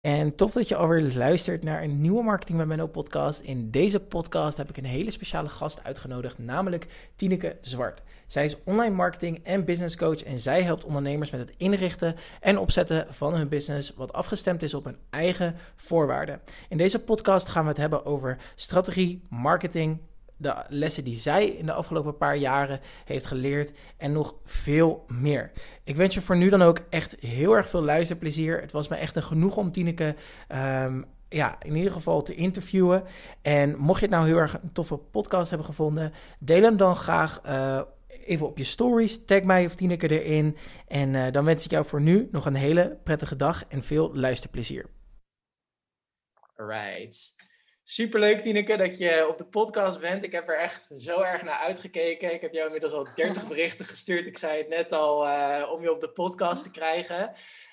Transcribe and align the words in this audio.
En 0.00 0.34
tof 0.36 0.52
dat 0.52 0.68
je 0.68 0.76
alweer 0.76 1.12
luistert 1.14 1.62
naar 1.62 1.82
een 1.82 2.00
nieuwe 2.00 2.22
Marketing 2.22 2.58
met 2.58 2.66
Menno 2.66 2.86
podcast. 2.86 3.40
In 3.40 3.70
deze 3.70 4.00
podcast 4.00 4.56
heb 4.56 4.68
ik 4.68 4.76
een 4.76 4.84
hele 4.84 5.10
speciale 5.10 5.48
gast 5.48 5.84
uitgenodigd, 5.84 6.38
namelijk 6.38 6.86
Tineke 7.16 7.56
Zwart. 7.60 8.02
Zij 8.26 8.44
is 8.44 8.56
online 8.64 8.94
marketing 8.94 9.40
en 9.44 9.64
business 9.64 9.96
coach 9.96 10.22
en 10.22 10.38
zij 10.38 10.62
helpt 10.62 10.84
ondernemers 10.84 11.30
met 11.30 11.40
het 11.40 11.54
inrichten 11.56 12.16
en 12.40 12.58
opzetten 12.58 13.06
van 13.08 13.34
hun 13.34 13.48
business 13.48 13.94
wat 13.94 14.12
afgestemd 14.12 14.62
is 14.62 14.74
op 14.74 14.84
hun 14.84 14.98
eigen 15.10 15.56
voorwaarden. 15.76 16.40
In 16.68 16.76
deze 16.76 16.98
podcast 16.98 17.48
gaan 17.48 17.62
we 17.62 17.68
het 17.68 17.78
hebben 17.78 18.04
over 18.04 18.38
strategie, 18.54 19.22
marketing, 19.28 19.98
de 20.40 20.64
lessen 20.68 21.04
die 21.04 21.16
zij 21.16 21.46
in 21.46 21.66
de 21.66 21.72
afgelopen 21.72 22.16
paar 22.16 22.36
jaren 22.36 22.80
heeft 23.04 23.26
geleerd 23.26 23.72
en 23.96 24.12
nog 24.12 24.34
veel 24.44 25.04
meer. 25.08 25.52
Ik 25.84 25.96
wens 25.96 26.14
je 26.14 26.20
voor 26.20 26.36
nu 26.36 26.48
dan 26.48 26.62
ook 26.62 26.78
echt 26.90 27.16
heel 27.20 27.56
erg 27.56 27.68
veel 27.68 27.82
luisterplezier. 27.82 28.60
Het 28.60 28.72
was 28.72 28.88
me 28.88 28.96
echt 28.96 29.16
een 29.16 29.22
genoeg 29.22 29.56
om 29.56 29.72
Tineke 29.72 30.14
um, 30.84 31.04
ja, 31.28 31.62
in 31.62 31.76
ieder 31.76 31.92
geval 31.92 32.22
te 32.22 32.34
interviewen. 32.34 33.04
En 33.42 33.76
mocht 33.78 34.00
je 34.00 34.06
het 34.06 34.14
nou 34.14 34.26
heel 34.26 34.36
erg 34.36 34.62
een 34.62 34.72
toffe 34.72 34.96
podcast 34.96 35.48
hebben 35.48 35.66
gevonden, 35.66 36.12
deel 36.38 36.62
hem 36.62 36.76
dan 36.76 36.96
graag 36.96 37.40
uh, 37.46 37.80
even 38.06 38.46
op 38.46 38.58
je 38.58 38.64
stories. 38.64 39.24
Tag 39.24 39.42
mij 39.42 39.64
of 39.64 39.74
Tineke 39.74 40.22
erin. 40.22 40.56
En 40.86 41.14
uh, 41.14 41.32
dan 41.32 41.44
wens 41.44 41.64
ik 41.64 41.70
jou 41.70 41.84
voor 41.84 42.00
nu 42.00 42.28
nog 42.30 42.46
een 42.46 42.54
hele 42.54 42.98
prettige 43.04 43.36
dag 43.36 43.64
en 43.68 43.82
veel 43.82 44.14
luisterplezier. 44.14 44.86
Superleuk, 47.90 48.40
Tineke, 48.40 48.76
dat 48.76 48.98
je 48.98 49.28
op 49.28 49.38
de 49.38 49.44
podcast 49.44 50.00
bent. 50.00 50.24
Ik 50.24 50.32
heb 50.32 50.48
er 50.48 50.58
echt 50.58 50.90
zo 50.96 51.20
erg 51.20 51.42
naar 51.42 51.58
uitgekeken. 51.58 52.34
Ik 52.34 52.40
heb 52.40 52.52
jou 52.52 52.66
inmiddels 52.66 52.92
al 52.92 53.08
30 53.14 53.48
berichten 53.48 53.84
gestuurd. 53.84 54.26
Ik 54.26 54.38
zei 54.38 54.58
het 54.58 54.68
net 54.68 54.92
al, 54.92 55.26
uh, 55.26 55.70
om 55.72 55.82
je 55.82 55.92
op 55.92 56.00
de 56.00 56.08
podcast 56.08 56.62
te 56.62 56.70
krijgen. 56.70 57.32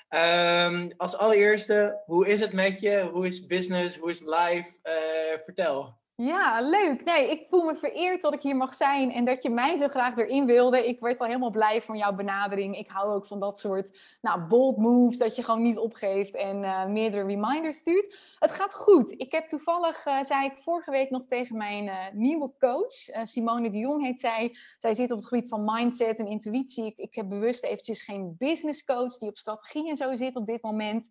Um, 0.09 0.91
als 0.97 1.17
allereerste, 1.17 2.01
hoe 2.05 2.27
is 2.27 2.39
het 2.39 2.53
met 2.53 2.79
je? 2.79 3.09
Hoe 3.11 3.27
is 3.27 3.45
business? 3.45 3.97
Hoe 3.97 4.09
is 4.09 4.19
life? 4.19 4.69
Uh, 4.83 5.39
vertel. 5.43 5.96
Ja, 6.21 6.61
leuk. 6.61 7.03
Nee, 7.03 7.31
ik 7.31 7.45
voel 7.49 7.63
me 7.63 7.75
vereerd 7.75 8.21
dat 8.21 8.33
ik 8.33 8.41
hier 8.41 8.55
mag 8.55 8.73
zijn 8.73 9.11
en 9.11 9.25
dat 9.25 9.43
je 9.43 9.49
mij 9.49 9.75
zo 9.75 9.87
graag 9.87 10.17
erin 10.17 10.45
wilde. 10.45 10.87
Ik 10.87 10.99
werd 10.99 11.19
al 11.19 11.25
helemaal 11.25 11.51
blij 11.51 11.81
van 11.81 11.97
jouw 11.97 12.15
benadering. 12.15 12.77
Ik 12.77 12.87
hou 12.87 13.13
ook 13.13 13.27
van 13.27 13.39
dat 13.39 13.59
soort 13.59 14.17
nou, 14.21 14.47
bold 14.47 14.77
moves, 14.77 15.17
dat 15.17 15.35
je 15.35 15.43
gewoon 15.43 15.61
niet 15.61 15.77
opgeeft 15.77 16.35
en 16.35 16.63
uh, 16.63 16.85
meerdere 16.85 17.23
reminders 17.25 17.77
stuurt. 17.77 18.17
Het 18.39 18.51
gaat 18.51 18.73
goed. 18.73 19.13
Ik 19.17 19.31
heb 19.31 19.47
toevallig, 19.47 20.05
uh, 20.05 20.21
zei 20.21 20.45
ik 20.45 20.57
vorige 20.57 20.91
week 20.91 21.09
nog 21.09 21.25
tegen 21.25 21.57
mijn 21.57 21.85
uh, 21.85 21.95
nieuwe 22.13 22.51
coach, 22.59 23.25
Simone 23.27 23.69
de 23.71 23.77
Jong 23.77 24.03
heet 24.03 24.19
zij. 24.19 24.57
Zij 24.77 24.93
zit 24.93 25.11
op 25.11 25.17
het 25.17 25.27
gebied 25.27 25.47
van 25.47 25.63
mindset 25.65 26.19
en 26.19 26.27
intuïtie. 26.27 26.85
Ik, 26.85 26.97
ik 26.97 27.15
heb 27.15 27.29
bewust 27.29 27.63
eventjes 27.63 28.01
geen 28.01 28.35
business 28.37 28.83
coach 28.83 29.17
die 29.17 29.29
op 29.29 29.37
strategie 29.37 29.89
en 29.89 29.95
zo 29.95 30.15
zit 30.15 30.35
op 30.35 30.45
dit 30.45 30.61
moment. 30.61 31.09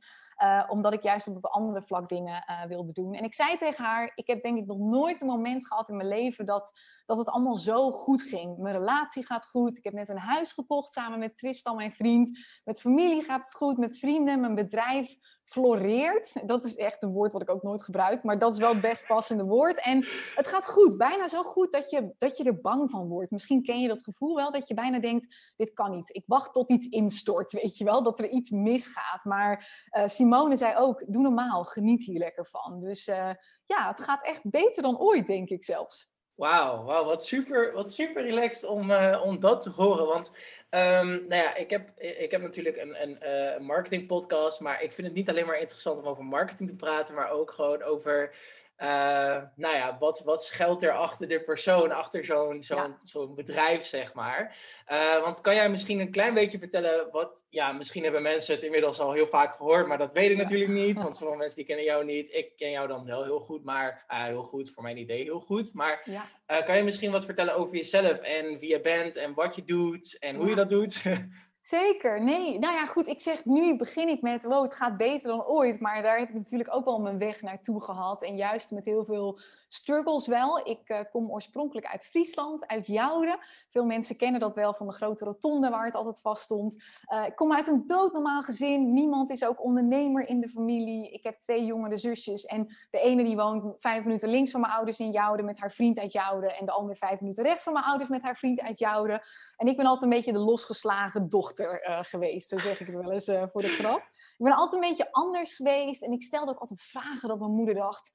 Omdat 0.69 0.92
ik 0.92 1.03
juist 1.03 1.29
op 1.29 1.34
dat 1.34 1.51
andere 1.51 1.83
vlak 1.83 2.09
dingen 2.09 2.45
wilde 2.69 2.92
doen. 2.92 3.15
En 3.15 3.25
ik 3.25 3.34
zei 3.34 3.59
tegen 3.59 3.84
haar, 3.84 4.12
ik 4.15 4.27
heb 4.27 4.43
denk 4.43 4.59
ik 4.59 4.67
nog 4.67 4.78
nooit 4.78 5.06
nooit 5.06 5.20
een 5.20 5.27
moment 5.27 5.67
gehad 5.67 5.89
in 5.89 5.97
mijn 5.97 6.09
leven 6.09 6.47
dat, 6.47 6.73
dat 7.06 7.19
het 7.19 7.28
allemaal 7.28 7.56
zo 7.56 7.91
goed 7.91 8.23
ging. 8.23 8.59
Mijn 8.59 8.78
relatie 8.78 9.27
gaat 9.27 9.47
goed. 9.47 9.77
Ik 9.77 9.84
heb 9.84 9.93
net 9.93 10.09
een 10.09 10.19
huis 10.19 10.53
gekocht 10.53 10.93
samen 10.93 11.19
met 11.19 11.37
Tristan, 11.37 11.77
mijn 11.77 11.93
vriend. 11.93 12.39
Met 12.65 12.81
familie 12.81 13.23
gaat 13.23 13.45
het 13.45 13.55
goed. 13.55 13.77
Met 13.77 13.98
vrienden. 13.98 14.41
Mijn 14.41 14.55
bedrijf 14.55 15.19
floreert. 15.47 16.48
Dat 16.48 16.64
is 16.64 16.77
echt 16.77 17.02
een 17.02 17.12
woord 17.12 17.33
wat 17.33 17.42
ik 17.42 17.50
ook 17.50 17.62
nooit 17.62 17.83
gebruik. 17.83 18.22
Maar 18.22 18.39
dat 18.39 18.52
is 18.52 18.58
wel 18.58 18.72
het 18.72 18.80
best 18.80 19.06
passende 19.06 19.44
woord. 19.44 19.80
En 19.80 20.05
het 20.34 20.47
gaat 20.47 20.66
goed. 20.66 20.97
Bijna 20.97 21.28
zo 21.28 21.42
goed 21.42 21.72
dat 21.72 21.91
je, 21.91 22.14
dat 22.19 22.36
je 22.36 22.44
er 22.44 22.61
bang 22.61 22.91
van 22.91 23.08
wordt. 23.08 23.30
Misschien 23.30 23.62
ken 23.62 23.80
je 23.80 23.88
dat 23.88 24.03
gevoel 24.03 24.34
wel. 24.34 24.53
Dat 24.53 24.69
je 24.69 24.75
bijna 24.75 24.98
denkt, 24.98 25.53
dit 25.56 25.72
kan 25.72 25.91
niet. 25.91 26.14
Ik 26.14 26.25
wacht 26.27 26.53
tot 26.53 26.70
iets 26.70 26.86
instort. 26.86 27.53
Weet 27.53 27.77
je 27.77 27.84
wel? 27.84 28.03
Dat 28.03 28.19
er 28.19 28.28
iets 28.28 28.50
misgaat. 28.50 29.25
Maar 29.25 29.86
uh, 29.97 30.06
Simone 30.06 30.56
zei 30.56 30.77
ook, 30.77 31.05
doe 31.06 31.22
normaal. 31.22 31.64
Geniet 31.64 32.05
hier 32.05 32.19
lekker 32.19 32.47
van. 32.47 32.81
Dus... 32.81 33.08
Uh, 33.08 33.31
ja, 33.66 33.88
het 33.88 34.00
gaat 34.00 34.27
echt 34.27 34.50
beter 34.50 34.83
dan 34.83 34.98
ooit, 34.98 35.27
denk 35.27 35.48
ik 35.48 35.64
zelfs. 35.64 36.14
Wauw, 36.37 36.83
wow, 36.84 37.06
wat, 37.06 37.25
super, 37.25 37.73
wat 37.73 37.92
super 37.92 38.23
relaxed 38.23 38.65
om, 38.65 38.91
uh, 38.91 39.22
om 39.25 39.41
dat 39.41 39.62
te 39.62 39.71
horen. 39.71 40.06
Want 40.06 40.33
um, 40.71 41.09
nou 41.09 41.43
ja, 41.43 41.55
ik, 41.55 41.71
heb, 41.71 41.91
ik 41.99 42.31
heb 42.31 42.43
natuurlijk 42.43 42.77
een, 42.77 43.03
een 43.03 43.19
uh, 43.22 43.66
marketing 43.66 44.06
podcast, 44.06 44.60
maar 44.60 44.83
ik 44.83 44.93
vind 44.93 45.06
het 45.06 45.16
niet 45.16 45.28
alleen 45.28 45.47
maar 45.47 45.60
interessant 45.60 45.99
om 45.99 46.06
over 46.06 46.25
marketing 46.25 46.69
te 46.69 46.75
praten, 46.77 47.15
maar 47.15 47.31
ook 47.31 47.50
gewoon 47.50 47.83
over 47.83 48.34
uh, 48.78 49.42
nou 49.56 49.75
ja, 49.75 49.97
wat, 49.98 50.22
wat 50.25 50.44
schuilt 50.44 50.82
er 50.82 50.92
achter 50.92 51.28
de 51.28 51.41
persoon, 51.41 51.92
achter 51.92 52.25
zo'n 52.25 52.62
zo'n 52.62 52.76
ja. 52.76 52.98
zo'n 53.04 53.34
bedrijf, 53.34 53.84
zeg 53.84 54.14
maar. 54.14 54.56
Uh, 54.92 55.22
want 55.22 55.41
kan 55.41 55.54
jij 55.54 55.70
misschien 55.70 56.00
een 56.00 56.10
klein 56.10 56.34
beetje 56.34 56.59
vertellen 56.59 57.09
wat, 57.10 57.44
ja, 57.48 57.72
misschien 57.72 58.03
hebben 58.03 58.22
mensen 58.22 58.54
het 58.54 58.65
inmiddels 58.65 59.00
al 59.00 59.12
heel 59.12 59.26
vaak 59.26 59.54
gehoord, 59.54 59.86
maar 59.86 59.98
dat 59.98 60.12
weet 60.12 60.31
ik 60.31 60.36
ja. 60.36 60.42
natuurlijk 60.42 60.70
niet, 60.70 61.03
want 61.03 61.16
sommige 61.16 61.38
mensen 61.38 61.56
die 61.56 61.66
kennen 61.66 61.84
jou 61.84 62.04
niet. 62.04 62.34
Ik 62.34 62.56
ken 62.56 62.70
jou 62.70 62.88
dan 62.88 63.04
wel 63.04 63.25
heel 63.25 63.41
goed, 63.41 63.65
maar 63.65 64.04
uh, 64.10 64.25
heel 64.25 64.42
goed, 64.42 64.70
voor 64.70 64.82
mijn 64.82 64.98
idee 64.98 65.22
heel 65.22 65.41
goed. 65.41 65.75
Maar 65.75 66.03
ja. 66.04 66.62
kan 66.62 66.76
je 66.76 66.82
misschien 66.82 67.10
wat 67.10 67.25
vertellen 67.25 67.54
over 67.56 67.75
jezelf 67.75 68.19
en 68.19 68.59
wie 68.59 68.70
je 68.70 68.81
bent 68.81 69.16
en 69.16 69.34
wat 69.34 69.56
je 69.56 69.65
doet 69.65 70.19
en 70.19 70.36
hoe 70.36 70.48
je 70.48 70.54
dat 70.54 70.69
doet? 70.69 71.03
Zeker, 71.66 72.22
nee. 72.22 72.59
Nou 72.59 72.75
ja, 72.75 72.87
goed, 72.87 73.06
ik 73.06 73.21
zeg 73.21 73.44
nu 73.44 73.77
begin 73.77 74.09
ik 74.09 74.22
met, 74.22 74.44
wow, 74.44 74.62
het 74.62 74.75
gaat 74.75 74.97
beter 74.97 75.28
dan 75.28 75.44
ooit. 75.44 75.81
Maar 75.81 76.03
daar 76.03 76.19
heb 76.19 76.28
ik 76.28 76.34
natuurlijk 76.34 76.75
ook 76.75 76.84
wel 76.84 77.00
mijn 77.00 77.19
weg 77.19 77.43
naartoe 77.43 77.82
gehad. 77.82 78.22
En 78.22 78.37
juist 78.37 78.71
met 78.71 78.84
heel 78.84 79.04
veel 79.04 79.41
struggles 79.69 80.27
wel. 80.27 80.66
Ik 80.66 80.88
uh, 80.88 81.00
kom 81.10 81.31
oorspronkelijk 81.31 81.87
uit 81.87 82.06
Friesland, 82.06 82.66
uit 82.66 82.87
Jouden. 82.87 83.38
Veel 83.71 83.84
mensen 83.84 84.16
kennen 84.16 84.41
dat 84.41 84.54
wel 84.54 84.75
van 84.75 84.87
de 84.87 84.93
grote 84.93 85.25
rotonde 85.25 85.69
waar 85.69 85.84
het 85.84 85.94
altijd 85.94 86.21
vast 86.21 86.43
stond. 86.43 86.75
Uh, 87.12 87.27
ik 87.27 87.37
kom 87.37 87.53
uit 87.53 87.69
een 87.69 87.87
doodnormaal 87.87 88.43
gezin. 88.43 88.93
Niemand 88.93 89.31
is 89.31 89.44
ook 89.44 89.65
ondernemer 89.65 90.28
in 90.28 90.41
de 90.41 90.49
familie. 90.49 91.10
Ik 91.10 91.22
heb 91.22 91.38
twee 91.38 91.65
jongere 91.65 91.97
zusjes. 91.97 92.44
En 92.44 92.77
de 92.91 93.00
ene 93.00 93.25
die 93.25 93.37
woont 93.37 93.75
vijf 93.78 94.04
minuten 94.04 94.28
links 94.28 94.50
van 94.50 94.60
mijn 94.60 94.72
ouders 94.72 94.99
in 94.99 95.10
Jouden 95.10 95.44
met 95.44 95.60
haar 95.60 95.72
vriend 95.72 95.98
uit 95.98 96.12
Jouden. 96.12 96.56
En 96.56 96.66
de 96.66 96.72
andere 96.72 96.97
vijf 96.97 97.21
minuten 97.21 97.44
rechts 97.44 97.62
van 97.62 97.72
mijn 97.72 97.84
ouders 97.84 98.09
met 98.09 98.22
haar 98.22 98.37
vriend 98.37 98.60
uit 98.60 98.78
Jouden. 98.78 99.22
En 99.56 99.66
ik 99.66 99.77
ben 99.77 99.87
altijd 99.87 100.03
een 100.03 100.16
beetje 100.16 100.33
de 100.33 100.38
losgeslagen 100.38 101.28
dochter 101.28 101.88
uh, 101.88 101.98
geweest. 102.03 102.48
Zo 102.48 102.59
zeg 102.59 102.81
ik 102.81 102.87
het 102.87 102.97
wel 102.97 103.12
eens 103.12 103.31
voor 103.53 103.62
de 103.62 103.69
grap. 103.69 104.00
Ik 104.38 104.44
ben 104.44 104.53
altijd 104.53 104.83
een 104.83 104.88
beetje 104.88 105.12
anders 105.12 105.54
geweest. 105.54 106.03
En 106.03 106.12
ik 106.12 106.22
stelde 106.22 106.50
ook 106.50 106.59
altijd 106.59 106.83
vragen 106.83 107.28
dat 107.28 107.38
mijn 107.38 107.50
moeder 107.50 107.75
dacht 107.75 108.12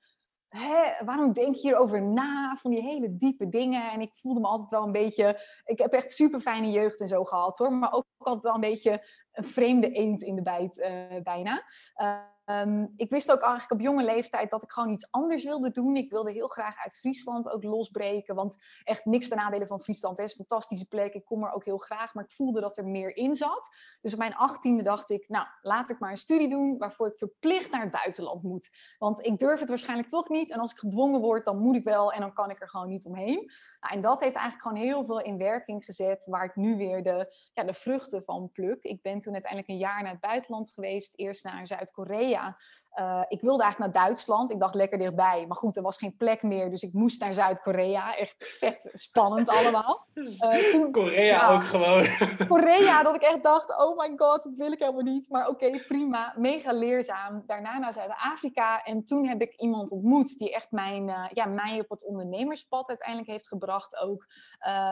Hè, 0.51 1.05
waarom 1.05 1.33
denk 1.33 1.55
je 1.55 1.61
hierover 1.61 2.01
na? 2.01 2.55
Van 2.55 2.71
die 2.71 2.81
hele 2.81 3.17
diepe 3.17 3.49
dingen. 3.49 3.91
En 3.91 4.01
ik 4.01 4.13
voelde 4.13 4.39
me 4.39 4.47
altijd 4.47 4.71
wel 4.71 4.83
een 4.83 4.91
beetje. 4.91 5.41
Ik 5.65 5.79
heb 5.79 5.93
echt 5.93 6.11
super 6.11 6.39
fijne 6.39 6.71
jeugd 6.71 6.99
en 6.99 7.07
zo 7.07 7.23
gehad 7.23 7.57
hoor. 7.57 7.73
Maar 7.73 7.93
ook 7.93 8.05
altijd 8.17 8.43
wel 8.43 8.53
een 8.53 8.69
beetje 8.69 9.05
een 9.31 9.43
vreemde 9.43 9.91
eend 9.91 10.21
in 10.21 10.35
de 10.35 10.41
bijt, 10.41 10.77
uh, 10.77 11.21
bijna. 11.23 11.63
Um, 12.45 12.93
ik 12.95 13.09
wist 13.09 13.31
ook 13.31 13.41
eigenlijk 13.41 13.71
op 13.71 13.79
jonge 13.79 14.03
leeftijd 14.03 14.49
dat 14.49 14.63
ik 14.63 14.71
gewoon 14.71 14.89
iets 14.89 15.11
anders 15.11 15.43
wilde 15.43 15.71
doen. 15.71 15.95
Ik 15.95 16.11
wilde 16.11 16.31
heel 16.31 16.47
graag 16.47 16.77
uit 16.77 16.95
Friesland 16.95 17.49
ook 17.49 17.63
losbreken. 17.63 18.35
Want 18.35 18.57
echt 18.83 19.05
niks 19.05 19.27
ten 19.27 19.37
nadele 19.37 19.67
van 19.67 19.81
Friesland. 19.81 20.17
Het 20.17 20.25
is 20.25 20.31
een 20.31 20.45
fantastische 20.45 20.87
plek. 20.87 21.13
Ik 21.13 21.25
kom 21.25 21.43
er 21.43 21.51
ook 21.51 21.65
heel 21.65 21.77
graag. 21.77 22.13
Maar 22.13 22.23
ik 22.23 22.31
voelde 22.31 22.61
dat 22.61 22.77
er 22.77 22.85
meer 22.85 23.15
in 23.15 23.35
zat. 23.35 23.69
Dus 24.01 24.13
op 24.13 24.19
mijn 24.19 24.35
achttiende 24.35 24.83
dacht 24.83 25.09
ik, 25.09 25.29
nou, 25.29 25.47
laat 25.61 25.89
ik 25.89 25.99
maar 25.99 26.11
een 26.11 26.17
studie 26.17 26.49
doen 26.49 26.77
waarvoor 26.77 27.07
ik 27.07 27.17
verplicht 27.17 27.71
naar 27.71 27.81
het 27.81 27.91
buitenland 27.91 28.43
moet. 28.43 28.69
Want 28.97 29.25
ik 29.25 29.39
durf 29.39 29.59
het 29.59 29.69
waarschijnlijk 29.69 30.09
toch 30.09 30.29
niet. 30.29 30.51
En 30.51 30.59
als 30.59 30.71
ik 30.71 30.77
gedwongen 30.77 31.21
word, 31.21 31.45
dan 31.45 31.57
moet 31.57 31.75
ik 31.75 31.83
wel. 31.83 32.11
En 32.11 32.19
dan 32.19 32.33
kan 32.33 32.49
ik 32.49 32.61
er 32.61 32.69
gewoon 32.69 32.89
niet 32.89 33.05
omheen. 33.05 33.51
Nou, 33.79 33.93
en 33.93 34.01
dat 34.01 34.19
heeft 34.19 34.35
eigenlijk 34.35 34.67
gewoon 34.67 34.83
heel 34.83 35.05
veel 35.05 35.21
in 35.21 35.37
werking 35.37 35.85
gezet. 35.85 36.25
Waar 36.25 36.45
ik 36.45 36.55
nu 36.55 36.77
weer 36.77 37.03
de, 37.03 37.35
ja, 37.53 37.63
de 37.63 37.73
vruchten 37.73 38.23
van 38.23 38.51
pluk. 38.51 38.83
Ik 38.83 39.01
ben 39.01 39.19
toen 39.19 39.33
uiteindelijk 39.33 39.71
een 39.71 39.77
jaar 39.77 40.01
naar 40.01 40.11
het 40.11 40.21
buitenland 40.21 40.71
geweest. 40.71 41.13
Eerst 41.15 41.43
naar 41.43 41.67
Zuid-Korea. 41.67 42.30
Uh, 42.99 43.21
ik 43.27 43.41
wilde 43.41 43.63
eigenlijk 43.63 43.93
naar 43.93 44.03
Duitsland. 44.03 44.51
Ik 44.51 44.59
dacht 44.59 44.75
lekker 44.75 44.97
dichtbij. 44.97 45.45
Maar 45.47 45.57
goed, 45.57 45.75
er 45.75 45.81
was 45.81 45.97
geen 45.97 46.15
plek 46.17 46.43
meer. 46.43 46.69
Dus 46.69 46.81
ik 46.81 46.93
moest 46.93 47.19
naar 47.19 47.33
Zuid-Korea. 47.33 48.15
Echt 48.15 48.35
vet 48.57 48.89
spannend 48.93 49.49
allemaal. 49.57 50.07
Uh, 50.13 50.71
toen, 50.71 50.91
Korea 50.91 51.23
ja, 51.23 51.53
ook 51.53 51.63
gewoon. 51.63 52.05
Korea, 52.47 53.03
dat 53.03 53.15
ik 53.15 53.21
echt 53.21 53.43
dacht, 53.43 53.77
oh 53.77 53.97
my 53.97 54.13
god, 54.15 54.43
dat 54.43 54.55
wil 54.55 54.71
ik 54.71 54.79
helemaal 54.79 55.01
niet. 55.01 55.29
Maar 55.29 55.47
oké, 55.47 55.65
okay, 55.65 55.83
prima. 55.87 56.33
Mega 56.37 56.71
leerzaam. 56.73 57.43
Daarna 57.45 57.77
naar 57.77 57.93
Zuid-Afrika. 57.93 58.83
En 58.83 59.05
toen 59.05 59.27
heb 59.27 59.41
ik 59.41 59.53
iemand 59.55 59.91
ontmoet 59.91 60.37
die 60.37 60.53
echt 60.53 60.71
mijn, 60.71 61.07
uh, 61.07 61.25
ja, 61.31 61.45
mij 61.45 61.79
op 61.79 61.89
het 61.89 62.05
ondernemerspad 62.05 62.89
uiteindelijk 62.89 63.29
heeft 63.29 63.47
gebracht 63.47 63.97
ook. 63.97 64.27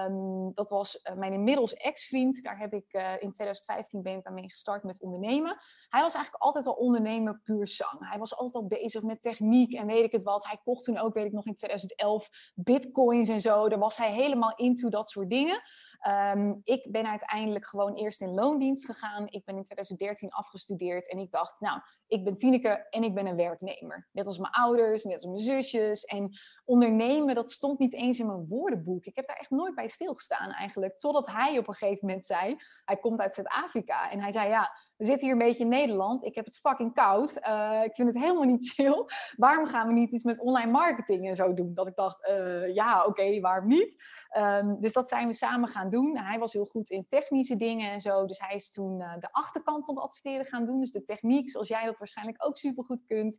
Um, 0.07 0.51
dat 0.53 0.69
was 0.69 1.01
mijn 1.15 1.33
inmiddels 1.33 1.73
ex-vriend. 1.73 2.43
Daar 2.43 2.57
heb 2.57 2.73
ik 2.73 2.93
in 3.19 3.31
2015 3.31 4.01
ben 4.01 4.15
ik 4.15 4.23
daarmee 4.23 4.49
gestart 4.49 4.83
met 4.83 5.01
ondernemen. 5.01 5.57
Hij 5.89 6.01
was 6.01 6.13
eigenlijk 6.13 6.43
altijd 6.43 6.67
al 6.67 6.73
ondernemer 6.73 7.28
puur 7.35 7.67
zang. 7.67 8.09
Hij 8.09 8.19
was 8.19 8.35
altijd 8.35 8.55
al 8.55 8.67
bezig 8.67 9.01
met 9.01 9.21
techniek 9.21 9.73
en 9.73 9.85
weet 9.85 10.03
ik 10.03 10.11
het 10.11 10.23
wat. 10.23 10.45
Hij 10.45 10.59
kocht 10.63 10.83
toen 10.83 10.97
ook, 10.97 11.13
weet 11.13 11.25
ik 11.25 11.31
nog, 11.31 11.45
in 11.45 11.55
2011 11.55 12.29
bitcoins 12.55 13.29
en 13.29 13.39
zo. 13.39 13.69
Daar 13.69 13.79
was 13.79 13.97
hij 13.97 14.13
helemaal 14.13 14.55
into 14.55 14.89
dat 14.89 15.09
soort 15.09 15.29
dingen. 15.29 15.61
Um, 16.07 16.61
ik 16.63 16.91
ben 16.91 17.07
uiteindelijk 17.07 17.65
gewoon 17.65 17.93
eerst 17.93 18.21
in 18.21 18.33
loondienst 18.33 18.85
gegaan. 18.85 19.27
Ik 19.27 19.45
ben 19.45 19.55
in 19.55 19.63
2013 19.63 20.29
afgestudeerd 20.29 21.09
en 21.09 21.17
ik 21.17 21.31
dacht, 21.31 21.59
nou, 21.59 21.79
ik 22.07 22.23
ben 22.23 22.35
Tineke 22.35 22.87
en 22.89 23.03
ik 23.03 23.13
ben 23.13 23.25
een 23.25 23.35
werknemer. 23.35 24.07
Net 24.11 24.25
als 24.25 24.37
mijn 24.37 24.53
ouders, 24.53 25.03
net 25.03 25.13
als 25.13 25.25
mijn 25.25 25.37
zusjes. 25.37 26.03
En 26.05 26.31
ondernemen, 26.65 27.35
dat 27.35 27.51
stond 27.51 27.79
niet 27.79 27.93
eens 27.93 28.19
in 28.19 28.27
mijn 28.27 28.47
woordenboek. 28.47 29.05
Ik 29.05 29.15
heb 29.15 29.27
daar 29.27 29.37
echt 29.37 29.49
nooit 29.49 29.75
bij 29.75 29.87
stilgestaan 29.87 30.51
eigenlijk. 30.51 30.99
Totdat 30.99 31.27
hij 31.27 31.57
op 31.57 31.67
een 31.67 31.73
gegeven 31.73 32.07
moment 32.07 32.25
zei, 32.25 32.57
hij 32.85 32.97
komt 32.97 33.19
uit 33.19 33.33
Zuid-Afrika. 33.33 34.11
En 34.11 34.21
hij 34.21 34.31
zei, 34.31 34.49
ja, 34.49 34.71
we 34.99 35.05
zitten 35.05 35.27
hier 35.27 35.31
een 35.31 35.47
beetje 35.47 35.63
in 35.63 35.69
Nederland. 35.69 36.23
Ik 36.23 36.35
heb 36.35 36.45
het 36.45 36.57
fucking 36.57 36.93
koud. 36.93 37.35
Eh, 37.35 37.81
ik 37.83 37.95
vind 37.95 38.07
het 38.07 38.17
helemaal 38.17 38.43
niet 38.43 38.69
chill. 38.73 39.05
Waarom 39.35 39.65
gaan 39.67 39.87
we 39.87 39.93
niet 39.93 40.11
iets 40.11 40.23
met 40.23 40.39
online 40.39 40.71
marketing 40.71 41.27
en 41.27 41.35
zo 41.35 41.53
doen? 41.53 41.73
Dat 41.73 41.87
ik 41.87 41.95
dacht, 41.95 42.29
uh, 42.29 42.73
ja, 42.73 43.05
oké, 43.05 43.39
waarom 43.39 43.67
niet? 43.67 44.03
Um, 44.37 44.81
dus 44.81 44.93
dat 44.93 45.07
zijn 45.07 45.27
we 45.27 45.33
samen 45.33 45.69
gaan 45.69 45.89
doen. 45.89 46.17
Hij 46.17 46.39
was 46.39 46.53
heel 46.53 46.65
goed 46.65 46.89
in 46.89 47.05
technische 47.07 47.55
dingen 47.55 47.91
en 47.91 48.01
zo. 48.01 48.25
Dus 48.25 48.39
hij 48.39 48.55
is 48.55 48.69
toen 48.69 48.99
uh, 48.99 49.13
de 49.19 49.31
achterkant 49.31 49.85
van 49.85 49.95
het 49.95 50.03
adverteren 50.03 50.45
gaan 50.45 50.65
doen. 50.65 50.79
Dus 50.79 50.91
de 50.91 51.03
techniek, 51.03 51.49
zoals 51.49 51.67
jij 51.67 51.85
dat 51.85 51.97
waarschijnlijk 51.97 52.45
ook 52.45 52.57
super 52.57 52.83
goed 52.83 53.05
kunt. 53.05 53.37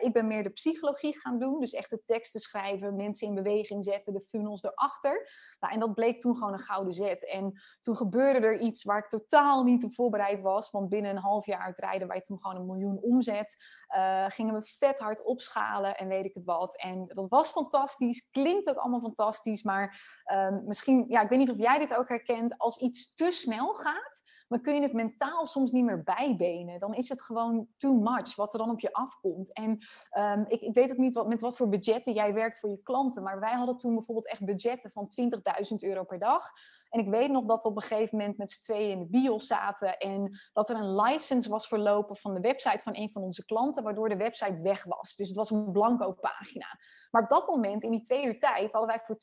ik 0.00 0.12
ben 0.12 0.26
meer 0.26 0.42
de 0.42 0.50
psychologie 0.50 1.20
gaan 1.20 1.38
doen. 1.38 1.60
Dus 1.60 1.72
echt 1.72 1.90
de 1.90 2.02
teksten 2.06 2.40
schrijven, 2.40 2.96
mensen 2.96 3.28
in 3.28 3.34
beweging 3.34 3.84
zetten, 3.84 4.12
de 4.12 4.20
funnels 4.20 4.62
erachter. 4.62 5.30
Nou, 5.60 5.72
en 5.74 5.80
dat 5.80 5.94
bleek 5.94 6.20
toen 6.20 6.36
gewoon 6.36 6.52
een 6.52 6.58
gouden 6.58 6.92
zet. 6.92 7.26
En 7.26 7.60
toen 7.80 7.96
gebeurde 7.96 8.46
er 8.46 8.60
iets 8.60 8.84
waar 8.84 8.98
ik 8.98 9.08
totaal 9.08 9.62
niet 9.62 9.84
op 9.84 9.94
voorbereid 9.94 10.40
was. 10.40 10.70
Want 10.70 10.94
binnen 10.96 11.16
een 11.16 11.22
half 11.22 11.46
jaar 11.46 11.60
uitrijden 11.60 12.08
wij 12.08 12.20
toen 12.20 12.40
gewoon 12.40 12.56
een 12.56 12.66
miljoen 12.66 12.98
omzet. 13.00 13.56
Uh, 13.96 14.24
gingen 14.28 14.54
we 14.54 14.62
vet 14.78 14.98
hard 14.98 15.22
opschalen 15.22 15.96
en 15.96 16.08
weet 16.08 16.24
ik 16.24 16.34
het 16.34 16.44
wat. 16.44 16.76
En 16.76 17.06
dat 17.06 17.28
was 17.28 17.50
fantastisch. 17.50 18.28
Klinkt 18.30 18.68
ook 18.68 18.76
allemaal 18.76 19.00
fantastisch. 19.00 19.62
Maar 19.62 20.00
uh, 20.32 20.56
misschien, 20.64 21.04
ja, 21.08 21.22
ik 21.22 21.28
weet 21.28 21.38
niet 21.38 21.50
of 21.50 21.58
jij 21.58 21.78
dit 21.78 21.94
ook 21.94 22.08
herkent. 22.08 22.58
Als 22.58 22.76
iets 22.76 23.12
te 23.14 23.30
snel 23.30 23.74
gaat, 23.74 24.22
dan 24.48 24.60
kun 24.60 24.74
je 24.74 24.80
het 24.80 24.92
mentaal 24.92 25.46
soms 25.46 25.72
niet 25.72 25.84
meer 25.84 26.02
bijbenen. 26.02 26.78
Dan 26.78 26.94
is 26.94 27.08
het 27.08 27.22
gewoon 27.22 27.68
too 27.76 27.94
much 27.94 28.36
wat 28.36 28.52
er 28.52 28.58
dan 28.58 28.70
op 28.70 28.80
je 28.80 28.92
afkomt. 28.92 29.52
En 29.52 29.78
um, 30.18 30.44
ik, 30.48 30.60
ik, 30.60 30.74
weet 30.74 30.90
ook 30.90 30.96
niet 30.96 31.14
wat, 31.14 31.28
met 31.28 31.40
wat 31.40 31.56
voor 31.56 31.68
budgetten 31.68 32.12
jij 32.12 32.34
werkt 32.34 32.58
voor 32.58 32.70
je 32.70 32.82
klanten. 32.82 33.22
Maar 33.22 33.40
wij 33.40 33.52
hadden 33.52 33.76
toen 33.76 33.94
bijvoorbeeld 33.94 34.28
echt 34.28 34.44
budgetten 34.44 34.90
van 34.90 35.10
20.000 35.20 35.74
euro 35.76 36.04
per 36.04 36.18
dag. 36.18 36.50
En 36.90 37.00
ik 37.00 37.08
weet 37.08 37.30
nog 37.30 37.44
dat 37.44 37.62
we 37.62 37.68
op 37.68 37.76
een 37.76 37.82
gegeven 37.82 38.18
moment 38.18 38.38
met 38.38 38.50
z'n 38.50 38.62
tweeën 38.62 38.90
in 38.90 38.98
de 38.98 39.06
bios 39.06 39.46
zaten. 39.46 39.98
En 39.98 40.40
dat 40.52 40.68
er 40.68 40.76
een 40.76 40.94
license 40.94 41.50
was 41.50 41.68
verlopen 41.68 42.16
van 42.16 42.34
de 42.34 42.40
website 42.40 42.82
van 42.82 42.96
een 42.96 43.10
van 43.10 43.22
onze 43.22 43.44
klanten. 43.44 43.82
Waardoor 43.82 44.08
de 44.08 44.16
website 44.16 44.60
weg 44.62 44.84
was. 44.84 45.16
Dus 45.16 45.28
het 45.28 45.36
was 45.36 45.50
een 45.50 45.72
blanco 45.72 46.12
pagina. 46.12 46.78
Maar 47.10 47.22
op 47.22 47.28
dat 47.28 47.46
moment, 47.46 47.82
in 47.82 47.90
die 47.90 48.00
twee 48.00 48.26
uur 48.26 48.38
tijd, 48.38 48.72
hadden 48.72 48.90
wij 48.90 49.00
voor 49.04 49.16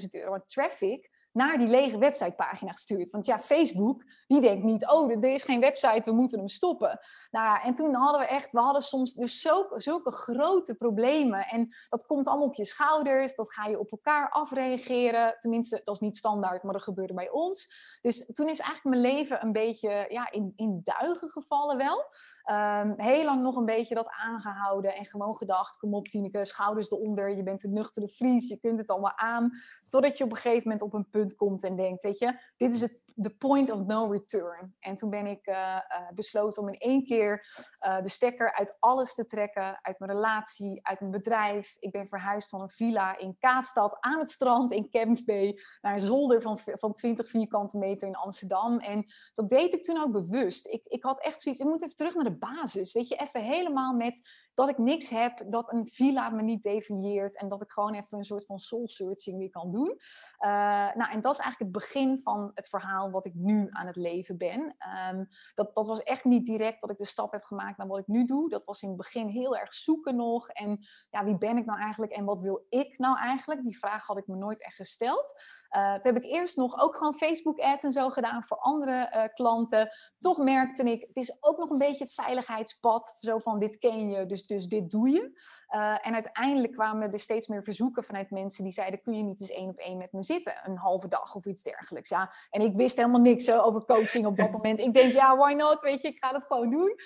20.000 0.00 0.06
euro 0.10 0.38
traffic 0.46 1.13
naar 1.34 1.58
die 1.58 1.68
lege 1.68 1.98
websitepagina 1.98 2.70
gestuurd. 2.70 3.10
Want 3.10 3.26
ja, 3.26 3.38
Facebook, 3.38 4.04
die 4.26 4.40
denkt 4.40 4.64
niet, 4.64 4.90
oh, 4.90 5.10
er 5.10 5.32
is 5.32 5.42
geen 5.42 5.60
website, 5.60 6.02
we 6.04 6.12
moeten 6.12 6.38
hem 6.38 6.48
stoppen. 6.48 7.00
Nou, 7.30 7.60
en 7.62 7.74
toen 7.74 7.94
hadden 7.94 8.20
we 8.20 8.26
echt, 8.26 8.52
we 8.52 8.60
hadden 8.60 8.82
soms 8.82 9.14
dus 9.14 9.40
zulke, 9.40 9.80
zulke 9.80 10.10
grote 10.10 10.74
problemen. 10.74 11.46
En 11.46 11.74
dat 11.88 12.06
komt 12.06 12.26
allemaal 12.26 12.46
op 12.46 12.54
je 12.54 12.64
schouders, 12.64 13.34
dat 13.34 13.52
ga 13.52 13.66
je 13.66 13.78
op 13.78 13.90
elkaar 13.90 14.30
afreageren. 14.30 15.34
Tenminste, 15.38 15.80
dat 15.84 15.94
is 15.94 16.00
niet 16.00 16.16
standaard, 16.16 16.62
maar 16.62 16.72
dat 16.72 16.82
gebeurde 16.82 17.14
bij 17.14 17.30
ons. 17.30 17.74
Dus 18.04 18.26
toen 18.32 18.48
is 18.48 18.58
eigenlijk 18.58 18.96
mijn 18.96 19.14
leven 19.14 19.42
een 19.42 19.52
beetje 19.52 20.06
ja, 20.08 20.30
in, 20.30 20.52
in 20.56 20.80
duigen 20.84 21.30
gevallen 21.30 21.76
wel. 21.76 22.04
Um, 22.50 22.94
heel 22.96 23.24
lang 23.24 23.42
nog 23.42 23.56
een 23.56 23.64
beetje 23.64 23.94
dat 23.94 24.08
aangehouden 24.08 24.94
en 24.94 25.04
gewoon 25.04 25.36
gedacht, 25.36 25.76
kom 25.76 25.94
op 25.94 26.08
Tineke, 26.08 26.44
schouders 26.44 26.90
eronder, 26.90 27.36
je 27.36 27.42
bent 27.42 27.64
een 27.64 27.72
nuchtere 27.72 28.08
Fries, 28.08 28.48
je 28.48 28.58
kunt 28.60 28.78
het 28.78 28.88
allemaal 28.88 29.16
aan. 29.16 29.50
Totdat 29.88 30.18
je 30.18 30.24
op 30.24 30.30
een 30.30 30.36
gegeven 30.36 30.62
moment 30.62 30.82
op 30.82 30.94
een 30.94 31.10
punt 31.10 31.34
komt 31.34 31.62
en 31.62 31.76
denkt, 31.76 32.02
weet 32.02 32.18
je, 32.18 32.38
dit 32.56 32.72
is 32.72 32.80
het 32.80 33.02
the 33.20 33.30
point 33.30 33.70
of 33.70 33.86
no 33.86 34.06
return. 34.10 34.74
En 34.78 34.94
toen 34.94 35.10
ben 35.10 35.26
ik 35.26 35.46
uh, 35.46 35.54
uh, 35.54 35.80
besloten 36.14 36.62
om 36.62 36.68
in 36.68 36.78
één 36.78 37.04
keer 37.04 37.46
uh, 37.86 38.02
de 38.02 38.08
stekker 38.08 38.54
uit 38.54 38.76
alles 38.78 39.14
te 39.14 39.26
trekken. 39.26 39.78
Uit 39.82 39.98
mijn 39.98 40.10
relatie, 40.10 40.80
uit 40.82 41.00
mijn 41.00 41.12
bedrijf. 41.12 41.76
Ik 41.78 41.92
ben 41.92 42.06
verhuisd 42.06 42.48
van 42.48 42.60
een 42.60 42.70
villa 42.70 43.18
in 43.18 43.36
Kaapstad 43.38 43.96
aan 44.00 44.18
het 44.18 44.30
strand 44.30 44.72
in 44.72 44.90
Camps 44.90 45.24
Bay 45.24 45.58
naar 45.80 45.92
een 45.92 46.00
zolder 46.00 46.42
van, 46.42 46.58
van 46.58 46.92
20 46.92 47.30
vierkante 47.30 47.78
meter 47.78 47.93
in 48.02 48.14
Amsterdam. 48.16 48.78
En 48.78 49.06
dat 49.34 49.48
deed 49.48 49.74
ik 49.74 49.82
toen 49.82 50.02
ook 50.02 50.12
bewust. 50.12 50.66
Ik, 50.66 50.82
ik 50.84 51.02
had 51.02 51.20
echt 51.20 51.42
zoiets, 51.42 51.62
ik 51.62 51.68
moet 51.68 51.82
even 51.82 51.96
terug 51.96 52.14
naar 52.14 52.24
de 52.24 52.38
basis. 52.38 52.92
Weet 52.92 53.08
je, 53.08 53.16
even 53.16 53.42
helemaal 53.42 53.94
met 53.94 54.28
dat 54.54 54.68
ik 54.68 54.78
niks 54.78 55.10
heb, 55.10 55.44
dat 55.46 55.72
een 55.72 55.88
villa 55.88 56.28
me 56.28 56.42
niet 56.42 56.62
definieert 56.62 57.38
en 57.38 57.48
dat 57.48 57.62
ik 57.62 57.70
gewoon 57.70 57.94
even 57.94 58.18
een 58.18 58.24
soort 58.24 58.46
van 58.46 58.58
soul 58.58 58.88
searching 58.88 59.38
weer 59.38 59.50
kan 59.50 59.72
doen. 59.72 60.00
Uh, 60.40 60.48
nou, 60.94 61.10
en 61.10 61.20
dat 61.20 61.32
is 61.32 61.38
eigenlijk 61.38 61.58
het 61.58 61.72
begin 61.72 62.20
van 62.20 62.50
het 62.54 62.68
verhaal 62.68 63.10
wat 63.10 63.26
ik 63.26 63.34
nu 63.34 63.68
aan 63.70 63.86
het 63.86 63.96
leven 63.96 64.36
ben. 64.36 64.76
Um, 65.10 65.28
dat, 65.54 65.74
dat 65.74 65.86
was 65.86 66.02
echt 66.02 66.24
niet 66.24 66.46
direct 66.46 66.80
dat 66.80 66.90
ik 66.90 66.98
de 66.98 67.06
stap 67.06 67.32
heb 67.32 67.44
gemaakt 67.44 67.76
naar 67.76 67.86
wat 67.86 67.98
ik 67.98 68.06
nu 68.06 68.24
doe. 68.24 68.48
Dat 68.48 68.64
was 68.64 68.82
in 68.82 68.88
het 68.88 68.96
begin 68.96 69.26
heel 69.26 69.56
erg 69.56 69.74
zoeken 69.74 70.16
nog. 70.16 70.48
En 70.48 70.86
ja, 71.10 71.24
wie 71.24 71.38
ben 71.38 71.56
ik 71.56 71.64
nou 71.64 71.80
eigenlijk 71.80 72.12
en 72.12 72.24
wat 72.24 72.42
wil 72.42 72.66
ik 72.68 72.98
nou 72.98 73.18
eigenlijk? 73.18 73.62
Die 73.62 73.78
vraag 73.78 74.06
had 74.06 74.18
ik 74.18 74.26
me 74.26 74.36
nooit 74.36 74.64
echt 74.64 74.76
gesteld. 74.76 75.42
Uh, 75.76 75.92
toen 75.92 76.14
heb 76.14 76.24
ik 76.24 76.30
eerst 76.30 76.56
nog 76.56 76.80
ook 76.80 76.96
gewoon 76.96 77.14
Facebook 77.14 77.60
ads 77.60 77.84
en 77.84 77.92
zo 77.92 78.10
gedaan 78.10 78.44
voor 78.44 78.56
andere 78.56 79.12
uh, 79.14 79.22
klanten. 79.34 79.90
Toch 80.18 80.38
merkte 80.38 80.82
ik, 80.82 81.00
het 81.00 81.16
is 81.16 81.36
ook 81.40 81.58
nog 81.58 81.70
een 81.70 81.78
beetje 81.78 82.04
het 82.04 82.14
veiligheidspad. 82.14 83.16
Zo 83.18 83.38
van 83.38 83.58
dit 83.58 83.78
ken 83.78 84.10
je, 84.10 84.26
dus, 84.26 84.43
dus 84.46 84.66
dit 84.66 84.90
doe 84.90 85.08
je. 85.08 85.38
Uh, 85.74 86.06
en 86.06 86.14
uiteindelijk 86.14 86.72
kwamen 86.72 87.12
er 87.12 87.18
steeds 87.18 87.46
meer 87.46 87.62
verzoeken 87.62 88.04
vanuit 88.04 88.30
mensen 88.30 88.64
die 88.64 88.72
zeiden: 88.72 89.02
kun 89.02 89.16
je 89.16 89.22
niet 89.22 89.40
eens 89.40 89.50
één 89.50 89.68
op 89.68 89.78
één 89.78 89.98
met 89.98 90.12
me 90.12 90.22
zitten, 90.22 90.54
een 90.62 90.76
halve 90.76 91.08
dag 91.08 91.34
of 91.34 91.44
iets 91.44 91.62
dergelijks. 91.62 92.08
Ja, 92.08 92.34
en 92.50 92.60
ik 92.60 92.76
wist 92.76 92.96
helemaal 92.96 93.20
niks 93.20 93.50
over 93.50 93.84
coaching 93.84 94.26
op 94.26 94.36
dat 94.36 94.50
moment. 94.56 94.78
Ik 94.78 94.94
denk, 94.94 95.12
ja, 95.12 95.36
why 95.36 95.52
not? 95.52 95.80
Weet 95.80 96.00
je, 96.00 96.08
ik 96.08 96.24
ga 96.24 96.32
dat 96.32 96.44
gewoon 96.46 96.70
doen. 96.70 96.98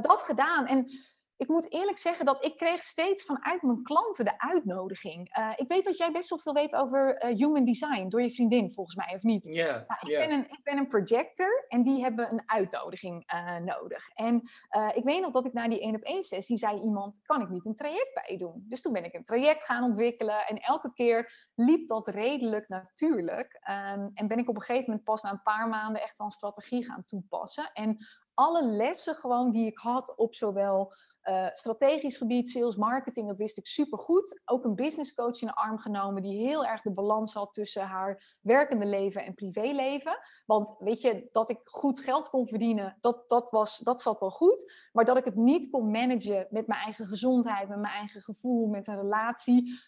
dat 0.00 0.20
gedaan. 0.20 0.66
En 0.66 0.90
ik 1.36 1.48
moet 1.48 1.72
eerlijk 1.72 1.98
zeggen 1.98 2.24
dat 2.24 2.44
ik 2.44 2.56
kreeg 2.56 2.82
steeds 2.82 3.24
vanuit 3.24 3.62
mijn 3.62 3.82
klanten 3.82 4.24
de 4.24 4.40
uitnodiging. 4.40 5.38
Uh, 5.38 5.52
ik 5.56 5.68
weet 5.68 5.84
dat 5.84 5.96
jij 5.96 6.12
best 6.12 6.30
wel 6.30 6.38
veel 6.38 6.52
weet 6.52 6.74
over 6.74 7.24
uh, 7.24 7.36
human 7.36 7.64
design, 7.64 8.08
door 8.08 8.22
je 8.22 8.30
vriendin 8.30 8.70
volgens 8.70 8.96
mij, 8.96 9.14
of 9.14 9.22
niet? 9.22 9.44
Ja. 9.44 9.52
Yeah, 9.52 9.74
nou, 9.74 10.00
ik, 10.00 10.08
yeah. 10.08 10.26
ben 10.26 10.38
een, 10.38 10.44
ik 10.50 10.60
ben 10.62 10.78
een 10.78 10.86
projector 10.86 11.64
en 11.68 11.82
die 11.82 12.02
hebben 12.02 12.32
een 12.32 12.42
uitnodiging 12.46 13.32
uh, 13.34 13.56
nodig. 13.56 14.08
En 14.14 14.50
ik 14.94 15.04
weet 15.04 15.20
nog 15.20 15.32
dat 15.32 15.46
ik 15.46 15.52
na 15.52 15.68
die 15.68 15.80
één 15.80 15.94
op 15.94 16.02
één 16.02 16.22
sessie 16.22 16.56
zei 16.56 16.80
iemand, 16.80 17.20
kan 17.22 17.42
ik 17.42 17.48
niet 17.48 17.66
een 17.66 17.74
traject 17.74 18.14
bij 18.14 18.32
je 18.32 18.38
doen? 18.38 18.64
Dus 18.68 18.82
toen 18.82 18.92
ben 18.92 19.04
ik 19.04 19.14
een 19.14 19.24
traject 19.24 19.64
gaan 19.64 19.84
ontwikkelen 19.84 20.46
en 20.46 20.60
elke 20.60 20.92
keer 20.92 21.50
liep 21.54 21.88
dat 21.88 22.06
redelijk 22.06 22.68
natuurlijk. 22.68 23.60
Um, 23.68 24.10
en 24.14 24.28
ben 24.28 24.38
ik 24.38 24.48
op 24.48 24.54
een 24.54 24.62
gegeven 24.62 24.84
moment 24.86 25.04
pas 25.04 25.22
na 25.22 25.30
een 25.30 25.42
paar 25.42 25.68
maanden 25.68 26.02
echt 26.02 26.18
wel 26.18 26.26
een 26.26 26.32
strategie 26.32 26.84
gaan 26.84 27.04
toepassen. 27.06 27.70
En 27.72 28.06
alle 28.34 28.62
lessen 28.62 29.14
gewoon 29.14 29.50
die 29.50 29.66
ik 29.66 29.78
had 29.78 30.16
op 30.16 30.34
zowel 30.34 30.94
uh, 31.28 31.46
strategisch 31.52 32.16
gebied, 32.16 32.50
sales, 32.50 32.76
marketing, 32.76 33.28
dat 33.28 33.36
wist 33.36 33.58
ik 33.58 33.66
super 33.66 33.98
goed. 33.98 34.40
Ook 34.44 34.64
een 34.64 34.74
business 34.74 35.14
coach 35.14 35.40
in 35.40 35.46
de 35.46 35.54
arm 35.54 35.78
genomen 35.78 36.22
die 36.22 36.46
heel 36.46 36.64
erg 36.64 36.82
de 36.82 36.92
balans 36.92 37.34
had 37.34 37.54
tussen 37.54 37.82
haar 37.82 38.36
werkende 38.40 38.86
leven 38.86 39.24
en 39.24 39.34
privéleven. 39.34 40.18
Want 40.46 40.74
weet 40.78 41.00
je, 41.00 41.28
dat 41.32 41.50
ik 41.50 41.58
goed 41.62 42.00
geld 42.00 42.28
kon 42.28 42.46
verdienen, 42.46 42.96
dat, 43.00 43.28
dat, 43.28 43.50
was, 43.50 43.78
dat 43.78 44.00
zat 44.00 44.20
wel 44.20 44.30
goed. 44.30 44.72
Maar 44.92 45.04
dat 45.04 45.16
ik 45.16 45.24
het 45.24 45.34
niet 45.34 45.70
kon 45.70 45.90
managen 45.90 46.46
met 46.50 46.66
mijn 46.66 46.80
eigen 46.80 47.06
gezondheid, 47.06 47.68
met 47.68 47.78
mijn 47.78 47.94
eigen 47.94 48.20
gevoel, 48.20 48.66
met 48.66 48.88
een 48.88 48.96
relatie, 48.96 49.80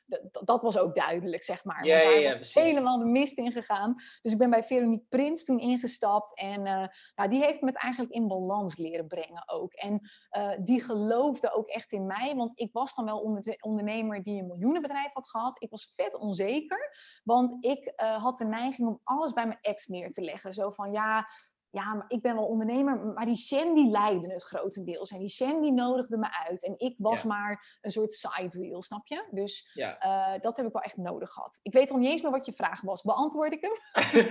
dat, 0.44 0.62
was 0.62 0.78
ook 0.78 0.94
duidelijk, 0.94 1.42
zeg 1.42 1.64
maar. 1.64 1.84
Ja, 1.84 1.98
ja, 1.98 2.10
ja, 2.10 2.38
was 2.38 2.54
helemaal 2.54 2.98
de 2.98 3.04
mist 3.04 3.38
in 3.38 3.52
gegaan. 3.52 3.94
Dus 4.20 4.32
ik 4.32 4.38
ben 4.38 4.50
bij 4.50 4.62
Veronique 4.62 5.06
Prins 5.08 5.44
toen 5.44 5.58
ingestapt 5.58 6.34
en 6.34 6.66
uh, 6.66 6.86
nou, 7.14 7.30
die 7.30 7.44
heeft 7.44 7.60
me 7.60 7.66
het 7.66 7.76
eigenlijk 7.82 8.14
in 8.14 8.28
balans 8.28 8.76
leren 8.76 9.06
brengen 9.06 9.48
ook. 9.48 9.72
En 9.72 10.00
uh, 10.36 10.50
die 10.58 10.82
geloof 10.82 11.27
geloofde 11.28 11.52
ook 11.52 11.68
echt 11.68 11.92
in 11.92 12.06
mij. 12.06 12.34
Want 12.34 12.52
ik 12.54 12.72
was 12.72 12.94
dan 12.94 13.04
wel 13.04 13.40
ondernemer 13.60 14.22
die 14.22 14.40
een 14.40 14.46
miljoenenbedrijf 14.46 15.12
had 15.12 15.28
gehad. 15.28 15.62
Ik 15.62 15.70
was 15.70 15.92
vet 15.94 16.14
onzeker. 16.14 16.96
Want 17.24 17.56
ik 17.60 17.92
uh, 17.96 18.22
had 18.22 18.36
de 18.36 18.44
neiging 18.44 18.88
om 18.88 19.00
alles 19.04 19.32
bij 19.32 19.46
mijn 19.46 19.58
ex 19.60 19.86
neer 19.86 20.10
te 20.10 20.20
leggen. 20.20 20.52
Zo 20.52 20.70
van 20.70 20.92
ja, 20.92 21.28
ja, 21.78 21.94
maar 21.94 22.04
ik 22.08 22.22
ben 22.22 22.34
wel 22.34 22.46
ondernemer, 22.46 22.98
maar 22.98 23.26
die 23.26 23.36
Shen 23.36 23.74
die 23.74 23.90
leidde 23.90 24.32
het 24.32 24.42
grotendeels. 24.42 25.10
En 25.10 25.18
die 25.18 25.28
Shen 25.28 25.62
die 25.62 25.72
nodigde 25.72 26.16
me 26.16 26.28
uit. 26.48 26.64
En 26.64 26.74
ik 26.76 26.94
was 26.98 27.22
ja. 27.22 27.28
maar 27.28 27.78
een 27.80 27.90
soort 27.90 28.12
side 28.12 28.50
wheel, 28.52 28.82
snap 28.82 29.06
je? 29.06 29.24
Dus 29.30 29.70
ja. 29.74 30.04
uh, 30.04 30.40
dat 30.40 30.56
heb 30.56 30.66
ik 30.66 30.72
wel 30.72 30.82
echt 30.82 30.96
nodig 30.96 31.30
gehad. 31.30 31.58
Ik 31.62 31.72
weet 31.72 31.90
al 31.90 31.96
niet 31.96 32.10
eens 32.10 32.22
meer 32.22 32.30
wat 32.30 32.46
je 32.46 32.52
vraag 32.52 32.80
was. 32.80 33.02
Beantwoord 33.02 33.52
ik 33.52 33.68
hem? 33.68 33.76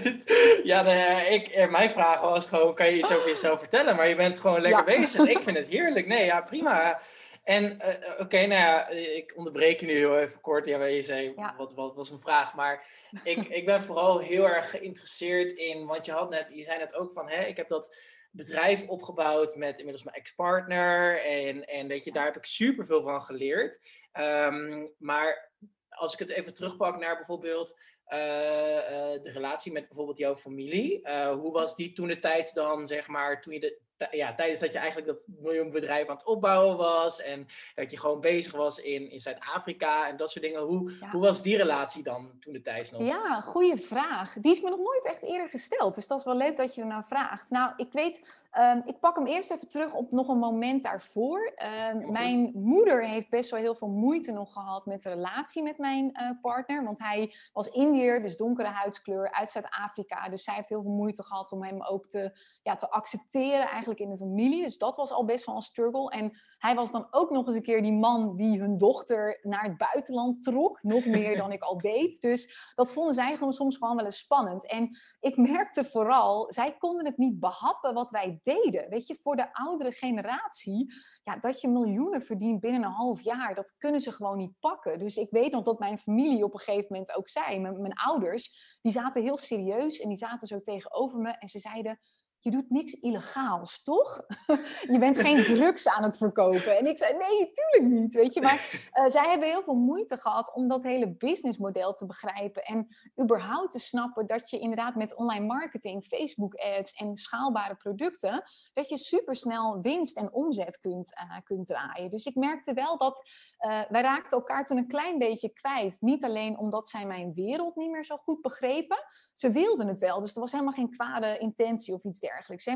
ja, 0.71 0.85
ik, 1.21 1.69
mijn 1.69 1.89
vraag 1.89 2.21
was 2.21 2.45
gewoon, 2.47 2.75
kan 2.75 2.85
je 2.85 2.97
iets 2.97 3.11
over 3.11 3.27
jezelf 3.27 3.59
vertellen? 3.59 3.95
Maar 3.95 4.07
je 4.07 4.15
bent 4.15 4.39
gewoon 4.39 4.61
lekker 4.61 4.83
bezig. 4.83 5.27
Ik 5.27 5.41
vind 5.47 5.57
het 5.57 5.67
heerlijk. 5.67 6.07
Nee, 6.07 6.25
ja, 6.25 6.41
prima. 6.41 6.99
En 7.47 7.63
uh, 7.63 7.87
oké, 8.11 8.21
okay, 8.21 8.45
nou 8.45 8.61
ja, 8.61 8.87
ik 8.89 9.33
onderbreek 9.35 9.79
je 9.79 9.85
nu 9.85 9.95
heel 9.95 10.19
even 10.19 10.41
kort. 10.41 10.65
Ja, 10.65 10.83
je 10.83 11.01
zei, 11.01 11.33
ja. 11.35 11.55
wat, 11.57 11.73
wat 11.73 11.95
was 11.95 12.09
een 12.09 12.19
vraag? 12.19 12.55
Maar 12.55 12.87
ik, 13.23 13.37
ik 13.37 13.65
ben 13.65 13.81
vooral 13.81 14.19
heel 14.19 14.47
erg 14.47 14.69
geïnteresseerd 14.69 15.51
in, 15.51 15.85
want 15.85 16.05
je 16.05 16.11
had 16.11 16.29
net, 16.29 16.47
je 16.49 16.63
zei 16.63 16.77
net 16.77 16.93
ook 16.93 17.11
van, 17.11 17.29
hè, 17.29 17.43
ik 17.43 17.57
heb 17.57 17.67
dat 17.67 17.95
bedrijf 18.31 18.87
opgebouwd 18.87 19.55
met 19.55 19.77
inmiddels 19.77 20.03
mijn 20.03 20.15
ex-partner. 20.15 21.21
En, 21.21 21.65
en 21.65 21.87
weet 21.87 22.03
je, 22.03 22.11
daar 22.11 22.25
heb 22.25 22.37
ik 22.37 22.45
super 22.45 22.85
veel 22.85 23.01
van 23.01 23.23
geleerd. 23.23 23.79
Um, 24.13 24.93
maar 24.97 25.51
als 25.89 26.13
ik 26.13 26.19
het 26.19 26.29
even 26.29 26.53
terugpak 26.53 26.99
naar 26.99 27.15
bijvoorbeeld 27.15 27.79
uh, 28.07 28.17
uh, 28.17 29.23
de 29.23 29.31
relatie 29.33 29.71
met 29.71 29.87
bijvoorbeeld 29.87 30.17
jouw 30.17 30.35
familie. 30.35 31.07
Uh, 31.07 31.29
hoe 31.29 31.51
was 31.51 31.75
die 31.75 31.93
toen 31.93 32.07
de 32.07 32.19
tijd 32.19 32.53
dan, 32.53 32.87
zeg 32.87 33.07
maar, 33.07 33.41
toen 33.41 33.53
je 33.53 33.59
de, 33.59 33.79
ja, 34.11 34.35
tijdens 34.35 34.59
dat 34.59 34.71
je 34.71 34.77
eigenlijk 34.77 35.07
dat 35.07 35.19
miljoenbedrijf 35.25 36.07
aan 36.07 36.15
het 36.15 36.25
opbouwen 36.25 36.77
was 36.77 37.21
en 37.21 37.47
dat 37.75 37.91
je 37.91 37.99
gewoon 37.99 38.21
bezig 38.21 38.55
was 38.55 38.79
in, 38.79 39.11
in 39.11 39.19
Zuid-Afrika 39.19 40.07
en 40.07 40.17
dat 40.17 40.31
soort 40.31 40.45
dingen. 40.45 40.61
Hoe, 40.61 40.91
hoe 41.11 41.21
was 41.21 41.41
die 41.41 41.57
relatie 41.57 42.03
dan 42.03 42.31
toen 42.39 42.53
de 42.53 42.61
tijd 42.61 42.91
nog? 42.91 43.01
Ja, 43.01 43.41
goede 43.41 43.77
vraag. 43.77 44.33
Die 44.33 44.51
is 44.51 44.61
me 44.61 44.69
nog 44.69 44.79
nooit 44.79 45.05
echt 45.05 45.23
eerder 45.23 45.49
gesteld. 45.49 45.95
Dus 45.95 46.07
dat 46.07 46.19
is 46.19 46.25
wel 46.25 46.35
leuk 46.35 46.57
dat 46.57 46.75
je 46.75 46.81
er 46.81 46.87
nou 46.87 47.03
vraagt. 47.05 47.49
Nou, 47.49 47.73
ik 47.75 47.91
weet, 47.91 48.21
um, 48.59 48.81
ik 48.85 48.99
pak 48.99 49.15
hem 49.15 49.25
eerst 49.25 49.51
even 49.51 49.67
terug 49.67 49.93
op 49.93 50.11
nog 50.11 50.27
een 50.27 50.37
moment 50.37 50.83
daarvoor. 50.83 51.53
Um, 51.91 52.11
mijn 52.11 52.51
moeder 52.53 53.07
heeft 53.07 53.29
best 53.29 53.49
wel 53.49 53.59
heel 53.59 53.75
veel 53.75 53.87
moeite 53.87 54.31
nog 54.31 54.53
gehad 54.53 54.85
met 54.85 55.01
de 55.01 55.09
relatie 55.09 55.63
met 55.63 55.77
mijn 55.77 56.05
uh, 56.21 56.31
partner. 56.41 56.83
Want 56.83 56.99
hij 56.99 57.35
was 57.53 57.69
Indiër, 57.69 58.21
dus 58.21 58.37
donkere 58.37 58.67
huidskleur 58.67 59.31
uit 59.31 59.49
Zuid-Afrika. 59.49 60.29
Dus 60.29 60.43
zij 60.43 60.53
heeft 60.53 60.69
heel 60.69 60.81
veel 60.81 60.91
moeite 60.91 61.23
gehad 61.23 61.51
om 61.51 61.63
hem 61.63 61.83
ook 61.83 62.07
te, 62.07 62.31
ja, 62.67 62.75
te 62.75 62.89
accepteren. 62.89 63.67
Eigenlijk 63.67 63.99
in 63.99 64.09
de 64.09 64.17
familie. 64.17 64.63
Dus 64.63 64.77
dat 64.77 64.95
was 64.95 65.11
al 65.11 65.25
best 65.25 65.45
wel 65.45 65.55
een 65.55 65.61
struggle. 65.61 66.09
En 66.09 66.39
hij 66.57 66.75
was 66.75 66.91
dan 66.91 67.07
ook 67.11 67.29
nog 67.29 67.45
eens 67.45 67.55
een 67.55 67.61
keer 67.61 67.81
die 67.81 67.91
man 67.91 68.35
die 68.35 68.59
hun 68.59 68.77
dochter 68.77 69.39
naar 69.41 69.63
het 69.63 69.77
buitenland 69.77 70.43
trok. 70.43 70.83
Nog 70.83 71.05
meer 71.05 71.37
dan 71.37 71.51
ik 71.51 71.61
al 71.61 71.77
deed. 71.91 72.21
Dus 72.21 72.71
dat 72.75 72.91
vonden 72.91 73.13
zij 73.13 73.35
gewoon 73.35 73.53
soms 73.53 73.77
gewoon 73.77 73.95
wel 73.95 74.05
eens 74.05 74.17
spannend. 74.17 74.69
En 74.69 74.97
ik 75.19 75.37
merkte 75.37 75.83
vooral, 75.83 76.53
zij 76.53 76.77
konden 76.77 77.05
het 77.05 77.17
niet 77.17 77.39
behappen 77.39 77.93
wat 77.93 78.11
wij 78.11 78.39
deden. 78.41 78.89
Weet 78.89 79.07
je, 79.07 79.15
voor 79.15 79.35
de 79.35 79.53
oudere 79.53 79.91
generatie, 79.91 80.93
ja, 81.23 81.37
dat 81.37 81.61
je 81.61 81.67
miljoenen 81.67 82.21
verdient 82.21 82.59
binnen 82.59 82.83
een 82.83 82.91
half 82.91 83.21
jaar, 83.21 83.55
dat 83.55 83.75
kunnen 83.77 84.01
ze 84.01 84.11
gewoon 84.11 84.37
niet 84.37 84.59
pakken. 84.59 84.99
Dus 84.99 85.17
ik 85.17 85.29
weet 85.29 85.51
nog 85.51 85.63
dat 85.63 85.79
mijn 85.79 85.97
familie 85.97 86.43
op 86.43 86.53
een 86.53 86.59
gegeven 86.59 86.87
moment 86.89 87.15
ook 87.15 87.29
zei, 87.29 87.59
mijn, 87.59 87.81
mijn 87.81 87.93
ouders, 87.93 88.77
die 88.81 88.91
zaten 88.91 89.21
heel 89.21 89.37
serieus 89.37 89.99
en 89.99 90.07
die 90.07 90.17
zaten 90.17 90.47
zo 90.47 90.61
tegenover 90.61 91.19
me 91.19 91.29
en 91.31 91.47
ze 91.47 91.59
zeiden 91.59 91.99
je 92.39 92.51
doet 92.51 92.69
niks 92.69 92.93
illegaals, 92.93 93.83
toch? 93.83 94.21
je 94.93 94.97
bent 94.99 95.19
geen 95.19 95.43
drugs 95.43 95.87
aan 95.87 96.03
het 96.03 96.17
verkopen. 96.17 96.77
En 96.77 96.85
ik 96.85 96.97
zei, 96.97 97.17
nee, 97.17 97.51
tuurlijk 97.51 98.01
niet, 98.01 98.13
weet 98.13 98.33
je. 98.33 98.41
Maar 98.41 98.89
uh, 98.93 99.09
zij 99.15 99.29
hebben 99.29 99.47
heel 99.47 99.63
veel 99.63 99.75
moeite 99.75 100.17
gehad 100.17 100.53
om 100.53 100.67
dat 100.67 100.83
hele 100.83 101.15
businessmodel 101.15 101.93
te 101.93 102.05
begrijpen. 102.05 102.63
En 102.63 102.87
überhaupt 103.21 103.71
te 103.71 103.79
snappen 103.79 104.27
dat 104.27 104.49
je 104.49 104.59
inderdaad 104.59 104.95
met 104.95 105.15
online 105.15 105.45
marketing, 105.45 106.03
Facebook 106.03 106.55
ads 106.55 106.93
en 106.93 107.17
schaalbare 107.17 107.75
producten, 107.75 108.43
dat 108.73 108.89
je 108.89 108.97
supersnel 108.97 109.81
winst 109.81 110.17
en 110.17 110.33
omzet 110.33 110.79
kunt, 110.79 111.13
uh, 111.13 111.37
kunt 111.43 111.67
draaien. 111.67 112.11
Dus 112.11 112.25
ik 112.25 112.35
merkte 112.35 112.73
wel 112.73 112.97
dat 112.97 113.29
uh, 113.59 113.81
wij 113.89 114.01
raakten 114.01 114.37
elkaar 114.37 114.65
toen 114.65 114.77
een 114.77 114.87
klein 114.87 115.17
beetje 115.17 115.49
kwijt. 115.49 115.97
Niet 116.01 116.23
alleen 116.23 116.57
omdat 116.57 116.89
zij 116.89 117.05
mijn 117.05 117.33
wereld 117.33 117.75
niet 117.75 117.91
meer 117.91 118.05
zo 118.05 118.17
goed 118.17 118.41
begrepen. 118.41 118.97
Ze 119.33 119.51
wilden 119.51 119.87
het 119.87 119.99
wel, 119.99 120.19
dus 120.19 120.33
er 120.33 120.41
was 120.41 120.51
helemaal 120.51 120.73
geen 120.73 120.89
kwade 120.89 121.37
intentie 121.37 121.93
of 121.93 122.03
iets 122.03 122.19
dergelijks. 122.19 122.26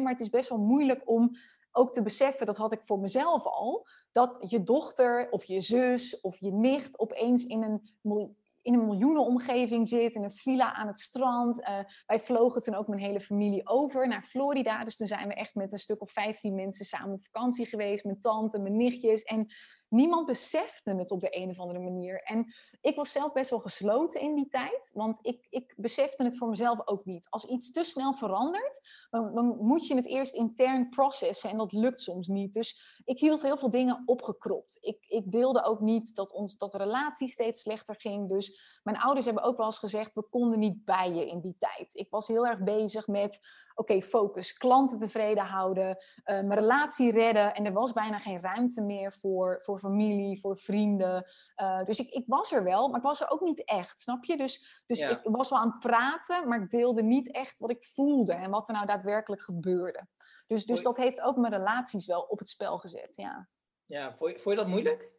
Maar 0.01 0.12
het 0.12 0.22
is 0.22 0.29
best 0.29 0.50
wel 0.50 0.60
moeilijk 0.60 1.10
om 1.10 1.36
ook 1.72 1.93
te 1.93 2.01
beseffen, 2.01 2.46
dat 2.46 2.58
had 2.58 2.74
ik 2.74 2.84
voor 2.84 3.00
mezelf 3.00 3.46
al, 3.46 3.88
dat 4.12 4.46
je 4.48 4.63
dochter 4.63 5.29
of 5.29 5.43
je 5.43 5.62
zus 5.62 6.22
of 6.22 6.39
je 6.39 6.51
nicht 6.51 7.00
opeens 7.00 7.46
in 7.46 7.63
een 7.63 8.36
in 8.62 8.74
een 8.74 8.86
miljoenenomgeving 8.86 9.88
zit, 9.88 10.15
in 10.15 10.24
een 10.24 10.31
villa 10.31 10.74
aan 10.74 10.88
het 10.88 11.00
strand. 11.00 11.60
Uh, 11.60 11.79
wij 12.05 12.20
vlogen 12.20 12.62
toen 12.62 12.75
ook 12.75 12.88
mijn 12.88 13.01
hele 13.01 13.20
familie 13.20 13.67
over 13.67 14.08
naar 14.08 14.24
Florida. 14.24 14.84
Dus 14.84 14.98
toen 14.98 15.08
zijn 15.08 15.27
we 15.27 15.34
echt 15.34 15.55
met 15.55 15.72
een 15.72 15.79
stuk 15.79 16.01
of 16.01 16.12
15 16.12 16.55
mensen 16.55 16.86
samen 16.86 17.13
op 17.13 17.24
vakantie 17.24 17.65
geweest. 17.65 18.03
Mijn 18.03 18.20
tante, 18.20 18.60
mijn 18.60 18.77
nichtjes. 18.77 19.24
En 19.24 19.53
niemand 19.91 20.25
besefte 20.25 20.95
het 20.95 21.12
op 21.12 21.21
de 21.21 21.38
een 21.38 21.50
of 21.50 21.60
andere 21.60 21.79
manier. 21.79 22.21
En 22.24 22.53
ik 22.81 22.95
was 22.95 23.12
zelf 23.12 23.31
best 23.31 23.50
wel 23.50 23.60
gesloten 23.60 24.21
in 24.21 24.36
die 24.36 24.48
tijd, 24.48 24.91
want 24.93 25.19
ik, 25.21 25.48
ik 25.50 25.74
besefte 25.77 26.24
het 26.24 26.38
voor 26.38 26.50
mezelf 26.50 26.88
ook 26.88 27.05
niet. 27.05 27.27
Als 27.29 27.45
iets 27.45 27.71
te 27.71 27.83
snel 27.83 28.13
verandert, 28.13 28.81
dan, 29.10 29.36
dan 29.36 29.57
moet 29.60 29.88
je 29.88 29.95
het 29.95 30.07
eerst 30.07 30.33
intern 30.33 30.89
processen 30.89 31.50
en 31.50 31.57
dat 31.57 31.71
lukt 31.71 32.01
soms 32.01 32.27
niet. 32.27 32.53
Dus 32.53 33.01
ik 33.05 33.19
hield 33.19 33.41
heel 33.41 33.57
veel 33.57 33.69
dingen 33.69 34.03
opgekropt. 34.05 34.77
Ik, 34.81 35.05
ik 35.07 35.31
deelde 35.31 35.63
ook 35.63 35.79
niet 35.79 36.15
dat, 36.15 36.31
ons, 36.31 36.57
dat 36.57 36.71
de 36.71 36.77
relatie 36.77 37.27
steeds 37.27 37.62
slechter 37.62 37.95
ging. 37.95 38.29
Dus 38.29 38.79
mijn 38.83 38.98
ouders 38.98 39.25
hebben 39.25 39.43
ook 39.43 39.57
wel 39.57 39.65
eens 39.65 39.79
gezegd, 39.79 40.13
we 40.13 40.24
konden 40.29 40.60
niet 40.60 40.86
bij 40.86 41.12
je 41.12 41.27
in 41.27 41.39
die 41.41 41.55
tijd. 41.60 41.95
Ik 41.95 42.10
was 42.10 42.27
heel 42.27 42.48
erg 42.48 42.63
bezig 42.63 43.07
met 43.07 43.39
oké, 43.81 44.01
focus, 44.01 44.53
klanten 44.53 45.00
tevreden 45.00 45.43
houden, 45.43 45.89
uh, 45.89 45.95
mijn 46.25 46.53
relatie 46.53 47.11
redden. 47.11 47.53
En 47.53 47.65
er 47.65 47.73
was 47.73 47.93
bijna 47.93 48.19
geen 48.19 48.41
ruimte 48.41 48.81
meer 48.81 49.13
voor, 49.13 49.59
voor 49.61 49.79
familie, 49.79 50.39
voor 50.39 50.57
vrienden. 50.57 51.25
Uh, 51.61 51.83
dus 51.83 52.00
ik, 52.00 52.09
ik 52.09 52.23
was 52.27 52.51
er 52.51 52.63
wel, 52.63 52.88
maar 52.88 52.97
ik 52.97 53.05
was 53.05 53.21
er 53.21 53.29
ook 53.29 53.41
niet 53.41 53.63
echt, 53.63 54.01
snap 54.01 54.23
je? 54.23 54.38
Dus, 54.38 54.83
dus 54.88 55.01
ik 55.01 55.19
was 55.23 55.50
wel 55.50 55.59
aan 55.59 55.69
het 55.69 55.79
praten, 55.79 56.47
maar 56.47 56.61
ik 56.61 56.69
deelde 56.69 57.03
niet 57.03 57.31
echt 57.31 57.59
wat 57.59 57.69
ik 57.69 57.85
voelde 57.85 58.33
en 58.33 58.50
wat 58.50 58.67
er 58.67 58.73
nou 58.73 58.85
daadwerkelijk 58.85 59.41
gebeurde. 59.41 60.07
Dus, 60.47 60.65
dus 60.65 60.81
dat 60.81 60.97
heeft 60.97 61.21
ook 61.21 61.38
mijn 61.38 61.53
relaties 61.53 62.05
wel 62.05 62.21
op 62.21 62.39
het 62.39 62.50
spel 62.50 62.77
gezet, 62.77 63.15
ja. 63.15 63.47
Ja, 63.85 64.15
vond 64.15 64.31
je, 64.31 64.39
vond 64.39 64.55
je 64.55 64.61
dat 64.61 64.71
moeilijk? 64.71 65.09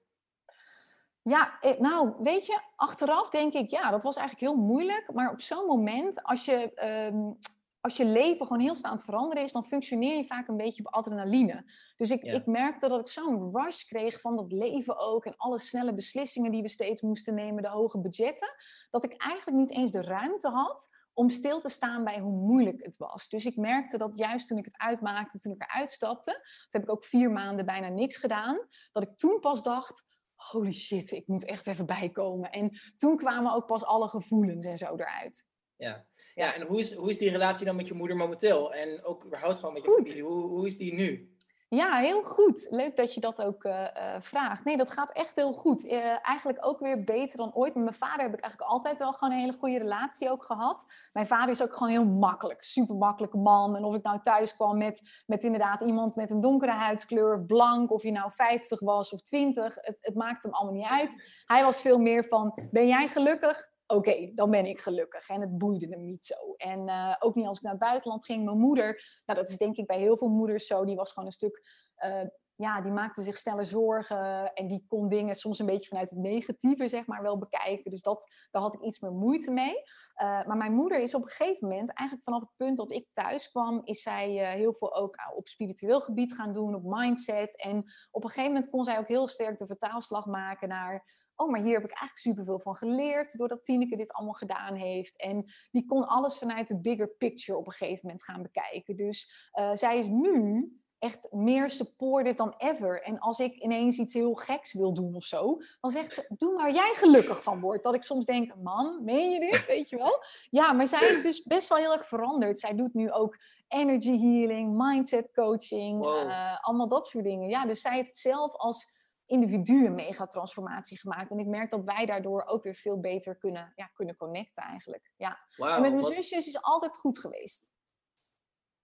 Ja, 1.22 1.60
eh, 1.60 1.78
nou, 1.78 2.14
weet 2.18 2.46
je, 2.46 2.60
achteraf 2.76 3.30
denk 3.30 3.52
ik, 3.52 3.70
ja, 3.70 3.90
dat 3.90 4.02
was 4.02 4.16
eigenlijk 4.16 4.52
heel 4.52 4.62
moeilijk. 4.62 5.12
Maar 5.12 5.30
op 5.30 5.40
zo'n 5.40 5.66
moment, 5.66 6.22
als 6.22 6.44
je 6.44 6.72
um, 7.12 7.38
als 7.82 7.96
je 7.96 8.04
leven 8.04 8.46
gewoon 8.46 8.62
heel 8.62 8.74
snel 8.74 8.90
aan 8.90 8.96
het 8.96 9.04
veranderen 9.04 9.42
is, 9.42 9.52
dan 9.52 9.64
functioneer 9.64 10.16
je 10.16 10.24
vaak 10.24 10.48
een 10.48 10.56
beetje 10.56 10.84
op 10.84 10.92
adrenaline. 10.92 11.64
Dus 11.96 12.10
ik, 12.10 12.22
ik 12.22 12.46
merkte 12.46 12.88
dat 12.88 13.00
ik 13.00 13.08
zo'n 13.08 13.56
rush 13.56 13.84
kreeg 13.84 14.20
van 14.20 14.36
dat 14.36 14.52
leven 14.52 14.98
ook 14.98 15.24
en 15.24 15.36
alle 15.36 15.58
snelle 15.58 15.94
beslissingen 15.94 16.50
die 16.50 16.62
we 16.62 16.68
steeds 16.68 17.02
moesten 17.02 17.34
nemen, 17.34 17.62
de 17.62 17.68
hoge 17.68 18.00
budgetten, 18.00 18.54
dat 18.90 19.04
ik 19.04 19.12
eigenlijk 19.16 19.58
niet 19.58 19.70
eens 19.70 19.90
de 19.90 20.02
ruimte 20.02 20.48
had 20.48 20.88
om 21.12 21.30
stil 21.30 21.60
te 21.60 21.68
staan 21.68 22.04
bij 22.04 22.18
hoe 22.18 22.32
moeilijk 22.32 22.84
het 22.84 22.96
was. 22.96 23.28
Dus 23.28 23.46
ik 23.46 23.56
merkte 23.56 23.98
dat 23.98 24.18
juist 24.18 24.48
toen 24.48 24.58
ik 24.58 24.64
het 24.64 24.78
uitmaakte, 24.78 25.38
toen 25.38 25.52
ik 25.52 25.62
eruit 25.62 25.90
stapte, 25.90 26.32
dat 26.32 26.72
heb 26.72 26.82
ik 26.82 26.90
ook 26.90 27.04
vier 27.04 27.30
maanden 27.30 27.66
bijna 27.66 27.88
niks 27.88 28.16
gedaan, 28.16 28.66
dat 28.92 29.02
ik 29.02 29.16
toen 29.16 29.40
pas 29.40 29.62
dacht, 29.62 30.04
holy 30.34 30.72
shit, 30.72 31.10
ik 31.10 31.26
moet 31.26 31.44
echt 31.44 31.66
even 31.66 31.86
bijkomen. 31.86 32.50
En 32.50 32.80
toen 32.96 33.16
kwamen 33.16 33.52
ook 33.54 33.66
pas 33.66 33.84
alle 33.84 34.08
gevoelens 34.08 34.66
en 34.66 34.78
zo 34.78 34.94
eruit. 34.94 35.46
Ja, 35.76 36.06
ja, 36.34 36.54
en 36.54 36.66
hoe 36.66 36.78
is, 36.78 36.94
hoe 36.94 37.10
is 37.10 37.18
die 37.18 37.30
relatie 37.30 37.66
dan 37.66 37.76
met 37.76 37.86
je 37.86 37.94
moeder 37.94 38.16
momenteel? 38.16 38.74
En 38.74 39.04
ook 39.04 39.24
überhaupt 39.24 39.58
gewoon 39.58 39.72
met 39.72 39.84
je 39.84 39.90
familie? 39.90 40.22
Hoe, 40.22 40.42
hoe 40.42 40.66
is 40.66 40.76
die 40.76 40.94
nu? 40.94 41.32
Ja, 41.74 41.96
heel 41.96 42.22
goed. 42.22 42.66
Leuk 42.70 42.96
dat 42.96 43.14
je 43.14 43.20
dat 43.20 43.42
ook 43.42 43.64
uh, 43.64 43.86
vraagt. 44.20 44.64
Nee, 44.64 44.76
dat 44.76 44.90
gaat 44.90 45.12
echt 45.12 45.36
heel 45.36 45.52
goed. 45.52 45.84
Uh, 45.84 46.26
eigenlijk 46.26 46.66
ook 46.66 46.78
weer 46.80 47.04
beter 47.04 47.36
dan 47.36 47.54
ooit. 47.54 47.74
Met 47.74 47.84
mijn 47.84 47.96
vader 47.96 48.24
heb 48.24 48.34
ik 48.34 48.40
eigenlijk 48.40 48.72
altijd 48.72 48.98
wel 48.98 49.12
gewoon 49.12 49.34
een 49.34 49.40
hele 49.40 49.58
goede 49.58 49.78
relatie 49.78 50.30
ook 50.30 50.44
gehad. 50.44 50.86
Mijn 51.12 51.26
vader 51.26 51.50
is 51.50 51.62
ook 51.62 51.72
gewoon 51.72 51.88
heel 51.88 52.04
makkelijk. 52.04 52.62
Super 52.62 52.96
makkelijke 52.96 53.36
man. 53.36 53.76
En 53.76 53.84
of 53.84 53.94
ik 53.94 54.02
nou 54.02 54.20
thuis 54.22 54.54
kwam 54.54 54.78
met, 54.78 55.22
met 55.26 55.44
inderdaad 55.44 55.80
iemand 55.80 56.14
met 56.14 56.30
een 56.30 56.40
donkere 56.40 56.72
huidskleur 56.72 57.34
of 57.34 57.46
blank. 57.46 57.92
Of 57.92 58.02
je 58.02 58.12
nou 58.12 58.32
50 58.32 58.80
was 58.80 59.12
of 59.12 59.22
20. 59.22 59.74
Het, 59.80 59.98
het 60.00 60.14
maakt 60.14 60.42
hem 60.42 60.52
allemaal 60.52 60.74
niet 60.74 60.90
uit. 60.90 61.42
Hij 61.46 61.62
was 61.62 61.80
veel 61.80 61.98
meer 61.98 62.24
van, 62.28 62.58
ben 62.70 62.86
jij 62.86 63.08
gelukkig? 63.08 63.71
Oké, 63.92 64.30
dan 64.34 64.50
ben 64.50 64.66
ik 64.66 64.80
gelukkig. 64.80 65.28
En 65.28 65.40
het 65.40 65.58
boeide 65.58 65.86
hem 65.88 66.04
niet 66.04 66.24
zo. 66.24 66.54
En 66.56 66.88
uh, 66.88 67.16
ook 67.18 67.34
niet 67.34 67.46
als 67.46 67.56
ik 67.56 67.62
naar 67.62 67.72
het 67.72 67.80
buitenland 67.80 68.24
ging. 68.24 68.44
Mijn 68.44 68.58
moeder, 68.58 69.20
nou 69.26 69.38
dat 69.38 69.48
is 69.48 69.58
denk 69.58 69.76
ik 69.76 69.86
bij 69.86 69.98
heel 69.98 70.16
veel 70.16 70.28
moeders 70.28 70.66
zo, 70.66 70.84
die 70.84 70.96
was 70.96 71.12
gewoon 71.12 71.28
een 71.28 71.34
stuk 71.34 71.62
uh, 71.98 72.20
ja, 72.54 72.80
die 72.80 72.92
maakte 72.92 73.22
zich 73.22 73.38
sneller 73.38 73.64
zorgen 73.64 74.52
en 74.54 74.66
die 74.66 74.84
kon 74.88 75.08
dingen 75.08 75.34
soms 75.34 75.58
een 75.58 75.66
beetje 75.66 75.88
vanuit 75.88 76.10
het 76.10 76.18
negatieve, 76.18 76.88
zeg 76.88 77.06
maar, 77.06 77.22
wel 77.22 77.38
bekijken. 77.38 77.90
Dus 77.90 78.02
dat, 78.02 78.26
daar 78.50 78.62
had 78.62 78.74
ik 78.74 78.80
iets 78.80 79.00
meer 79.00 79.12
moeite 79.12 79.50
mee. 79.50 79.74
Uh, 79.74 80.44
maar 80.46 80.56
mijn 80.56 80.72
moeder 80.72 81.00
is 81.00 81.14
op 81.14 81.22
een 81.22 81.28
gegeven 81.28 81.68
moment, 81.68 81.92
eigenlijk 81.92 82.28
vanaf 82.28 82.40
het 82.40 82.56
punt 82.56 82.76
dat 82.76 82.90
ik 82.90 83.06
thuis 83.12 83.50
kwam, 83.50 83.80
is 83.84 84.02
zij 84.02 84.56
heel 84.56 84.74
veel 84.74 84.94
ook 84.94 85.16
op 85.34 85.48
spiritueel 85.48 86.00
gebied 86.00 86.34
gaan 86.34 86.52
doen, 86.52 86.74
op 86.74 86.82
mindset. 86.84 87.56
En 87.56 87.92
op 88.10 88.24
een 88.24 88.30
gegeven 88.30 88.52
moment 88.52 88.70
kon 88.70 88.84
zij 88.84 88.98
ook 88.98 89.08
heel 89.08 89.26
sterk 89.26 89.58
de 89.58 89.66
vertaalslag 89.66 90.26
maken 90.26 90.68
naar, 90.68 91.04
oh, 91.42 91.50
maar 91.50 91.60
hier 91.60 91.74
heb 91.74 91.84
ik 91.84 91.98
eigenlijk 91.98 92.18
superveel 92.18 92.60
van 92.60 92.76
geleerd, 92.76 93.38
doordat 93.38 93.64
Tineke 93.64 93.96
dit 93.96 94.12
allemaal 94.12 94.34
gedaan 94.34 94.74
heeft. 94.74 95.16
En 95.16 95.52
die 95.70 95.86
kon 95.86 96.08
alles 96.08 96.38
vanuit 96.38 96.68
de 96.68 96.80
bigger 96.80 97.08
picture 97.08 97.58
op 97.58 97.66
een 97.66 97.72
gegeven 97.72 98.00
moment 98.02 98.24
gaan 98.24 98.42
bekijken. 98.42 98.96
Dus 98.96 99.48
uh, 99.54 99.70
zij 99.74 99.98
is 99.98 100.06
nu 100.08 100.70
echt 101.02 101.32
meer 101.32 101.70
supported 101.70 102.36
dan 102.36 102.54
ever. 102.58 103.02
En 103.02 103.18
als 103.18 103.38
ik 103.38 103.54
ineens 103.54 103.98
iets 103.98 104.14
heel 104.14 104.34
geks 104.34 104.72
wil 104.72 104.94
doen 104.94 105.14
of 105.14 105.24
zo, 105.24 105.58
dan 105.80 105.90
zegt 105.90 106.14
ze: 106.14 106.34
Doe 106.38 106.54
maar 106.54 106.72
jij 106.72 106.92
gelukkig 106.94 107.42
van 107.42 107.60
wordt. 107.60 107.82
Dat 107.82 107.94
ik 107.94 108.02
soms 108.02 108.24
denk: 108.24 108.54
Man, 108.62 109.04
meen 109.04 109.30
je 109.30 109.40
dit? 109.40 109.66
Weet 109.66 109.88
je 109.88 109.96
wel? 109.96 110.24
Ja, 110.50 110.72
maar 110.72 110.86
zij 110.86 111.08
is 111.08 111.22
dus 111.22 111.42
best 111.42 111.68
wel 111.68 111.78
heel 111.78 111.92
erg 111.92 112.06
veranderd. 112.06 112.58
Zij 112.58 112.74
doet 112.74 112.94
nu 112.94 113.10
ook 113.10 113.38
energy 113.68 114.18
healing, 114.18 114.76
mindset 114.76 115.32
coaching, 115.34 116.04
uh, 116.04 116.58
allemaal 116.60 116.88
dat 116.88 117.06
soort 117.06 117.24
dingen. 117.24 117.48
Ja, 117.48 117.66
dus 117.66 117.80
zij 117.80 117.94
heeft 117.94 118.16
zelf 118.16 118.54
als 118.54 118.92
individu 119.32 119.86
een 119.86 119.94
mega 119.94 120.26
transformatie 120.26 120.98
gemaakt. 120.98 121.30
En 121.30 121.38
ik 121.38 121.46
merk 121.46 121.70
dat 121.70 121.84
wij 121.84 122.06
daardoor 122.06 122.44
ook 122.44 122.62
weer 122.62 122.74
veel 122.74 123.00
beter 123.00 123.36
kunnen, 123.36 123.72
ja, 123.74 123.86
kunnen 123.86 124.16
connecten 124.16 124.62
eigenlijk. 124.62 125.10
Ja. 125.16 125.46
en 125.56 125.80
met 125.80 125.92
mijn 125.92 126.04
zusjes 126.04 126.46
is 126.46 126.46
het 126.46 126.62
altijd 126.62 126.96
goed 126.96 127.18
geweest. 127.18 127.72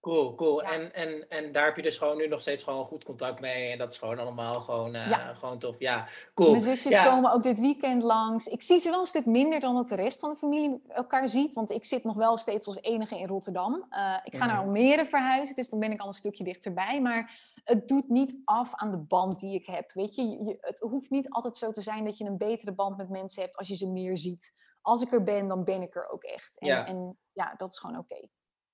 Cool, 0.01 0.35
cool. 0.35 0.63
En, 0.63 0.93
en, 0.93 1.29
en 1.29 1.51
daar 1.51 1.65
heb 1.65 1.75
je 1.75 1.81
dus 1.81 1.97
gewoon 1.97 2.17
nu 2.17 2.27
nog 2.27 2.41
steeds 2.41 2.63
gewoon 2.63 2.85
goed 2.85 3.03
contact 3.03 3.39
mee. 3.39 3.71
En 3.71 3.77
dat 3.77 3.91
is 3.91 3.97
gewoon 3.97 4.19
allemaal 4.19 4.53
gewoon, 4.53 4.95
uh, 4.95 5.37
gewoon 5.37 5.59
tof. 5.59 5.75
Ja, 5.79 6.07
cool. 6.33 6.51
Mijn 6.51 6.61
zusjes 6.61 7.03
komen 7.03 7.31
ook 7.31 7.43
dit 7.43 7.59
weekend 7.59 8.03
langs. 8.03 8.47
Ik 8.47 8.61
zie 8.61 8.79
ze 8.79 8.89
wel 8.89 8.99
een 8.99 9.05
stuk 9.05 9.25
minder 9.25 9.59
dan 9.59 9.75
dat 9.75 9.89
de 9.89 9.95
rest 9.95 10.19
van 10.19 10.29
de 10.29 10.35
familie 10.35 10.81
elkaar 10.87 11.29
ziet. 11.29 11.53
Want 11.53 11.71
ik 11.71 11.85
zit 11.85 12.03
nog 12.03 12.15
wel 12.15 12.37
steeds 12.37 12.67
als 12.67 12.81
enige 12.81 13.19
in 13.19 13.27
Rotterdam. 13.27 13.73
Uh, 13.89 14.17
ik 14.23 14.35
ga 14.35 14.45
naar 14.45 14.55
mhm. 14.55 14.65
Almere 14.65 15.05
verhuizen, 15.05 15.55
dus 15.55 15.69
dan 15.69 15.79
ben 15.79 15.91
ik 15.91 16.01
al 16.01 16.07
een 16.07 16.13
stukje 16.13 16.43
dichterbij. 16.43 17.01
Maar 17.01 17.39
het 17.63 17.87
doet 17.87 18.09
niet 18.09 18.35
af 18.45 18.75
aan 18.75 18.91
de 18.91 18.99
band 18.99 19.39
die 19.39 19.53
ik 19.53 19.65
heb. 19.65 19.91
Weet 19.91 20.15
je, 20.15 20.21
je 20.21 20.57
het 20.59 20.79
hoeft 20.79 21.09
niet 21.09 21.29
altijd 21.29 21.57
zo 21.57 21.71
te 21.71 21.81
zijn 21.81 22.03
dat 22.03 22.17
je 22.17 22.25
een 22.25 22.37
betere 22.37 22.73
band 22.73 22.97
met 22.97 23.09
mensen 23.09 23.41
hebt 23.41 23.57
als 23.57 23.67
je 23.67 23.75
ze 23.75 23.87
meer 23.87 24.17
ziet. 24.17 24.53
Als 24.81 25.01
ik 25.01 25.11
er 25.11 25.23
ben, 25.23 25.47
dan 25.47 25.63
ben 25.63 25.81
ik 25.81 25.95
er 25.95 26.09
ook 26.09 26.23
echt. 26.23 26.59
En 26.59 26.67
ja, 26.67 26.85
en, 26.85 27.17
ja 27.33 27.53
dat 27.57 27.71
is 27.71 27.79
gewoon 27.79 27.97
oké. 27.97 28.27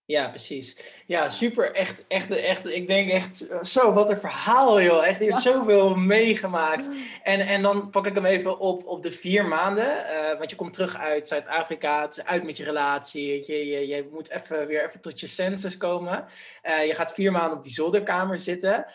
Ja, 0.07 0.27
precies. 0.27 0.77
Ja, 1.05 1.29
super. 1.29 1.73
Echt, 1.73 2.03
echt, 2.07 2.31
echt. 2.31 2.67
Ik 2.67 2.87
denk 2.87 3.11
echt, 3.11 3.47
zo, 3.61 3.93
wat 3.93 4.09
een 4.09 4.17
verhaal, 4.17 4.81
joh. 4.81 5.07
Echt, 5.07 5.19
je 5.19 5.25
hebt 5.25 5.41
zoveel 5.41 5.95
meegemaakt. 5.95 6.89
En, 7.23 7.39
en 7.39 7.61
dan 7.61 7.89
pak 7.89 8.05
ik 8.05 8.13
hem 8.13 8.25
even 8.25 8.59
op, 8.59 8.85
op 8.87 9.03
de 9.03 9.11
vier 9.11 9.45
maanden. 9.45 10.05
Uh, 10.11 10.37
want 10.37 10.49
je 10.49 10.55
komt 10.55 10.73
terug 10.73 10.97
uit 10.97 11.27
Zuid-Afrika. 11.27 12.01
Het 12.01 12.17
is 12.17 12.25
uit 12.25 12.43
met 12.43 12.57
je 12.57 12.63
relatie. 12.63 13.45
Je, 13.47 13.67
je, 13.67 13.87
je 13.87 14.09
moet 14.11 14.29
even 14.29 14.67
weer 14.67 14.85
even 14.85 15.01
tot 15.01 15.19
je 15.19 15.27
senses 15.27 15.77
komen. 15.77 16.25
Uh, 16.63 16.85
je 16.85 16.93
gaat 16.93 17.13
vier 17.13 17.31
maanden 17.31 17.57
op 17.57 17.63
die 17.63 17.73
zolderkamer 17.73 18.39
zitten. 18.39 18.85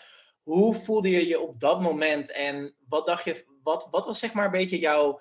Hoe 0.43 0.75
voelde 0.75 1.09
je 1.09 1.27
je 1.27 1.39
op 1.39 1.59
dat 1.59 1.81
moment? 1.81 2.31
En 2.31 2.73
wat 2.89 3.05
dacht 3.05 3.23
je, 3.23 3.45
wat, 3.63 3.87
wat 3.91 4.05
was 4.05 4.19
zeg 4.19 4.33
maar 4.33 4.45
een 4.45 4.51
beetje 4.51 4.79
jouw 4.79 5.19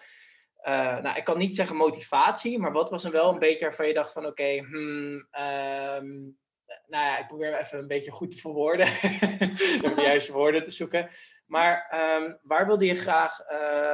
uh, 0.64 1.00
nou, 1.00 1.17
ik 1.17 1.25
kan 1.25 1.38
niet 1.38 1.57
zeggen 1.57 1.76
motivatie, 1.76 2.59
maar 2.59 2.73
wat 2.73 2.90
was 2.90 3.05
er 3.05 3.12
wel 3.12 3.33
een 3.33 3.38
beetje 3.38 3.64
waarvan 3.64 3.87
je 3.87 3.95
dacht 3.95 4.12
van 4.12 4.26
oké, 4.26 4.31
okay, 4.31 4.59
hmm, 4.59 5.26
ehm, 5.31 6.07
nou 6.87 7.05
ja, 7.05 7.19
ik 7.19 7.26
probeer 7.26 7.59
even 7.59 7.79
een 7.79 7.87
beetje 7.87 8.11
goed 8.11 8.31
te 8.31 8.38
verwoorden, 8.38 8.87
om 9.87 9.95
de 9.95 10.02
juiste 10.02 10.33
woorden 10.33 10.64
te 10.64 10.71
zoeken. 10.71 11.11
Maar 11.47 11.93
um, 12.17 12.38
waar 12.43 12.67
wilde 12.67 12.87
je 12.87 12.95
graag, 12.95 13.38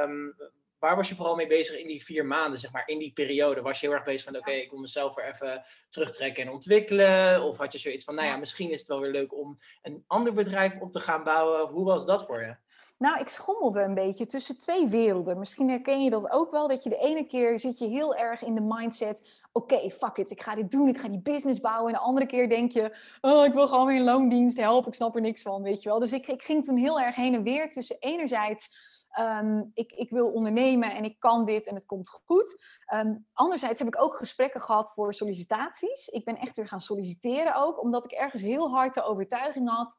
um, 0.03 0.35
waar 0.79 0.95
was 0.95 1.09
je 1.09 1.15
vooral 1.15 1.35
mee 1.35 1.47
bezig 1.47 1.79
in 1.79 1.87
die 1.87 2.03
vier 2.03 2.25
maanden, 2.25 2.59
zeg 2.59 2.71
maar, 2.71 2.87
in 2.87 2.99
die 2.99 3.13
periode? 3.13 3.61
Was 3.61 3.79
je 3.79 3.87
heel 3.87 3.95
erg 3.95 4.05
bezig 4.05 4.31
van 4.31 4.37
oké, 4.37 4.51
ik 4.51 4.69
wil 4.69 4.79
mezelf 4.79 5.15
weer 5.15 5.25
even 5.25 5.65
terugtrekken 5.89 6.43
en 6.43 6.51
ontwikkelen? 6.51 7.41
Of 7.41 7.57
had 7.57 7.73
je 7.73 7.79
zoiets 7.79 8.03
van, 8.03 8.15
nou 8.15 8.27
ja, 8.27 8.37
misschien 8.37 8.71
is 8.71 8.79
het 8.79 8.87
wel 8.87 8.99
weer 8.99 9.11
leuk 9.11 9.33
om 9.33 9.57
een 9.81 10.03
ander 10.07 10.33
bedrijf 10.33 10.79
op 10.79 10.91
te 10.91 10.99
gaan 10.99 11.23
bouwen? 11.23 11.67
Hoe 11.67 11.85
was 11.85 12.05
dat 12.05 12.25
voor 12.25 12.41
je? 12.41 12.55
Nou, 12.97 13.19
ik 13.19 13.29
schommelde 13.29 13.81
een 13.81 13.93
beetje 13.93 14.25
tussen 14.25 14.57
twee 14.57 14.87
werelden. 14.87 15.39
Misschien 15.39 15.69
herken 15.69 16.03
je 16.03 16.09
dat 16.09 16.31
ook 16.31 16.51
wel, 16.51 16.67
dat 16.67 16.83
je 16.83 16.89
de 16.89 16.97
ene 16.97 17.27
keer 17.27 17.59
zit 17.59 17.77
je 17.77 17.87
heel 17.87 18.15
erg 18.15 18.41
in 18.41 18.55
de 18.55 18.61
mindset, 18.61 19.39
oké, 19.51 19.89
fuck 19.89 20.17
it, 20.17 20.31
ik 20.31 20.43
ga 20.43 20.55
dit 20.55 20.71
doen, 20.71 20.87
ik 20.87 20.97
ga 20.97 21.07
die 21.07 21.21
business 21.21 21.59
bouwen. 21.59 21.93
En 21.93 21.99
de 21.99 22.05
andere 22.05 22.25
keer 22.25 22.49
denk 22.49 22.71
je, 22.71 22.97
oh, 23.21 23.45
ik 23.45 23.53
wil 23.53 23.67
gewoon 23.67 23.85
weer 23.85 23.95
een 23.95 24.03
loondienst, 24.03 24.57
help, 24.57 24.87
ik 24.87 24.93
snap 24.93 25.15
er 25.15 25.21
niks 25.21 25.41
van, 25.41 25.61
weet 25.61 25.83
je 25.83 25.89
wel. 25.89 25.99
Dus 25.99 26.13
ik, 26.13 26.27
ik 26.27 26.43
ging 26.43 26.63
toen 26.63 26.77
heel 26.77 26.99
erg 26.99 27.15
heen 27.15 27.33
en 27.33 27.43
weer 27.43 27.71
tussen 27.71 27.97
enerzijds... 27.99 28.85
Ehm, 29.07 29.63
ik, 29.73 29.91
ik, 29.91 30.09
wil 30.09 30.31
ondernemen 30.31 30.91
en 30.91 31.03
ik 31.03 31.19
kan 31.19 31.45
dit 31.45 31.67
en 31.67 31.75
het 31.75 31.85
komt 31.85 32.09
goed. 32.09 32.63
Um, 32.93 33.25
anderzijds 33.33 33.79
heb 33.79 33.87
ik 33.87 34.01
ook 34.01 34.15
gesprekken 34.15 34.61
gehad 34.61 34.91
voor 34.93 35.13
sollicitaties. 35.13 36.07
Ik 36.07 36.25
ben 36.25 36.37
echt 36.37 36.55
weer 36.55 36.67
gaan 36.67 36.79
solliciteren 36.79 37.55
ook, 37.55 37.81
omdat 37.81 38.05
ik 38.05 38.11
ergens 38.11 38.41
heel 38.41 38.69
hard 38.69 38.93
de 38.93 39.03
overtuiging 39.03 39.69
had 39.69 39.95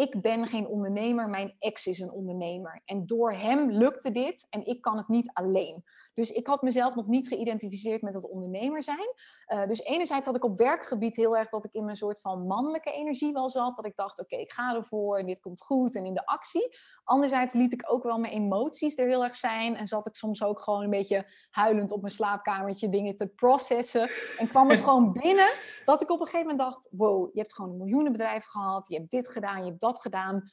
ik 0.00 0.20
ben 0.20 0.46
geen 0.46 0.66
ondernemer, 0.66 1.28
mijn 1.28 1.56
ex 1.58 1.86
is 1.86 1.98
een 1.98 2.10
ondernemer. 2.10 2.82
En 2.84 3.06
door 3.06 3.32
hem 3.32 3.70
lukte 3.70 4.10
dit 4.10 4.46
en 4.50 4.66
ik 4.66 4.80
kan 4.80 4.96
het 4.96 5.08
niet 5.08 5.30
alleen. 5.32 5.84
Dus 6.14 6.30
ik 6.30 6.46
had 6.46 6.62
mezelf 6.62 6.94
nog 6.94 7.06
niet 7.06 7.28
geïdentificeerd 7.28 8.02
met 8.02 8.14
het 8.14 8.28
ondernemer 8.28 8.82
zijn. 8.82 9.14
Uh, 9.48 9.66
dus 9.66 9.80
enerzijds 9.80 10.26
had 10.26 10.36
ik 10.36 10.44
op 10.44 10.58
werkgebied 10.58 11.16
heel 11.16 11.36
erg 11.36 11.48
dat 11.48 11.64
ik 11.64 11.72
in 11.72 11.84
mijn 11.84 11.96
soort 11.96 12.20
van 12.20 12.46
mannelijke 12.46 12.92
energie 12.92 13.32
wel 13.32 13.48
zat. 13.48 13.76
Dat 13.76 13.86
ik 13.86 13.96
dacht, 13.96 14.20
oké, 14.20 14.36
ik 14.36 14.52
ga 14.52 14.74
ervoor 14.74 15.18
en 15.18 15.26
dit 15.26 15.40
komt 15.40 15.62
goed 15.62 15.94
en 15.94 16.04
in 16.04 16.14
de 16.14 16.26
actie. 16.26 16.76
Anderzijds 17.04 17.54
liet 17.54 17.72
ik 17.72 17.92
ook 17.92 18.02
wel 18.02 18.18
mijn 18.18 18.32
emoties 18.32 18.98
er 18.98 19.08
heel 19.08 19.24
erg 19.24 19.36
zijn. 19.36 19.76
En 19.76 19.86
zat 19.86 20.06
ik 20.06 20.14
soms 20.14 20.42
ook 20.42 20.60
gewoon 20.60 20.82
een 20.82 20.90
beetje 20.90 21.26
huilend 21.50 21.92
op 21.92 22.00
mijn 22.00 22.12
slaapkamertje 22.12 22.88
dingen 22.88 23.16
te 23.16 23.26
processen. 23.26 24.08
En 24.38 24.48
kwam 24.48 24.68
het 24.70 24.80
gewoon 24.88 25.12
binnen 25.12 25.50
dat 25.84 26.02
ik 26.02 26.10
op 26.10 26.20
een 26.20 26.26
gegeven 26.26 26.50
moment 26.50 26.70
dacht, 26.70 26.88
wow, 26.90 27.30
je 27.32 27.40
hebt 27.40 27.54
gewoon 27.54 27.70
een 27.70 27.76
miljoenenbedrijf 27.76 28.44
gehad. 28.44 28.88
Je 28.88 28.96
hebt 28.96 29.10
dit 29.10 29.28
gedaan, 29.28 29.58
je 29.58 29.68
hebt 29.68 29.80
dat 29.80 29.89
gedaan. 29.98 30.50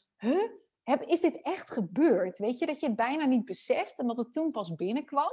Heb, 0.83 1.01
is 1.01 1.21
dit 1.21 1.41
echt 1.41 1.71
gebeurd? 1.71 2.37
Weet 2.37 2.59
je, 2.59 2.65
dat 2.65 2.79
je 2.79 2.85
het 2.85 2.95
bijna 2.95 3.25
niet 3.25 3.45
beseft 3.45 3.99
en 3.99 4.07
dat 4.07 4.17
het 4.17 4.33
toen 4.33 4.51
pas 4.51 4.75
binnenkwam. 4.75 5.31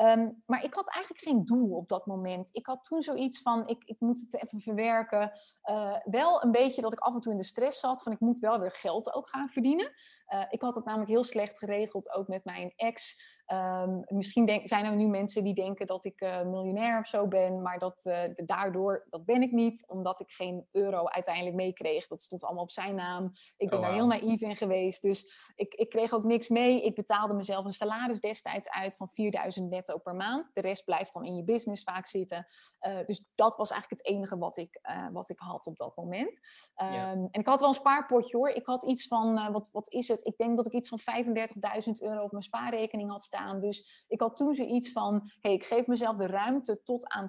Um, 0.00 0.42
maar 0.46 0.64
ik 0.64 0.74
had 0.74 0.88
eigenlijk 0.88 1.24
geen 1.24 1.44
doel 1.44 1.76
op 1.76 1.88
dat 1.88 2.06
moment. 2.06 2.48
Ik 2.52 2.66
had 2.66 2.84
toen 2.84 3.02
zoiets 3.02 3.42
van, 3.42 3.68
ik, 3.68 3.84
ik 3.84 4.00
moet 4.00 4.20
het 4.20 4.42
even 4.42 4.60
verwerken. 4.60 5.32
Uh, 5.70 5.96
wel 6.04 6.42
een 6.42 6.50
beetje 6.50 6.82
dat 6.82 6.92
ik 6.92 6.98
af 6.98 7.14
en 7.14 7.20
toe 7.20 7.32
in 7.32 7.38
de 7.38 7.44
stress 7.44 7.80
zat 7.80 8.02
van, 8.02 8.12
ik 8.12 8.20
moet 8.20 8.40
wel 8.40 8.60
weer 8.60 8.72
geld 8.72 9.14
ook 9.14 9.28
gaan 9.28 9.48
verdienen. 9.48 9.92
Uh, 10.34 10.44
ik 10.48 10.60
had 10.60 10.74
het 10.74 10.84
namelijk 10.84 11.10
heel 11.10 11.24
slecht 11.24 11.58
geregeld, 11.58 12.10
ook 12.10 12.28
met 12.28 12.44
mijn 12.44 12.72
ex. 12.76 13.22
Um, 13.46 14.04
misschien 14.08 14.46
denk, 14.46 14.68
zijn 14.68 14.84
er 14.84 14.96
nu 14.96 15.06
mensen 15.06 15.44
die 15.44 15.54
denken 15.54 15.86
dat 15.86 16.04
ik 16.04 16.20
uh, 16.20 16.42
miljonair 16.42 16.98
of 16.98 17.06
zo 17.06 17.28
ben, 17.28 17.62
maar 17.62 17.78
dat, 17.78 18.00
uh, 18.04 18.22
daardoor, 18.36 19.06
dat 19.10 19.24
ben 19.24 19.42
ik 19.42 19.52
niet, 19.52 19.84
omdat 19.86 20.20
ik 20.20 20.30
geen 20.30 20.66
euro 20.72 21.06
uiteindelijk 21.06 21.56
meekreeg. 21.56 22.06
Dat 22.06 22.22
stond 22.22 22.44
allemaal 22.44 22.62
op 22.62 22.70
zijn 22.70 22.94
naam. 22.94 23.32
Ik 23.56 23.68
ben 23.68 23.78
oh, 23.78 23.84
daar 23.84 23.94
heel 23.94 24.06
naïef 24.06 24.40
in 24.40 24.56
geweest, 24.56 25.02
dus 25.02 25.52
ik, 25.54 25.74
ik 25.74 25.90
kreeg 25.90 26.12
ook 26.12 26.24
niks 26.24 26.48
mee. 26.48 26.82
Ik 26.82 26.94
betaalde 26.94 27.34
mezelf 27.34 27.64
een 27.64 27.72
salaris 27.72 28.20
destijds 28.20 28.70
uit 28.70 28.96
van 28.96 29.08
4000 29.08 29.70
netto 29.70 29.98
per 29.98 30.14
maand. 30.14 30.50
De 30.52 30.60
rest 30.60 30.84
blijft 30.84 31.12
dan 31.12 31.24
in 31.24 31.36
je 31.36 31.44
business 31.44 31.82
vaak 31.82 32.06
zitten. 32.06 32.46
Uh, 32.80 33.06
dus 33.06 33.24
dat 33.34 33.56
was 33.56 33.70
eigenlijk 33.70 34.02
het 34.02 34.14
enige 34.14 34.38
wat 34.38 34.56
ik, 34.56 34.80
wat 35.12 35.30
ik 35.30 35.38
had 35.38 35.66
op 35.66 35.76
dat 35.76 35.96
moment. 35.96 36.38
Um, 36.76 36.92
yeah. 36.92 37.10
En 37.10 37.28
ik 37.30 37.46
had 37.46 37.60
wel 37.60 37.68
een 37.68 37.74
spaarpotje 37.74 38.36
hoor. 38.36 38.48
Ik 38.48 38.66
had 38.66 38.82
iets 38.82 39.06
van, 39.06 39.52
wat, 39.52 39.70
wat 39.72 39.92
is 39.92 40.08
het? 40.08 40.26
Ik 40.26 40.36
denk 40.36 40.56
dat 40.56 40.66
ik 40.66 40.72
iets 40.72 40.88
van 40.88 41.00
35.000 41.00 41.92
euro 41.98 42.22
op 42.22 42.30
mijn 42.30 42.42
spaarrekening 42.42 43.10
had 43.10 43.24
dus 43.60 44.04
ik 44.08 44.20
had 44.20 44.36
toen 44.36 44.54
zoiets 44.54 44.92
van, 44.92 45.30
hey, 45.40 45.52
ik 45.52 45.64
geef 45.64 45.86
mezelf 45.86 46.16
de 46.16 46.26
ruimte 46.26 46.82
tot 46.84 47.08
aan 47.08 47.28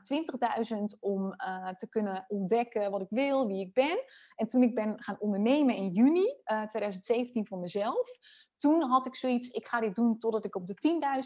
20.000 0.73 0.99
om 0.99 1.23
uh, 1.25 1.69
te 1.69 1.89
kunnen 1.89 2.25
ontdekken 2.27 2.91
wat 2.91 3.01
ik 3.01 3.09
wil, 3.09 3.47
wie 3.47 3.65
ik 3.65 3.73
ben. 3.73 4.03
En 4.35 4.47
toen 4.47 4.63
ik 4.63 4.75
ben 4.75 5.03
gaan 5.03 5.19
ondernemen 5.19 5.75
in 5.75 5.89
juni 5.89 6.25
uh, 6.25 6.61
eh, 6.61 6.67
2017 6.67 7.47
voor 7.47 7.57
mezelf, 7.57 8.09
toen 8.57 8.81
had 8.81 9.05
ik 9.05 9.15
zoiets, 9.15 9.47
ik 9.47 9.67
ga 9.67 9.79
dit 9.79 9.95
doen 9.95 10.17
totdat 10.17 10.45
ik 10.45 10.55
op 10.55 10.67
de 10.67 10.75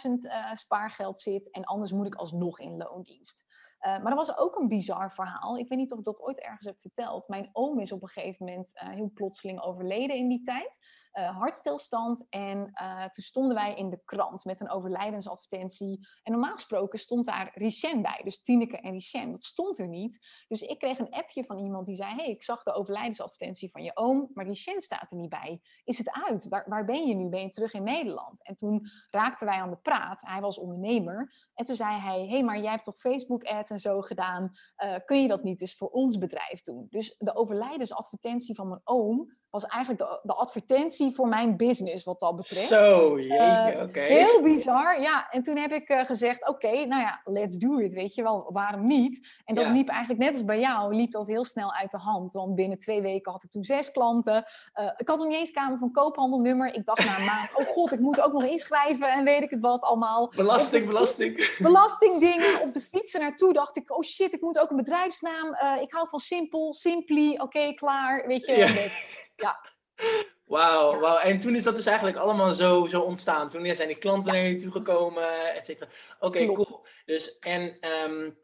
10.000 0.07 0.11
uh, 0.11 0.53
spaargeld 0.53 1.19
zit 1.19 1.51
en 1.51 1.63
anders 1.63 1.91
moet 1.91 2.05
ik 2.05 2.15
alsnog 2.15 2.59
in 2.59 2.77
loondienst. 2.77 3.47
Uh, 3.85 3.91
maar 3.91 4.15
dat 4.15 4.27
was 4.27 4.37
ook 4.37 4.55
een 4.55 4.67
bizar 4.67 5.13
verhaal. 5.13 5.57
Ik 5.57 5.69
weet 5.69 5.77
niet 5.77 5.91
of 5.91 5.99
ik 5.99 6.05
dat 6.05 6.21
ooit 6.21 6.39
ergens 6.39 6.65
heb 6.65 6.79
verteld. 6.81 7.27
Mijn 7.27 7.49
oom 7.51 7.79
is 7.79 7.91
op 7.91 8.01
een 8.01 8.07
gegeven 8.09 8.45
moment 8.45 8.71
uh, 8.83 8.89
heel 8.89 9.11
plotseling 9.13 9.61
overleden 9.61 10.15
in 10.15 10.27
die 10.27 10.43
tijd. 10.43 10.77
Uh, 11.13 11.37
hartstilstand. 11.37 12.25
En 12.29 12.57
toen 13.11 13.23
stonden 13.23 13.55
wij 13.55 13.75
in 13.75 13.89
de 13.89 14.01
krant 14.05 14.45
met 14.45 14.59
een 14.59 14.69
overlijdensadvertentie. 14.69 16.07
En 16.23 16.31
normaal 16.31 16.53
gesproken 16.53 16.99
stond 16.99 17.25
daar 17.25 17.51
Richen 17.53 18.01
bij. 18.01 18.21
Dus 18.23 18.41
Tineke 18.41 18.77
en 18.77 18.91
Richen. 18.91 19.31
Dat 19.31 19.43
stond 19.43 19.77
er 19.77 19.87
niet. 19.87 20.27
Dus 20.47 20.61
ik 20.61 20.79
kreeg 20.79 20.99
een 20.99 21.11
appje 21.11 21.43
van 21.43 21.57
iemand 21.57 21.85
die 21.85 21.95
zei... 21.95 22.15
hey, 22.15 22.29
ik 22.29 22.43
zag 22.43 22.63
de 22.63 22.73
overlijdensadvertentie 22.73 23.71
van 23.71 23.83
je 23.83 23.91
oom, 23.93 24.29
maar 24.33 24.45
Richen 24.45 24.81
staat 24.81 25.11
er 25.11 25.17
niet 25.17 25.29
bij. 25.29 25.61
Is 25.83 25.97
het 25.97 26.11
uit? 26.11 26.47
Waar, 26.47 26.65
waar 26.67 26.85
ben 26.85 27.07
je 27.07 27.15
nu? 27.15 27.29
Ben 27.29 27.41
je 27.41 27.49
terug 27.49 27.73
in 27.73 27.83
Nederland? 27.83 28.43
En 28.43 28.55
toen 28.55 28.87
raakten 29.09 29.47
wij 29.47 29.57
aan 29.57 29.69
de 29.69 29.77
praat. 29.77 30.21
Hij 30.21 30.41
was 30.41 30.57
ondernemer. 30.57 31.33
En 31.53 31.65
toen 31.65 31.75
zei 31.75 31.99
hij, 31.99 32.27
hey, 32.27 32.43
maar 32.43 32.59
jij 32.59 32.71
hebt 32.71 32.83
toch 32.83 32.99
Facebook-ads 32.99 33.68
en 33.69 33.79
zo 33.79 34.01
gedaan. 34.01 34.51
Uh, 34.83 34.95
kun 35.05 35.21
je 35.21 35.27
dat 35.27 35.43
niet 35.43 35.61
eens 35.61 35.75
voor 35.75 35.89
ons 35.89 36.17
bedrijf 36.17 36.61
doen? 36.61 36.87
Dus 36.89 37.15
de 37.17 37.35
overlijdensadvertentie 37.35 38.55
van 38.55 38.67
mijn 38.67 38.81
oom 38.83 39.37
was 39.49 39.65
eigenlijk 39.65 40.03
de, 40.03 40.19
de, 40.23 40.33
advertentie 40.33 41.15
voor 41.15 41.27
mijn 41.27 41.57
business, 41.57 42.05
wat 42.05 42.19
dat 42.19 42.35
betreft. 42.35 42.67
Zo, 42.67 43.19
jeetje, 43.19 43.73
uh, 43.75 43.83
oké. 43.83 43.99
Heel 43.99 44.41
bizar, 44.41 45.01
ja. 45.01 45.29
En 45.31 45.41
toen 45.41 45.57
heb 45.57 45.71
ik 45.71 45.89
uh, 45.89 46.05
gezegd, 46.05 46.47
oké, 46.47 46.85
nou 46.85 47.01
ja, 47.01 47.21
let's 47.23 47.57
do 47.57 47.77
it, 47.77 47.93
weet 47.93 48.15
je 48.15 48.23
wel, 48.23 48.49
waarom 48.53 48.87
niet? 48.87 49.27
En 49.45 49.55
dat 49.55 49.63
ja. 49.63 49.71
liep 49.71 49.89
eigenlijk 49.89 50.19
net 50.19 50.33
als 50.33 50.45
bij 50.45 50.59
jou, 50.59 50.95
liep 50.95 51.11
dat 51.11 51.27
heel 51.27 51.45
snel 51.45 51.73
uit 51.73 51.91
de 51.91 51.97
hand. 51.97 52.33
Want 52.33 52.55
binnen 52.55 52.79
twee 52.79 53.01
weken 53.01 53.31
had 53.31 53.43
ik 53.43 53.51
toen 53.51 53.63
zes 53.63 53.91
klanten. 53.91 54.45
Uh, 54.75 54.91
ik 54.97 55.07
had 55.07 55.17
nog 55.17 55.27
niet 55.27 55.37
eens 55.37 55.51
Kamer 55.51 55.77
van 55.77 55.91
Koophandelnummer. 55.91 56.73
Ik 56.73 56.85
dacht 56.85 57.05
na 57.05 57.17
een 57.17 57.25
maand, 57.25 57.55
oh 57.55 57.65
god, 57.65 57.91
ik 57.91 57.99
moet 57.99 58.21
ook 58.21 58.33
nog 58.33 58.43
inschrijven 58.43 59.11
en 59.11 59.23
weet 59.23 59.41
ik 59.41 59.49
het 59.49 59.61
wat 59.61 59.81
allemaal. 59.81 60.31
Belasting, 60.35 60.85
belasting. 60.85 61.57
Belastingdingen. 61.57 62.61
Op 62.61 62.73
de 62.73 62.81
fietsen 62.81 63.19
naartoe 63.19 63.53
dacht 63.53 63.75
ik, 63.75 63.97
oh 63.97 64.03
shit, 64.03 64.33
ik 64.33 64.41
moet 64.41 64.59
ook 64.59 64.69
een 64.69 64.75
bedrijfsnaam. 64.75 65.47
ik 65.81 65.93
hou 65.93 66.07
van 66.09 66.19
simpel, 66.19 66.73
simply, 66.73 67.37
oké, 67.37 67.73
klaar, 67.73 68.27
weet 68.27 68.45
je. 68.45 68.53
Ja. 68.55 68.67
Ja. 69.39 69.59
Wauw, 70.45 70.99
wow. 70.99 71.19
en 71.23 71.39
toen 71.39 71.55
is 71.55 71.63
dat 71.63 71.75
dus 71.75 71.85
eigenlijk 71.85 72.17
allemaal 72.17 72.51
zo, 72.51 72.87
zo 72.87 73.01
ontstaan. 73.01 73.49
Toen 73.49 73.75
zijn 73.75 73.87
die 73.87 73.97
klanten 73.97 74.33
naar 74.33 74.41
je 74.41 74.55
toe 74.55 74.71
gekomen, 74.71 75.55
et 75.55 75.65
cetera. 75.65 75.89
Oké, 76.19 76.45
cool. 76.45 76.85
Dus 77.05 77.39
en, 77.39 77.77
um, 78.03 78.37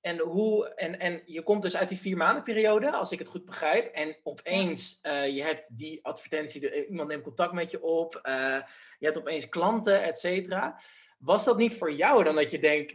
en 0.00 0.18
hoe, 0.18 0.74
en, 0.74 0.98
en 0.98 1.22
je 1.26 1.42
komt 1.42 1.62
dus 1.62 1.76
uit 1.76 1.88
die 1.88 1.98
vier 1.98 2.16
maanden 2.16 2.42
periode, 2.42 2.90
als 2.92 3.12
ik 3.12 3.18
het 3.18 3.28
goed 3.28 3.44
begrijp. 3.44 3.94
En 3.94 4.16
opeens, 4.22 4.98
uh, 5.02 5.28
je 5.28 5.42
hebt 5.42 5.78
die 5.78 6.04
advertentie, 6.04 6.60
de, 6.60 6.86
iemand 6.86 7.08
neemt 7.08 7.22
contact 7.22 7.52
met 7.52 7.70
je 7.70 7.82
op, 7.82 8.20
uh, 8.22 8.58
je 8.98 9.04
hebt 9.06 9.18
opeens 9.18 9.48
klanten, 9.48 10.02
et 10.02 10.18
cetera. 10.18 10.80
Was 11.18 11.44
dat 11.44 11.56
niet 11.56 11.74
voor 11.74 11.92
jou 11.92 12.24
dan 12.24 12.34
dat 12.34 12.50
je 12.50 12.58
denkt, 12.58 12.94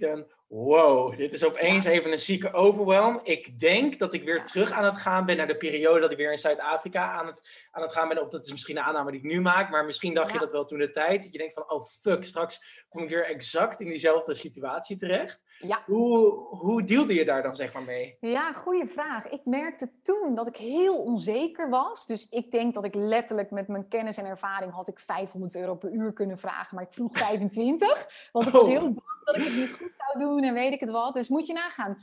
wow, 0.52 1.18
dit 1.18 1.34
is 1.34 1.46
opeens 1.46 1.86
even 1.86 2.12
een 2.12 2.20
zieke 2.20 2.54
overwhelm. 2.54 3.20
Ik 3.24 3.60
denk 3.60 4.00
dat 4.00 4.14
ik 4.14 4.24
weer 4.24 4.44
terug 4.44 4.72
aan 4.72 4.84
het 4.84 4.96
gaan 4.96 5.26
ben 5.26 5.38
naar 5.38 5.48
de 5.48 5.58
periode 5.58 6.00
dat 6.00 6.12
ik 6.12 6.18
weer 6.18 6.32
in 6.32 6.40
Zuid-Afrika 6.40 7.12
aan 7.12 7.28
het, 7.28 7.68
aan 7.72 7.82
het 7.82 7.92
gaan 7.92 8.08
ben. 8.08 8.22
Of 8.22 8.30
dat 8.30 8.46
is 8.46 8.52
misschien 8.52 8.78
een 8.78 8.84
aanname 8.84 9.12
die 9.12 9.20
ik 9.20 9.26
nu 9.26 9.42
maak, 9.42 9.70
maar 9.70 9.86
misschien 9.86 10.14
dacht 10.14 10.32
je 10.32 10.40
dat 10.40 10.52
wel 10.52 10.66
toen 10.66 10.80
de 10.80 10.92
tijd. 10.92 11.24
Dat 11.24 11.32
je 11.32 11.38
denkt 11.38 11.54
van, 11.54 11.72
oh 11.72 11.84
fuck, 11.84 12.24
straks 12.24 12.84
kom 12.90 13.04
ik 13.04 13.10
weer 13.10 13.26
exact 13.26 13.80
in 13.80 13.88
diezelfde 13.88 14.36
situatie 14.36 14.98
terecht. 14.98 15.42
Ja. 15.60 15.84
Hoe, 15.86 16.28
hoe 16.58 16.84
deelde 16.84 17.14
je 17.14 17.26
daar 17.26 17.44
dan 17.44 17.56
zeg 17.56 17.74
maar 17.74 17.84
mee? 17.84 18.18
Ja, 18.20 18.54
goede 18.54 18.88
vraag. 18.88 19.30
Ik 19.30 19.46
merkte 19.46 19.92
toen 20.04 20.36
dat 20.36 20.48
ik 20.48 20.56
heel 20.56 20.98
onzeker 20.98 21.70
was. 21.70 22.06
Dus 22.06 22.28
ik 22.30 22.52
denk 22.52 22.74
dat 22.74 22.86
ik 22.86 22.96
letterlijk 22.96 23.52
met 23.52 23.68
mijn 23.68 23.88
kennis 23.88 24.18
en 24.18 24.26
ervaring 24.26 24.72
had 24.72 24.88
ik 24.88 25.00
500 25.00 25.56
euro 25.56 25.76
per 25.76 25.92
uur 25.92 26.14
kunnen 26.14 26.38
vragen. 26.38 26.76
Maar 26.76 26.86
ik 26.86 26.94
vroeg 26.94 27.18
25, 27.18 28.30
want 28.32 28.48
ik 28.48 28.54
was 28.54 28.68
heel 28.68 28.94
bang 28.94 29.21
dat 29.32 29.42
ik 29.42 29.48
het 29.48 29.58
niet 29.58 29.74
goed 29.78 29.94
zou 29.98 30.26
doen 30.26 30.44
en 30.44 30.54
weet 30.54 30.74
ik 30.74 30.80
het 30.80 30.92
wat. 30.92 31.14
Dus 31.14 31.28
moet 31.28 31.48
je 31.48 31.54
nagaan. 31.54 31.98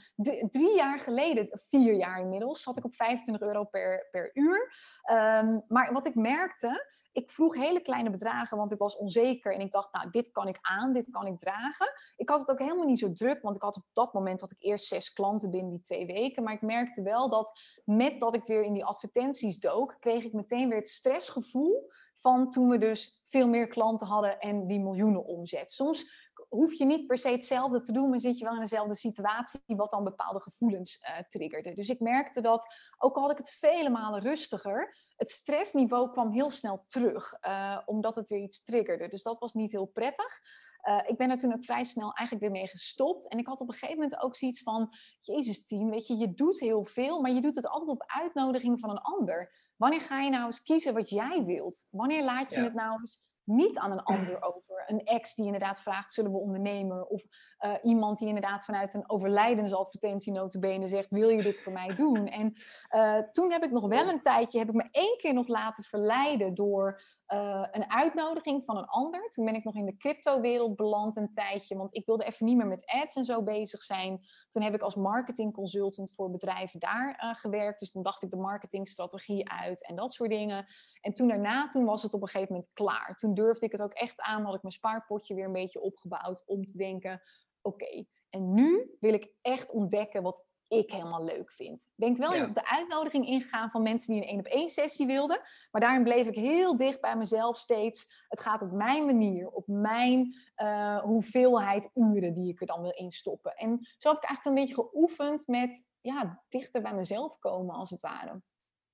drie 0.50 0.74
jaar 0.74 0.98
geleden, 0.98 1.48
vier 1.50 1.94
jaar 1.94 2.20
inmiddels, 2.20 2.62
zat 2.62 2.76
ik 2.76 2.84
op 2.84 2.94
25 2.94 3.46
euro 3.46 3.64
per, 3.64 4.08
per 4.10 4.30
uur. 4.34 4.72
Ehm, 5.02 5.58
maar 5.68 5.92
wat 5.92 6.06
ik 6.06 6.14
merkte, 6.14 6.86
ik 7.12 7.30
vroeg 7.30 7.54
hele 7.54 7.80
kleine 7.80 8.10
bedragen, 8.10 8.56
want 8.56 8.72
ik 8.72 8.78
was 8.78 8.96
onzeker 8.96 9.54
en 9.54 9.60
ik 9.60 9.72
dacht, 9.72 9.92
nou, 9.92 10.10
dit 10.10 10.30
kan 10.30 10.48
ik 10.48 10.58
aan, 10.60 10.92
dit 10.92 11.10
kan 11.10 11.26
ik 11.26 11.38
dragen. 11.38 11.92
Ik 12.16 12.28
had 12.28 12.40
het 12.40 12.50
ook 12.50 12.58
helemaal 12.58 12.86
niet 12.86 12.98
zo 12.98 13.12
druk, 13.12 13.42
want 13.42 13.56
ik 13.56 13.62
had 13.62 13.76
op 13.76 13.84
dat 13.92 14.12
moment 14.12 14.40
had 14.40 14.52
ik 14.52 14.62
eerst 14.62 14.86
zes 14.86 15.12
klanten 15.12 15.50
binnen 15.50 15.70
die 15.70 15.80
twee 15.80 16.06
weken. 16.06 16.42
Maar 16.42 16.52
ik 16.52 16.62
merkte 16.62 17.02
wel 17.02 17.28
dat 17.28 17.60
met 17.84 18.20
dat 18.20 18.34
ik 18.34 18.46
weer 18.46 18.62
in 18.62 18.72
die 18.72 18.84
advertenties 18.84 19.58
dook, 19.58 19.96
kreeg 20.00 20.24
ik 20.24 20.32
meteen 20.32 20.68
weer 20.68 20.78
het 20.78 20.88
stressgevoel 20.88 21.90
van 22.16 22.50
toen 22.50 22.68
we 22.68 22.78
dus 22.78 23.22
veel 23.24 23.48
meer 23.48 23.68
klanten 23.68 24.06
hadden 24.06 24.38
en 24.38 24.66
die 24.66 24.80
miljoenen 24.80 25.24
omzet. 25.24 25.72
Soms 25.72 26.27
hoef 26.48 26.72
je 26.72 26.84
niet 26.84 27.06
per 27.06 27.18
se 27.18 27.28
hetzelfde 27.28 27.80
te 27.80 27.92
doen, 27.92 28.10
maar 28.10 28.20
zit 28.20 28.38
je 28.38 28.44
wel 28.44 28.54
in 28.54 28.60
dezelfde 28.60 28.94
situatie, 28.94 29.60
wat 29.66 29.90
dan 29.90 30.04
bepaalde 30.04 30.40
gevoelens 30.40 31.02
uh, 31.02 31.18
triggerde. 31.28 31.74
Dus 31.74 31.88
ik 31.88 32.00
merkte 32.00 32.40
dat, 32.40 32.74
ook 32.98 33.16
al 33.16 33.22
had 33.22 33.30
ik 33.30 33.38
het 33.38 33.50
vele 33.50 33.90
malen 33.90 34.20
rustiger, 34.20 34.96
het 35.16 35.30
stressniveau 35.30 36.10
kwam 36.10 36.30
heel 36.30 36.50
snel 36.50 36.84
terug, 36.86 37.34
uh, 37.40 37.78
omdat 37.86 38.16
het 38.16 38.28
weer 38.28 38.42
iets 38.42 38.62
triggerde. 38.62 39.08
Dus 39.08 39.22
dat 39.22 39.38
was 39.38 39.54
niet 39.54 39.72
heel 39.72 39.86
prettig. 39.86 40.40
Uh, 40.88 41.00
ik 41.06 41.16
ben 41.16 41.30
er 41.30 41.38
toen 41.38 41.52
ook 41.52 41.64
vrij 41.64 41.84
snel 41.84 42.12
eigenlijk 42.12 42.40
weer 42.40 42.62
mee 42.62 42.68
gestopt. 42.68 43.28
En 43.28 43.38
ik 43.38 43.46
had 43.46 43.60
op 43.60 43.68
een 43.68 43.74
gegeven 43.74 44.02
moment 44.02 44.22
ook 44.22 44.36
zoiets 44.36 44.62
van: 44.62 44.94
Jezus, 45.20 45.64
team, 45.66 45.90
weet 45.90 46.06
je, 46.06 46.16
je 46.16 46.34
doet 46.34 46.60
heel 46.60 46.84
veel, 46.84 47.20
maar 47.20 47.30
je 47.30 47.40
doet 47.40 47.54
het 47.54 47.68
altijd 47.68 47.90
op 47.90 48.04
uitnodiging 48.06 48.80
van 48.80 48.90
een 48.90 49.00
ander. 49.00 49.52
Wanneer 49.76 50.00
ga 50.00 50.20
je 50.20 50.30
nou 50.30 50.44
eens 50.44 50.62
kiezen 50.62 50.94
wat 50.94 51.08
jij 51.08 51.44
wilt? 51.44 51.84
Wanneer 51.90 52.24
laat 52.24 52.50
je 52.50 52.60
het 52.60 52.74
nou 52.74 53.00
eens 53.00 53.20
niet 53.48 53.78
aan 53.78 53.92
een 53.92 54.02
ander 54.02 54.42
over. 54.42 54.82
Een 54.86 55.04
ex 55.04 55.34
die 55.34 55.44
inderdaad 55.44 55.80
vraagt, 55.80 56.12
zullen 56.12 56.32
we 56.32 56.38
ondernemen? 56.38 57.10
Of 57.10 57.22
uh, 57.60 57.72
iemand 57.82 58.18
die 58.18 58.28
inderdaad 58.28 58.64
vanuit 58.64 58.94
een 58.94 59.10
overlijdensadvertentie 59.10 60.32
notabene 60.32 60.86
zegt, 60.86 61.10
wil 61.10 61.28
je 61.28 61.42
dit 61.42 61.60
voor 61.60 61.72
mij 61.72 61.94
doen? 61.94 62.26
En 62.26 62.56
uh, 62.90 63.18
toen 63.30 63.52
heb 63.52 63.62
ik 63.62 63.70
nog 63.70 63.88
wel 63.88 64.08
een 64.08 64.20
tijdje, 64.20 64.58
heb 64.58 64.68
ik 64.68 64.74
me 64.74 64.88
één 64.90 65.16
keer 65.16 65.34
nog 65.34 65.48
laten 65.48 65.84
verleiden 65.84 66.54
door 66.54 67.02
uh, 67.34 67.66
een 67.70 67.90
uitnodiging 67.90 68.64
van 68.64 68.76
een 68.76 68.86
ander. 68.86 69.30
Toen 69.30 69.44
ben 69.44 69.54
ik 69.54 69.64
nog 69.64 69.74
in 69.74 69.84
de 69.84 69.96
crypto-wereld 69.96 70.76
beland 70.76 71.16
een 71.16 71.34
tijdje, 71.34 71.76
want 71.76 71.94
ik 71.94 72.06
wilde 72.06 72.24
even 72.24 72.46
niet 72.46 72.56
meer 72.56 72.66
met 72.66 72.86
ads 72.86 73.14
en 73.14 73.24
zo 73.24 73.42
bezig 73.42 73.82
zijn. 73.82 74.26
Toen 74.48 74.62
heb 74.62 74.74
ik 74.74 74.82
als 74.82 74.94
marketing 74.94 75.52
consultant 75.52 76.14
voor 76.14 76.30
bedrijven 76.30 76.80
daar 76.80 77.20
uh, 77.24 77.34
gewerkt. 77.34 77.80
Dus 77.80 77.90
toen 77.90 78.02
dacht 78.02 78.22
ik 78.22 78.30
de 78.30 78.36
marketingstrategie 78.36 79.50
uit 79.50 79.86
en 79.86 79.96
dat 79.96 80.12
soort 80.12 80.30
dingen. 80.30 80.66
En 81.00 81.12
toen 81.12 81.28
daarna, 81.28 81.68
toen 81.68 81.84
was 81.84 82.02
het 82.02 82.14
op 82.14 82.22
een 82.22 82.28
gegeven 82.28 82.54
moment 82.54 82.72
klaar. 82.72 83.14
Toen 83.14 83.34
durfde 83.34 83.66
ik 83.66 83.72
het 83.72 83.82
ook 83.82 83.94
echt 83.94 84.20
aan, 84.20 84.44
had 84.44 84.54
ik 84.54 84.62
mijn 84.62 84.74
spaarpotje 84.74 85.34
weer 85.34 85.44
een 85.44 85.52
beetje 85.52 85.80
opgebouwd 85.80 86.42
om 86.46 86.66
te 86.66 86.76
denken, 86.76 87.22
oké, 87.62 88.04
en 88.30 88.54
nu 88.54 88.96
wil 89.00 89.12
ik 89.12 89.32
echt 89.40 89.72
ontdekken 89.72 90.22
wat 90.22 90.46
ik 90.68 90.90
helemaal 90.90 91.24
leuk 91.24 91.50
vind. 91.50 91.82
Ik 91.82 91.92
ben 91.96 92.18
wel 92.18 92.44
op 92.44 92.54
de 92.54 92.66
uitnodiging 92.66 93.26
ingegaan 93.26 93.70
van 93.70 93.82
mensen 93.82 94.12
die 94.12 94.22
een 94.22 94.28
één 94.28 94.38
op 94.38 94.46
één 94.46 94.68
sessie 94.68 95.06
wilden. 95.06 95.40
Maar 95.70 95.80
daarin 95.80 96.02
bleef 96.02 96.26
ik 96.26 96.34
heel 96.34 96.76
dicht 96.76 97.00
bij 97.00 97.16
mezelf 97.16 97.56
steeds. 97.56 98.24
Het 98.28 98.40
gaat 98.40 98.62
op 98.62 98.72
mijn 98.72 99.06
manier, 99.06 99.48
op 99.48 99.64
mijn 99.66 100.34
uh, 100.56 100.98
hoeveelheid 100.98 101.90
uren 101.94 102.34
die 102.34 102.52
ik 102.52 102.60
er 102.60 102.66
dan 102.66 102.82
wil 102.82 102.92
instoppen. 102.94 103.54
En 103.54 103.88
zo 103.98 104.08
heb 104.08 104.18
ik 104.18 104.24
eigenlijk 104.24 104.44
een 104.44 104.64
beetje 104.64 104.82
geoefend 104.82 105.46
met 105.46 105.84
ja, 106.00 106.42
dichter 106.48 106.82
bij 106.82 106.94
mezelf 106.94 107.38
komen, 107.38 107.74
als 107.74 107.90
het 107.90 108.00
ware. 108.00 108.40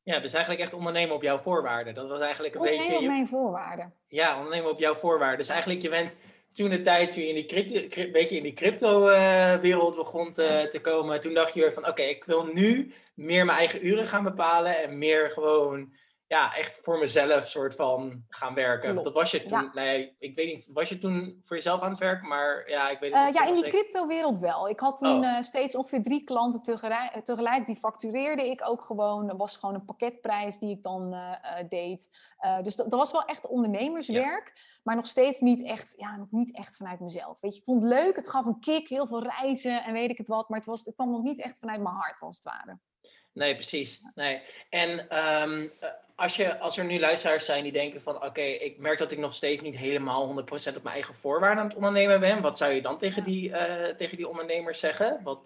Ja, 0.02 0.20
dus 0.20 0.32
eigenlijk 0.32 0.64
echt 0.64 0.74
ondernemen 0.74 1.14
op 1.14 1.22
jouw 1.22 1.38
voorwaarden. 1.38 1.94
Dat 1.94 2.08
was 2.08 2.20
eigenlijk 2.20 2.54
een 2.54 2.60
ondernemen 2.60 2.88
beetje... 2.88 3.04
op 3.04 3.12
mijn 3.12 3.28
voorwaarden. 3.28 3.94
Ja, 4.06 4.36
ondernemen 4.36 4.70
op 4.70 4.78
jouw 4.78 4.94
voorwaarden. 4.94 5.38
Dus 5.38 5.48
eigenlijk 5.48 5.82
je 5.82 5.88
bent 5.88 6.18
toen 6.54 6.70
de 6.70 6.80
tijd 6.80 7.12
toen 7.12 7.22
je 7.22 7.28
in 7.28 7.34
die 7.34 7.44
crypto, 7.44 8.02
een 8.02 8.12
beetje 8.12 8.36
in 8.36 8.42
die 8.42 8.52
crypto-wereld 8.52 9.96
begon 9.96 10.32
te, 10.32 10.68
te, 10.70 10.80
komen, 10.80 11.20
toen 11.20 11.34
dacht 11.34 11.54
je 11.54 11.60
weer 11.60 11.72
van 11.72 11.86
oké, 11.86 12.02
ik 12.02 12.24
wil 12.24 12.44
nu 12.44 12.92
meer 13.14 13.44
mijn 13.44 13.58
eigen 13.58 13.86
uren 13.86 14.06
gaan 14.06 14.24
bepalen 14.24 14.82
en 14.82 14.98
meer 14.98 15.30
gewoon 15.30 15.92
ja, 16.34 16.54
echt 16.54 16.78
voor 16.82 16.98
mezelf 16.98 17.48
soort 17.48 17.74
van 17.74 18.24
gaan 18.28 18.54
werken. 18.54 18.94
Dat 18.94 19.12
was 19.12 19.30
je 19.30 19.44
toen, 19.44 19.70
nee, 19.72 20.16
ik 20.18 20.34
weet 20.34 20.46
niet, 20.46 20.70
was 20.72 20.88
je 20.88 20.98
toen 20.98 21.42
voor 21.44 21.56
jezelf 21.56 21.80
aan 21.80 21.90
het 21.90 21.98
werken? 21.98 22.28
Maar 22.28 22.70
ja, 22.70 22.88
ik 22.88 22.98
weet 22.98 23.14
het 23.14 23.28
uh, 23.28 23.34
Ja, 23.34 23.46
in 23.46 23.54
die 23.54 23.68
crypto-wereld 23.68 24.38
wel. 24.38 24.68
Ik 24.68 24.80
had 24.80 24.98
toen 24.98 25.18
oh. 25.18 25.24
uh, 25.24 25.40
steeds 25.40 25.74
ongeveer 25.74 26.02
drie 26.02 26.24
klanten 26.24 26.62
tegelijk, 26.62 27.24
tegelijk, 27.24 27.66
die 27.66 27.76
factureerde 27.76 28.50
ik 28.50 28.68
ook 28.68 28.82
gewoon. 28.82 29.26
Dat 29.26 29.36
was 29.36 29.56
gewoon 29.56 29.74
een 29.74 29.84
pakketprijs 29.84 30.58
die 30.58 30.70
ik 30.70 30.82
dan 30.82 31.14
uh, 31.14 31.32
deed. 31.68 32.10
dus 32.62 32.76
dat, 32.76 32.90
dat, 32.90 33.00
was 33.00 33.12
wel 33.12 33.24
echt 33.24 33.46
ondernemerswerk, 33.46 34.78
maar 34.82 34.96
nog 34.96 35.06
steeds 35.06 35.40
niet 35.40 35.62
echt, 35.62 35.94
ja, 35.96 36.16
nog 36.16 36.30
niet 36.30 36.56
echt 36.56 36.76
vanuit 36.76 37.00
mezelf. 37.00 37.40
Weet 37.40 37.54
je, 37.54 37.58
ik 37.58 37.64
vond 37.64 37.82
het 37.82 37.92
leuk, 37.92 38.16
het 38.16 38.28
gaf 38.28 38.44
een 38.44 38.60
kick, 38.60 38.88
heel 38.88 39.06
veel 39.06 39.22
reizen 39.22 39.84
en 39.84 39.92
weet 39.92 40.10
ik 40.10 40.18
het 40.18 40.28
wat, 40.28 40.48
maar 40.48 40.58
het, 40.58 40.68
was, 40.68 40.84
het 40.84 40.94
kwam 40.94 41.10
nog 41.10 41.22
niet 41.22 41.40
echt 41.40 41.58
vanuit 41.58 41.80
mijn 41.80 41.94
hart, 41.94 42.20
als 42.20 42.36
het 42.36 42.44
ware. 42.44 42.78
Nee, 43.34 43.54
precies. 43.54 44.04
Nee. 44.14 44.42
En 44.70 45.18
um, 45.42 45.72
als, 46.16 46.36
je, 46.36 46.58
als 46.58 46.76
er 46.76 46.84
nu 46.84 47.00
luisteraars 47.00 47.44
zijn 47.44 47.62
die 47.62 47.72
denken 47.72 48.02
van 48.02 48.24
oké, 48.24 48.40
ik 48.40 48.78
merk 48.78 48.98
dat 48.98 49.12
ik 49.12 49.18
nog 49.18 49.34
steeds 49.34 49.62
niet 49.62 49.76
helemaal 49.76 50.28
100% 50.28 50.42
op 50.50 50.82
mijn 50.82 50.94
eigen 50.94 51.14
voorwaarden 51.14 51.58
aan 51.58 51.68
het 51.68 51.76
ondernemen 51.76 52.20
ben. 52.20 52.42
Wat 52.42 52.58
zou 52.58 52.72
je 52.72 52.82
dan 52.82 52.98
tegen 52.98 53.24
die, 53.24 53.48
uh, 53.48 53.84
tegen 53.84 54.16
die 54.16 54.28
ondernemers 54.28 54.80
zeggen? 54.80 55.20
Wat... 55.22 55.40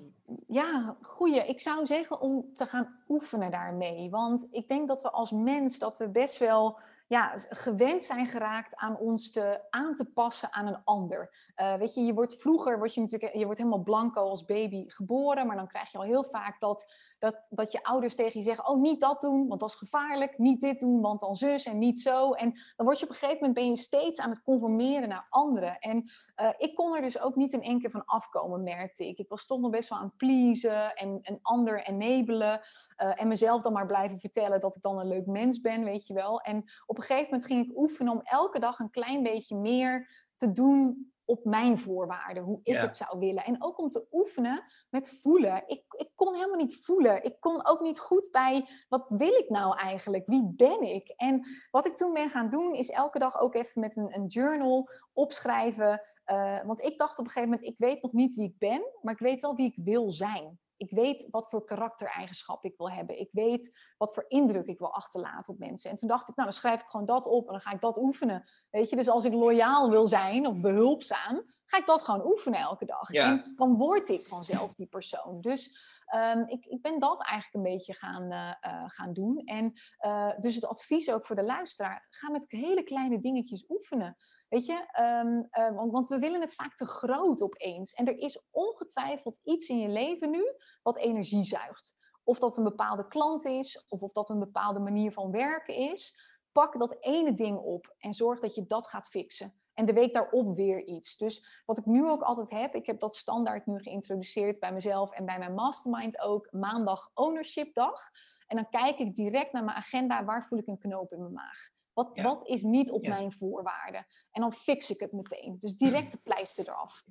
Ja, 0.47 0.97
goeie. 1.03 1.47
Ik 1.47 1.61
zou 1.61 1.87
zeggen 1.87 2.21
om 2.21 2.55
te 2.55 2.67
gaan 2.67 3.01
oefenen 3.09 3.51
daarmee. 3.51 4.11
Want 4.11 4.47
ik 4.51 4.69
denk 4.69 4.89
dat 4.89 5.03
we 5.03 5.11
als 5.11 5.31
mens 5.31 5.79
dat 5.79 5.97
we 5.97 6.09
best 6.09 6.39
wel 6.39 6.79
ja, 7.09 7.33
gewend 7.51 8.05
zijn 8.05 8.27
geraakt 8.27 8.77
aan 8.77 8.97
ons 8.97 9.31
te, 9.31 9.61
aan 9.71 9.95
te 9.95 10.05
passen 10.05 10.53
aan 10.53 10.67
een 10.67 10.85
ander. 10.85 11.31
Uh, 11.57 11.75
weet 11.75 11.95
je, 11.95 12.01
je 12.01 12.15
wordt 12.15 12.37
vroeger, 12.41 12.79
word 12.79 12.95
je, 12.95 13.01
natuurlijk, 13.01 13.35
je 13.35 13.45
wordt 13.45 13.59
helemaal 13.59 13.83
blanco 13.83 14.21
als 14.21 14.45
baby 14.45 14.85
geboren, 14.89 15.47
maar 15.47 15.57
dan 15.57 15.69
krijg 15.69 15.93
je 15.93 15.99
al 15.99 16.05
heel 16.05 16.25
vaak 16.25 16.61
dat, 16.61 16.93
dat, 17.19 17.47
dat 17.49 17.73
je 17.73 17.85
ouders 17.85 18.15
tegen 18.15 18.39
je 18.39 18.47
zeggen, 18.47 18.69
oh 18.69 18.81
niet 18.81 19.01
dat 19.01 19.21
doen, 19.21 19.49
want 19.49 19.61
dat 19.61 19.69
is 19.69 19.75
gevaarlijk, 19.75 20.39
niet 20.39 20.61
dit 20.61 20.81
doen, 20.81 21.01
want 21.01 21.21
dan 21.21 21.37
zus 21.37 21.65
en 21.65 21.79
niet 21.79 22.01
zo. 22.01 22.33
En 22.33 22.55
dan 22.77 22.87
word 22.87 22.99
je 22.99 23.05
op 23.05 23.11
een 23.11 23.17
gegeven 23.17 23.39
moment, 23.39 23.55
ben 23.55 23.69
je 23.69 23.77
steeds 23.77 24.21
aan 24.21 24.31
het 24.31 24.43
conformeren 24.43 25.09
naar 25.09 25.27
anderen. 25.31 25.79
En 25.79 26.11
uh, 26.41 26.49
ik 26.57 26.75
kon 26.75 26.95
er 26.95 27.03
dus 27.03 27.21
ook 27.21 27.37
niet 27.37 27.53
in 27.53 27.63
één 27.63 27.81
keer 27.81 27.91
van 27.91 28.05
afkomen, 28.05 28.63
merkte 28.63 29.09
ik. 29.09 29.19
Ik 29.19 29.29
was 29.29 29.47
toch 29.47 29.61
nog 29.61 29.71
best 29.71 29.89
wel 29.89 29.99
aan 29.99 30.17
pleasen 30.17 30.95
en 30.95 31.19
een 31.23 31.39
ander 31.43 31.87
enabelen 31.87 32.61
uh, 33.03 33.21
en 33.21 33.29
mezelf 33.29 33.63
dan 33.63 33.73
maar 33.73 33.87
blijven 33.87 34.21
vertellen 34.21 34.61
dat 34.61 34.77
ik 34.77 34.83
dan 34.83 34.99
een 34.99 35.09
leuk 35.09 35.27
mens 35.27 35.61
ben, 35.61 35.85
weet 35.85 36.07
je 36.07 36.15
wel. 36.15 36.41
En 36.41 36.65
op 36.87 36.97
een 36.97 37.03
gegeven 37.03 37.25
moment 37.25 37.45
ging 37.45 37.67
ik 37.67 37.77
oefenen 37.77 38.13
om 38.13 38.21
elke 38.23 38.59
dag 38.59 38.79
een 38.79 38.91
klein 38.91 39.23
beetje 39.23 39.57
meer 39.57 40.09
te 40.37 40.53
doen 40.53 41.13
op 41.29 41.45
mijn 41.45 41.79
voorwaarden, 41.79 42.43
hoe 42.43 42.61
ik 42.63 42.77
het 42.77 42.97
zou 42.97 43.19
willen. 43.19 43.45
En 43.45 43.63
ook 43.63 43.79
om 43.79 43.91
te 43.91 44.07
oefenen 44.13 44.65
met 44.91 45.11
voelen. 45.21 45.63
Ik, 45.67 45.85
ik 45.97 46.11
kon 46.15 46.35
helemaal 46.35 46.57
niet 46.57 46.85
voelen. 46.85 47.25
Ik 47.25 47.41
kon 47.41 47.67
ook 47.67 47.81
niet 47.81 47.99
goed 47.99 48.29
bij, 48.31 48.69
wat 48.89 49.07
wil 49.09 49.33
ik 49.33 49.49
nou 49.49 49.79
eigenlijk? 49.79 50.27
Wie 50.27 50.53
ben 50.57 50.83
ik? 50.83 51.09
En 51.09 51.47
wat 51.71 51.87
ik 51.87 51.97
toen 51.97 52.13
ben 52.13 52.29
gaan 52.29 52.51
doen, 52.51 52.75
is 52.75 52.91
elke 52.91 53.19
dag 53.19 53.41
ook 53.41 53.55
even 53.55 53.81
met 53.81 53.97
een, 53.97 54.15
een 54.15 54.27
journal 54.27 54.91
opschrijven. 55.13 56.03
Uh, 56.27 56.65
want 56.65 56.83
ik 56.83 56.99
dacht 56.99 57.19
op 57.19 57.25
een 57.25 57.31
gegeven 57.31 57.51
moment, 57.51 57.69
ik 57.69 57.79
weet 57.79 58.03
nog 58.03 58.13
niet 58.13 58.35
wie 58.35 58.49
ik 58.49 58.59
ben, 58.59 58.83
maar 59.03 59.15
ik 59.15 59.21
weet 59.21 59.41
wel 59.41 59.55
wie 59.55 59.67
ik 59.67 59.85
wil 59.85 60.11
zijn. 60.11 60.59
Ik 60.79 60.91
weet 60.91 61.29
wat 61.31 61.49
voor 61.49 61.65
karaktereigenschap 61.65 62.65
ik 62.65 62.77
wil 62.77 62.91
hebben. 62.91 63.21
Ik 63.21 63.29
weet 63.33 63.79
wat 63.97 64.15
voor 64.15 64.25
indruk 64.29 64.67
ik 64.67 64.79
wil 64.79 64.95
achterlaten 64.95 65.53
op 65.53 65.59
mensen. 65.59 65.91
En 65.91 65.97
toen 65.97 66.09
dacht 66.09 66.29
ik, 66.29 66.37
nou, 66.37 66.49
dan 66.49 66.59
schrijf 66.59 66.81
ik 66.83 66.89
gewoon 66.89 67.07
dat 67.07 67.27
op 67.27 67.47
en 67.47 67.53
dan 67.53 67.61
ga 67.61 67.73
ik 67.73 67.81
dat 67.81 67.99
oefenen. 67.99 68.45
Weet 68.71 68.91
je, 68.91 68.97
dus 68.97 69.09
als 69.09 69.25
ik 69.25 69.33
loyaal 69.33 69.91
wil 69.91 70.07
zijn 70.07 70.47
of 70.47 70.61
behulpzaam, 70.61 71.43
ga 71.65 71.79
ik 71.79 71.87
dat 71.87 72.03
gewoon 72.03 72.27
oefenen 72.27 72.61
elke 72.61 72.85
dag. 72.85 73.11
En 73.11 73.53
dan 73.57 73.77
word 73.77 74.09
ik 74.09 74.27
vanzelf 74.27 74.75
die 74.75 74.87
persoon. 74.87 75.41
Dus 75.41 75.77
um, 76.15 76.49
ik, 76.49 76.65
ik 76.65 76.83
ben 76.83 76.99
dat 76.99 77.23
eigenlijk 77.23 77.55
een 77.55 77.73
beetje 77.73 77.95
gaan, 77.95 78.33
uh, 78.33 78.73
uh, 78.73 78.85
gaan 78.87 79.13
doen. 79.13 79.39
En 79.45 79.73
uh, 80.07 80.39
dus 80.39 80.55
het 80.55 80.65
advies 80.65 81.11
ook 81.11 81.27
voor 81.27 81.37
de 81.37 81.43
luisteraar, 81.45 82.07
ga 82.11 82.31
met 82.31 82.45
hele 82.47 82.83
kleine 82.83 83.21
dingetjes 83.21 83.65
oefenen. 83.69 84.17
Weet 84.49 84.67
je, 84.67 85.01
um, 85.01 85.49
want, 85.75 85.93
want, 85.93 86.09
we 86.09 86.19
willen 86.19 86.41
het 86.41 86.55
vaak 86.55 86.75
te 86.75 86.87
groot 86.87 87.43
opeens. 87.43 87.93
En 87.93 88.07
er 88.07 88.19
is 88.19 88.43
ongetwijfeld 88.51 89.41
iets 89.45 89.69
in 89.69 89.79
je 89.79 89.89
leven 89.89 90.31
nu 90.31 90.53
wat 90.83 90.99
energie 90.99 91.45
zuigt. 91.45 91.97
Of 92.25 92.39
dat 92.39 92.57
een 92.57 92.65
bepaalde 92.65 93.09
klant 93.09 93.45
is, 93.45 93.85
of 93.89 94.01
of 94.01 94.13
dat 94.13 94.29
een 94.29 94.39
bepaalde 94.39 94.79
manier 94.79 95.13
van 95.13 95.31
werken 95.31 95.75
is. 95.75 96.21
Pak 96.53 96.79
dat 96.79 96.97
ene 97.01 97.35
ding 97.35 97.59
op 97.59 97.95
en 97.99 98.13
zorg 98.13 98.41
dat 98.41 98.55
je 98.55 98.67
dat 98.67 98.89
gaat 98.89 99.09
fixen. 99.09 99.55
En 99.75 99.85
de 99.85 99.93
week 99.93 100.15
daarop 100.15 100.57
weer 100.57 100.85
iets. 100.85 101.17
Dus 101.17 101.63
wat 101.67 101.79
ik 101.79 101.87
nu 101.87 102.09
ook 102.11 102.23
altijd 102.23 102.51
heb, 102.51 102.75
ik 102.75 102.87
heb 102.87 103.01
dat 103.01 103.17
standaard 103.17 103.67
nu 103.67 103.79
geïntroduceerd 103.79 104.59
bij 104.59 104.73
mezelf 104.73 105.11
en 105.11 105.25
bij 105.25 105.39
mijn 105.39 105.55
mastermind 105.55 106.21
ook, 106.21 106.53
maandag 106.53 107.11
ownership 107.15 107.75
dag. 107.75 108.11
En 108.47 108.57
dan 108.57 108.69
kijk 108.69 108.99
ik 108.99 109.15
direct 109.15 109.53
naar 109.53 109.65
mijn 109.65 109.77
agenda, 109.77 110.25
waar 110.25 110.47
voel 110.47 110.59
ik 110.59 110.67
een 110.67 110.79
knoop 110.79 111.13
in 111.13 111.21
mijn 111.21 111.33
maag? 111.33 111.71
Wat, 111.99 112.11
wat 112.15 112.49
is 112.49 112.63
niet 112.63 112.91
op 112.91 113.07
mijn 113.07 113.33
voorwaarden? 113.33 114.07
En 114.31 114.41
dan 114.41 114.53
fix 114.53 114.91
ik 114.91 115.01
het 115.01 115.13
meteen. 115.13 115.57
Dus 115.61 115.77
direct 115.77 116.13
de 116.13 116.19
pleister 116.23 116.69
eraf. 116.69 117.05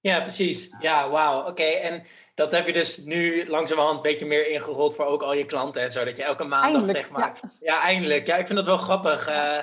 Ja, 0.00 0.20
precies. 0.20 0.76
Ja, 0.80 1.10
wauw. 1.10 1.48
Oké, 1.48 1.62
en 1.62 2.06
dat 2.36 2.52
heb 2.52 2.66
je 2.66 2.72
dus 2.72 2.96
nu 2.96 3.48
langzamerhand 3.48 3.96
een 3.96 4.02
beetje 4.02 4.26
meer 4.26 4.48
ingerold 4.48 4.94
voor 4.94 5.04
ook 5.04 5.22
al 5.22 5.34
je 5.34 5.44
klanten 5.44 5.82
en 5.82 5.90
zo. 5.90 6.04
Dat 6.04 6.16
je 6.16 6.22
elke 6.22 6.44
maandag 6.44 6.90
zeg 6.90 7.10
maar. 7.10 7.40
Ja. 7.60 7.82
eindelijk. 7.82 8.26
Ja, 8.26 8.36
ik 8.36 8.46
vind 8.46 8.58
dat 8.58 8.66
wel 8.66 8.76
grappig. 8.76 9.28
Uh, 9.28 9.58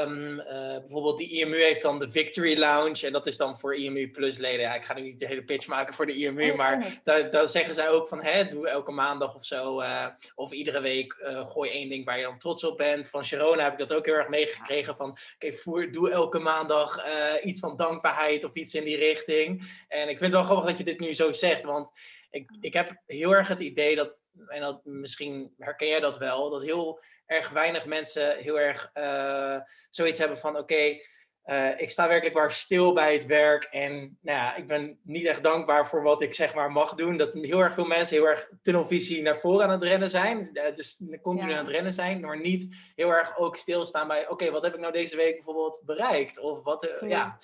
um, 0.00 0.38
uh, 0.38 0.44
bijvoorbeeld 0.78 1.18
die 1.18 1.28
IMU 1.28 1.62
heeft 1.62 1.82
dan 1.82 1.98
de 1.98 2.10
Victory 2.10 2.58
Lounge. 2.58 3.06
En 3.06 3.12
dat 3.12 3.26
is 3.26 3.36
dan 3.36 3.58
voor 3.58 3.74
IMU 3.74 4.10
Plus 4.10 4.36
leden. 4.36 4.60
Ja, 4.60 4.74
ik 4.74 4.84
ga 4.84 4.94
nu 4.94 5.00
niet 5.00 5.18
de 5.18 5.26
hele 5.26 5.44
pitch 5.44 5.66
maken 5.66 5.94
voor 5.94 6.06
de 6.06 6.14
IMU. 6.14 6.50
Oh, 6.50 6.56
maar 6.56 7.00
daar, 7.02 7.48
zeggen 7.48 7.74
zij 7.74 7.88
ook 7.88 8.08
van, 8.08 8.22
hè, 8.22 8.48
doe 8.48 8.68
elke 8.68 8.92
maandag 8.92 9.34
of 9.34 9.44
zo. 9.44 9.80
Uh, 9.80 10.06
of 10.34 10.52
iedere 10.52 10.80
week 10.80 11.16
gooi 11.52 11.70
één 11.70 11.88
ding 11.88 12.04
waar 12.04 12.18
je 12.18 12.24
dan 12.24 12.38
trots 12.38 12.64
op 12.64 12.76
bent. 12.76 13.08
Van 13.08 13.24
Sharona 13.24 13.62
heb 13.62 13.72
ik 13.72 13.88
dat 13.88 13.92
ook 13.92 14.06
heel 14.06 14.14
erg 14.14 14.28
meegekregen. 14.28 14.96
Van, 14.96 15.10
oké, 15.10 15.54
okay, 15.64 15.90
doe 15.90 16.10
elke 16.10 16.38
maandag 16.38 17.04
iets 17.42 17.60
van 17.60 17.76
dankbaarheid 17.76 18.44
of 18.44 18.54
iets 18.54 18.74
in 18.74 18.84
die 18.84 18.96
richting. 18.96 19.62
En 19.88 20.08
ik 20.08 20.18
vind 20.18 20.20
het 20.20 20.32
wel 20.32 20.44
grappig 20.44 20.66
dat 20.66 20.78
je 20.78 20.84
dit 20.84 21.00
nu 21.00 21.14
zo 21.14 21.32
zegt. 21.32 21.64
Want 21.64 21.92
ik, 22.30 22.50
ik 22.60 22.72
heb 22.72 23.02
heel 23.06 23.34
erg 23.34 23.48
het 23.48 23.60
idee 23.60 23.96
dat, 23.96 24.24
en 24.46 24.60
dat, 24.60 24.84
misschien 24.84 25.54
herken 25.58 25.88
jij 25.88 26.00
dat 26.00 26.18
wel, 26.18 26.50
dat 26.50 26.62
heel 26.62 27.00
erg 27.26 27.50
weinig 27.50 27.86
mensen 27.86 28.38
heel 28.38 28.60
erg 28.60 28.90
uh, 28.94 29.58
zoiets 29.90 30.18
hebben 30.18 30.38
van: 30.38 30.56
oké, 30.56 30.98
uh, 31.44 31.80
ik 31.80 31.90
sta 31.90 32.08
werkelijk 32.08 32.36
waar 32.36 32.52
stil 32.52 32.92
bij 32.92 33.12
het 33.12 33.26
werk 33.26 33.64
en 33.64 34.18
nou 34.20 34.38
ja, 34.38 34.56
ik 34.56 34.66
ben 34.66 34.98
niet 35.02 35.26
echt 35.26 35.42
dankbaar 35.42 35.88
voor 35.88 36.02
wat 36.02 36.22
ik 36.22 36.34
zeg 36.34 36.54
maar 36.54 36.72
mag 36.72 36.94
doen. 36.94 37.16
Dat 37.16 37.32
heel 37.32 37.60
erg 37.60 37.74
veel 37.74 37.86
mensen 37.86 38.16
heel 38.16 38.28
erg 38.28 38.48
tunnelvisie 38.62 39.22
naar 39.22 39.38
voren 39.38 39.64
aan 39.64 39.70
het 39.70 39.82
rennen 39.82 40.10
zijn, 40.10 40.50
uh, 40.52 40.74
dus 40.74 41.02
continu 41.22 41.52
aan 41.52 41.64
het 41.64 41.74
rennen 41.74 41.92
zijn, 41.92 42.20
maar 42.20 42.40
niet 42.40 42.76
heel 42.94 43.10
erg 43.10 43.38
ook 43.38 43.56
stilstaan 43.56 44.08
bij: 44.08 44.28
oké, 44.28 44.50
wat 44.50 44.62
heb 44.62 44.74
ik 44.74 44.80
nou 44.80 44.92
deze 44.92 45.16
week 45.16 45.34
bijvoorbeeld 45.34 45.82
bereikt? 45.84 46.38
Of 46.38 46.62
wat, 46.62 46.94
ja. 47.00 47.38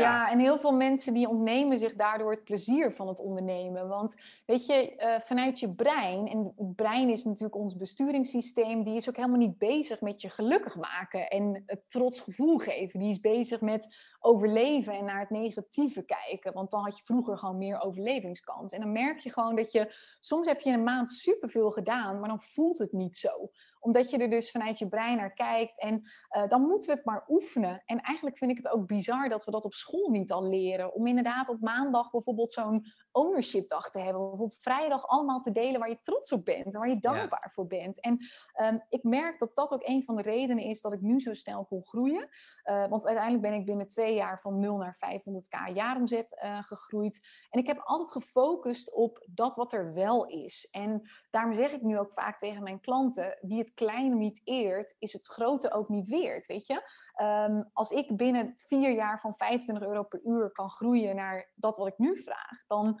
Ja. 0.00 0.30
en 0.30 0.38
heel 0.38 0.58
veel 0.58 0.72
mensen 0.72 1.14
die 1.14 1.28
ontnemen 1.28 1.78
zich 1.78 1.94
daardoor 1.94 2.30
het 2.30 2.44
plezier 2.44 2.92
van 2.92 3.08
het 3.08 3.20
ondernemen. 3.20 3.88
Want 3.88 4.14
weet 4.46 4.66
je, 4.66 4.94
uh, 4.98 5.20
vanuit 5.20 5.60
je 5.60 5.74
brein, 5.74 6.28
en 6.28 6.52
het 6.56 6.76
brein 6.76 7.10
is 7.10 7.24
natuurlijk 7.24 7.54
ons 7.54 7.76
besturingssysteem, 7.76 8.82
die 8.82 8.96
is 8.96 9.08
ook 9.08 9.16
helemaal 9.16 9.38
niet 9.38 9.58
bezig 9.58 10.00
met 10.00 10.20
je 10.20 10.30
gelukkig 10.30 10.76
maken 10.76 11.28
en 11.28 11.62
het 11.66 11.90
trots 11.90 12.20
gevoel 12.20 12.58
geven. 12.58 13.00
Die 13.00 13.10
is 13.10 13.20
bezig 13.20 13.60
met 13.60 13.94
overleven 14.20 14.92
en 14.92 15.04
naar 15.04 15.20
het 15.20 15.30
negatieve 15.30 16.02
kijken. 16.02 16.52
Want 16.52 16.70
dan 16.70 16.84
had 16.84 16.98
je 16.98 17.04
vroeger 17.04 17.38
gewoon 17.38 17.58
meer 17.58 17.80
overlevingskans. 17.80 18.72
En 18.72 18.80
dan 18.80 18.92
merk 18.92 19.18
je 19.18 19.32
gewoon 19.32 19.56
dat 19.56 19.72
je, 19.72 19.94
soms 20.20 20.46
heb 20.46 20.60
je 20.60 20.70
in 20.70 20.78
een 20.78 20.84
maand 20.84 21.10
superveel 21.10 21.70
gedaan, 21.70 22.20
maar 22.20 22.28
dan 22.28 22.42
voelt 22.42 22.78
het 22.78 22.92
niet 22.92 23.16
zo 23.16 23.50
omdat 23.84 24.10
je 24.10 24.18
er 24.18 24.30
dus 24.30 24.50
vanuit 24.50 24.78
je 24.78 24.88
brein 24.88 25.16
naar 25.16 25.34
kijkt. 25.34 25.80
En 25.80 26.02
uh, 26.36 26.48
dan 26.48 26.62
moeten 26.62 26.88
we 26.88 26.94
het 26.94 27.04
maar 27.04 27.24
oefenen. 27.28 27.82
En 27.86 28.00
eigenlijk 28.00 28.38
vind 28.38 28.50
ik 28.50 28.56
het 28.56 28.68
ook 28.68 28.86
bizar 28.86 29.28
dat 29.28 29.44
we 29.44 29.50
dat 29.50 29.64
op 29.64 29.74
school 29.74 30.10
niet 30.10 30.32
al 30.32 30.48
leren. 30.48 30.94
Om 30.94 31.06
inderdaad 31.06 31.48
op 31.48 31.60
maandag 31.60 32.10
bijvoorbeeld 32.10 32.52
zo'n 32.52 32.86
ownership 33.14 33.68
dag 33.68 33.90
te 33.90 34.00
hebben. 34.00 34.32
Of 34.32 34.38
op 34.38 34.54
vrijdag 34.60 35.06
allemaal 35.06 35.40
te 35.40 35.52
delen 35.52 35.80
waar 35.80 35.88
je 35.88 36.00
trots 36.02 36.32
op 36.32 36.44
bent. 36.44 36.64
En 36.64 36.80
waar 36.80 36.88
je 36.88 36.98
dankbaar 36.98 37.50
voor 37.54 37.66
bent. 37.66 38.00
En 38.00 38.18
um, 38.62 38.82
ik 38.88 39.02
merk 39.02 39.38
dat 39.38 39.54
dat 39.54 39.72
ook 39.72 39.86
een 39.86 40.04
van 40.04 40.16
de 40.16 40.22
redenen 40.22 40.64
is 40.64 40.80
dat 40.80 40.92
ik 40.92 41.00
nu 41.00 41.20
zo 41.20 41.34
snel 41.34 41.64
kon 41.64 41.84
groeien. 41.84 42.28
Uh, 42.64 42.86
want 42.86 43.06
uiteindelijk 43.06 43.44
ben 43.44 43.54
ik 43.54 43.66
binnen 43.66 43.88
twee 43.88 44.14
jaar 44.14 44.40
van 44.40 44.58
0 44.58 44.76
naar 44.76 44.96
500k 44.96 45.72
jaaromzet 45.74 46.40
uh, 46.44 46.62
gegroeid. 46.62 47.20
En 47.50 47.60
ik 47.60 47.66
heb 47.66 47.80
altijd 47.84 48.10
gefocust 48.10 48.92
op 48.92 49.26
dat 49.30 49.56
wat 49.56 49.72
er 49.72 49.94
wel 49.94 50.26
is. 50.26 50.68
En 50.70 51.10
daarom 51.30 51.54
zeg 51.54 51.72
ik 51.72 51.82
nu 51.82 51.98
ook 51.98 52.12
vaak 52.12 52.38
tegen 52.38 52.62
mijn 52.62 52.80
klanten: 52.80 53.38
wie 53.40 53.58
het 53.58 53.74
kleine 53.74 54.14
niet 54.14 54.40
eert, 54.44 54.94
is 54.98 55.12
het 55.12 55.26
grote 55.26 55.72
ook 55.72 55.88
niet 55.88 56.08
weerd. 56.08 56.46
Weet 56.46 56.66
je? 56.66 56.82
Um, 57.22 57.70
als 57.72 57.90
ik 57.90 58.16
binnen 58.16 58.52
vier 58.56 58.94
jaar 58.94 59.20
van 59.20 59.34
25 59.34 59.86
euro 59.86 60.02
per 60.02 60.20
uur 60.24 60.52
kan 60.52 60.70
groeien 60.70 61.16
naar 61.16 61.50
dat 61.54 61.76
wat 61.76 61.86
ik 61.86 61.98
nu 61.98 62.22
vraag, 62.22 62.64
dan 62.66 63.00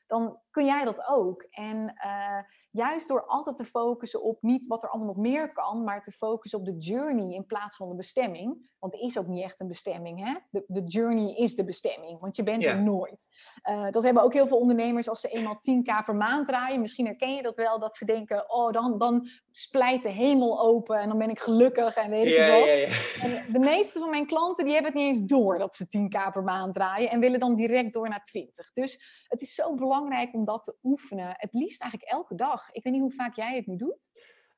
dan 0.11 0.39
kun 0.49 0.65
jij 0.65 0.83
dat 0.83 1.07
ook. 1.07 1.45
En 1.49 1.93
uh, 2.05 2.37
juist 2.71 3.07
door 3.07 3.25
altijd 3.25 3.57
te 3.57 3.65
focussen 3.65 4.23
op 4.23 4.41
niet 4.41 4.67
wat 4.67 4.83
er 4.83 4.89
allemaal 4.89 5.13
nog 5.13 5.23
meer 5.23 5.53
kan, 5.53 5.83
maar 5.83 6.01
te 6.03 6.11
focussen 6.11 6.59
op 6.59 6.65
de 6.65 6.77
journey 6.77 7.33
in 7.33 7.45
plaats 7.45 7.75
van 7.75 7.89
de 7.89 7.95
bestemming. 7.95 8.69
Want 8.79 8.93
er 8.93 8.99
is 8.99 9.17
ook 9.17 9.27
niet 9.27 9.43
echt 9.43 9.59
een 9.59 9.67
bestemming. 9.67 10.25
Hè? 10.25 10.33
De, 10.49 10.63
de 10.67 10.83
journey 10.83 11.35
is 11.35 11.55
de 11.55 11.65
bestemming, 11.65 12.19
want 12.19 12.35
je 12.35 12.43
bent 12.43 12.65
er 12.65 12.81
nooit. 12.81 13.27
Uh, 13.69 13.89
dat 13.89 14.03
hebben 14.03 14.23
ook 14.23 14.33
heel 14.33 14.47
veel 14.47 14.57
ondernemers 14.57 15.09
als 15.09 15.19
ze 15.19 15.27
eenmaal 15.27 15.55
10k 15.55 16.05
per 16.05 16.15
maand 16.15 16.47
draaien. 16.47 16.81
Misschien 16.81 17.05
herken 17.05 17.33
je 17.33 17.41
dat 17.41 17.55
wel, 17.55 17.79
dat 17.79 17.95
ze 17.95 18.05
denken, 18.05 18.51
oh, 18.53 18.71
dan, 18.71 18.97
dan 18.97 19.27
splijt 19.51 20.03
de 20.03 20.09
hemel 20.09 20.59
open 20.59 20.99
en 20.99 21.07
dan 21.07 21.17
ben 21.17 21.29
ik 21.29 21.39
gelukkig 21.39 21.95
en 21.95 22.09
weet 22.09 22.25
ik 22.25 22.33
yeah, 22.33 22.59
wat. 22.59 23.21
En 23.21 23.53
de 23.53 23.59
meeste 23.59 23.99
van 23.99 24.09
mijn 24.09 24.25
klanten 24.25 24.65
die 24.65 24.73
hebben 24.73 24.91
het 24.91 25.01
niet 25.01 25.15
eens 25.15 25.27
door 25.27 25.57
dat 25.57 25.75
ze 25.75 25.85
10k 25.85 26.33
per 26.33 26.43
maand 26.43 26.73
draaien 26.73 27.09
en 27.09 27.19
willen 27.19 27.39
dan 27.39 27.55
direct 27.55 27.93
door 27.93 28.09
naar 28.09 28.23
20. 28.23 28.73
Dus 28.73 29.25
het 29.27 29.41
is 29.41 29.53
zo 29.53 29.75
belangrijk 29.75 29.99
om 30.31 30.45
dat 30.45 30.63
te 30.63 30.75
oefenen. 30.83 31.33
Het 31.37 31.53
liefst 31.53 31.81
eigenlijk 31.81 32.11
elke 32.11 32.35
dag. 32.35 32.71
Ik 32.71 32.83
weet 32.83 32.93
niet 32.93 33.01
hoe 33.01 33.11
vaak 33.11 33.35
jij 33.35 33.55
het 33.55 33.67
nu 33.67 33.75
doet. 33.75 34.09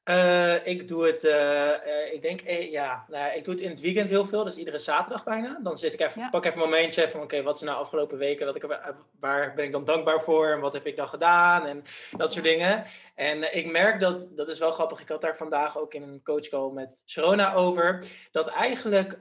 Uh, 0.04 0.68
ik 0.68 0.88
doe 0.88 1.06
het, 1.06 1.24
uh, 1.24 1.32
uh, 1.32 2.14
ik 2.14 2.22
denk, 2.22 2.40
ja, 2.50 3.06
nou, 3.08 3.36
ik 3.36 3.46
doe 3.46 3.54
het 3.54 3.64
in 3.64 3.70
het 3.70 3.80
weekend 3.80 4.10
heel 4.10 4.26
veel, 4.26 4.44
dus 4.44 4.58
iedere 4.58 4.80
zaterdag 4.80 5.24
bijna. 5.24 5.60
Dan 5.64 5.78
zit 5.78 5.94
ik 5.94 6.00
even, 6.00 6.22
ja. 6.22 6.30
pak 6.30 6.46
even 6.46 6.62
een 6.62 6.70
momentje 6.70 7.10
van, 7.10 7.22
oké, 7.22 7.42
wat 7.42 7.56
is 7.56 7.62
nou 7.62 7.78
afgelopen 7.78 8.18
weken, 8.18 8.46
wat 8.46 8.56
ik, 8.56 8.80
waar 9.20 9.54
ben 9.54 9.66
ik 9.66 9.72
dan 9.72 9.86
dankbaar 9.86 10.22
voor 10.22 10.52
en 10.52 10.60
wat 10.60 10.74
heb 10.74 10.86
ik 10.86 10.96
dan 10.96 11.08
gedaan 11.08 11.66
en 11.66 11.84
dat 12.18 12.32
soort 12.32 12.46
dingen. 12.46 12.84
En 13.16 13.56
ik 13.56 13.72
merk 13.72 14.00
dat, 14.00 14.32
dat 14.36 14.48
is 14.48 14.60
wel 14.60 14.72
grappig, 14.72 15.02
ik 15.02 15.10
had 15.10 15.22
daar 15.22 15.38
vandaag 15.38 15.78
ook 15.78 15.94
in 15.94 16.04
een 16.04 16.24
coachcall 16.24 16.72
met 16.72 17.04
Sharona 17.06 17.54
over, 17.54 18.06
dat 18.32 18.48
eigenlijk... 18.48 19.18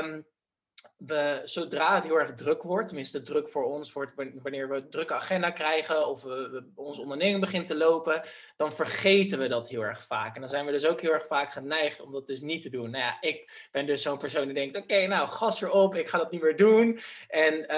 Um, 0.00 0.26
we, 0.96 1.40
zodra 1.44 1.94
het 1.94 2.04
heel 2.04 2.18
erg 2.18 2.34
druk 2.34 2.62
wordt, 2.62 2.86
tenminste 2.88 3.22
druk 3.22 3.48
voor 3.48 3.64
ons 3.64 3.92
wordt 3.92 4.12
wanneer 4.42 4.68
we 4.68 4.76
een 4.76 4.90
drukke 4.90 5.14
agenda 5.14 5.50
krijgen 5.50 6.08
of 6.08 6.22
we, 6.22 6.64
onze 6.74 7.00
onderneming 7.00 7.40
begint 7.40 7.66
te 7.66 7.76
lopen, 7.76 8.22
dan 8.56 8.72
vergeten 8.72 9.38
we 9.38 9.48
dat 9.48 9.68
heel 9.68 9.80
erg 9.80 10.02
vaak. 10.02 10.34
En 10.34 10.40
dan 10.40 10.50
zijn 10.50 10.66
we 10.66 10.72
dus 10.72 10.86
ook 10.86 11.00
heel 11.00 11.12
erg 11.12 11.26
vaak 11.26 11.52
geneigd 11.52 12.00
om 12.00 12.12
dat 12.12 12.26
dus 12.26 12.40
niet 12.40 12.62
te 12.62 12.70
doen. 12.70 12.90
Nou 12.90 13.04
ja, 13.04 13.16
ik 13.20 13.68
ben 13.72 13.86
dus 13.86 14.02
zo'n 14.02 14.18
persoon 14.18 14.44
die 14.44 14.54
denkt, 14.54 14.76
oké, 14.76 15.06
nou, 15.06 15.28
gas 15.28 15.62
erop, 15.62 15.94
ik 15.94 16.08
ga 16.08 16.18
dat 16.18 16.30
niet 16.30 16.42
meer 16.42 16.56
doen. 16.56 16.98
En 17.28 17.54
uh, 17.54 17.68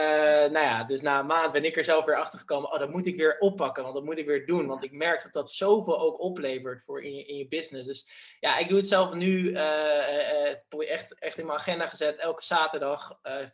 nou 0.52 0.64
ja, 0.64 0.84
dus 0.84 1.00
na 1.00 1.18
een 1.18 1.26
maand 1.26 1.52
ben 1.52 1.64
ik 1.64 1.76
er 1.76 1.84
zelf 1.84 2.04
weer 2.04 2.16
achter 2.16 2.38
gekomen, 2.38 2.72
oh, 2.72 2.78
dat 2.78 2.90
moet 2.90 3.06
ik 3.06 3.16
weer 3.16 3.38
oppakken, 3.38 3.82
want 3.82 3.94
dat 3.94 4.04
moet 4.04 4.18
ik 4.18 4.26
weer 4.26 4.46
doen. 4.46 4.66
Want 4.66 4.82
ik 4.82 4.92
merk 4.92 5.22
dat 5.22 5.32
dat 5.32 5.50
zoveel 5.50 6.00
ook 6.00 6.20
oplevert 6.20 6.84
voor 6.84 7.02
in 7.02 7.14
je, 7.14 7.24
in 7.24 7.36
je 7.36 7.48
business. 7.48 7.86
Dus 7.86 8.08
ja, 8.40 8.58
ik 8.58 8.68
doe 8.68 8.78
het 8.78 8.88
zelf 8.88 9.14
nu 9.14 9.50
uh, 9.50 9.54
uh, 10.70 10.90
echt, 10.90 11.18
echt 11.18 11.38
in 11.38 11.46
mijn 11.46 11.58
agenda 11.58 11.86
gezet, 11.86 12.16
elke 12.16 12.44
zaterdag 12.44 13.05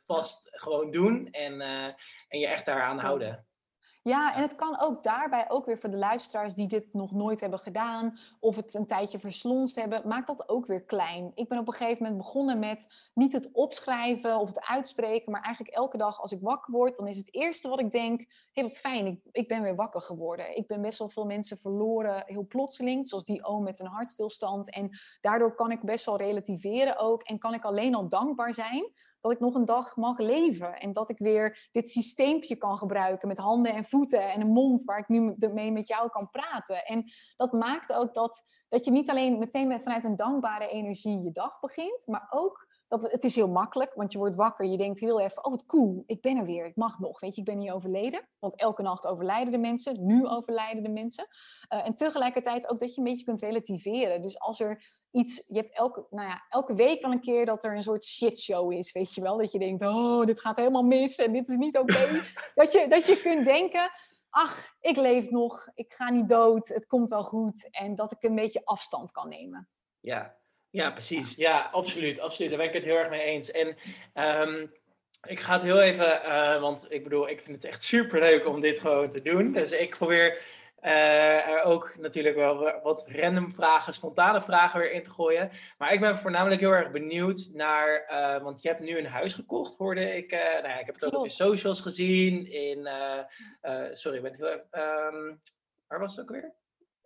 vast 0.05 0.49
gewoon 0.53 0.91
doen 0.91 1.31
en, 1.31 1.53
uh, 1.53 1.85
en 2.29 2.39
je 2.39 2.47
echt 2.47 2.67
daaraan 2.67 2.99
houden. 2.99 3.47
Ja, 4.05 4.35
en 4.35 4.43
het 4.43 4.55
kan 4.55 4.81
ook 4.81 5.03
daarbij 5.03 5.51
ook 5.51 5.67
weer 5.67 5.79
voor 5.79 5.91
de 5.91 5.97
luisteraars 5.97 6.55
die 6.55 6.69
dit 6.69 6.93
nog 6.93 7.13
nooit 7.13 7.41
hebben 7.41 7.59
gedaan 7.59 8.19
of 8.41 8.57
het 8.57 8.75
een 8.75 8.87
tijdje 8.87 9.19
verslonst 9.19 9.77
hebben, 9.77 10.09
maak 10.09 10.27
dat 10.27 10.49
ook 10.49 10.67
weer 10.67 10.83
klein. 10.83 11.33
Ik 11.35 11.49
ben 11.49 11.59
op 11.59 11.67
een 11.67 11.73
gegeven 11.73 12.03
moment 12.03 12.23
begonnen 12.23 12.59
met 12.59 12.87
niet 13.15 13.33
het 13.33 13.49
opschrijven 13.53 14.39
of 14.39 14.49
het 14.49 14.67
uitspreken, 14.67 15.33
maar 15.33 15.43
eigenlijk 15.43 15.75
elke 15.77 15.97
dag 15.97 16.21
als 16.21 16.33
ik 16.33 16.39
wakker 16.41 16.73
word, 16.73 16.97
dan 16.97 17.07
is 17.07 17.17
het 17.17 17.35
eerste 17.35 17.69
wat 17.69 17.81
ik 17.81 17.91
denk, 17.91 18.21
hé 18.21 18.27
hey, 18.53 18.63
wat 18.63 18.79
fijn, 18.79 19.07
ik, 19.07 19.21
ik 19.33 19.49
ben 19.49 19.63
weer 19.63 19.75
wakker 19.77 20.01
geworden. 20.01 20.57
Ik 20.57 20.67
ben 20.67 20.83
best 20.83 20.99
wel 20.99 21.09
veel 21.09 21.27
mensen 21.27 21.59
verloren, 21.59 22.23
heel 22.27 22.47
plotseling, 22.47 23.09
zoals 23.09 23.25
die 23.25 23.45
oom 23.45 23.63
met 23.63 23.81
een 23.81 23.87
hartstilstand. 23.87 24.71
En 24.71 24.99
daardoor 25.21 25.55
kan 25.55 25.71
ik 25.71 25.83
best 25.83 26.05
wel 26.05 26.17
relativeren 26.17 26.99
ook 26.99 27.23
en 27.23 27.39
kan 27.39 27.55
ik 27.55 27.65
alleen 27.65 27.95
al 27.95 28.09
dankbaar 28.09 28.55
zijn 28.55 28.93
dat 29.23 29.33
ik 29.33 29.41
nog 29.41 29.55
een 29.55 29.65
dag 29.65 29.97
mag 29.97 30.19
leven. 30.19 30.81
En 30.81 30.93
dat 30.93 31.11
ik 31.11 31.19
weer 31.19 31.69
dit 31.73 31.91
systeempje 31.91 32.57
kan 32.57 32.79
gebruiken 32.79 33.29
met 33.29 33.39
handen 33.39 33.75
en 33.75 33.85
voeten 33.85 34.33
en 34.33 34.41
een 34.41 34.53
mond 34.53 34.85
waar 34.85 34.99
ik 34.99 35.09
nu 35.09 35.35
mee 35.53 35.73
met 35.73 35.89
jou 35.89 36.11
kan 36.11 36.31
praten. 36.31 36.85
En 36.85 37.13
dat 37.37 37.53
maakt 37.53 37.93
ook 37.93 38.15
dat, 38.15 38.43
dat 38.69 38.85
je 38.85 38.91
niet 38.91 39.11
alleen 39.11 39.39
meteen 39.39 39.81
vanuit 39.81 40.05
een 40.05 40.17
dankbare 40.17 40.69
energie 40.69 41.23
je 41.23 41.33
dag 41.33 41.61
begint, 41.61 42.07
maar 42.07 42.27
ook 42.31 42.67
dat 43.01 43.11
het 43.11 43.25
is 43.25 43.35
heel 43.35 43.49
makkelijk, 43.49 43.95
want 43.95 44.13
je 44.13 44.19
wordt 44.19 44.37
wakker, 44.37 44.67
je 44.67 44.77
denkt 44.77 45.01
heel 45.01 45.21
even, 45.21 45.45
oh 45.45 45.51
wat 45.51 45.67
cool, 45.67 46.03
ik 46.07 46.21
ben 46.21 46.37
er 46.37 46.45
weer, 46.45 46.67
ik 46.67 46.77
mag 46.77 46.99
nog, 46.99 47.21
weet 47.21 47.35
je, 47.35 47.41
ik 47.41 47.47
ben 47.47 47.59
niet 47.59 47.71
overleden. 47.71 48.29
Want 48.39 48.57
elke 48.57 48.83
nacht 48.83 49.07
overlijden 49.07 49.53
de 49.53 49.59
mensen, 49.59 50.07
nu 50.07 50.27
overlijden 50.27 50.83
de 50.83 50.89
mensen. 50.89 51.27
Uh, 51.29 51.87
en 51.87 51.95
tegelijkertijd 51.95 52.69
ook 52.69 52.81
dat 52.81 52.95
je 52.95 52.99
een 52.99 53.07
beetje 53.07 53.25
kunt 53.25 53.41
relativeren. 53.41 54.23
Dus 54.23 54.39
als 54.39 54.61
er 54.61 54.85
iets, 55.11 55.45
je 55.47 55.57
hebt 55.57 55.73
elke, 55.73 56.07
nou 56.11 56.29
ja, 56.29 56.45
elke 56.49 56.75
week 56.75 57.03
wel 57.03 57.13
een 57.13 57.21
keer 57.21 57.47
dat 57.47 57.65
er 57.65 57.77
een 57.77 57.83
soort 57.83 58.05
shitshow 58.05 58.73
is, 58.73 58.93
weet 58.93 59.15
je 59.15 59.21
wel. 59.21 59.39
Dat 59.39 59.53
je 59.53 59.59
denkt, 59.59 59.83
oh, 59.83 60.25
dit 60.25 60.41
gaat 60.41 60.57
helemaal 60.57 60.83
mis 60.83 61.17
en 61.17 61.33
dit 61.33 61.49
is 61.49 61.57
niet 61.57 61.79
oké. 61.79 62.07
dat, 62.55 62.73
je, 62.73 62.87
dat 62.89 63.07
je 63.07 63.21
kunt 63.23 63.45
denken, 63.45 63.91
ach, 64.31 64.75
ik 64.81 64.97
leef 64.97 65.31
nog, 65.31 65.69
ik 65.75 65.93
ga 65.93 66.11
niet 66.11 66.29
dood, 66.29 66.69
het 66.69 66.87
komt 66.87 67.09
wel 67.09 67.25
goed. 67.25 67.69
En 67.71 67.95
dat 67.95 68.13
ik 68.13 68.23
een 68.23 68.35
beetje 68.35 68.65
afstand 68.65 69.11
kan 69.11 69.29
nemen. 69.29 69.69
Ja, 70.01 70.37
ja, 70.73 70.91
precies. 70.91 71.37
Ja, 71.37 71.69
absoluut. 71.73 72.21
absoluut. 72.21 72.51
Daar 72.51 72.59
ben 72.59 72.69
ik 72.69 72.75
het 72.75 72.85
heel 72.85 72.97
erg 72.97 73.11
mee 73.11 73.23
eens. 73.23 73.51
En 73.51 73.77
um, 74.15 74.73
Ik 75.29 75.41
ga 75.41 75.53
het 75.53 75.63
heel 75.63 75.81
even, 75.81 76.23
uh, 76.25 76.61
want 76.61 76.87
ik 76.89 77.03
bedoel, 77.03 77.29
ik 77.29 77.41
vind 77.41 77.63
het 77.63 77.71
echt 77.71 77.83
super 77.93 78.21
leuk 78.21 78.47
om 78.47 78.61
dit 78.61 78.81
gewoon 78.81 79.11
te 79.11 79.23
doen. 79.23 79.53
Dus 79.53 79.73
ik 79.73 79.91
probeer 79.91 80.39
uh, 80.83 81.49
er 81.49 81.63
ook 81.63 81.95
natuurlijk 81.99 82.37
wel 82.37 82.81
wat 82.83 83.09
random 83.09 83.53
vragen, 83.53 83.95
spontane 83.95 84.43
vragen 84.43 84.81
weer 84.81 84.93
in 84.93 85.03
te 85.03 85.11
gooien. 85.11 85.51
Maar 85.79 85.93
ik 85.93 86.01
ben 86.01 86.19
voornamelijk 86.19 86.61
heel 86.61 86.71
erg 86.71 86.91
benieuwd 86.91 87.49
naar, 87.53 88.09
uh, 88.11 88.43
want 88.43 88.63
je 88.63 88.69
hebt 88.69 88.81
nu 88.81 88.99
een 88.99 89.07
huis 89.07 89.35
gekocht, 89.35 89.77
hoorde 89.77 90.17
ik. 90.17 90.31
nou 90.31 90.69
ja, 90.69 90.79
ik 90.79 90.87
heb 90.87 90.95
het 90.95 91.05
ook 91.05 91.19
op 91.19 91.25
je 91.25 91.31
socials 91.31 91.81
gezien. 91.81 92.53
In, 92.53 92.89
sorry, 93.93 94.17
ik 94.17 94.23
ben 94.23 94.35
heel 94.35 94.49
um, 94.49 95.41
waar 95.87 96.01
was 96.01 96.17
het 96.17 96.21
ook 96.21 96.31
weer? 96.31 96.55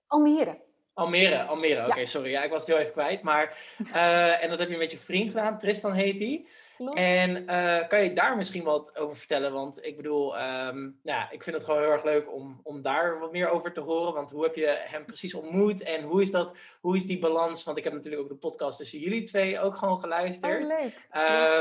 Almere. 0.07 0.75
Almere, 0.97 1.43
Almere. 1.43 1.87
Oké, 1.87 2.07
sorry. 2.07 2.31
Ja, 2.31 2.43
ik 2.43 2.51
was 2.51 2.61
het 2.61 2.71
heel 2.71 2.79
even 2.79 2.93
kwijt. 2.93 3.23
Maar, 3.23 3.59
uh, 3.79 4.43
en 4.43 4.51
dat 4.51 4.59
heb 4.59 4.69
je 4.69 4.77
met 4.77 4.91
je 4.91 4.99
vriend 4.99 5.31
gedaan. 5.31 5.59
Tristan 5.59 5.93
heet 5.93 6.19
hij. 6.19 6.47
En 6.95 7.43
uh, 7.43 7.89
kan 7.89 8.03
je 8.03 8.13
daar 8.13 8.37
misschien 8.37 8.65
wat 8.65 8.99
over 8.99 9.17
vertellen? 9.17 9.53
Want 9.53 9.85
ik 9.85 9.97
bedoel, 9.97 10.43
um, 10.43 11.01
ja, 11.03 11.31
ik 11.31 11.43
vind 11.43 11.57
het 11.57 11.65
gewoon 11.65 11.81
heel 11.81 11.91
erg 11.91 12.05
leuk 12.05 12.33
om, 12.33 12.61
om 12.63 12.83
daar 12.83 13.19
wat 13.19 13.33
meer 13.33 13.51
over 13.51 13.73
te 13.73 13.81
horen. 13.81 14.15
Want 14.15 14.31
hoe 14.31 14.43
heb 14.43 14.55
je 14.55 14.77
hem 14.79 15.05
precies 15.05 15.35
ontmoet? 15.35 15.83
En 15.83 16.03
hoe 16.03 16.23
is, 16.23 16.31
dat, 16.31 16.57
hoe 16.81 16.97
is 16.97 17.07
die 17.07 17.19
balans? 17.19 17.65
Want 17.65 17.79
ik 17.79 17.85
heb 17.85 17.93
natuurlijk 17.93 18.23
ook 18.23 18.29
de 18.29 18.35
podcast 18.35 18.79
tussen 18.79 18.99
jullie 18.99 19.23
twee 19.23 19.61
ook 19.61 19.77
gewoon 19.77 20.01
geluisterd. 20.01 20.63
Oh, 20.63 20.79
leuk. 20.79 21.09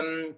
Um, 0.04 0.38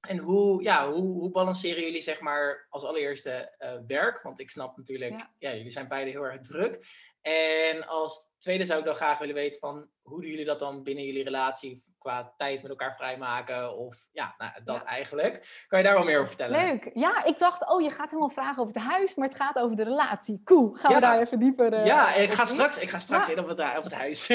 en 0.00 0.18
hoe, 0.18 0.62
ja, 0.62 0.90
hoe, 0.90 1.20
hoe 1.20 1.30
balanceren 1.30 1.82
jullie 1.82 2.02
zeg 2.02 2.20
maar 2.20 2.66
als 2.70 2.84
allereerste 2.84 3.52
uh, 3.58 3.72
werk? 3.86 4.22
Want 4.22 4.40
ik 4.40 4.50
snap 4.50 4.76
natuurlijk, 4.76 5.12
ja. 5.12 5.30
ja. 5.38 5.54
jullie 5.54 5.70
zijn 5.70 5.88
beide 5.88 6.10
heel 6.10 6.22
erg 6.22 6.40
druk. 6.40 6.84
En 7.26 7.86
als 7.86 8.34
tweede 8.38 8.64
zou 8.64 8.78
ik 8.78 8.84
dan 8.84 8.94
graag 8.94 9.18
willen 9.18 9.34
weten 9.34 9.60
van 9.60 9.88
hoe 10.02 10.20
doen 10.20 10.30
jullie 10.30 10.44
dat 10.44 10.58
dan 10.58 10.82
binnen 10.82 11.04
jullie 11.04 11.24
relatie 11.24 11.84
qua 12.06 12.32
tijd 12.36 12.62
met 12.62 12.70
elkaar 12.70 12.96
vrijmaken 12.96 13.76
of 13.76 13.96
ja, 14.12 14.34
nou, 14.38 14.50
dat 14.64 14.82
eigenlijk. 14.82 15.64
Kan 15.68 15.78
je 15.78 15.84
daar 15.84 15.94
wel 15.94 16.04
meer 16.04 16.16
over 16.16 16.28
vertellen? 16.28 16.66
Leuk. 16.66 16.90
Ja, 16.94 17.24
ik 17.24 17.38
dacht, 17.38 17.68
oh, 17.70 17.82
je 17.82 17.90
gaat 17.90 18.10
helemaal 18.10 18.28
vragen 18.28 18.62
over 18.62 18.74
het 18.74 18.82
huis, 18.82 19.14
maar 19.14 19.28
het 19.28 19.36
gaat 19.36 19.58
over 19.58 19.76
de 19.76 19.82
relatie. 19.82 20.40
Cool. 20.44 20.72
Gaan 20.72 20.94
we 20.94 21.00
daar 21.00 21.20
even 21.20 21.38
dieper 21.38 21.72
uh, 21.72 21.86
Ja, 21.86 22.14
ik 22.14 22.32
ga 22.32 22.44
straks, 22.44 22.78
ik 22.78 22.90
ga 22.90 22.98
straks 22.98 23.28
in 23.28 23.38
op 23.38 23.48
het, 23.48 23.58
op 23.76 23.84
het 23.84 23.92
huis. 23.92 24.30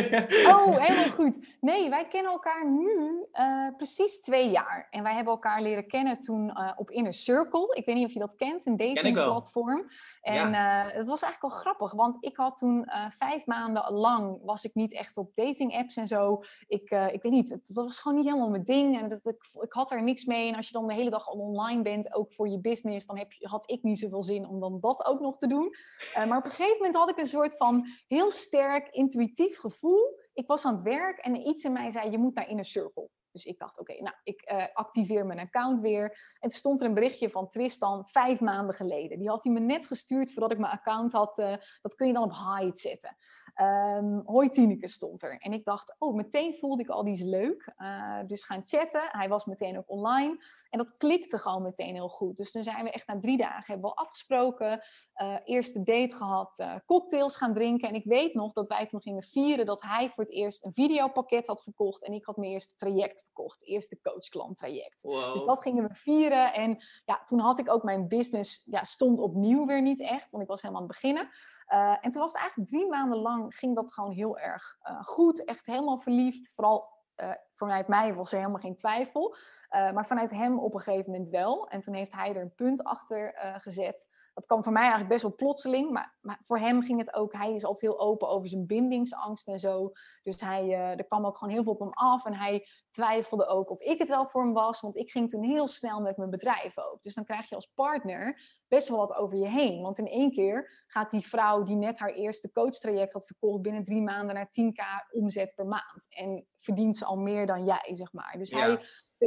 oh, 0.45 0.77
helemaal 0.85 1.09
goed. 1.09 1.47
Nee, 1.59 1.89
wij 1.89 2.07
kennen 2.07 2.31
elkaar 2.31 2.69
nu 2.69 3.25
uh, 3.33 3.67
precies 3.77 4.21
twee 4.21 4.49
jaar. 4.49 4.87
En 4.89 5.03
wij 5.03 5.13
hebben 5.13 5.33
elkaar 5.33 5.61
leren 5.61 5.87
kennen 5.87 6.19
toen 6.19 6.49
uh, 6.57 6.71
op 6.75 6.91
Inner 6.91 7.13
Circle. 7.13 7.75
Ik 7.75 7.85
weet 7.85 7.95
niet 7.95 8.05
of 8.05 8.13
je 8.13 8.19
dat 8.19 8.35
kent, 8.35 8.65
een 8.65 8.77
datingplatform. 8.77 9.89
En 10.21 10.53
het 10.53 11.07
was 11.07 11.21
eigenlijk 11.21 11.53
wel 11.53 11.61
grappig, 11.61 11.93
want 11.93 12.17
ik 12.19 12.37
had 12.37 12.57
toen 12.57 12.89
vijf 13.09 13.45
maanden 13.45 13.91
lang, 13.93 14.39
was 14.43 14.63
ik 14.63 14.73
niet 14.73 14.93
echt 14.93 15.17
op 15.17 15.31
dating 15.35 15.77
apps 15.77 15.95
en 15.95 16.07
zo. 16.07 16.43
Ik, 16.67 16.91
ik 17.11 17.21
weet 17.21 17.31
niet, 17.31 17.57
dat 17.65 17.85
was 17.85 17.99
gewoon 17.99 18.17
niet 18.17 18.27
helemaal 18.27 18.49
mijn 18.49 18.63
ding. 18.63 18.99
En 18.99 19.07
dat, 19.07 19.25
ik, 19.25 19.43
ik 19.61 19.73
had 19.73 19.91
er 19.91 20.03
niks 20.03 20.25
mee. 20.25 20.47
En 20.47 20.55
als 20.55 20.67
je 20.67 20.73
dan 20.73 20.87
de 20.87 20.93
hele 20.93 21.09
dag 21.09 21.29
online 21.29 21.81
bent, 21.81 22.13
ook 22.13 22.33
voor 22.33 22.49
je 22.49 22.59
business, 22.59 23.05
dan 23.05 23.17
heb 23.17 23.33
had 23.39 23.69
ik 23.69 23.83
niet 23.83 23.99
zoveel 23.99 24.23
zin 24.23 24.47
om 24.47 24.59
dan 24.59 24.79
dat 24.79 25.05
ook 25.05 25.19
nog 25.19 25.37
te 25.37 25.47
doen. 25.47 25.75
Uh, 26.17 26.25
maar 26.25 26.37
op 26.37 26.45
een 26.45 26.51
gegeven 26.51 26.77
moment 26.77 26.95
had 26.95 27.09
ik 27.09 27.17
een 27.17 27.27
soort 27.27 27.57
van 27.57 27.87
heel 28.07 28.31
sterk 28.31 28.87
intuïtief 28.89 29.57
gevoel. 29.57 30.19
Ik 30.33 30.47
was 30.47 30.65
aan 30.65 30.73
het 30.73 30.83
werk 30.83 31.17
en 31.17 31.47
iets 31.47 31.63
in 31.63 31.71
mij 31.71 31.91
zei, 31.91 32.11
je 32.11 32.17
moet 32.17 32.35
naar 32.35 32.49
Inner 32.49 32.65
Circle. 32.65 33.09
Dus 33.31 33.45
ik 33.45 33.59
dacht, 33.59 33.79
oké, 33.79 33.93
nou, 33.93 34.15
ik 34.23 34.51
uh, 34.51 34.63
activeer 34.73 35.25
mijn 35.25 35.39
account 35.39 35.79
weer. 35.79 36.35
En 36.39 36.49
toen 36.49 36.59
stond 36.59 36.81
er 36.81 36.87
een 36.87 36.93
berichtje 36.93 37.29
van 37.29 37.49
Tristan 37.49 38.07
vijf 38.07 38.39
maanden 38.39 38.75
geleden. 38.75 39.19
Die 39.19 39.29
had 39.29 39.43
hij 39.43 39.53
me 39.53 39.59
net 39.59 39.85
gestuurd 39.85 40.31
voordat 40.31 40.51
ik 40.51 40.57
mijn 40.57 40.73
account 40.73 41.13
had. 41.13 41.37
Uh, 41.37 41.55
dat 41.81 41.95
kun 41.95 42.07
je 42.07 42.13
dan 42.13 42.23
op 42.23 42.33
hide 42.33 42.77
zetten. 42.77 43.17
Um, 43.55 44.21
Hoi 44.25 44.49
Tineke 44.49 44.87
stond 44.87 45.21
er. 45.21 45.37
En 45.39 45.53
ik 45.53 45.65
dacht, 45.65 45.95
oh, 45.97 46.15
meteen 46.15 46.55
voelde 46.55 46.81
ik 46.81 46.89
al, 46.89 47.03
die 47.03 47.13
is 47.13 47.21
leuk. 47.21 47.73
Uh, 47.77 48.19
dus 48.27 48.43
gaan 48.43 48.61
chatten. 48.65 49.01
Hij 49.11 49.29
was 49.29 49.45
meteen 49.45 49.77
ook 49.77 49.89
online. 49.89 50.43
En 50.69 50.77
dat 50.77 50.97
klikte 50.97 51.37
gewoon 51.37 51.61
meteen 51.61 51.93
heel 51.93 52.09
goed. 52.09 52.37
Dus 52.37 52.51
toen 52.51 52.63
zijn 52.63 52.83
we 52.83 52.91
echt 52.91 53.07
na 53.07 53.19
drie 53.19 53.37
dagen 53.37 53.73
hebben 53.73 53.89
we 53.89 53.95
afgesproken. 53.95 54.81
Uh, 55.21 55.35
eerste 55.43 55.83
date 55.83 56.15
gehad, 56.15 56.59
uh, 56.59 56.75
cocktails 56.85 57.35
gaan 57.35 57.53
drinken. 57.53 57.89
En 57.89 57.95
ik 57.95 58.05
weet 58.05 58.33
nog 58.33 58.53
dat 58.53 58.67
wij 58.67 58.85
toen 58.85 59.01
gingen 59.01 59.23
vieren 59.23 59.65
dat 59.65 59.81
hij 59.81 60.09
voor 60.09 60.23
het 60.23 60.33
eerst 60.33 60.65
een 60.65 60.73
videopakket 60.73 61.47
had 61.47 61.63
verkocht. 61.63 62.03
En 62.03 62.13
ik 62.13 62.25
had 62.25 62.37
mijn 62.37 62.51
eerste 62.51 62.75
traject 62.75 63.23
verkocht. 63.23 63.65
Eerste 63.65 63.99
coachklant 64.01 64.57
traject. 64.57 65.01
Wow. 65.01 65.33
Dus 65.33 65.45
dat 65.45 65.61
gingen 65.61 65.87
we 65.87 65.95
vieren. 65.95 66.53
En 66.53 66.83
ja, 67.05 67.23
toen 67.25 67.39
had 67.39 67.59
ik 67.59 67.71
ook 67.71 67.83
mijn 67.83 68.07
business, 68.07 68.63
ja, 68.65 68.83
stond 68.83 69.19
opnieuw 69.19 69.65
weer 69.65 69.81
niet 69.81 70.01
echt. 70.01 70.27
Want 70.31 70.43
ik 70.43 70.49
was 70.49 70.61
helemaal 70.61 70.81
aan 70.81 70.87
het 70.87 70.97
beginnen. 71.01 71.29
Uh, 71.73 71.97
en 72.01 72.11
toen 72.11 72.21
was 72.21 72.31
het 72.31 72.41
eigenlijk 72.41 72.69
drie 72.69 72.87
maanden 72.87 73.17
lang 73.17 73.55
ging 73.55 73.75
dat 73.75 73.93
gewoon 73.93 74.11
heel 74.11 74.37
erg 74.39 74.77
uh, 74.89 75.03
goed. 75.03 75.43
Echt 75.43 75.65
helemaal 75.65 75.99
verliefd. 75.99 76.51
Vooral 76.53 76.89
uh, 77.15 77.31
vanuit 77.53 77.87
mij 77.87 78.13
was 78.13 78.31
er 78.31 78.37
helemaal 78.37 78.59
geen 78.59 78.75
twijfel. 78.75 79.35
maar 79.69 80.05
vanuit 80.05 80.31
hem 80.31 80.59
op 80.59 80.73
een 80.73 80.79
gegeven 80.79 81.11
moment 81.11 81.29
wel. 81.29 81.67
En 81.67 81.81
toen 81.81 81.93
heeft 81.93 82.13
hij 82.13 82.35
er 82.35 82.41
een 82.41 82.55
punt 82.55 82.83
achter 82.83 83.33
gezet 83.57 84.07
dat 84.33 84.45
kwam 84.45 84.63
voor 84.63 84.71
mij 84.71 84.81
eigenlijk 84.81 85.11
best 85.11 85.21
wel 85.21 85.35
plotseling. 85.35 85.91
Maar, 85.91 86.17
maar, 86.21 86.39
voor 86.43 86.59
hem 86.59 86.81
ging 86.81 86.99
het 86.99 87.13
ook. 87.13 87.33
Hij 87.33 87.53
is 87.53 87.63
altijd 87.63 87.91
heel 87.91 87.99
open 87.99 88.27
over 88.27 88.49
zijn 88.49 88.65
bindingsangst 88.65 89.47
en 89.47 89.59
zo. 89.59 89.91
Dus 90.23 90.41
hij, 90.41 90.73
er 90.73 91.05
kwam 91.05 91.25
ook 91.25 91.37
gewoon 91.37 91.53
heel 91.53 91.63
veel 91.63 91.73
op 91.73 91.79
hem 91.79 91.93
af. 91.93 92.25
En 92.25 92.33
hij 92.33 92.67
twijfelde 92.89 93.45
ook 93.45 93.69
of 93.69 93.79
ik 93.79 93.99
het 93.99 94.09
wel 94.09 94.27
voor 94.27 94.41
hem 94.41 94.53
was. 94.53 94.81
Want 94.81 94.95
ik 94.95 95.11
ging 95.11 95.29
toen 95.29 95.43
heel 95.43 95.67
snel 95.67 96.01
met 96.01 96.17
mijn 96.17 96.29
bedrijf 96.29 96.77
ook. 96.77 97.01
Dus 97.01 97.13
dan 97.13 97.25
krijg 97.25 97.49
je 97.49 97.55
als 97.55 97.71
partner 97.75 98.59
best 98.71 98.87
wel 98.87 98.97
wat 98.97 99.13
over 99.13 99.37
je 99.37 99.47
heen. 99.47 99.81
Want 99.81 99.97
in 99.97 100.07
één 100.07 100.31
keer 100.31 100.83
gaat 100.87 101.09
die 101.09 101.27
vrouw 101.27 101.63
die 101.63 101.75
net 101.75 101.99
haar 101.99 102.13
eerste 102.13 102.51
coachtraject 102.51 103.13
had 103.13 103.25
verkocht... 103.25 103.61
binnen 103.61 103.83
drie 103.83 104.01
maanden 104.01 104.35
naar 104.35 104.47
10k 104.47 105.11
omzet 105.11 105.55
per 105.55 105.65
maand. 105.65 106.05
En 106.09 106.45
verdient 106.57 106.97
ze 106.97 107.05
al 107.05 107.17
meer 107.17 107.45
dan 107.45 107.65
jij, 107.65 107.89
zeg 107.91 108.13
maar. 108.13 108.35
Dus 108.37 108.49
ja. 108.49 108.57
hij 108.57 108.79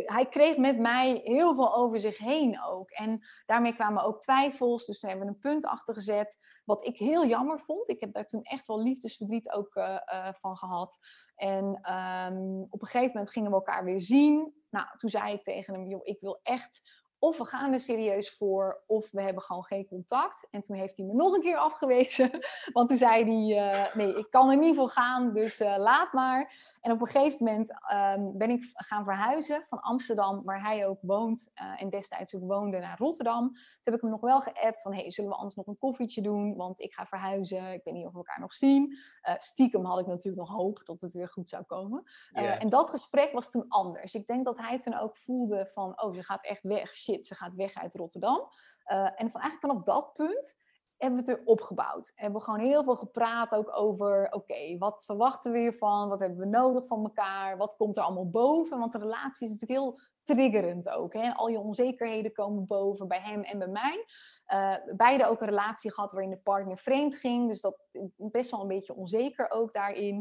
hij 0.03 0.29
kreeg 0.29 0.57
met 0.57 0.79
mij 0.79 1.21
heel 1.25 1.55
veel 1.55 1.75
over 1.75 2.01
zich 2.01 2.19
heen 2.19 2.63
ook. 2.63 2.91
En 2.91 3.27
daarmee 3.47 3.75
kwamen 3.75 4.03
ook 4.03 4.21
twijfels. 4.21 4.87
Dus 4.87 5.01
toen 5.01 5.11
hebben 5.11 5.29
we 5.29 5.35
een 5.35 5.41
punt 5.41 5.65
achter 5.65 5.95
gezet. 5.95 6.37
Wat 6.65 6.85
ik 6.85 6.99
heel 6.99 7.27
jammer 7.27 7.61
vond. 7.61 7.89
Ik 7.89 8.01
heb 8.01 8.13
daar 8.13 8.27
toen 8.27 8.43
echt 8.43 8.67
wel 8.67 8.83
liefdesverdriet 8.83 9.51
ook 9.51 9.75
uh, 9.75 10.01
uh, 10.13 10.29
van 10.33 10.57
gehad. 10.57 10.99
En 11.35 11.65
um, 11.65 12.67
op 12.71 12.83
een 12.83 12.89
gegeven 12.89 13.13
moment 13.13 13.31
gingen 13.31 13.51
we 13.51 13.57
elkaar 13.57 13.85
weer 13.85 14.01
zien. 14.01 14.55
Nou, 14.71 14.87
toen 14.97 15.11
zei 15.11 15.33
ik 15.33 15.43
tegen 15.43 15.75
hem, 15.75 15.87
joh, 15.87 16.01
ik 16.05 16.21
wil 16.21 16.41
echt 16.43 17.03
of 17.19 17.39
we 17.39 17.45
gaan 17.45 17.73
er 17.73 17.81
serieus 17.81 18.37
voor, 18.37 18.83
of 18.87 19.11
we 19.11 19.23
hebben 19.23 19.43
gewoon 19.43 19.65
geen 19.65 19.87
contact. 19.87 20.47
En 20.51 20.61
toen 20.61 20.77
heeft 20.77 20.97
hij 20.97 21.07
me 21.07 21.15
nog 21.15 21.35
een 21.35 21.41
keer 21.41 21.57
afgewezen. 21.57 22.31
Want 22.73 22.89
toen 22.89 22.99
zei 22.99 23.25
hij, 23.25 23.75
uh, 23.75 23.95
nee, 23.95 24.17
ik 24.17 24.31
kan 24.31 24.51
er 24.51 24.57
niet 24.57 24.77
voor 24.77 24.89
gaan, 24.89 25.33
dus 25.33 25.61
uh, 25.61 25.75
laat 25.77 26.13
maar. 26.13 26.53
En 26.81 26.93
op 26.93 27.01
een 27.01 27.07
gegeven 27.07 27.45
moment 27.45 27.71
um, 27.71 28.39
ben 28.39 28.51
ik 28.51 28.71
gaan 28.73 29.05
verhuizen 29.05 29.65
van 29.65 29.81
Amsterdam, 29.81 30.43
waar 30.43 30.63
hij 30.63 30.87
ook 30.87 30.99
woont. 31.01 31.51
Uh, 31.55 31.83
en 31.83 31.91
destijds 31.91 32.35
ook 32.35 32.43
woonde, 32.43 32.79
naar 32.79 32.99
Rotterdam. 32.99 33.49
Toen 33.49 33.85
heb 33.85 33.95
ik 33.95 34.01
hem 34.01 34.11
nog 34.11 34.21
wel 34.21 34.41
geappt 34.41 34.83
van, 34.83 34.95
hey, 34.95 35.11
zullen 35.11 35.31
we 35.31 35.37
anders 35.37 35.55
nog 35.55 35.67
een 35.67 35.79
koffietje 35.79 36.23
doen? 36.23 36.57
Want 36.57 36.81
ik 36.81 36.95
ga 36.95 37.07
verhuizen, 37.07 37.73
ik 37.73 37.81
weet 37.85 37.95
niet 37.95 38.07
of 38.07 38.13
we 38.13 38.19
elkaar 38.19 38.41
nog 38.41 38.55
zien. 38.55 38.99
stiekem 39.39 39.85
had 39.85 39.99
ik 39.99 40.07
natuurlijk 40.07 40.49
nog 40.49 40.57
hoop 40.57 40.81
dat 40.85 41.01
het 41.01 41.13
weer 41.13 41.29
goed 41.29 41.49
zou 41.49 41.63
komen. 41.63 42.03
Yeah. 42.33 42.63
En 42.63 42.69
dat 42.69 42.91
gesprek 42.91 43.33
was 43.33 43.51
toen 43.51 43.65
anders. 43.69 44.15
Ik 44.15 44.27
denk 44.27 44.45
dat 44.45 44.59
hij 44.59 44.79
toen 44.79 44.99
ook 44.99 45.17
voelde 45.17 45.67
van, 45.67 46.03
oh, 46.03 46.15
ze 46.15 46.23
gaat 46.23 46.45
echt 46.45 46.63
weg, 46.63 46.95
shit 46.95 47.14
ze 47.23 47.35
gaat 47.35 47.55
weg 47.55 47.75
uit 47.75 47.95
Rotterdam. 47.95 48.49
Uh, 48.93 48.99
en 49.05 49.31
van 49.31 49.41
eigenlijk 49.41 49.61
vanaf 49.61 49.83
dat 49.83 50.13
punt 50.13 50.55
hebben 50.97 51.25
we 51.25 51.31
het 51.31 51.39
weer 51.39 51.47
opgebouwd. 51.47 52.13
Hebben 52.15 52.39
we 52.39 52.45
gewoon 52.45 52.61
heel 52.61 52.85
veel 52.85 52.97
gepraat 52.97 53.55
ook 53.55 53.77
over, 53.77 54.29
oké, 54.31 54.79
wat 54.79 55.05
verwachten 55.05 55.53
we 55.53 55.59
hiervan? 55.59 56.09
Wat 56.09 56.21
hebben 56.21 56.39
we 56.39 56.47
nodig 56.47 56.87
van 56.87 57.03
elkaar? 57.03 57.57
Wat 57.57 57.77
komt 57.77 57.97
er 57.97 58.03
allemaal 58.03 58.31
boven? 58.31 58.79
Want 58.79 58.93
de 58.93 58.99
relatie 58.99 59.47
is 59.47 59.53
natuurlijk 59.53 59.81
heel 59.81 60.01
triggerend 60.23 60.89
ook. 60.89 61.13
Hè? 61.13 61.35
Al 61.35 61.49
je 61.49 61.59
onzekerheden 61.59 62.33
komen 62.33 62.67
boven 62.67 63.09
bij 63.09 63.21
hem 63.21 63.43
en 63.43 63.59
bij 63.59 63.69
mij. 63.69 64.07
Uh, 64.47 64.97
beide 64.97 65.27
ook 65.27 65.41
een 65.41 65.49
relatie 65.49 65.93
gehad 65.93 66.13
waarin 66.13 66.31
de 66.31 66.43
partner 66.43 66.79
vreemd 66.79 67.17
ging. 67.17 67.49
Dus 67.49 67.61
dat 67.61 67.77
best 68.17 68.51
wel 68.51 68.61
een 68.61 68.69
beetje 68.69 68.95
onzeker 68.95 69.51
ook 69.51 69.73
daarin. 69.73 70.17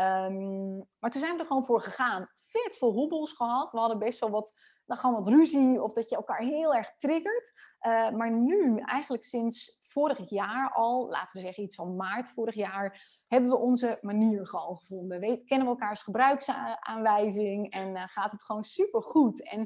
Um, 0.00 0.88
maar 0.98 1.10
toen 1.10 1.20
zijn 1.20 1.32
we 1.32 1.40
er 1.40 1.46
gewoon 1.46 1.64
voor 1.64 1.80
gegaan. 1.82 2.30
Vet 2.34 2.76
veel 2.76 2.92
hobbels 2.92 3.32
gehad. 3.32 3.72
We 3.72 3.78
hadden 3.78 3.98
best 3.98 4.20
wel 4.20 4.30
wat 4.30 4.52
dan 4.92 5.00
gewoon 5.00 5.24
wat 5.24 5.32
ruzie 5.32 5.82
of 5.82 5.92
dat 5.92 6.08
je 6.08 6.16
elkaar 6.16 6.40
heel 6.40 6.74
erg 6.74 6.94
triggert. 6.98 7.52
Uh, 7.80 8.10
maar 8.10 8.30
nu, 8.30 8.78
eigenlijk 8.78 9.24
sinds 9.24 9.78
vorig 9.80 10.30
jaar 10.30 10.72
al, 10.72 11.08
laten 11.08 11.36
we 11.36 11.40
zeggen 11.40 11.64
iets 11.64 11.76
van 11.76 11.96
maart 11.96 12.28
vorig 12.28 12.54
jaar, 12.54 13.02
hebben 13.28 13.50
we 13.50 13.56
onze 13.56 13.98
manier 14.00 14.46
gewoon 14.46 14.76
gevonden. 14.76 15.20
Weet, 15.20 15.44
kennen 15.44 15.66
we 15.66 15.72
elkaars 15.72 16.02
gebruiksaanwijzing 16.02 17.70
en 17.70 17.88
uh, 17.88 18.02
gaat 18.06 18.32
het 18.32 18.42
gewoon 18.42 18.64
super 18.64 19.02
goed. 19.02 19.42
En 19.42 19.60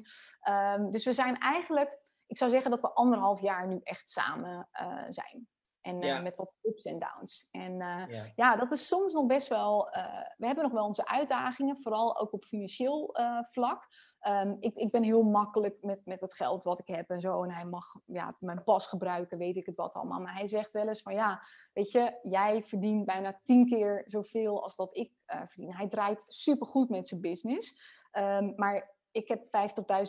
um, 0.80 0.90
dus 0.90 1.04
we 1.04 1.12
zijn 1.12 1.38
eigenlijk, 1.38 1.98
ik 2.26 2.36
zou 2.36 2.50
zeggen 2.50 2.70
dat 2.70 2.80
we 2.80 2.92
anderhalf 2.92 3.40
jaar 3.40 3.66
nu 3.66 3.80
echt 3.82 4.10
samen 4.10 4.68
uh, 4.80 5.04
zijn. 5.08 5.48
En 5.86 6.02
uh, 6.02 6.08
ja. 6.08 6.20
met 6.20 6.36
wat 6.36 6.56
ups 6.62 6.84
en 6.84 6.98
downs. 6.98 7.48
En 7.50 7.72
uh, 7.72 8.04
ja. 8.08 8.32
ja. 8.36 8.56
dat 8.56 8.72
is 8.72 8.86
soms 8.86 9.12
nog 9.12 9.26
best 9.26 9.48
wel. 9.48 9.96
Uh, 9.96 10.04
we 10.36 10.46
hebben 10.46 10.64
nog 10.64 10.72
wel 10.72 10.84
onze 10.84 11.06
uitdagingen, 11.06 11.80
vooral 11.82 12.18
ook 12.18 12.32
op 12.32 12.44
financieel 12.44 13.16
vlak. 13.50 13.88
Um, 14.28 14.56
ik, 14.60 14.74
ik 14.74 14.90
ben 14.90 15.02
heel 15.02 15.22
makkelijk 15.22 15.82
met, 15.82 16.00
met 16.04 16.20
het 16.20 16.34
geld 16.34 16.64
wat 16.64 16.80
ik 16.80 16.88
heb 16.88 17.10
en 17.10 17.20
zo. 17.20 17.42
En 17.42 17.50
hij 17.50 17.64
mag 17.64 17.84
ja, 18.06 18.34
mijn 18.38 18.64
pas 18.64 18.86
gebruiken, 18.86 19.38
weet 19.38 19.56
ik 19.56 19.66
het 19.66 19.76
wat 19.76 19.94
allemaal. 19.94 20.20
Maar 20.20 20.34
hij 20.34 20.46
zegt 20.46 20.72
wel 20.72 20.88
eens 20.88 21.02
van 21.02 21.14
ja, 21.14 21.42
weet 21.72 21.90
je, 21.90 22.18
jij 22.22 22.62
verdient 22.62 23.04
bijna 23.04 23.40
tien 23.42 23.66
keer 23.66 24.02
zoveel 24.06 24.62
als 24.62 24.76
dat 24.76 24.96
ik 24.96 25.12
verdien. 25.26 25.74
Hij 25.74 25.88
draait 25.88 26.24
supergoed 26.26 26.88
met 26.88 27.08
zijn 27.08 27.20
business. 27.20 27.80
Um, 28.12 28.52
maar 28.56 28.94
ik 29.16 29.28
heb 29.28 29.42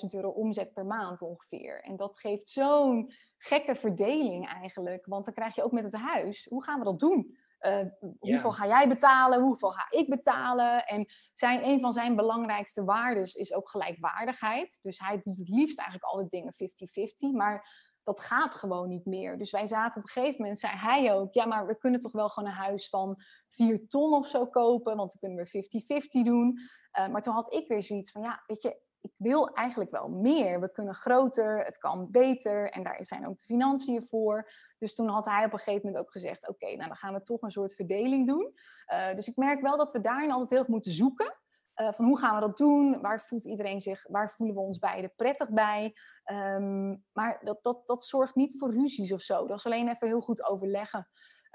50.000 0.01 0.05
euro 0.09 0.29
omzet 0.29 0.73
per 0.73 0.85
maand 0.85 1.21
ongeveer. 1.21 1.81
En 1.81 1.95
dat 1.95 2.19
geeft 2.19 2.49
zo'n 2.49 3.13
gekke 3.37 3.75
verdeling 3.75 4.47
eigenlijk. 4.47 5.05
Want 5.05 5.25
dan 5.25 5.33
krijg 5.33 5.55
je 5.55 5.63
ook 5.63 5.71
met 5.71 5.83
het 5.83 6.01
huis, 6.01 6.45
hoe 6.49 6.63
gaan 6.63 6.79
we 6.79 6.85
dat 6.85 6.99
doen? 6.99 7.37
Uh, 7.59 7.79
hoeveel 8.19 8.51
ga 8.51 8.67
jij 8.67 8.87
betalen? 8.87 9.41
Hoeveel 9.41 9.71
ga 9.71 9.87
ik 9.89 10.09
betalen? 10.09 10.85
En 10.85 11.05
zijn, 11.33 11.65
een 11.65 11.79
van 11.79 11.93
zijn 11.93 12.15
belangrijkste 12.15 12.83
waarden 12.83 13.23
is 13.23 13.53
ook 13.53 13.69
gelijkwaardigheid. 13.69 14.79
Dus 14.81 14.99
hij 14.99 15.21
doet 15.23 15.37
het 15.37 15.49
liefst 15.49 15.79
eigenlijk 15.79 16.11
alle 16.11 16.27
dingen 16.27 16.53
50-50. 16.53 17.35
Maar 17.35 17.85
dat 18.03 18.19
gaat 18.19 18.55
gewoon 18.55 18.89
niet 18.89 19.05
meer. 19.05 19.37
Dus 19.37 19.51
wij 19.51 19.67
zaten 19.67 20.01
op 20.01 20.07
een 20.07 20.13
gegeven 20.13 20.41
moment, 20.41 20.59
zei 20.59 20.73
hij 20.73 21.13
ook, 21.13 21.33
ja, 21.33 21.45
maar 21.45 21.67
we 21.67 21.77
kunnen 21.77 21.99
toch 21.99 22.11
wel 22.11 22.29
gewoon 22.29 22.49
een 22.49 22.55
huis 22.55 22.89
van 22.89 23.15
4 23.47 23.87
ton 23.87 24.13
of 24.13 24.27
zo 24.27 24.47
kopen, 24.47 24.95
want 24.95 25.11
dan 25.11 25.19
kunnen 25.19 25.47
we 25.51 26.21
50-50 26.21 26.23
doen. 26.23 26.59
Uh, 26.99 27.07
maar 27.07 27.21
toen 27.21 27.33
had 27.33 27.53
ik 27.53 27.67
weer 27.67 27.83
zoiets 27.83 28.11
van, 28.11 28.21
ja, 28.21 28.43
weet 28.45 28.61
je, 28.61 28.81
ik 29.01 29.13
wil 29.17 29.53
eigenlijk 29.53 29.91
wel 29.91 30.09
meer. 30.09 30.59
We 30.59 30.71
kunnen 30.71 30.93
groter, 30.93 31.65
het 31.65 31.77
kan 31.77 32.11
beter 32.11 32.71
en 32.71 32.83
daar 32.83 33.05
zijn 33.05 33.27
ook 33.27 33.37
de 33.37 33.43
financiën 33.43 34.05
voor. 34.05 34.51
Dus 34.77 34.95
toen 34.95 35.07
had 35.07 35.25
hij 35.25 35.45
op 35.45 35.53
een 35.53 35.59
gegeven 35.59 35.85
moment 35.85 36.03
ook 36.05 36.11
gezegd: 36.11 36.47
Oké, 36.47 36.65
nou 36.65 36.87
dan 36.87 36.97
gaan 36.97 37.13
we 37.13 37.23
toch 37.23 37.41
een 37.41 37.51
soort 37.51 37.75
verdeling 37.75 38.27
doen. 38.27 38.53
Uh, 38.93 39.15
dus 39.15 39.27
ik 39.27 39.35
merk 39.35 39.61
wel 39.61 39.77
dat 39.77 39.91
we 39.91 40.01
daarin 40.01 40.31
altijd 40.31 40.49
heel 40.49 40.59
erg 40.59 40.67
moeten 40.67 40.91
zoeken. 40.91 41.35
Uh, 41.81 41.91
van 41.91 42.05
hoe 42.05 42.19
gaan 42.19 42.35
we 42.35 42.41
dat 42.41 42.57
doen? 42.57 43.01
Waar 43.01 43.21
voelt 43.21 43.45
iedereen 43.45 43.81
zich, 43.81 44.07
waar 44.07 44.31
voelen 44.31 44.55
we 44.55 44.61
ons 44.61 44.79
beiden 44.79 45.13
prettig 45.15 45.49
bij? 45.49 45.95
Um, 46.31 47.03
maar 47.11 47.39
dat, 47.43 47.63
dat, 47.63 47.87
dat 47.87 48.05
zorgt 48.05 48.35
niet 48.35 48.57
voor 48.57 48.73
ruzies 48.73 49.13
of 49.13 49.21
zo. 49.21 49.47
Dat 49.47 49.57
is 49.57 49.65
alleen 49.65 49.87
even 49.87 50.07
heel 50.07 50.21
goed 50.21 50.43
overleggen. 50.43 51.07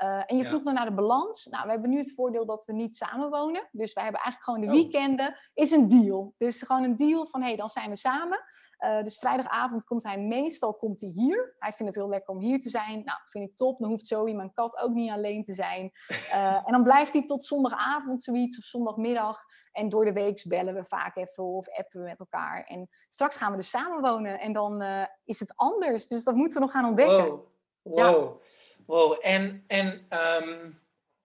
Uh, 0.03 0.22
en 0.26 0.36
je 0.36 0.44
vroeg 0.44 0.62
dan 0.62 0.74
naar 0.74 0.84
de 0.84 0.94
balans. 0.94 1.46
Nou, 1.46 1.64
we 1.64 1.70
hebben 1.70 1.90
nu 1.90 1.98
het 1.98 2.14
voordeel 2.14 2.46
dat 2.46 2.64
we 2.64 2.72
niet 2.72 2.96
samenwonen. 2.96 3.68
Dus 3.70 3.92
wij 3.92 4.03
hebben 4.03 4.20
eigenlijk 4.22 4.44
gewoon 4.44 4.61
de 4.61 4.78
oh. 4.78 4.90
weekenden, 4.90 5.36
is 5.55 5.70
een 5.70 5.88
deal. 5.88 6.34
Dus 6.38 6.62
gewoon 6.62 6.82
een 6.82 6.96
deal 6.96 7.26
van, 7.26 7.40
hé, 7.40 7.46
hey, 7.46 7.57
dan 7.57 7.68
zijn 7.68 7.90
we 7.90 7.96
samen. 7.96 8.44
Uh, 8.84 9.03
dus 9.03 9.18
vrijdagavond 9.18 9.84
komt 9.84 10.03
hij 10.03 10.18
meestal 10.18 10.74
komt 10.74 11.00
hij 11.00 11.11
hier. 11.11 11.55
Hij 11.59 11.72
vindt 11.72 11.94
het 11.94 12.03
heel 12.03 12.11
lekker 12.11 12.34
om 12.34 12.40
hier 12.40 12.61
te 12.61 12.68
zijn. 12.68 13.05
Nou, 13.05 13.18
vind 13.24 13.48
ik 13.48 13.57
top. 13.57 13.78
Dan 13.78 13.88
hoeft 13.88 14.07
Zoe, 14.07 14.34
mijn 14.34 14.53
kat, 14.53 14.78
ook 14.78 14.92
niet 14.92 15.11
alleen 15.11 15.44
te 15.44 15.53
zijn. 15.53 15.90
Uh, 16.09 16.55
en 16.66 16.72
dan 16.72 16.82
blijft 16.82 17.12
hij 17.12 17.26
tot 17.26 17.44
zondagavond 17.44 18.22
zoiets 18.22 18.59
of 18.59 18.64
zondagmiddag. 18.64 19.40
En 19.72 19.88
door 19.88 20.05
de 20.05 20.12
week 20.12 20.44
bellen 20.48 20.74
we 20.74 20.84
vaak 20.84 21.16
even 21.16 21.44
of 21.44 21.68
appen 21.68 22.00
we 22.00 22.07
met 22.07 22.18
elkaar. 22.18 22.64
En 22.64 22.88
straks 23.09 23.36
gaan 23.36 23.50
we 23.50 23.57
dus 23.57 23.70
samenwonen 23.70 24.40
en 24.40 24.53
dan 24.53 24.82
is 25.24 25.40
het 25.40 25.53
anders. 25.57 26.07
Dus 26.07 26.24
dat 26.24 26.34
moeten 26.34 26.59
we 26.59 26.64
nog 26.64 26.72
gaan 26.72 26.84
ontdekken. 26.84 27.26
Wow. 27.26 27.46
wow. 27.82 27.98
Ja. 27.98 28.50
Wow, 28.86 29.18
en, 29.20 29.64
en 29.66 30.06
um, 30.10 30.80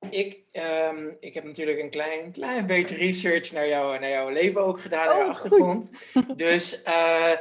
ik, 0.09 0.39
um, 0.53 1.17
ik 1.19 1.33
heb 1.33 1.43
natuurlijk 1.43 1.79
een 1.79 1.89
klein, 1.89 2.31
klein 2.31 2.65
beetje 2.65 2.95
research 2.95 3.51
naar, 3.51 3.67
jou, 3.67 3.99
naar 3.99 4.09
jouw 4.09 4.29
leven 4.29 4.61
ook 4.61 4.81
gedaan, 4.81 5.07
naar 5.07 5.23
oh, 5.23 5.29
achtergrond. 5.29 5.91
Dus 6.35 6.83
uh, 6.85 7.31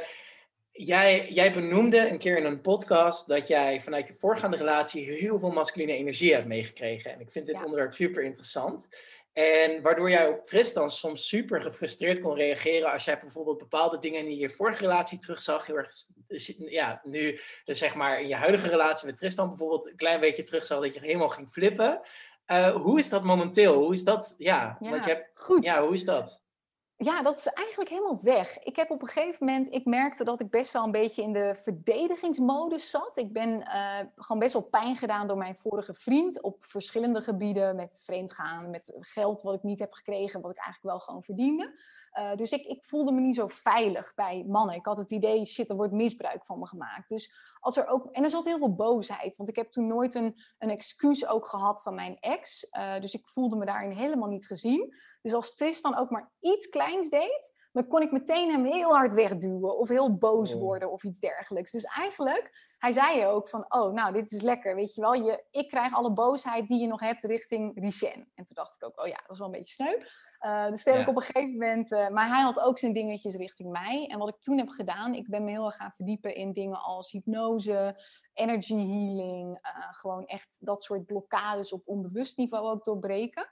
jij, 0.71 1.27
jij 1.29 1.53
benoemde 1.53 2.09
een 2.09 2.17
keer 2.17 2.37
in 2.37 2.45
een 2.45 2.61
podcast 2.61 3.27
dat 3.27 3.47
jij 3.47 3.81
vanuit 3.81 4.07
je 4.07 4.15
voorgaande 4.19 4.57
relatie 4.57 5.11
heel 5.11 5.39
veel 5.39 5.51
masculine 5.51 5.93
energie 5.93 6.33
hebt 6.33 6.47
meegekregen. 6.47 7.11
En 7.13 7.19
ik 7.19 7.29
vind 7.29 7.45
dit 7.45 7.63
onderwerp 7.63 7.93
super 7.93 8.23
interessant. 8.23 8.87
En 9.37 9.81
waardoor 9.81 10.09
jij 10.09 10.27
op 10.27 10.43
Tristan 10.43 10.91
soms 10.91 11.27
super 11.27 11.61
gefrustreerd 11.61 12.19
kon 12.19 12.35
reageren 12.35 12.91
als 12.91 13.05
jij 13.05 13.19
bijvoorbeeld 13.19 13.57
bepaalde 13.57 13.99
dingen 13.99 14.21
in 14.21 14.37
je 14.37 14.49
vorige 14.49 14.81
relatie 14.81 15.19
terugzag. 15.19 15.65
Heel 15.65 15.75
erg, 15.75 15.89
dus, 16.27 16.53
ja, 16.57 17.01
nu 17.03 17.39
dus 17.65 17.79
zeg 17.79 17.95
maar 17.95 18.21
in 18.21 18.27
je 18.27 18.35
huidige 18.35 18.69
relatie 18.69 19.05
met 19.05 19.17
Tristan 19.17 19.47
bijvoorbeeld 19.47 19.87
een 19.87 19.95
klein 19.95 20.19
beetje 20.19 20.43
terugzag 20.43 20.81
dat 20.81 20.93
je 20.93 20.99
helemaal 20.99 21.29
ging 21.29 21.51
flippen. 21.51 22.01
Uh, 22.47 22.75
hoe 22.75 22.99
is 22.99 23.09
dat 23.09 23.23
momenteel? 23.23 23.73
Hoe 23.73 23.93
is 23.93 24.03
dat? 24.03 24.35
Ja, 24.37 24.77
ja 24.79 24.89
want 24.89 25.03
je 25.03 25.09
hebt, 25.09 25.29
goed. 25.33 25.63
Ja, 25.63 25.83
hoe 25.83 25.93
is 25.93 26.05
dat? 26.05 26.43
Ja, 26.97 27.21
dat 27.21 27.37
is 27.37 27.45
eigenlijk 27.45 27.89
helemaal 27.89 28.19
weg. 28.21 28.59
Ik 28.63 28.75
heb 28.75 28.91
op 28.91 29.01
een 29.01 29.07
gegeven 29.07 29.45
moment, 29.45 29.73
ik 29.73 29.85
merkte 29.85 30.23
dat 30.23 30.41
ik 30.41 30.49
best 30.49 30.71
wel 30.71 30.83
een 30.83 30.91
beetje 30.91 31.21
in 31.21 31.33
de 31.33 31.55
verdedigingsmodus 31.63 32.89
zat. 32.89 33.17
Ik 33.17 33.33
ben 33.33 33.49
uh, 33.49 33.99
gewoon 34.15 34.39
best 34.39 34.53
wel 34.53 34.61
pijn 34.61 34.95
gedaan 34.95 35.27
door 35.27 35.37
mijn 35.37 35.55
vorige 35.55 35.93
vriend 35.93 36.41
op 36.41 36.63
verschillende 36.63 37.21
gebieden. 37.21 37.75
Met 37.75 38.01
vreemdgaan, 38.05 38.69
met 38.69 38.93
geld 38.99 39.41
wat 39.41 39.53
ik 39.53 39.63
niet 39.63 39.79
heb 39.79 39.93
gekregen, 39.93 40.41
wat 40.41 40.51
ik 40.51 40.63
eigenlijk 40.63 40.93
wel 40.95 40.99
gewoon 40.99 41.23
verdiende. 41.23 41.79
Uh, 42.19 42.35
dus 42.35 42.51
ik, 42.51 42.65
ik 42.65 42.83
voelde 42.83 43.11
me 43.11 43.21
niet 43.21 43.35
zo 43.35 43.45
veilig 43.45 44.13
bij 44.15 44.45
mannen. 44.47 44.75
Ik 44.75 44.85
had 44.85 44.97
het 44.97 45.11
idee, 45.11 45.45
shit, 45.45 45.69
er 45.69 45.75
wordt 45.75 45.93
misbruik 45.93 46.45
van 46.45 46.59
me 46.59 46.67
gemaakt. 46.67 47.09
Dus 47.09 47.33
als 47.59 47.77
er 47.77 47.87
ook, 47.87 48.11
en 48.11 48.23
er 48.23 48.29
zat 48.29 48.45
heel 48.45 48.57
veel 48.57 48.75
boosheid, 48.75 49.37
want 49.37 49.49
ik 49.49 49.55
heb 49.55 49.71
toen 49.71 49.87
nooit 49.87 50.13
een, 50.13 50.41
een 50.57 50.69
excuus 50.69 51.27
ook 51.27 51.47
gehad 51.47 51.81
van 51.81 51.95
mijn 51.95 52.17
ex. 52.19 52.67
Uh, 52.71 52.99
dus 52.99 53.13
ik 53.13 53.27
voelde 53.27 53.55
me 53.55 53.65
daarin 53.65 53.91
helemaal 53.91 54.29
niet 54.29 54.47
gezien. 54.47 54.95
Dus 55.21 55.33
als 55.33 55.55
Tristan 55.55 55.97
ook 55.97 56.09
maar 56.09 56.31
iets 56.39 56.69
kleins 56.69 57.09
deed, 57.09 57.53
dan 57.71 57.87
kon 57.87 58.01
ik 58.01 58.11
meteen 58.11 58.51
hem 58.51 58.65
heel 58.65 58.95
hard 58.95 59.13
wegduwen 59.13 59.77
of 59.77 59.89
heel 59.89 60.17
boos 60.17 60.53
oh. 60.53 60.61
worden 60.61 60.91
of 60.91 61.03
iets 61.03 61.19
dergelijks. 61.19 61.71
Dus 61.71 61.83
eigenlijk, 61.83 62.75
hij 62.77 62.91
zei 62.91 63.25
ook 63.25 63.49
van, 63.49 63.65
oh, 63.67 63.93
nou, 63.93 64.13
dit 64.13 64.31
is 64.31 64.41
lekker, 64.41 64.75
weet 64.75 64.95
je 64.95 65.01
wel. 65.01 65.13
Je, 65.13 65.43
ik 65.51 65.67
krijg 65.67 65.93
alle 65.93 66.13
boosheid 66.13 66.67
die 66.67 66.81
je 66.81 66.87
nog 66.87 66.99
hebt 66.99 67.23
richting 67.23 67.79
Richen. 67.79 68.31
En 68.35 68.43
toen 68.43 68.55
dacht 68.55 68.75
ik 68.75 68.85
ook, 68.85 69.01
oh 69.01 69.07
ja, 69.07 69.15
dat 69.21 69.31
is 69.31 69.37
wel 69.37 69.47
een 69.47 69.53
beetje 69.53 69.73
sneu. 69.73 69.97
Uh, 70.41 70.67
dus 70.67 70.83
toen 70.83 70.93
heb 70.93 71.01
ik 71.01 71.09
op 71.09 71.15
een 71.15 71.21
gegeven 71.21 71.51
moment, 71.51 71.91
uh, 71.91 72.09
maar 72.09 72.27
hij 72.27 72.41
had 72.41 72.59
ook 72.59 72.79
zijn 72.79 72.93
dingetjes 72.93 73.35
richting 73.35 73.71
mij. 73.71 74.07
En 74.07 74.19
wat 74.19 74.29
ik 74.29 74.41
toen 74.41 74.57
heb 74.57 74.69
gedaan, 74.69 75.13
ik 75.13 75.29
ben 75.29 75.43
me 75.43 75.49
heel 75.49 75.65
erg 75.65 75.75
gaan 75.75 75.93
verdiepen 75.95 76.35
in 76.35 76.53
dingen 76.53 76.81
als 76.81 77.11
hypnose, 77.11 78.01
energy 78.33 78.75
healing, 78.75 79.59
uh, 79.61 79.93
gewoon 79.93 80.25
echt 80.25 80.57
dat 80.59 80.83
soort 80.83 81.05
blokkades 81.05 81.73
op 81.73 81.81
onbewust 81.85 82.37
niveau 82.37 82.67
ook 82.67 82.83
doorbreken. 82.83 83.49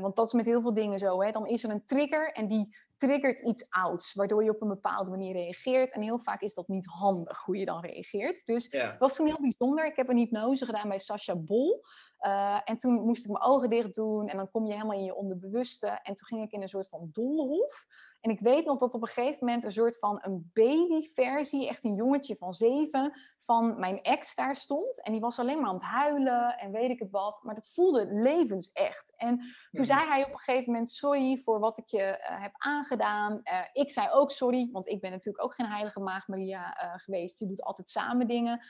want 0.00 0.16
dat 0.16 0.26
is 0.26 0.32
met 0.32 0.46
heel 0.46 0.60
veel 0.60 0.74
dingen 0.74 0.98
zo. 0.98 1.22
Hè? 1.22 1.30
Dan 1.30 1.46
is 1.46 1.64
er 1.64 1.70
een 1.70 1.84
trigger 1.84 2.32
en 2.32 2.48
die 2.48 2.76
triggert 3.02 3.40
iets 3.40 3.66
ouds, 3.70 4.14
waardoor 4.14 4.44
je 4.44 4.50
op 4.50 4.62
een 4.62 4.68
bepaalde 4.68 5.10
manier 5.10 5.32
reageert. 5.32 5.92
En 5.92 6.00
heel 6.00 6.18
vaak 6.18 6.40
is 6.40 6.54
dat 6.54 6.68
niet 6.68 6.86
handig 6.86 7.40
hoe 7.40 7.56
je 7.56 7.64
dan 7.64 7.80
reageert. 7.80 8.42
Dus 8.46 8.66
het 8.70 8.98
was 8.98 9.14
toen 9.14 9.26
heel 9.26 9.40
bijzonder. 9.40 9.86
Ik 9.86 9.96
heb 9.96 10.08
een 10.08 10.16
hypnose 10.16 10.64
gedaan 10.64 10.88
bij 10.88 10.98
Sascha 10.98 11.36
Bol. 11.36 11.82
Uh, 12.20 12.60
en 12.64 12.76
toen 12.76 12.92
moest 12.92 13.24
ik 13.24 13.30
mijn 13.30 13.44
ogen 13.44 13.70
dicht 13.70 13.94
doen 13.94 14.28
en 14.28 14.36
dan 14.36 14.50
kom 14.50 14.66
je 14.66 14.72
helemaal 14.72 14.98
in 14.98 15.04
je 15.04 15.14
onderbewuste. 15.14 15.86
En 15.86 16.14
toen 16.14 16.26
ging 16.26 16.42
ik 16.42 16.52
in 16.52 16.62
een 16.62 16.68
soort 16.68 16.88
van 16.88 17.08
doolhof. 17.12 17.86
En 18.20 18.30
ik 18.30 18.40
weet 18.40 18.64
nog 18.64 18.78
dat 18.78 18.94
op 18.94 19.02
een 19.02 19.08
gegeven 19.08 19.46
moment 19.46 19.64
een 19.64 19.72
soort 19.72 19.98
van 19.98 20.18
een 20.20 20.50
babyversie, 20.52 21.68
echt 21.68 21.84
een 21.84 21.94
jongetje 21.94 22.36
van 22.36 22.54
zeven, 22.54 23.12
van 23.44 23.78
mijn 23.78 24.02
ex 24.02 24.34
daar 24.34 24.56
stond. 24.56 25.02
En 25.02 25.12
die 25.12 25.20
was 25.20 25.38
alleen 25.38 25.60
maar 25.60 25.68
aan 25.68 25.74
het 25.74 25.84
huilen 25.84 26.58
en 26.58 26.72
weet 26.72 26.90
ik 26.90 26.98
het 26.98 27.10
wat. 27.10 27.40
Maar 27.42 27.54
dat 27.54 27.70
voelde 27.74 28.06
levensecht. 28.06 29.12
En 29.16 29.38
toen 29.38 29.54
mhm. 29.70 29.84
zei 29.84 30.00
hij 30.00 30.24
op 30.24 30.32
een 30.32 30.38
gegeven 30.38 30.72
moment: 30.72 30.90
Sorry 30.90 31.36
voor 31.36 31.58
wat 31.58 31.78
ik 31.78 31.86
je 31.86 32.18
uh, 32.30 32.42
heb 32.42 32.52
aangedaan. 32.54 33.40
Uh, 33.44 33.60
ik 33.72 33.90
zei 33.90 34.10
ook 34.10 34.30
sorry, 34.30 34.68
want 34.72 34.88
ik 34.88 35.00
ben 35.00 35.10
natuurlijk 35.10 35.44
ook 35.44 35.54
geen 35.54 35.70
heilige 35.70 36.00
maag 36.00 36.28
Maria 36.28 36.84
uh, 36.84 36.92
geweest. 36.96 37.38
Die 37.38 37.48
doet 37.48 37.62
altijd 37.62 37.90
samen 37.90 38.26
dingen, 38.26 38.60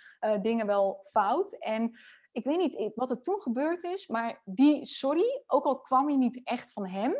dingen 0.42 0.66
wel 0.66 0.98
fout. 1.10 1.52
En 1.52 1.98
ik 2.32 2.44
weet 2.44 2.58
niet 2.58 2.92
wat 2.94 3.10
er 3.10 3.22
toen 3.22 3.40
gebeurd 3.40 3.82
is, 3.82 4.06
maar 4.06 4.42
die 4.44 4.84
sorry, 4.84 5.42
ook 5.46 5.64
al 5.64 5.80
kwam 5.80 6.06
hij 6.06 6.16
niet 6.16 6.40
echt 6.44 6.72
van 6.72 6.86
hem, 6.86 7.14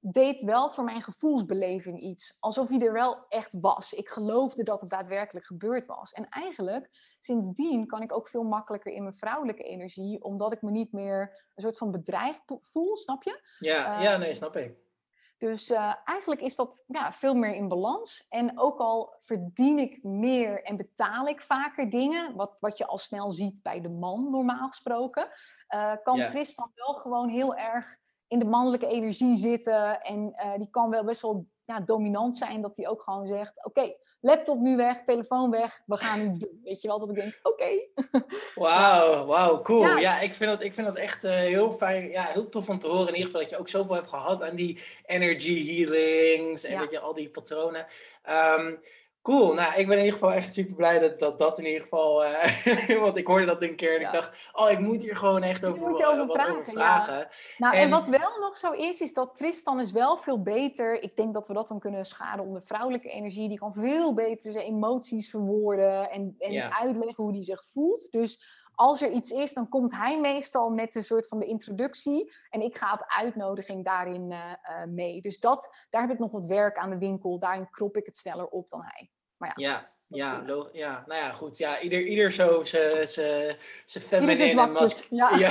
deed 0.00 0.42
wel 0.42 0.72
voor 0.72 0.84
mijn 0.84 1.02
gevoelsbeleving 1.02 2.00
iets. 2.00 2.36
Alsof 2.40 2.68
hij 2.68 2.80
er 2.80 2.92
wel 2.92 3.26
echt 3.28 3.60
was. 3.60 3.92
Ik 3.92 4.08
geloofde 4.08 4.62
dat 4.62 4.80
het 4.80 4.90
daadwerkelijk 4.90 5.46
gebeurd 5.46 5.86
was. 5.86 6.12
En 6.12 6.28
eigenlijk, 6.28 6.88
sindsdien 7.20 7.86
kan 7.86 8.02
ik 8.02 8.12
ook 8.12 8.28
veel 8.28 8.42
makkelijker 8.42 8.92
in 8.92 9.02
mijn 9.02 9.16
vrouwelijke 9.16 9.62
energie, 9.62 10.22
omdat 10.22 10.52
ik 10.52 10.62
me 10.62 10.70
niet 10.70 10.92
meer 10.92 11.20
een 11.54 11.62
soort 11.62 11.78
van 11.78 11.90
bedreigd 11.90 12.42
voel, 12.60 12.96
snap 12.96 13.22
je? 13.22 13.40
Ja, 13.58 14.00
ja 14.00 14.16
nee, 14.16 14.34
snap 14.34 14.56
ik. 14.56 14.86
Dus 15.38 15.70
uh, 15.70 15.94
eigenlijk 16.04 16.40
is 16.40 16.56
dat 16.56 16.84
ja, 16.86 17.12
veel 17.12 17.34
meer 17.34 17.54
in 17.54 17.68
balans. 17.68 18.26
En 18.28 18.60
ook 18.60 18.78
al 18.78 19.14
verdien 19.18 19.78
ik 19.78 20.02
meer 20.02 20.62
en 20.62 20.76
betaal 20.76 21.26
ik 21.26 21.40
vaker 21.40 21.90
dingen, 21.90 22.36
wat, 22.36 22.56
wat 22.60 22.78
je 22.78 22.86
al 22.86 22.98
snel 22.98 23.30
ziet 23.30 23.62
bij 23.62 23.80
de 23.80 23.88
man 23.88 24.30
normaal 24.30 24.66
gesproken, 24.66 25.28
uh, 25.74 25.92
kan 26.02 26.26
Tristan 26.26 26.70
wel 26.74 26.94
gewoon 26.94 27.28
heel 27.28 27.56
erg 27.56 27.96
in 28.28 28.38
de 28.38 28.44
mannelijke 28.44 28.86
energie 28.86 29.36
zitten. 29.36 30.00
En 30.00 30.34
uh, 30.36 30.56
die 30.56 30.70
kan 30.70 30.90
wel 30.90 31.04
best 31.04 31.22
wel 31.22 31.46
ja, 31.64 31.80
dominant 31.80 32.36
zijn, 32.36 32.62
dat 32.62 32.76
hij 32.76 32.88
ook 32.88 33.02
gewoon 33.02 33.26
zegt: 33.26 33.64
Oké, 33.64 33.94
laptop 34.20 34.58
nu 34.58 34.76
weg, 34.76 35.04
telefoon 35.04 35.50
weg, 35.50 35.82
we 35.86 35.96
gaan 35.96 36.26
iets 36.26 36.38
doen. 36.38 36.60
Weet 36.64 36.82
je 36.82 36.88
wel, 36.88 36.98
dat 36.98 37.08
ik 37.08 37.14
denk: 37.14 37.38
Oké. 37.42 37.68
Wauw, 38.54 39.24
wauw, 39.24 39.62
cool. 39.62 39.82
Ja. 39.82 39.98
ja, 39.98 40.20
ik, 40.20 40.34
vind 40.34 40.50
dat, 40.50 40.62
ik 40.62 40.74
vind 40.74 40.86
dat 40.86 40.96
echt 40.96 41.24
uh, 41.24 41.30
heel 41.30 41.72
fijn, 41.72 42.10
ja, 42.10 42.24
heel 42.24 42.48
tof 42.48 42.68
om 42.68 42.78
te 42.78 42.86
horen. 42.86 43.08
In 43.08 43.14
ieder 43.14 43.26
geval 43.26 43.40
dat 43.40 43.50
je 43.50 43.58
ook 43.58 43.68
zoveel 43.68 43.94
hebt 43.94 44.08
gehad 44.08 44.42
aan 44.42 44.56
die 44.56 44.82
energy 45.06 45.66
healings 45.66 46.64
en 46.64 46.72
ja. 46.72 46.78
dat 46.78 46.90
je 46.90 46.98
al 46.98 47.14
die 47.14 47.30
patronen. 47.30 47.86
Um, 48.58 48.80
Cool, 49.28 49.54
nou 49.54 49.74
ik 49.74 49.86
ben 49.86 49.98
in 49.98 50.04
ieder 50.04 50.18
geval 50.18 50.32
echt 50.32 50.52
super 50.52 50.74
blij 50.74 50.98
dat 50.98 51.18
dat, 51.18 51.38
dat 51.38 51.58
in 51.58 51.66
ieder 51.66 51.82
geval, 51.82 52.24
uh, 52.24 53.00
want 53.04 53.16
ik 53.16 53.26
hoorde 53.26 53.44
dat 53.44 53.62
een 53.62 53.76
keer 53.76 53.94
en 53.94 54.00
ik 54.00 54.12
dacht, 54.12 54.50
oh 54.52 54.70
ik 54.70 54.78
moet 54.78 55.02
hier 55.02 55.16
gewoon 55.16 55.42
echt 55.42 55.64
over, 55.64 55.80
moet 55.80 55.98
je 55.98 56.06
over 56.06 56.34
vragen. 56.34 56.64
vragen. 56.64 57.18
Ja. 57.18 57.28
Nou 57.58 57.74
en... 57.74 57.82
en... 57.82 57.90
wat 57.90 58.06
wel 58.06 58.38
nog 58.40 58.56
zo 58.56 58.72
is, 58.72 59.00
is 59.00 59.12
dat 59.12 59.36
Tristan 59.36 59.80
is 59.80 59.92
wel 59.92 60.16
veel 60.16 60.42
beter, 60.42 61.02
ik 61.02 61.16
denk 61.16 61.34
dat 61.34 61.48
we 61.48 61.54
dat 61.54 61.68
dan 61.68 61.78
kunnen 61.78 62.06
schaden 62.06 62.44
onder 62.44 62.62
vrouwelijke 62.62 63.08
energie, 63.08 63.48
die 63.48 63.58
kan 63.58 63.74
veel 63.74 64.14
beter 64.14 64.52
zijn 64.52 64.64
emoties 64.64 65.30
verwoorden 65.30 66.10
en, 66.10 66.34
en 66.38 66.72
uitleggen 66.72 67.24
hoe 67.24 67.32
die 67.32 67.42
zich 67.42 67.62
voelt. 67.66 68.10
Dus 68.10 68.56
als 68.74 69.02
er 69.02 69.10
iets 69.10 69.30
is, 69.30 69.52
dan 69.52 69.68
komt 69.68 69.92
hij 69.92 70.20
meestal 70.20 70.70
met 70.70 70.94
een 70.94 71.04
soort 71.04 71.28
van 71.28 71.38
de 71.38 71.46
introductie. 71.46 72.32
En 72.50 72.60
ik 72.60 72.78
ga 72.78 72.92
op 72.92 73.04
uitnodiging 73.06 73.84
daarin 73.84 74.30
uh, 74.30 74.52
mee. 74.86 75.20
Dus 75.20 75.38
dat, 75.38 75.74
daar 75.90 76.00
heb 76.02 76.10
ik 76.10 76.18
nog 76.18 76.30
wat 76.30 76.46
werk 76.46 76.76
aan 76.76 76.90
de 76.90 76.98
winkel. 76.98 77.38
Daarin 77.38 77.70
krop 77.70 77.96
ik 77.96 78.06
het 78.06 78.16
sneller 78.16 78.46
op 78.46 78.70
dan 78.70 78.80
hij. 78.82 79.10
Maar 79.38 79.52
ja. 79.54 79.68
ja. 79.68 79.96
Ja, 80.10 80.44
ja, 80.72 81.04
nou 81.06 81.20
ja, 81.20 81.32
goed. 81.32 81.58
Ja, 81.58 81.80
ieder, 81.80 82.06
ieder 82.06 82.32
zo 82.32 82.64
zijn 82.64 83.08
feminine 83.86 84.60
en 84.60 84.72
mas 84.72 85.06
ja. 85.10 85.36
ja. 85.36 85.50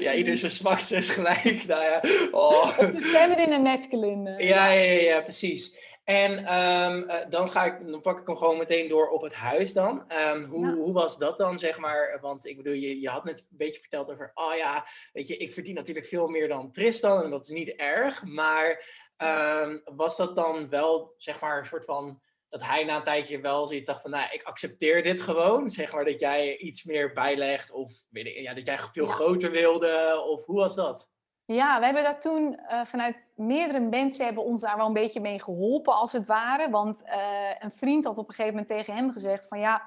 Ja, 0.00 0.12
ieder 0.12 0.36
zijn 0.36 0.52
zwakste 0.52 0.96
is 0.96 1.08
gelijk. 1.08 1.66
Nou 1.66 1.82
ja. 1.82 2.00
Oh. 2.30 2.68
feminine 3.16 3.54
en 3.54 3.62
masculine. 3.62 4.30
ja, 4.30 4.70
ja, 4.70 4.80
ja, 4.80 5.00
ja, 5.00 5.20
precies. 5.20 5.84
En 6.06 6.58
um, 6.58 7.06
dan, 7.28 7.50
ga 7.50 7.64
ik, 7.64 7.86
dan 7.86 8.00
pak 8.00 8.20
ik 8.20 8.26
hem 8.26 8.36
gewoon 8.36 8.58
meteen 8.58 8.88
door 8.88 9.08
op 9.08 9.22
het 9.22 9.34
huis 9.34 9.72
dan. 9.72 10.12
Um, 10.12 10.44
hoe, 10.44 10.74
hoe 10.74 10.92
was 10.92 11.18
dat 11.18 11.38
dan, 11.38 11.58
zeg 11.58 11.78
maar? 11.78 12.18
Want 12.20 12.46
ik 12.46 12.56
bedoel, 12.56 12.72
je, 12.72 13.00
je 13.00 13.08
had 13.08 13.24
net 13.24 13.38
een 13.38 13.56
beetje 13.56 13.80
verteld 13.80 14.10
over... 14.10 14.30
Oh 14.34 14.54
ja, 14.56 14.86
weet 15.12 15.28
je, 15.28 15.36
ik 15.36 15.52
verdien 15.52 15.74
natuurlijk 15.74 16.06
veel 16.06 16.28
meer 16.28 16.48
dan 16.48 16.70
Tristan. 16.70 17.22
En 17.22 17.30
dat 17.30 17.42
is 17.42 17.48
niet 17.48 17.68
erg. 17.68 18.24
Maar 18.24 18.84
um, 19.18 19.82
was 19.84 20.16
dat 20.16 20.36
dan 20.36 20.68
wel, 20.68 21.14
zeg 21.16 21.40
maar, 21.40 21.58
een 21.58 21.66
soort 21.66 21.84
van... 21.84 22.20
Dat 22.48 22.64
hij 22.64 22.84
na 22.84 22.96
een 22.96 23.04
tijdje 23.04 23.40
wel 23.40 23.66
zoiets 23.66 23.86
dacht 23.86 24.00
van... 24.00 24.10
Nou, 24.10 24.28
ik 24.32 24.42
accepteer 24.42 25.02
dit 25.02 25.20
gewoon. 25.20 25.70
Zeg 25.70 25.92
maar 25.92 26.04
dat 26.04 26.20
jij 26.20 26.56
iets 26.56 26.84
meer 26.84 27.12
bijlegt. 27.12 27.70
Of 27.70 27.92
weet 28.10 28.26
ik, 28.26 28.34
ja, 28.34 28.54
dat 28.54 28.66
jij 28.66 28.78
veel 28.78 29.06
groter 29.06 29.50
wilde. 29.50 30.22
Of 30.28 30.44
hoe 30.44 30.56
was 30.56 30.74
dat? 30.74 31.08
Ja, 31.44 31.78
we 31.78 31.84
hebben 31.84 32.02
dat 32.02 32.22
toen 32.22 32.60
uh, 32.70 32.84
vanuit 32.84 33.16
meerdere 33.34 33.80
mensen 33.80 34.24
hebben 34.24 34.44
ons 34.44 34.60
daar 34.60 34.76
wel 34.76 34.86
een 34.86 34.92
beetje 34.92 35.20
mee 35.20 35.42
geholpen, 35.42 35.94
als 35.94 36.12
het 36.12 36.26
ware. 36.26 36.70
Want 36.70 37.02
uh, 37.04 37.50
een 37.58 37.70
vriend 37.70 38.04
had 38.04 38.18
op 38.18 38.28
een 38.28 38.34
gegeven 38.34 38.50
moment 38.50 38.68
tegen 38.68 38.94
hem 38.94 39.12
gezegd 39.12 39.48
van 39.48 39.58
ja, 39.58 39.82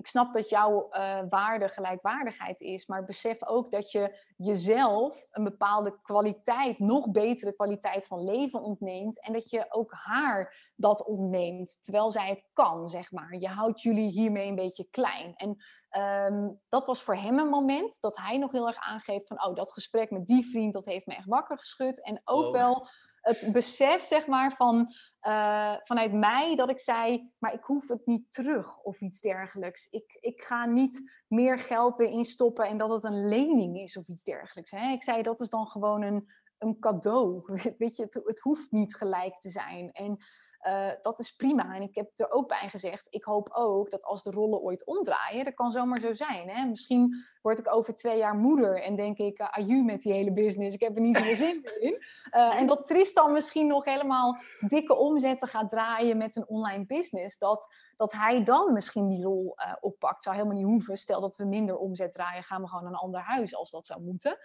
ik 0.00 0.06
snap 0.06 0.32
dat 0.32 0.48
jouw 0.48 0.88
uh, 0.92 1.20
waarde 1.28 1.68
gelijkwaardigheid 1.68 2.60
is, 2.60 2.86
maar 2.86 3.04
besef 3.04 3.46
ook 3.46 3.70
dat 3.70 3.90
je 3.90 4.24
jezelf 4.36 5.26
een 5.30 5.44
bepaalde 5.44 6.00
kwaliteit, 6.02 6.78
nog 6.78 7.10
betere 7.10 7.52
kwaliteit 7.52 8.06
van 8.06 8.24
leven 8.24 8.62
ontneemt 8.62 9.20
en 9.20 9.32
dat 9.32 9.50
je 9.50 9.66
ook 9.68 9.92
haar 9.92 10.72
dat 10.76 11.04
ontneemt, 11.04 11.78
terwijl 11.80 12.10
zij 12.10 12.28
het 12.28 12.48
kan, 12.52 12.88
zeg 12.88 13.12
maar. 13.12 13.36
Je 13.38 13.48
houdt 13.48 13.82
jullie 13.82 14.10
hiermee 14.10 14.48
een 14.48 14.54
beetje 14.54 14.88
klein. 14.90 15.34
En 15.36 15.56
um, 16.32 16.60
dat 16.68 16.86
was 16.86 17.02
voor 17.02 17.16
hem 17.16 17.38
een 17.38 17.48
moment 17.48 17.98
dat 18.00 18.16
hij 18.16 18.38
nog 18.38 18.52
heel 18.52 18.66
erg 18.66 18.78
aangeeft 18.78 19.26
van, 19.26 19.44
oh, 19.44 19.54
dat 19.54 19.72
gesprek 19.72 20.10
met 20.10 20.26
die 20.26 20.46
vriend, 20.46 20.72
dat 20.72 20.84
heeft 20.84 21.06
me 21.06 21.14
echt 21.14 21.28
wakker 21.28 21.58
geschud. 21.58 22.02
En 22.02 22.20
ook 22.24 22.52
wel 22.52 22.88
het 23.20 23.52
besef, 23.52 24.04
zeg 24.04 24.26
maar, 24.26 24.52
van, 24.56 24.94
uh, 25.22 25.74
vanuit 25.84 26.12
mij 26.12 26.56
dat 26.56 26.70
ik 26.70 26.80
zei, 26.80 27.32
maar 27.38 27.54
ik 27.54 27.62
hoef 27.62 27.88
het 27.88 28.06
niet 28.06 28.32
terug 28.32 28.78
of 28.78 29.00
iets 29.00 29.20
dergelijks. 29.20 29.90
Ik, 29.90 30.18
ik 30.20 30.42
ga 30.42 30.66
niet 30.66 31.22
meer 31.28 31.58
geld 31.58 32.00
erin 32.00 32.24
stoppen 32.24 32.66
en 32.66 32.78
dat 32.78 32.90
het 32.90 33.04
een 33.04 33.28
lening 33.28 33.78
is 33.78 33.96
of 33.96 34.08
iets 34.08 34.22
dergelijks. 34.22 34.70
Hè? 34.70 34.92
Ik 34.92 35.02
zei, 35.02 35.22
dat 35.22 35.40
is 35.40 35.48
dan 35.48 35.66
gewoon 35.66 36.02
een, 36.02 36.30
een 36.58 36.78
cadeau. 36.78 37.42
Weet 37.78 37.96
je, 37.96 38.02
het, 38.02 38.14
het 38.24 38.40
hoeft 38.40 38.70
niet 38.70 38.96
gelijk 38.96 39.40
te 39.40 39.50
zijn. 39.50 39.92
En 39.92 40.18
uh, 40.66 40.90
dat 41.02 41.18
is 41.18 41.34
prima. 41.34 41.74
En 41.74 41.82
ik 41.82 41.94
heb 41.94 42.10
er 42.14 42.30
ook 42.30 42.48
bij 42.48 42.68
gezegd, 42.68 43.06
ik 43.10 43.24
hoop 43.24 43.48
ook 43.52 43.90
dat 43.90 44.04
als 44.04 44.22
de 44.22 44.30
rollen 44.30 44.60
ooit 44.60 44.84
omdraaien, 44.84 45.44
dat 45.44 45.54
kan 45.54 45.70
zomaar 45.70 46.00
zo 46.00 46.12
zijn. 46.12 46.48
Hè? 46.48 46.66
Misschien 46.66 47.24
word 47.42 47.58
ik 47.58 47.74
over 47.74 47.94
twee 47.94 48.18
jaar 48.18 48.34
moeder 48.34 48.82
en 48.82 48.96
denk 48.96 49.18
ik, 49.18 49.38
uh, 49.38 49.48
aju 49.48 49.84
met 49.84 50.00
die 50.00 50.12
hele 50.12 50.32
business, 50.32 50.74
ik 50.74 50.80
heb 50.80 50.94
er 50.94 51.02
niet 51.02 51.16
zoveel 51.16 51.34
zin 51.34 51.64
in. 51.80 52.04
Uh, 52.32 52.54
en 52.60 52.66
dat 52.66 52.84
Tristan 52.84 53.32
misschien 53.32 53.66
nog 53.66 53.84
helemaal 53.84 54.38
dikke 54.60 54.94
omzetten 54.94 55.48
gaat 55.48 55.70
draaien 55.70 56.16
met 56.16 56.36
een 56.36 56.48
online 56.48 56.86
business, 56.86 57.38
dat, 57.38 57.74
dat 57.96 58.12
hij 58.12 58.44
dan 58.44 58.72
misschien 58.72 59.08
die 59.08 59.24
rol 59.24 59.56
uh, 59.56 59.74
oppakt. 59.80 60.22
Zou 60.22 60.36
helemaal 60.36 60.56
niet 60.56 60.66
hoeven. 60.66 60.96
Stel 60.96 61.20
dat 61.20 61.36
we 61.36 61.44
minder 61.44 61.76
omzet 61.76 62.12
draaien, 62.12 62.44
gaan 62.44 62.62
we 62.62 62.68
gewoon 62.68 62.82
naar 62.84 62.92
een 62.92 62.98
ander 62.98 63.20
huis 63.20 63.54
als 63.54 63.70
dat 63.70 63.86
zou 63.86 64.02
moeten. 64.02 64.38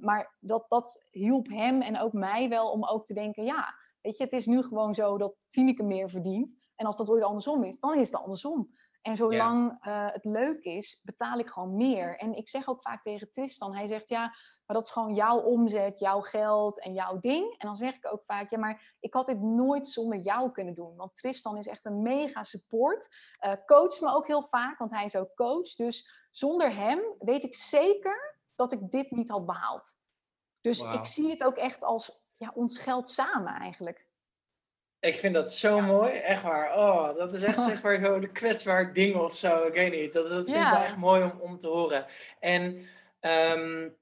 maar 0.00 0.34
dat, 0.38 0.64
dat 0.68 1.04
hielp 1.10 1.48
hem 1.48 1.82
en 1.82 2.00
ook 2.00 2.12
mij 2.12 2.48
wel 2.48 2.70
om 2.70 2.84
ook 2.84 3.06
te 3.06 3.14
denken, 3.14 3.44
ja, 3.44 3.74
Weet 4.08 4.16
je, 4.16 4.24
het 4.24 4.32
is 4.32 4.46
nu 4.46 4.62
gewoon 4.62 4.94
zo 4.94 5.18
dat 5.18 5.34
Tineke 5.48 5.82
meer 5.82 6.08
verdient. 6.08 6.54
En 6.76 6.86
als 6.86 6.96
dat 6.96 7.10
ooit 7.10 7.22
andersom 7.22 7.64
is, 7.64 7.80
dan 7.80 7.98
is 7.98 8.06
het 8.06 8.20
andersom. 8.20 8.70
En 9.02 9.16
zolang 9.16 9.86
uh, 9.86 10.06
het 10.12 10.24
leuk 10.24 10.64
is, 10.64 11.00
betaal 11.02 11.38
ik 11.38 11.48
gewoon 11.48 11.76
meer. 11.76 12.16
En 12.16 12.34
ik 12.34 12.48
zeg 12.48 12.68
ook 12.68 12.82
vaak 12.82 13.02
tegen 13.02 13.30
Tristan, 13.30 13.74
hij 13.74 13.86
zegt 13.86 14.08
ja, 14.08 14.20
maar 14.66 14.76
dat 14.76 14.84
is 14.84 14.90
gewoon 14.90 15.14
jouw 15.14 15.38
omzet, 15.38 15.98
jouw 15.98 16.20
geld 16.20 16.80
en 16.80 16.92
jouw 16.92 17.18
ding. 17.18 17.54
En 17.58 17.66
dan 17.66 17.76
zeg 17.76 17.96
ik 17.96 18.12
ook 18.12 18.24
vaak, 18.24 18.50
ja, 18.50 18.58
maar 18.58 18.96
ik 19.00 19.14
had 19.14 19.26
dit 19.26 19.40
nooit 19.40 19.88
zonder 19.88 20.18
jou 20.18 20.50
kunnen 20.50 20.74
doen. 20.74 20.96
Want 20.96 21.16
Tristan 21.16 21.56
is 21.56 21.66
echt 21.66 21.84
een 21.84 22.02
mega 22.02 22.44
support. 22.44 23.08
Uh, 23.40 23.52
coacht 23.66 24.00
me 24.00 24.14
ook 24.14 24.26
heel 24.26 24.46
vaak, 24.46 24.78
want 24.78 24.90
hij 24.90 25.04
is 25.04 25.16
ook 25.16 25.34
coach. 25.34 25.74
Dus 25.74 26.26
zonder 26.30 26.74
hem 26.74 27.00
weet 27.18 27.44
ik 27.44 27.54
zeker 27.54 28.40
dat 28.54 28.72
ik 28.72 28.90
dit 28.90 29.10
niet 29.10 29.28
had 29.28 29.46
behaald. 29.46 29.96
Dus 30.60 30.80
ik 30.80 31.04
zie 31.04 31.30
het 31.30 31.44
ook 31.44 31.56
echt 31.56 31.84
als 31.84 32.26
ja, 32.38 32.50
ons 32.54 32.78
geld 32.78 33.08
samen 33.08 33.54
eigenlijk. 33.54 34.06
Ik 35.00 35.18
vind 35.18 35.34
dat 35.34 35.52
zo 35.52 35.80
mooi, 35.80 36.12
echt 36.12 36.42
waar. 36.42 36.76
Oh, 36.76 37.16
dat 37.16 37.34
is 37.34 37.42
echt 37.42 37.64
zeg 37.70 37.82
maar 37.82 37.98
zo 37.98 38.18
de 38.18 38.32
kwetsbaar 38.32 38.92
ding 38.92 39.16
of 39.16 39.34
zo. 39.34 39.66
Ik 39.66 39.72
weet 39.72 39.92
niet. 39.92 40.12
Dat, 40.12 40.28
dat 40.28 40.50
vind 40.50 40.66
ik 40.66 40.72
echt 40.72 40.96
mooi 40.96 41.22
om, 41.22 41.40
om 41.40 41.58
te 41.58 41.66
horen. 41.66 42.06
En 42.40 42.62
um, 43.20 43.96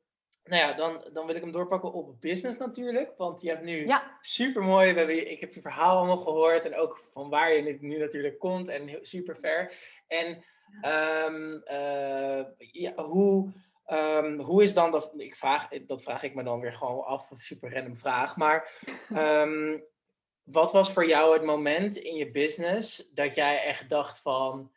nou 0.45 0.63
ja, 0.63 0.73
dan, 0.73 1.05
dan 1.13 1.27
wil 1.27 1.35
ik 1.35 1.43
hem 1.43 1.53
doorpakken 1.53 1.93
op 1.93 2.21
business 2.21 2.59
natuurlijk. 2.59 3.13
Want 3.17 3.41
je 3.41 3.49
hebt 3.49 3.65
nu 3.65 3.87
ja. 3.87 4.19
super 4.21 4.63
mooi. 4.63 4.91
Ik 4.91 5.41
heb 5.41 5.55
je 5.55 5.61
verhaal 5.61 5.97
allemaal 5.97 6.19
gehoord. 6.19 6.67
En 6.67 6.77
ook 6.77 7.05
van 7.13 7.29
waar 7.29 7.53
je 7.53 7.79
nu 7.81 7.99
natuurlijk 7.99 8.39
komt. 8.39 8.69
En 8.69 8.99
super 9.03 9.37
ver. 9.37 9.73
En 10.07 10.45
um, 10.83 11.63
uh, 11.65 12.45
ja, 12.59 12.95
hoe 12.95 13.53
Um, 13.93 14.41
hoe 14.41 14.63
is 14.63 14.75
dan 14.75 14.91
dat? 14.91 15.13
Ik 15.17 15.35
vraag, 15.35 15.69
dat 15.69 16.03
vraag 16.03 16.23
ik 16.23 16.35
me 16.35 16.43
dan 16.43 16.61
weer 16.61 16.73
gewoon 16.73 17.05
af, 17.05 17.31
een 17.31 17.39
super 17.39 17.73
random 17.73 17.97
vraag. 17.97 18.37
Maar 18.37 18.73
um, 19.15 19.85
wat 20.59 20.73
was 20.73 20.93
voor 20.93 21.07
jou 21.07 21.33
het 21.33 21.45
moment 21.45 21.97
in 21.97 22.15
je 22.15 22.31
business 22.31 23.11
dat 23.15 23.35
jij 23.35 23.63
echt 23.63 23.89
dacht 23.89 24.21
van, 24.21 24.73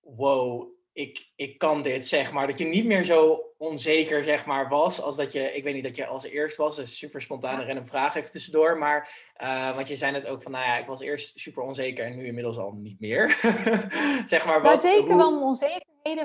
wow, 0.00 0.68
ik, 0.92 1.30
ik 1.36 1.58
kan 1.58 1.82
dit, 1.82 2.06
zeg 2.06 2.32
maar. 2.32 2.46
Dat 2.46 2.58
je 2.58 2.64
niet 2.64 2.84
meer 2.84 3.04
zo 3.04 3.42
onzeker, 3.58 4.24
zeg 4.24 4.46
maar, 4.46 4.68
was 4.68 5.00
als 5.00 5.16
dat 5.16 5.32
je, 5.32 5.54
ik 5.54 5.64
weet 5.64 5.74
niet, 5.74 5.84
dat 5.84 5.96
je 5.96 6.06
als 6.06 6.24
eerst 6.24 6.56
was. 6.56 6.76
Dus 6.76 6.98
super 6.98 7.22
spontane 7.22 7.60
ja. 7.60 7.66
random 7.66 7.86
vraag 7.86 8.14
even 8.14 8.30
tussendoor. 8.30 8.78
Maar, 8.78 9.10
uh, 9.42 9.74
want 9.74 9.88
je 9.88 9.96
zei 9.96 10.12
net 10.12 10.26
ook 10.26 10.42
van, 10.42 10.52
nou 10.52 10.64
ja, 10.64 10.76
ik 10.76 10.86
was 10.86 11.00
eerst 11.00 11.38
super 11.38 11.62
onzeker 11.62 12.04
en 12.04 12.16
nu 12.16 12.26
inmiddels 12.26 12.58
al 12.58 12.72
niet 12.72 13.00
meer. 13.00 13.30
zeg 14.26 14.46
maar, 14.46 14.62
wat, 14.62 14.82
nou, 14.82 14.94
zeker 14.94 15.08
hoe... 15.08 15.16
wel 15.16 15.38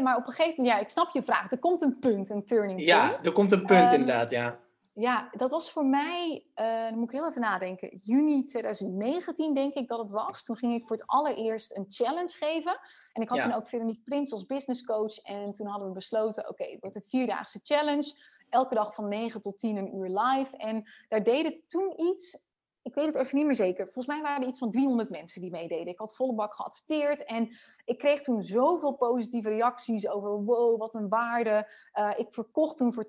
maar 0.02 0.16
op 0.16 0.28
een 0.28 0.34
gegeven 0.34 0.56
moment, 0.58 0.76
ja, 0.76 0.82
ik 0.82 0.90
snap 0.90 1.10
je 1.12 1.24
vraag. 1.24 1.52
Er 1.52 1.60
komt 1.60 1.82
een 1.82 2.00
punt, 2.00 2.30
een 2.30 2.46
turning 2.46 2.76
point. 2.76 2.90
Ja, 2.90 3.22
er 3.22 3.32
komt 3.32 3.52
een 3.52 3.66
punt 3.66 3.92
um, 3.92 4.00
inderdaad, 4.00 4.30
ja. 4.30 4.60
Ja, 4.94 5.30
dat 5.32 5.50
was 5.50 5.72
voor 5.72 5.86
mij, 5.86 6.46
uh, 6.56 6.84
dan 6.84 6.98
moet 6.98 7.12
ik 7.14 7.20
heel 7.20 7.30
even 7.30 7.42
nadenken, 7.42 7.96
juni 7.96 8.46
2019 8.46 9.54
denk 9.54 9.74
ik 9.74 9.88
dat 9.88 10.00
het 10.00 10.12
was. 10.12 10.44
Toen 10.44 10.56
ging 10.56 10.74
ik 10.74 10.88
voor 10.88 10.96
het 10.96 11.08
allereerst 11.08 11.76
een 11.76 11.86
challenge 11.88 12.36
geven. 12.40 12.80
En 13.14 13.22
ik 13.22 13.30
had 13.30 13.38
ja. 13.38 13.44
toen 13.44 13.54
ook 13.54 13.68
Veronique 13.68 14.02
Prins 14.04 14.32
als 14.32 14.46
business 14.46 14.84
coach. 14.84 15.18
En 15.18 15.54
toen 15.54 15.68
hadden 15.68 15.88
we 15.88 15.94
besloten, 15.94 16.44
oké, 16.44 16.52
okay, 16.52 16.72
het 16.72 16.82
wordt 16.82 16.96
een 16.96 17.02
vierdaagse 17.02 17.60
challenge. 17.64 18.14
Elke 18.50 18.76
dag 18.76 18.94
van 18.94 19.08
9 19.08 19.42
tot 19.42 19.58
10 19.58 19.78
een 19.78 19.96
uur 19.96 20.20
live. 20.20 20.58
En 20.58 20.90
daar 21.08 21.24
deden 21.24 21.64
toen 21.68 22.02
iets 22.02 22.49
ik 22.82 22.94
weet 22.94 23.06
het 23.06 23.16
even 23.16 23.38
niet 23.38 23.46
meer 23.46 23.56
zeker. 23.56 23.84
Volgens 23.84 24.08
mij 24.08 24.22
waren 24.22 24.42
er 24.42 24.48
iets 24.48 24.60
van 24.60 24.72
300 24.72 25.10
mensen 25.10 25.42
die 25.42 25.52
meededen. 25.52 25.88
Ik 25.88 26.00
had 26.00 26.16
volle 26.16 26.34
bak 26.34 26.56
geadverteerd 26.56 27.24
en 27.24 27.50
ik 27.86 27.98
kreeg 27.98 28.22
toen 28.22 28.44
zoveel 28.44 28.94
positieve 28.94 29.50
reacties 29.50 30.08
over 30.08 30.44
wow, 30.44 30.80
wat 30.80 30.94
een 30.94 31.10
waarde. 31.10 31.70
Uh, 31.94 32.12
ik 32.16 32.34
verkocht 32.34 32.78
toen 32.78 32.94
voor 32.94 33.06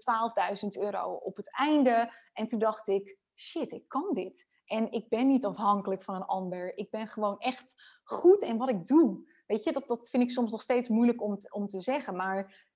12.000 0.62 0.68
euro 0.80 1.12
op 1.12 1.36
het 1.36 1.50
einde. 1.56 2.12
En 2.32 2.46
toen 2.46 2.58
dacht 2.58 2.88
ik, 2.88 3.18
shit, 3.34 3.72
ik 3.72 3.88
kan 3.88 4.10
dit. 4.12 4.48
En 4.64 4.92
ik 4.92 5.08
ben 5.08 5.26
niet 5.26 5.44
afhankelijk 5.44 6.02
van 6.02 6.14
een 6.14 6.24
ander. 6.24 6.76
Ik 6.76 6.90
ben 6.90 7.06
gewoon 7.06 7.38
echt 7.38 7.74
goed 8.04 8.42
in 8.42 8.58
wat 8.58 8.68
ik 8.68 8.86
doe. 8.86 9.28
Weet 9.46 9.64
je, 9.64 9.72
dat, 9.72 9.88
dat 9.88 10.08
vind 10.08 10.22
ik 10.22 10.30
soms 10.30 10.52
nog 10.52 10.62
steeds 10.62 10.88
moeilijk 10.88 11.22
om, 11.22 11.38
om 11.50 11.68
te 11.68 11.80
zeggen. 11.80 12.16
Maar 12.16 12.68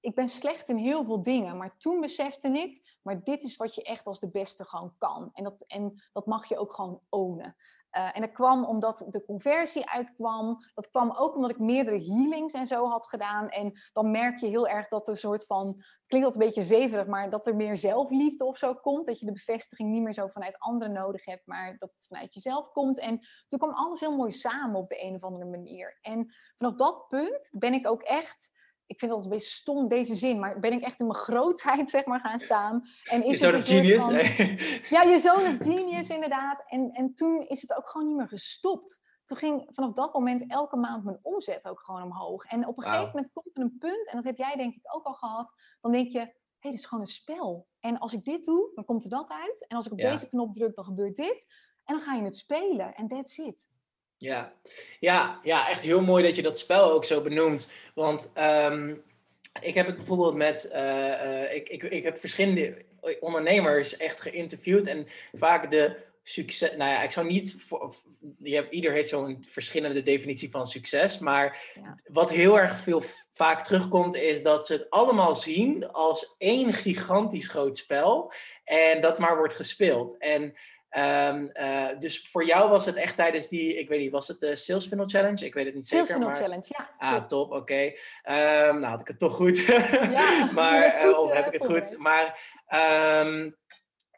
ik, 0.00 0.14
ben 0.14 0.28
slecht 0.28 0.68
in 0.68 0.76
heel 0.76 1.04
veel 1.04 1.22
dingen. 1.22 1.56
Maar 1.56 1.76
toen 1.78 2.00
besefte 2.00 2.48
ik, 2.48 2.98
maar 3.02 3.24
dit 3.24 3.42
is 3.42 3.56
wat 3.56 3.74
je 3.74 3.82
echt 3.82 4.06
als 4.06 4.20
de 4.20 4.30
beste 4.30 4.64
gewoon 4.64 4.94
kan. 4.98 5.30
En 5.32 5.44
dat, 5.44 5.64
en 5.66 6.02
dat 6.12 6.26
mag 6.26 6.48
je 6.48 6.58
ook 6.58 6.72
gewoon 6.72 7.00
ownen. 7.08 7.56
Uh, 7.92 8.16
en 8.16 8.20
dat 8.20 8.32
kwam 8.32 8.64
omdat 8.64 9.06
de 9.10 9.24
conversie 9.24 9.90
uitkwam. 9.90 10.58
Dat 10.74 10.90
kwam 10.90 11.10
ook 11.16 11.34
omdat 11.34 11.50
ik 11.50 11.58
meerdere 11.58 12.04
healings 12.04 12.52
en 12.52 12.66
zo 12.66 12.86
had 12.86 13.06
gedaan. 13.06 13.48
En 13.48 13.72
dan 13.92 14.10
merk 14.10 14.38
je 14.38 14.46
heel 14.46 14.68
erg 14.68 14.88
dat 14.88 15.06
er 15.06 15.12
een 15.12 15.18
soort 15.18 15.46
van. 15.46 15.82
Klinkt 16.06 16.26
dat 16.26 16.36
een 16.36 16.46
beetje 16.46 16.64
zweverig, 16.64 17.06
maar 17.06 17.30
dat 17.30 17.46
er 17.46 17.56
meer 17.56 17.76
zelfliefde 17.76 18.44
of 18.44 18.58
zo 18.58 18.74
komt. 18.74 19.06
Dat 19.06 19.20
je 19.20 19.26
de 19.26 19.32
bevestiging 19.32 19.90
niet 19.90 20.02
meer 20.02 20.12
zo 20.12 20.26
vanuit 20.26 20.58
anderen 20.58 20.92
nodig 20.92 21.24
hebt, 21.24 21.46
maar 21.46 21.76
dat 21.78 21.92
het 21.92 22.06
vanuit 22.08 22.34
jezelf 22.34 22.70
komt. 22.72 22.98
En 22.98 23.20
toen 23.46 23.58
kwam 23.58 23.74
alles 23.74 24.00
heel 24.00 24.16
mooi 24.16 24.30
samen 24.30 24.80
op 24.80 24.88
de 24.88 25.04
een 25.04 25.14
of 25.14 25.24
andere 25.24 25.50
manier. 25.50 25.98
En 26.00 26.34
vanaf 26.58 26.74
dat 26.74 27.08
punt 27.08 27.48
ben 27.50 27.72
ik 27.72 27.86
ook 27.86 28.02
echt 28.02 28.50
ik 28.88 28.98
vind 28.98 29.10
dat 29.10 29.24
een 29.24 29.30
beetje 29.30 29.48
stom, 29.48 29.88
deze 29.88 30.14
zin, 30.14 30.38
maar 30.38 30.60
ben 30.60 30.72
ik 30.72 30.82
echt 30.82 31.00
in 31.00 31.06
mijn 31.06 31.18
grootheid 31.18 31.90
zeg 31.90 32.04
maar, 32.04 32.20
gaan 32.20 32.38
staan. 32.38 32.88
En 33.04 33.24
is 33.24 33.30
je 33.30 33.36
zoon 33.36 33.54
of 33.54 33.66
genius? 33.66 34.02
Van, 34.02 34.12
ja, 34.96 35.02
je 35.02 35.18
zoon 35.18 35.36
of 35.36 35.56
genius 35.58 36.08
inderdaad. 36.08 36.64
En, 36.66 36.90
en 36.90 37.14
toen 37.14 37.46
is 37.48 37.60
het 37.60 37.76
ook 37.76 37.88
gewoon 37.88 38.06
niet 38.06 38.16
meer 38.16 38.28
gestopt. 38.28 39.00
toen 39.24 39.36
ging 39.36 39.68
vanaf 39.72 39.92
dat 39.92 40.12
moment 40.12 40.50
elke 40.50 40.76
maand 40.76 41.04
mijn 41.04 41.18
omzet 41.22 41.68
ook 41.68 41.80
gewoon 41.80 42.02
omhoog. 42.02 42.44
En 42.44 42.66
op 42.66 42.76
een 42.76 42.82
gegeven 42.82 43.06
moment 43.06 43.32
komt 43.32 43.56
er 43.56 43.62
een 43.62 43.76
punt, 43.78 44.08
en 44.08 44.16
dat 44.16 44.24
heb 44.24 44.38
jij 44.38 44.56
denk 44.56 44.74
ik 44.74 44.94
ook 44.94 45.04
al 45.04 45.14
gehad, 45.14 45.52
dan 45.80 45.92
denk 45.92 46.10
je, 46.10 46.18
hé, 46.18 46.24
hey, 46.58 46.70
dit 46.70 46.80
is 46.80 46.86
gewoon 46.86 47.04
een 47.04 47.10
spel. 47.10 47.68
En 47.80 47.98
als 47.98 48.12
ik 48.12 48.24
dit 48.24 48.44
doe, 48.44 48.70
dan 48.74 48.84
komt 48.84 49.04
er 49.04 49.10
dat 49.10 49.30
uit. 49.30 49.66
En 49.68 49.76
als 49.76 49.86
ik 49.86 49.92
op 49.92 49.98
deze 49.98 50.28
knop 50.28 50.54
druk, 50.54 50.74
dan 50.74 50.84
gebeurt 50.84 51.16
dit. 51.16 51.46
En 51.84 51.94
dan 51.94 52.00
ga 52.02 52.14
je 52.14 52.22
het 52.22 52.36
spelen 52.36 52.94
en 52.94 53.08
that's 53.08 53.38
it. 53.38 53.68
Ja. 54.18 54.52
Ja, 55.00 55.40
ja, 55.42 55.68
echt 55.68 55.80
heel 55.80 56.00
mooi 56.02 56.24
dat 56.24 56.36
je 56.36 56.42
dat 56.42 56.58
spel 56.58 56.92
ook 56.92 57.04
zo 57.04 57.20
benoemt. 57.20 57.68
Want 57.94 58.30
ehm, 58.34 58.94
ik 59.60 59.74
heb 59.74 59.86
het 59.86 59.96
bijvoorbeeld 59.96 60.34
met, 60.34 60.70
uh, 60.72 60.78
uh, 60.78 61.54
ik, 61.54 61.68
ik, 61.68 61.82
ik 61.82 62.02
heb 62.02 62.18
verschillende 62.18 62.84
ondernemers 63.20 63.96
echt 63.96 64.20
geïnterviewd 64.20 64.86
en 64.86 65.06
vaak 65.32 65.70
de 65.70 65.96
succes, 66.22 66.76
nou 66.76 66.90
ja, 66.90 67.02
ik 67.02 67.10
zou 67.10 67.26
niet, 67.26 67.56
voor, 67.58 67.94
je 68.38 68.54
hebt, 68.54 68.72
ieder 68.72 68.92
heeft 68.92 69.08
zo'n 69.08 69.44
verschillende 69.48 70.02
definitie 70.02 70.50
van 70.50 70.66
succes, 70.66 71.18
maar 71.18 71.58
wat 72.06 72.30
heel 72.30 72.58
erg 72.58 72.78
veel 72.78 73.02
vaak 73.34 73.64
terugkomt 73.64 74.14
is 74.14 74.42
dat 74.42 74.66
ze 74.66 74.72
het 74.72 74.90
allemaal 74.90 75.34
zien 75.34 75.88
als 75.88 76.34
één 76.38 76.72
gigantisch 76.72 77.48
groot 77.48 77.76
spel 77.76 78.32
en 78.64 79.00
dat 79.00 79.18
maar 79.18 79.36
wordt 79.36 79.54
gespeeld. 79.54 80.16
En 80.18 80.54
Um, 80.90 81.50
uh, 81.54 81.88
dus 81.98 82.28
voor 82.30 82.44
jou 82.44 82.70
was 82.70 82.86
het 82.86 82.96
echt 82.96 83.16
tijdens 83.16 83.48
die, 83.48 83.78
ik 83.78 83.88
weet 83.88 84.00
niet, 84.00 84.10
was 84.10 84.28
het 84.28 84.40
de 84.40 84.56
Sales 84.56 84.86
Funnel 84.86 85.08
Challenge? 85.08 85.44
Ik 85.44 85.54
weet 85.54 85.64
het 85.64 85.74
niet 85.74 85.86
Sales 85.86 86.06
zeker. 86.06 86.22
Sales 86.22 86.38
Funnel 86.38 86.62
Challenge, 86.62 86.94
ja. 86.98 87.16
Ah, 87.16 87.26
top, 87.26 87.50
oké. 87.52 87.56
Okay. 87.56 87.86
Um, 88.68 88.80
nou, 88.80 88.84
had 88.84 89.00
ik 89.00 89.08
het 89.08 89.18
toch 89.18 89.34
goed. 89.34 89.58
Ja, 89.58 90.50
maar, 90.52 91.06
uh, 91.06 91.18
of 91.18 91.32
heb 91.32 91.46
ik 91.46 91.52
het 91.52 91.66
goed. 91.66 91.98
Maar 91.98 92.40
um, 93.24 93.56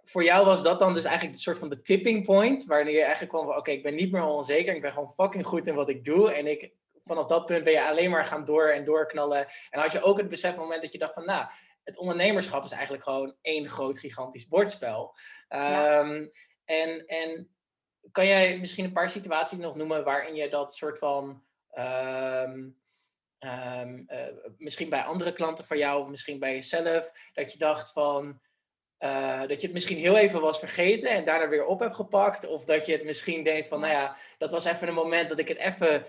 voor 0.03 0.25
jou 0.25 0.47
was 0.47 0.63
dat 0.63 0.79
dan 0.79 0.95
dus 0.95 1.05
eigenlijk 1.05 1.35
een 1.37 1.43
soort 1.43 1.59
van 1.59 1.69
de 1.69 1.83
tipping 1.83 2.25
point, 2.25 2.65
wanneer 2.65 2.95
je 2.95 3.03
eigenlijk 3.03 3.33
kwam 3.33 3.47
van, 3.47 3.57
oké, 3.57 3.71
ik 3.71 3.83
ben 3.83 3.95
niet 3.95 4.13
meer 4.13 4.25
onzeker, 4.25 4.75
ik 4.75 4.83
ben 4.83 4.93
gewoon 4.93 5.13
fucking 5.17 5.47
goed 5.47 5.67
in 5.67 5.75
wat 5.75 5.89
ik 5.89 6.05
doe. 6.05 6.33
En 6.33 6.47
ik, 6.47 6.73
vanaf 7.05 7.27
dat 7.27 7.47
punt 7.47 7.65
ben 7.65 7.73
je 7.73 7.89
alleen 7.89 8.11
maar 8.11 8.25
gaan 8.25 8.45
door 8.45 8.69
en 8.69 8.85
doorknallen. 8.85 9.47
En 9.71 9.81
had 9.81 9.93
je 9.93 10.03
ook 10.03 10.19
het 10.19 10.29
besef 10.29 10.57
moment 10.57 10.83
dat 10.83 10.93
je 10.93 10.99
dacht 10.99 11.15
van, 11.15 11.25
nou, 11.25 11.47
het 11.85 11.99
ondernemerschap 11.99 12.65
is 12.65 12.71
eigenlijk 12.71 13.03
gewoon 13.03 13.37
één 13.43 13.69
groot 13.69 13.99
gigantisch 13.99 14.49
bordspel. 14.49 15.15
Ja. 15.49 16.29
En, 16.71 17.07
en 17.07 17.51
kan 18.13 18.27
jij 18.27 18.59
misschien 18.59 18.85
een 18.85 18.93
paar 18.93 19.11
situaties 19.11 19.59
nog 19.59 19.77
noemen 19.77 20.05
waarin 20.05 20.35
je 20.35 20.49
dat 20.49 20.75
soort 20.75 20.99
van. 20.99 21.43
Um, 21.79 22.79
um, 23.39 24.07
uh, 24.09 24.27
misschien 24.59 24.89
bij 24.89 25.03
andere 25.03 25.33
klanten 25.33 25.65
van 25.65 25.79
jou 25.79 26.01
of 26.01 26.09
misschien 26.09 26.39
bij 26.39 26.55
jezelf, 26.55 27.13
dat 27.33 27.53
je 27.53 27.59
dacht 27.59 27.93
van. 27.93 28.41
Uh, 28.99 29.41
dat 29.41 29.61
je 29.61 29.67
het 29.67 29.73
misschien 29.73 29.99
heel 29.99 30.17
even 30.17 30.41
was 30.41 30.59
vergeten 30.59 31.11
en 31.11 31.25
daarna 31.25 31.49
weer 31.49 31.67
op 31.67 31.81
hebt 31.81 31.95
gepakt. 31.95 32.47
Of 32.47 32.65
dat 32.65 32.87
je 32.87 32.93
het 32.93 33.05
misschien 33.05 33.45
denkt 33.45 33.69
van, 33.69 33.81
nou 33.81 33.93
ja, 33.93 34.17
dat 34.39 34.51
was 34.51 34.65
even 34.65 34.89
een 34.89 34.95
moment 34.95 35.29
dat 35.29 35.39
ik 35.39 35.49
het 35.49 35.59
even 35.59 36.07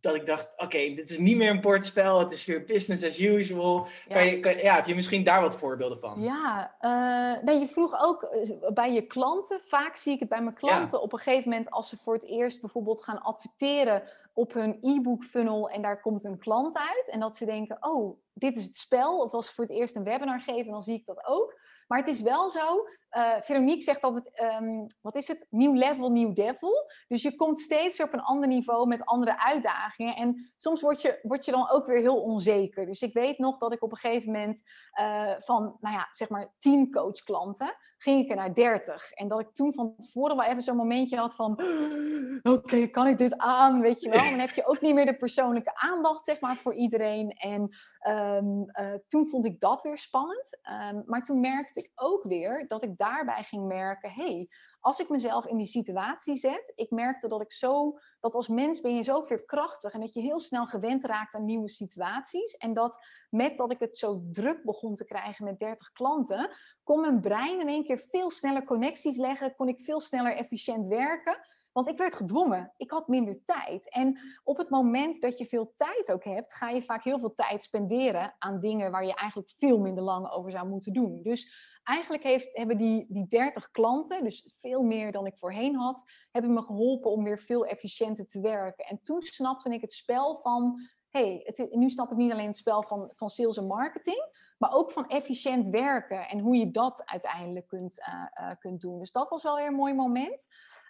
dat 0.00 0.14
ik 0.14 0.26
dacht, 0.26 0.60
oké, 0.60 0.94
dit 0.94 1.10
is 1.10 1.18
niet 1.18 1.36
meer 1.36 1.50
een 1.50 1.60
bordspel, 1.60 2.18
het 2.18 2.32
is 2.32 2.44
weer 2.44 2.64
business 2.64 3.04
as 3.04 3.18
usual. 3.18 3.86
Ja. 4.08 4.14
Kan 4.14 4.26
je, 4.26 4.40
kan, 4.40 4.56
ja, 4.56 4.74
heb 4.74 4.86
je 4.86 4.94
misschien 4.94 5.24
daar 5.24 5.40
wat 5.40 5.56
voorbeelden 5.56 5.98
van? 6.00 6.20
Ja, 6.20 6.74
uh, 6.80 7.42
nee, 7.44 7.58
je 7.58 7.66
vroeg 7.66 8.02
ook 8.02 8.22
eh, 8.22 8.72
bij 8.72 8.92
je 8.92 9.02
klanten, 9.02 9.60
vaak 9.60 9.96
zie 9.96 10.12
ik 10.12 10.20
het 10.20 10.28
bij 10.28 10.42
mijn 10.42 10.54
klanten 10.54 11.02
op 11.02 11.12
een 11.12 11.18
gegeven 11.18 11.48
moment 11.48 11.70
als 11.70 11.88
ze 11.88 11.96
voor 11.96 12.14
het 12.14 12.26
eerst 12.26 12.60
bijvoorbeeld 12.60 13.02
gaan 13.02 13.22
adverteren 13.22 14.02
op 14.32 14.54
hun 14.54 14.78
e-book 14.80 15.24
funnel 15.24 15.70
en 15.70 15.82
daar 15.82 16.00
komt 16.00 16.24
een 16.24 16.38
klant 16.38 16.76
uit 16.78 17.08
en 17.10 17.20
dat 17.20 17.36
ze 17.36 17.44
denken, 17.44 17.76
oh, 17.80 18.18
dit 18.34 18.56
is 18.56 18.64
het 18.64 18.76
spel. 18.76 19.18
Of 19.18 19.32
als 19.32 19.46
ze 19.46 19.54
voor 19.54 19.64
het 19.64 19.72
eerst 19.72 19.96
een 19.96 20.04
webinar 20.04 20.40
geven, 20.40 20.72
dan 20.72 20.82
zie 20.82 20.94
ik 20.94 21.06
dat 21.06 21.26
ook. 21.26 21.58
Maar 21.86 21.98
het 21.98 22.08
is 22.08 22.20
wel 22.20 22.50
zo, 22.50 22.86
uh, 23.10 23.34
Veronique 23.40 23.82
zegt 23.82 24.02
altijd, 24.02 24.40
um, 24.60 24.86
wat 25.00 25.14
is 25.14 25.28
het? 25.28 25.46
Nieuw 25.50 25.74
level, 25.74 26.10
nieuw 26.10 26.32
devil. 26.32 26.90
Dus 27.08 27.22
je 27.22 27.34
komt 27.34 27.60
steeds 27.60 28.02
op 28.02 28.12
een 28.12 28.22
ander 28.22 28.48
niveau 28.48 28.86
met 28.86 29.04
andere 29.04 29.44
uitdagingen. 29.44 30.16
En 30.16 30.52
soms 30.56 30.80
word 30.80 31.02
je, 31.02 31.18
word 31.22 31.44
je 31.44 31.50
dan 31.50 31.70
ook 31.70 31.86
weer 31.86 32.00
heel 32.00 32.22
onzeker. 32.22 32.86
Dus 32.86 33.02
ik 33.02 33.12
weet 33.12 33.38
nog 33.38 33.58
dat 33.58 33.72
ik 33.72 33.82
op 33.82 33.90
een 33.90 33.96
gegeven 33.96 34.32
moment 34.32 34.62
uh, 35.00 35.34
van, 35.38 35.76
nou 35.80 35.94
ja, 35.94 36.08
zeg 36.10 36.28
maar 36.28 36.54
tien 36.58 36.90
coachklanten 36.90 37.76
ging 38.04 38.24
ik 38.24 38.30
er 38.30 38.36
naar 38.36 38.54
30. 38.54 39.12
En 39.12 39.28
dat 39.28 39.40
ik 39.40 39.54
toen 39.54 39.74
van 39.74 39.94
tevoren 39.96 40.36
wel 40.36 40.46
even 40.46 40.62
zo'n 40.62 40.76
momentje 40.76 41.16
had 41.16 41.34
van... 41.34 41.52
Oké, 41.52 42.50
okay, 42.50 42.88
kan 42.88 43.06
ik 43.06 43.18
dit 43.18 43.38
aan, 43.38 43.80
weet 43.80 44.00
je 44.00 44.10
wel? 44.10 44.22
Dan 44.30 44.38
heb 44.38 44.50
je 44.50 44.66
ook 44.66 44.80
niet 44.80 44.94
meer 44.94 45.06
de 45.06 45.16
persoonlijke 45.16 45.76
aandacht, 45.76 46.24
zeg 46.24 46.40
maar, 46.40 46.56
voor 46.56 46.74
iedereen. 46.74 47.30
En 47.30 47.60
um, 48.08 48.64
uh, 48.80 48.94
toen 49.08 49.28
vond 49.28 49.46
ik 49.46 49.60
dat 49.60 49.82
weer 49.82 49.98
spannend. 49.98 50.58
Um, 50.92 51.02
maar 51.06 51.22
toen 51.22 51.40
merkte 51.40 51.80
ik 51.80 51.92
ook 51.94 52.22
weer 52.22 52.64
dat 52.68 52.82
ik 52.82 52.96
daarbij 52.96 53.42
ging 53.42 53.66
merken... 53.66 54.10
hey, 54.10 54.48
als 54.84 54.98
ik 54.98 55.08
mezelf 55.08 55.46
in 55.46 55.56
die 55.56 55.66
situatie 55.66 56.34
zet, 56.34 56.72
ik 56.74 56.90
merkte 56.90 57.28
dat 57.28 57.40
ik 57.40 57.52
zo, 57.52 57.98
dat 58.20 58.34
als 58.34 58.48
mens 58.48 58.80
ben 58.80 58.94
je 58.94 59.02
zo 59.02 59.22
veerkrachtig 59.22 59.92
en 59.92 60.00
dat 60.00 60.14
je 60.14 60.20
heel 60.20 60.38
snel 60.38 60.66
gewend 60.66 61.04
raakt 61.04 61.34
aan 61.34 61.44
nieuwe 61.44 61.68
situaties. 61.68 62.56
En 62.56 62.74
dat 62.74 63.04
met 63.30 63.58
dat 63.58 63.72
ik 63.72 63.78
het 63.78 63.96
zo 63.96 64.22
druk 64.32 64.64
begon 64.64 64.94
te 64.94 65.04
krijgen 65.04 65.44
met 65.44 65.58
30 65.58 65.92
klanten, 65.92 66.50
kon 66.82 67.00
mijn 67.00 67.20
brein 67.20 67.60
in 67.60 67.68
één 67.68 67.84
keer 67.84 67.98
veel 67.98 68.30
sneller 68.30 68.64
connecties 68.64 69.16
leggen, 69.16 69.54
kon 69.54 69.68
ik 69.68 69.80
veel 69.80 70.00
sneller 70.00 70.36
efficiënt 70.36 70.86
werken. 70.86 71.38
Want 71.72 71.88
ik 71.88 71.98
werd 71.98 72.14
gedwongen. 72.14 72.72
Ik 72.76 72.90
had 72.90 73.08
minder 73.08 73.44
tijd. 73.44 73.90
En 73.90 74.18
op 74.42 74.56
het 74.56 74.70
moment 74.70 75.20
dat 75.20 75.38
je 75.38 75.46
veel 75.46 75.72
tijd 75.74 76.12
ook 76.12 76.24
hebt, 76.24 76.54
ga 76.54 76.68
je 76.68 76.82
vaak 76.82 77.04
heel 77.04 77.18
veel 77.18 77.34
tijd 77.34 77.62
spenderen 77.62 78.34
aan 78.38 78.60
dingen 78.60 78.90
waar 78.90 79.04
je 79.04 79.14
eigenlijk 79.14 79.50
veel 79.56 79.78
minder 79.78 80.04
lang 80.04 80.30
over 80.30 80.50
zou 80.50 80.68
moeten 80.68 80.92
doen. 80.92 81.22
Dus 81.22 81.73
eigenlijk 81.84 82.22
heeft, 82.22 82.48
hebben 82.52 82.78
die, 82.78 83.06
die 83.08 83.26
30 83.26 83.70
klanten, 83.70 84.24
dus 84.24 84.56
veel 84.60 84.82
meer 84.82 85.12
dan 85.12 85.26
ik 85.26 85.38
voorheen 85.38 85.74
had, 85.74 86.02
hebben 86.30 86.52
me 86.52 86.62
geholpen 86.62 87.10
om 87.10 87.24
weer 87.24 87.38
veel 87.38 87.66
efficiënter 87.66 88.26
te 88.26 88.40
werken. 88.40 88.84
En 88.84 89.00
toen 89.02 89.22
snapte 89.22 89.70
ik 89.70 89.80
het 89.80 89.92
spel 89.92 90.36
van, 90.36 90.80
hey, 91.08 91.40
het, 91.44 91.66
nu 91.70 91.90
snap 91.90 92.10
ik 92.10 92.16
niet 92.16 92.32
alleen 92.32 92.46
het 92.46 92.56
spel 92.56 92.82
van, 92.82 93.10
van 93.14 93.28
sales 93.28 93.56
en 93.56 93.66
marketing, 93.66 94.28
maar 94.64 94.74
ook 94.74 94.90
van 94.90 95.08
efficiënt 95.08 95.68
werken 95.68 96.28
en 96.28 96.38
hoe 96.38 96.56
je 96.56 96.70
dat 96.70 97.02
uiteindelijk 97.04 97.66
kunt, 97.66 97.98
uh, 97.98 98.46
uh, 98.46 98.50
kunt 98.58 98.80
doen. 98.80 98.98
Dus 98.98 99.12
dat 99.12 99.28
was 99.28 99.42
wel 99.42 99.56
weer 99.56 99.66
een 99.66 99.74
mooi 99.74 99.94
moment. 99.94 100.46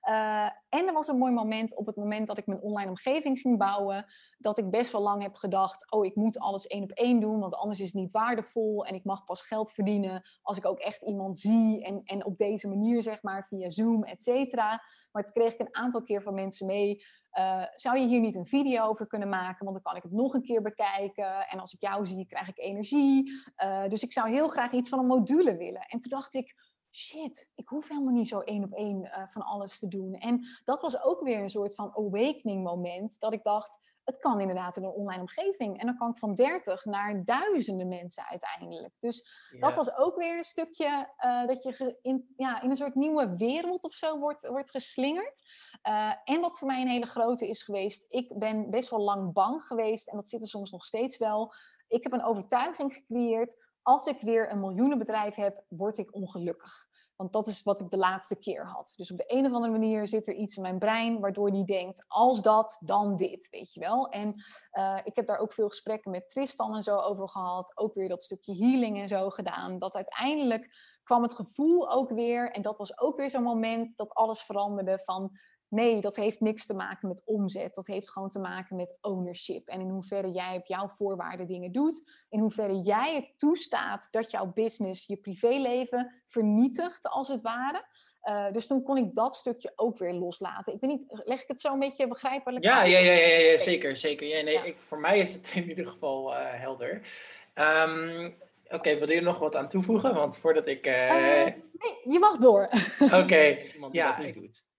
Uh, 0.09 0.45
en 0.69 0.87
er 0.87 0.93
was 0.93 1.09
een 1.09 1.19
mooi 1.19 1.33
moment 1.33 1.77
op 1.77 1.87
het 1.87 1.97
moment 1.97 2.27
dat 2.27 2.39
ik 2.39 2.47
mijn 2.47 2.61
online 2.61 2.89
omgeving 2.89 3.39
ging 3.39 3.59
bouwen, 3.59 4.07
dat 4.39 4.59
ik 4.59 4.71
best 4.71 4.93
wel 4.93 5.01
lang 5.01 5.23
heb 5.23 5.35
gedacht, 5.35 5.91
oh 5.91 6.05
ik 6.05 6.15
moet 6.15 6.39
alles 6.39 6.67
één 6.67 6.83
op 6.83 6.91
één 6.91 7.21
doen, 7.21 7.41
want 7.41 7.55
anders 7.55 7.81
is 7.81 7.87
het 7.87 7.95
niet 7.95 8.13
waardevol 8.13 8.85
en 8.87 8.95
ik 8.95 9.05
mag 9.05 9.25
pas 9.25 9.43
geld 9.43 9.73
verdienen 9.73 10.23
als 10.43 10.57
ik 10.57 10.67
ook 10.67 10.79
echt 10.79 11.03
iemand 11.03 11.39
zie 11.39 11.85
en, 11.85 12.01
en 12.05 12.25
op 12.25 12.37
deze 12.37 12.69
manier 12.69 13.03
zeg 13.03 13.23
maar 13.23 13.47
via 13.49 13.71
Zoom, 13.71 14.05
et 14.05 14.23
cetera. 14.23 14.83
Maar 15.13 15.25
toen 15.25 15.35
kreeg 15.35 15.53
ik 15.53 15.61
een 15.61 15.75
aantal 15.75 16.03
keer 16.03 16.23
van 16.23 16.35
mensen 16.35 16.67
mee, 16.67 17.05
uh, 17.39 17.63
zou 17.75 17.99
je 17.99 18.07
hier 18.07 18.21
niet 18.21 18.35
een 18.35 18.47
video 18.47 18.85
over 18.85 19.07
kunnen 19.07 19.29
maken? 19.29 19.65
Want 19.65 19.73
dan 19.73 19.83
kan 19.83 19.97
ik 19.97 20.03
het 20.03 20.13
nog 20.13 20.35
een 20.35 20.43
keer 20.43 20.63
bekijken. 20.63 21.49
En 21.49 21.61
als 21.61 21.75
ik 21.75 21.81
jou 21.81 22.07
zie, 22.07 22.27
krijg 22.27 22.49
ik 22.49 22.59
energie. 22.59 23.31
Uh, 23.65 23.89
dus 23.89 24.03
ik 24.03 24.13
zou 24.13 24.31
heel 24.31 24.49
graag 24.49 24.73
iets 24.73 24.89
van 24.89 24.99
een 24.99 25.07
module 25.07 25.57
willen. 25.57 25.81
En 25.81 25.99
toen 25.99 26.11
dacht 26.11 26.35
ik, 26.35 26.55
shit, 26.91 27.49
ik 27.55 27.69
hoef 27.69 27.89
helemaal 27.89 28.13
niet 28.13 28.29
zo 28.29 28.41
één 28.41 28.65
op 28.65 28.73
één 28.73 29.01
uh, 29.03 29.29
van 29.29 29.43
alles 29.43 29.79
te 29.79 29.89
doen. 29.89 30.15
En 30.15 30.47
dat 30.65 30.81
was 30.81 31.03
ook 31.03 31.21
weer 31.21 31.39
een 31.39 31.51
soort 31.51 31.75
van 31.75 31.93
awakening 31.97 32.65
moment. 32.65 33.17
Dat 33.21 33.33
ik 33.33 33.43
dacht, 33.43 33.79
het 34.05 34.19
kan 34.19 34.41
inderdaad 34.41 34.77
in 34.77 34.85
een 34.85 34.91
online 34.91 35.21
omgeving. 35.21 35.79
En 35.79 35.87
dan 35.87 35.97
kan 35.97 36.11
ik 36.11 36.19
van 36.19 36.35
30 36.35 36.85
naar 36.85 37.25
duizenden 37.25 37.89
mensen 37.89 38.27
uiteindelijk. 38.27 38.95
Dus 39.01 39.29
ja. 39.51 39.67
dat 39.67 39.77
was 39.77 39.97
ook 39.97 40.17
weer 40.17 40.37
een 40.37 40.45
stukje 40.45 41.09
uh, 41.25 41.47
dat 41.47 41.63
je 41.63 41.99
in, 42.03 42.35
ja, 42.37 42.63
in 42.63 42.71
een 42.71 42.77
soort 42.77 42.95
nieuwe 42.95 43.37
wereld 43.37 43.85
of 43.85 43.93
zo 43.93 44.19
wordt, 44.19 44.47
wordt 44.47 44.71
geslingerd. 44.71 45.41
Uh, 45.89 46.13
en 46.25 46.41
wat 46.41 46.59
voor 46.59 46.69
mij 46.69 46.83
een 46.83 46.89
hele 46.89 47.07
grote 47.07 47.49
is 47.49 47.63
geweest, 47.63 48.05
ik 48.09 48.39
ben 48.39 48.71
best 48.71 48.91
wel 48.91 49.01
lang 49.01 49.33
bang 49.33 49.63
geweest. 49.63 50.09
En 50.09 50.17
dat 50.17 50.29
zit 50.29 50.43
er 50.43 50.49
soms 50.49 50.71
nog 50.71 50.85
steeds 50.85 51.19
wel. 51.19 51.55
Ik 51.89 52.03
heb 52.03 52.13
een 52.13 52.25
overtuiging 52.25 52.93
gecreëerd 52.93 53.57
als 53.83 54.07
ik 54.07 54.21
weer 54.21 54.51
een 54.53 54.61
miljoenenbedrijf 54.61 55.35
heb, 55.35 55.65
word 55.69 55.99
ik 55.99 56.15
ongelukkig. 56.15 56.89
Want 57.17 57.33
dat 57.33 57.47
is 57.47 57.63
wat 57.63 57.81
ik 57.81 57.91
de 57.91 57.97
laatste 57.97 58.39
keer 58.39 58.67
had. 58.67 58.95
Dus 58.97 59.11
op 59.11 59.17
de 59.17 59.25
een 59.27 59.47
of 59.47 59.53
andere 59.53 59.73
manier 59.73 60.09
zit 60.09 60.27
er 60.27 60.35
iets 60.35 60.57
in 60.57 60.63
mijn 60.63 60.79
brein 60.79 61.21
waardoor 61.21 61.51
die 61.51 61.65
denkt, 61.65 62.05
als 62.09 62.43
dat, 62.43 62.77
dan 62.81 63.17
dit, 63.17 63.49
weet 63.51 63.73
je 63.73 63.81
wel. 63.81 64.09
En 64.09 64.45
uh, 64.73 64.99
ik 65.05 65.17
heb 65.17 65.27
daar 65.27 65.39
ook 65.39 65.53
veel 65.53 65.69
gesprekken 65.69 66.11
met 66.11 66.29
Tristan 66.29 66.75
en 66.75 66.83
zo 66.83 66.97
over 66.97 67.29
gehad. 67.29 67.73
Ook 67.75 67.95
weer 67.95 68.09
dat 68.09 68.23
stukje 68.23 68.57
healing 68.57 69.01
en 69.01 69.09
zo 69.09 69.31
gedaan. 69.31 69.79
Dat 69.79 69.95
uiteindelijk 69.95 70.93
kwam 71.03 71.23
het 71.23 71.35
gevoel 71.35 71.91
ook 71.91 72.11
weer, 72.11 72.51
en 72.51 72.63
dat 72.63 72.79
was 72.79 72.99
ook 72.99 73.17
weer 73.17 73.31
zo'n 73.31 73.43
moment 73.43 73.97
dat 73.97 74.15
alles 74.15 74.43
veranderde 74.43 74.99
van 74.99 75.39
Nee, 75.75 76.01
dat 76.01 76.17
heeft 76.17 76.41
niks 76.41 76.67
te 76.67 76.75
maken 76.75 77.09
met 77.09 77.23
omzet. 77.25 77.75
Dat 77.75 77.87
heeft 77.87 78.11
gewoon 78.11 78.29
te 78.29 78.39
maken 78.39 78.77
met 78.77 78.99
ownership. 79.01 79.69
En 79.69 79.81
in 79.81 79.89
hoeverre 79.89 80.31
jij 80.31 80.57
op 80.57 80.67
jouw 80.67 80.89
voorwaarden 80.89 81.47
dingen 81.47 81.73
doet. 81.73 82.27
In 82.29 82.41
hoeverre 82.41 82.81
jij 82.81 83.15
het 83.15 83.39
toestaat 83.39 84.09
dat 84.11 84.31
jouw 84.31 84.53
business 84.53 85.07
je 85.07 85.17
privéleven 85.17 86.23
vernietigt, 86.27 87.09
als 87.09 87.29
het 87.29 87.43
ware. 87.43 87.85
Uh, 88.23 88.53
dus 88.53 88.67
toen 88.67 88.83
kon 88.83 88.97
ik 88.97 89.15
dat 89.15 89.35
stukje 89.35 89.73
ook 89.77 89.99
weer 89.99 90.13
loslaten. 90.13 90.75
Ik 90.75 90.81
weet 90.81 90.91
niet, 90.91 91.05
leg 91.09 91.43
ik 91.43 91.49
het 91.49 91.61
zo 91.61 91.73
een 91.73 91.79
beetje 91.79 92.09
begrijpelijk 92.09 92.65
ja, 92.65 92.83
Ja, 92.83 92.99
ja, 92.99 93.13
ja, 93.13 93.27
ja, 93.27 93.39
ja 93.39 93.59
zeker. 93.59 93.97
zeker. 93.97 94.27
Ja, 94.27 94.43
nee, 94.43 94.55
ja. 94.55 94.63
Ik, 94.63 94.77
voor 94.79 95.01
mij 95.01 95.19
is 95.19 95.33
het 95.33 95.53
in 95.55 95.69
ieder 95.69 95.87
geval 95.87 96.33
uh, 96.33 96.39
helder. 96.41 97.09
Um, 97.55 98.35
Oké, 98.65 98.75
okay, 98.75 98.99
wil 98.99 99.11
je 99.11 99.17
er 99.17 99.23
nog 99.23 99.39
wat 99.39 99.57
aan 99.57 99.69
toevoegen? 99.69 100.15
Want 100.15 100.39
voordat 100.39 100.67
ik... 100.67 100.87
Uh... 100.87 100.95
nee, 101.15 101.55
je 102.03 102.19
mag 102.21 102.37
door. 102.37 102.71
Oké, 102.99 103.15
okay. 103.23 103.71
ja. 103.93 104.19
Ik... 104.19 104.35
doet. 104.35 104.65
Ja, 104.67 104.74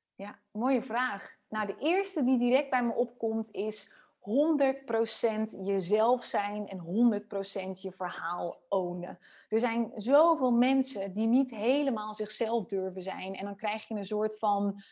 mooie 0.55 0.83
vraag. 0.83 1.35
Nou, 1.49 1.67
de 1.67 1.75
eerste 1.79 2.23
die 2.23 2.39
direct 2.39 2.69
bij 2.69 2.83
me 2.83 2.93
opkomt 2.93 3.51
is 3.51 3.93
100% 4.19 4.25
jezelf 5.61 6.23
zijn 6.23 6.67
en 6.67 6.79
100% 6.79 7.81
je 7.81 7.91
verhaal 7.91 8.61
ownen. 8.69 9.19
Er 9.49 9.59
zijn 9.59 9.91
zoveel 9.95 10.51
mensen 10.51 11.13
die 11.13 11.27
niet 11.27 11.49
helemaal 11.49 12.13
zichzelf 12.13 12.65
durven 12.65 13.01
zijn. 13.01 13.35
En 13.35 13.45
dan 13.45 13.55
krijg 13.55 13.87
je 13.87 13.95
een 13.95 14.05
soort 14.05 14.39
van 14.39 14.83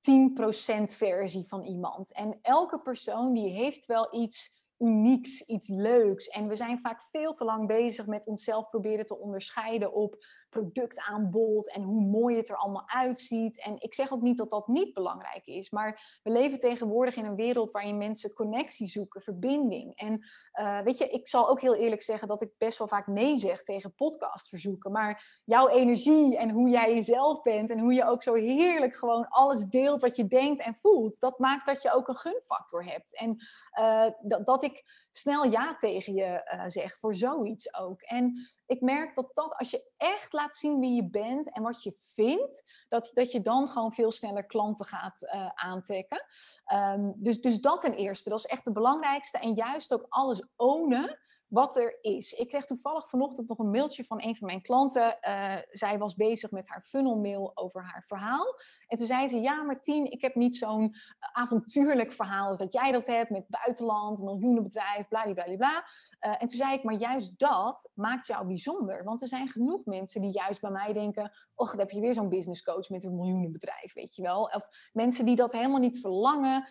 10% 0.00 0.94
versie 0.96 1.46
van 1.46 1.62
iemand. 1.64 2.12
En 2.12 2.38
elke 2.42 2.80
persoon 2.80 3.32
die 3.32 3.48
heeft 3.48 3.86
wel 3.86 4.14
iets 4.14 4.60
unieks, 4.78 5.42
iets 5.42 5.68
leuks. 5.68 6.28
En 6.28 6.48
we 6.48 6.54
zijn 6.54 6.78
vaak 6.78 7.02
veel 7.02 7.32
te 7.32 7.44
lang 7.44 7.66
bezig 7.66 8.06
met 8.06 8.26
onszelf 8.26 8.68
proberen 8.68 9.04
te 9.04 9.18
onderscheiden 9.18 9.92
op 9.92 10.24
productaanbod 10.52 11.70
en 11.70 11.82
hoe 11.82 12.00
mooi 12.00 12.36
het 12.36 12.48
er 12.48 12.56
allemaal 12.56 12.88
uitziet. 12.88 13.60
En 13.60 13.76
ik 13.80 13.94
zeg 13.94 14.12
ook 14.12 14.22
niet 14.22 14.38
dat 14.38 14.50
dat 14.50 14.68
niet 14.68 14.94
belangrijk 14.94 15.46
is, 15.46 15.70
maar 15.70 16.18
we 16.22 16.30
leven 16.30 16.60
tegenwoordig 16.60 17.16
in 17.16 17.24
een 17.24 17.36
wereld 17.36 17.70
waarin 17.70 17.98
mensen 17.98 18.32
connectie 18.32 18.88
zoeken, 18.88 19.22
verbinding. 19.22 19.96
En 19.96 20.26
uh, 20.60 20.80
weet 20.80 20.98
je, 20.98 21.08
ik 21.08 21.28
zal 21.28 21.48
ook 21.48 21.60
heel 21.60 21.74
eerlijk 21.74 22.02
zeggen 22.02 22.28
dat 22.28 22.42
ik 22.42 22.50
best 22.58 22.78
wel 22.78 22.88
vaak 22.88 23.06
nee 23.06 23.36
zeg 23.36 23.62
tegen 23.62 23.94
podcastverzoeken, 23.94 24.92
maar 24.92 25.40
jouw 25.44 25.68
energie 25.68 26.36
en 26.36 26.50
hoe 26.50 26.68
jij 26.68 26.94
jezelf 26.94 27.42
bent 27.42 27.70
en 27.70 27.78
hoe 27.78 27.94
je 27.94 28.04
ook 28.04 28.22
zo 28.22 28.34
heerlijk 28.34 28.96
gewoon 28.96 29.28
alles 29.28 29.64
deelt 29.64 30.00
wat 30.00 30.16
je 30.16 30.26
denkt 30.26 30.60
en 30.60 30.76
voelt, 30.76 31.20
dat 31.20 31.38
maakt 31.38 31.66
dat 31.66 31.82
je 31.82 31.92
ook 31.92 32.08
een 32.08 32.16
gunfactor 32.16 32.84
hebt. 32.84 33.16
En 33.16 33.36
uh, 33.78 34.06
dat, 34.20 34.46
dat 34.46 34.64
ik 34.64 35.01
snel 35.12 35.44
ja 35.44 35.76
tegen 35.76 36.14
je 36.14 36.50
uh, 36.54 36.64
zeg 36.66 36.98
voor 36.98 37.14
zoiets 37.14 37.74
ook. 37.74 38.02
En 38.02 38.48
ik 38.66 38.80
merk 38.80 39.14
dat 39.14 39.30
dat 39.34 39.54
als 39.58 39.70
je 39.70 39.90
echt 39.96 40.32
laat 40.32 40.54
zien 40.54 40.80
wie 40.80 40.94
je 40.94 41.10
bent 41.10 41.52
en 41.52 41.62
wat 41.62 41.82
je 41.82 41.92
vindt, 42.14 42.62
dat, 42.88 43.10
dat 43.14 43.32
je 43.32 43.40
dan 43.40 43.68
gewoon 43.68 43.92
veel 43.92 44.10
sneller 44.10 44.46
klanten 44.46 44.84
gaat 44.84 45.22
uh, 45.22 45.48
aantrekken. 45.54 46.24
Um, 46.72 47.14
dus, 47.16 47.40
dus 47.40 47.60
dat 47.60 47.80
ten 47.80 47.94
eerste, 47.94 48.28
dat 48.28 48.38
is 48.38 48.46
echt 48.46 48.64
het 48.64 48.74
belangrijkste. 48.74 49.38
En 49.38 49.54
juist 49.54 49.94
ook 49.94 50.06
alles 50.08 50.42
ownen 50.56 51.18
wat 51.52 51.76
er 51.76 51.98
is. 52.00 52.32
Ik 52.32 52.48
kreeg 52.48 52.64
toevallig 52.64 53.08
vanochtend 53.08 53.48
nog 53.48 53.58
een 53.58 53.70
mailtje 53.70 54.04
van 54.04 54.22
een 54.22 54.36
van 54.36 54.46
mijn 54.46 54.62
klanten. 54.62 55.18
Uh, 55.28 55.56
zij 55.70 55.98
was 55.98 56.14
bezig 56.14 56.50
met 56.50 56.68
haar 56.68 56.82
funnelmail 56.82 57.50
over 57.54 57.82
haar 57.82 58.04
verhaal. 58.06 58.60
En 58.86 58.96
toen 58.96 59.06
zei 59.06 59.28
ze, 59.28 59.40
ja 59.40 59.62
Martien, 59.62 60.10
ik 60.10 60.20
heb 60.20 60.34
niet 60.34 60.56
zo'n 60.56 60.94
avontuurlijk 61.32 62.12
verhaal 62.12 62.48
als 62.48 62.58
dat 62.58 62.72
jij 62.72 62.92
dat 62.92 63.06
hebt 63.06 63.30
met 63.30 63.48
buitenland, 63.48 64.22
miljoenenbedrijf, 64.22 65.08
bladibladibla. 65.08 65.84
Uh, 66.20 66.32
en 66.32 66.38
toen 66.38 66.48
zei 66.48 66.72
ik, 66.72 66.82
maar 66.82 66.94
juist 66.94 67.38
dat 67.38 67.90
maakt 67.94 68.26
jou 68.26 68.46
bijzonder. 68.46 69.04
Want 69.04 69.22
er 69.22 69.28
zijn 69.28 69.48
genoeg 69.48 69.84
mensen 69.84 70.20
die 70.20 70.32
juist 70.32 70.60
bij 70.60 70.70
mij 70.70 70.92
denken, 70.92 71.32
och, 71.54 71.70
dan 71.70 71.80
heb 71.80 71.90
je 71.90 72.00
weer 72.00 72.14
zo'n 72.14 72.28
business 72.28 72.62
coach 72.62 72.88
met 72.88 73.04
een 73.04 73.16
miljoenenbedrijf, 73.16 73.92
weet 73.94 74.14
je 74.14 74.22
wel. 74.22 74.42
Of 74.42 74.68
mensen 74.92 75.24
die 75.24 75.36
dat 75.36 75.52
helemaal 75.52 75.80
niet 75.80 76.00
verlangen. 76.00 76.68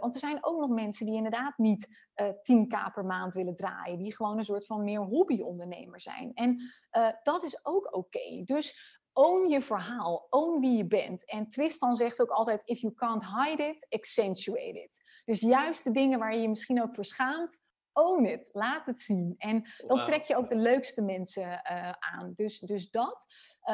Want 0.00 0.14
er 0.14 0.20
zijn 0.20 0.38
ook 0.40 0.60
nog 0.60 0.70
mensen 0.70 1.06
die 1.06 1.16
inderdaad 1.16 1.58
niet 1.58 2.03
uh, 2.16 2.28
10k 2.28 2.92
per 2.94 3.04
maand 3.04 3.32
willen 3.32 3.54
draaien. 3.54 3.98
Die 3.98 4.16
gewoon 4.16 4.38
een 4.38 4.44
soort 4.44 4.66
van 4.66 4.84
meer 4.84 5.00
hobbyondernemer 5.00 6.00
zijn. 6.00 6.34
En 6.34 6.60
uh, 6.92 7.08
dat 7.22 7.42
is 7.42 7.66
ook 7.66 7.86
oké. 7.86 7.96
Okay. 7.96 8.42
Dus 8.44 8.98
own 9.12 9.50
je 9.50 9.60
verhaal, 9.60 10.26
own 10.30 10.60
wie 10.60 10.76
je 10.76 10.86
bent. 10.86 11.24
En 11.24 11.50
Tristan 11.50 11.96
zegt 11.96 12.20
ook 12.20 12.30
altijd, 12.30 12.62
if 12.64 12.80
you 12.80 12.94
can't 12.94 13.24
hide 13.24 13.62
it, 13.62 13.86
accentuate 13.88 14.82
it. 14.82 15.22
Dus 15.24 15.40
juist 15.40 15.84
de 15.84 15.90
dingen 15.90 16.18
waar 16.18 16.34
je 16.34 16.40
je 16.40 16.48
misschien 16.48 16.82
ook 16.82 16.94
voor 16.94 17.04
schaamt, 17.04 17.58
own 17.92 18.24
it, 18.24 18.48
laat 18.52 18.86
het 18.86 19.00
zien. 19.00 19.34
En 19.38 19.72
dan 19.86 20.04
trek 20.04 20.24
je 20.24 20.36
ook 20.36 20.48
de 20.48 20.56
leukste 20.56 21.02
mensen 21.02 21.42
uh, 21.42 21.90
aan. 21.90 22.32
Dus, 22.36 22.58
dus 22.58 22.90
dat. 22.90 23.26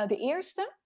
De 0.06 0.16
eerste. 0.16 0.78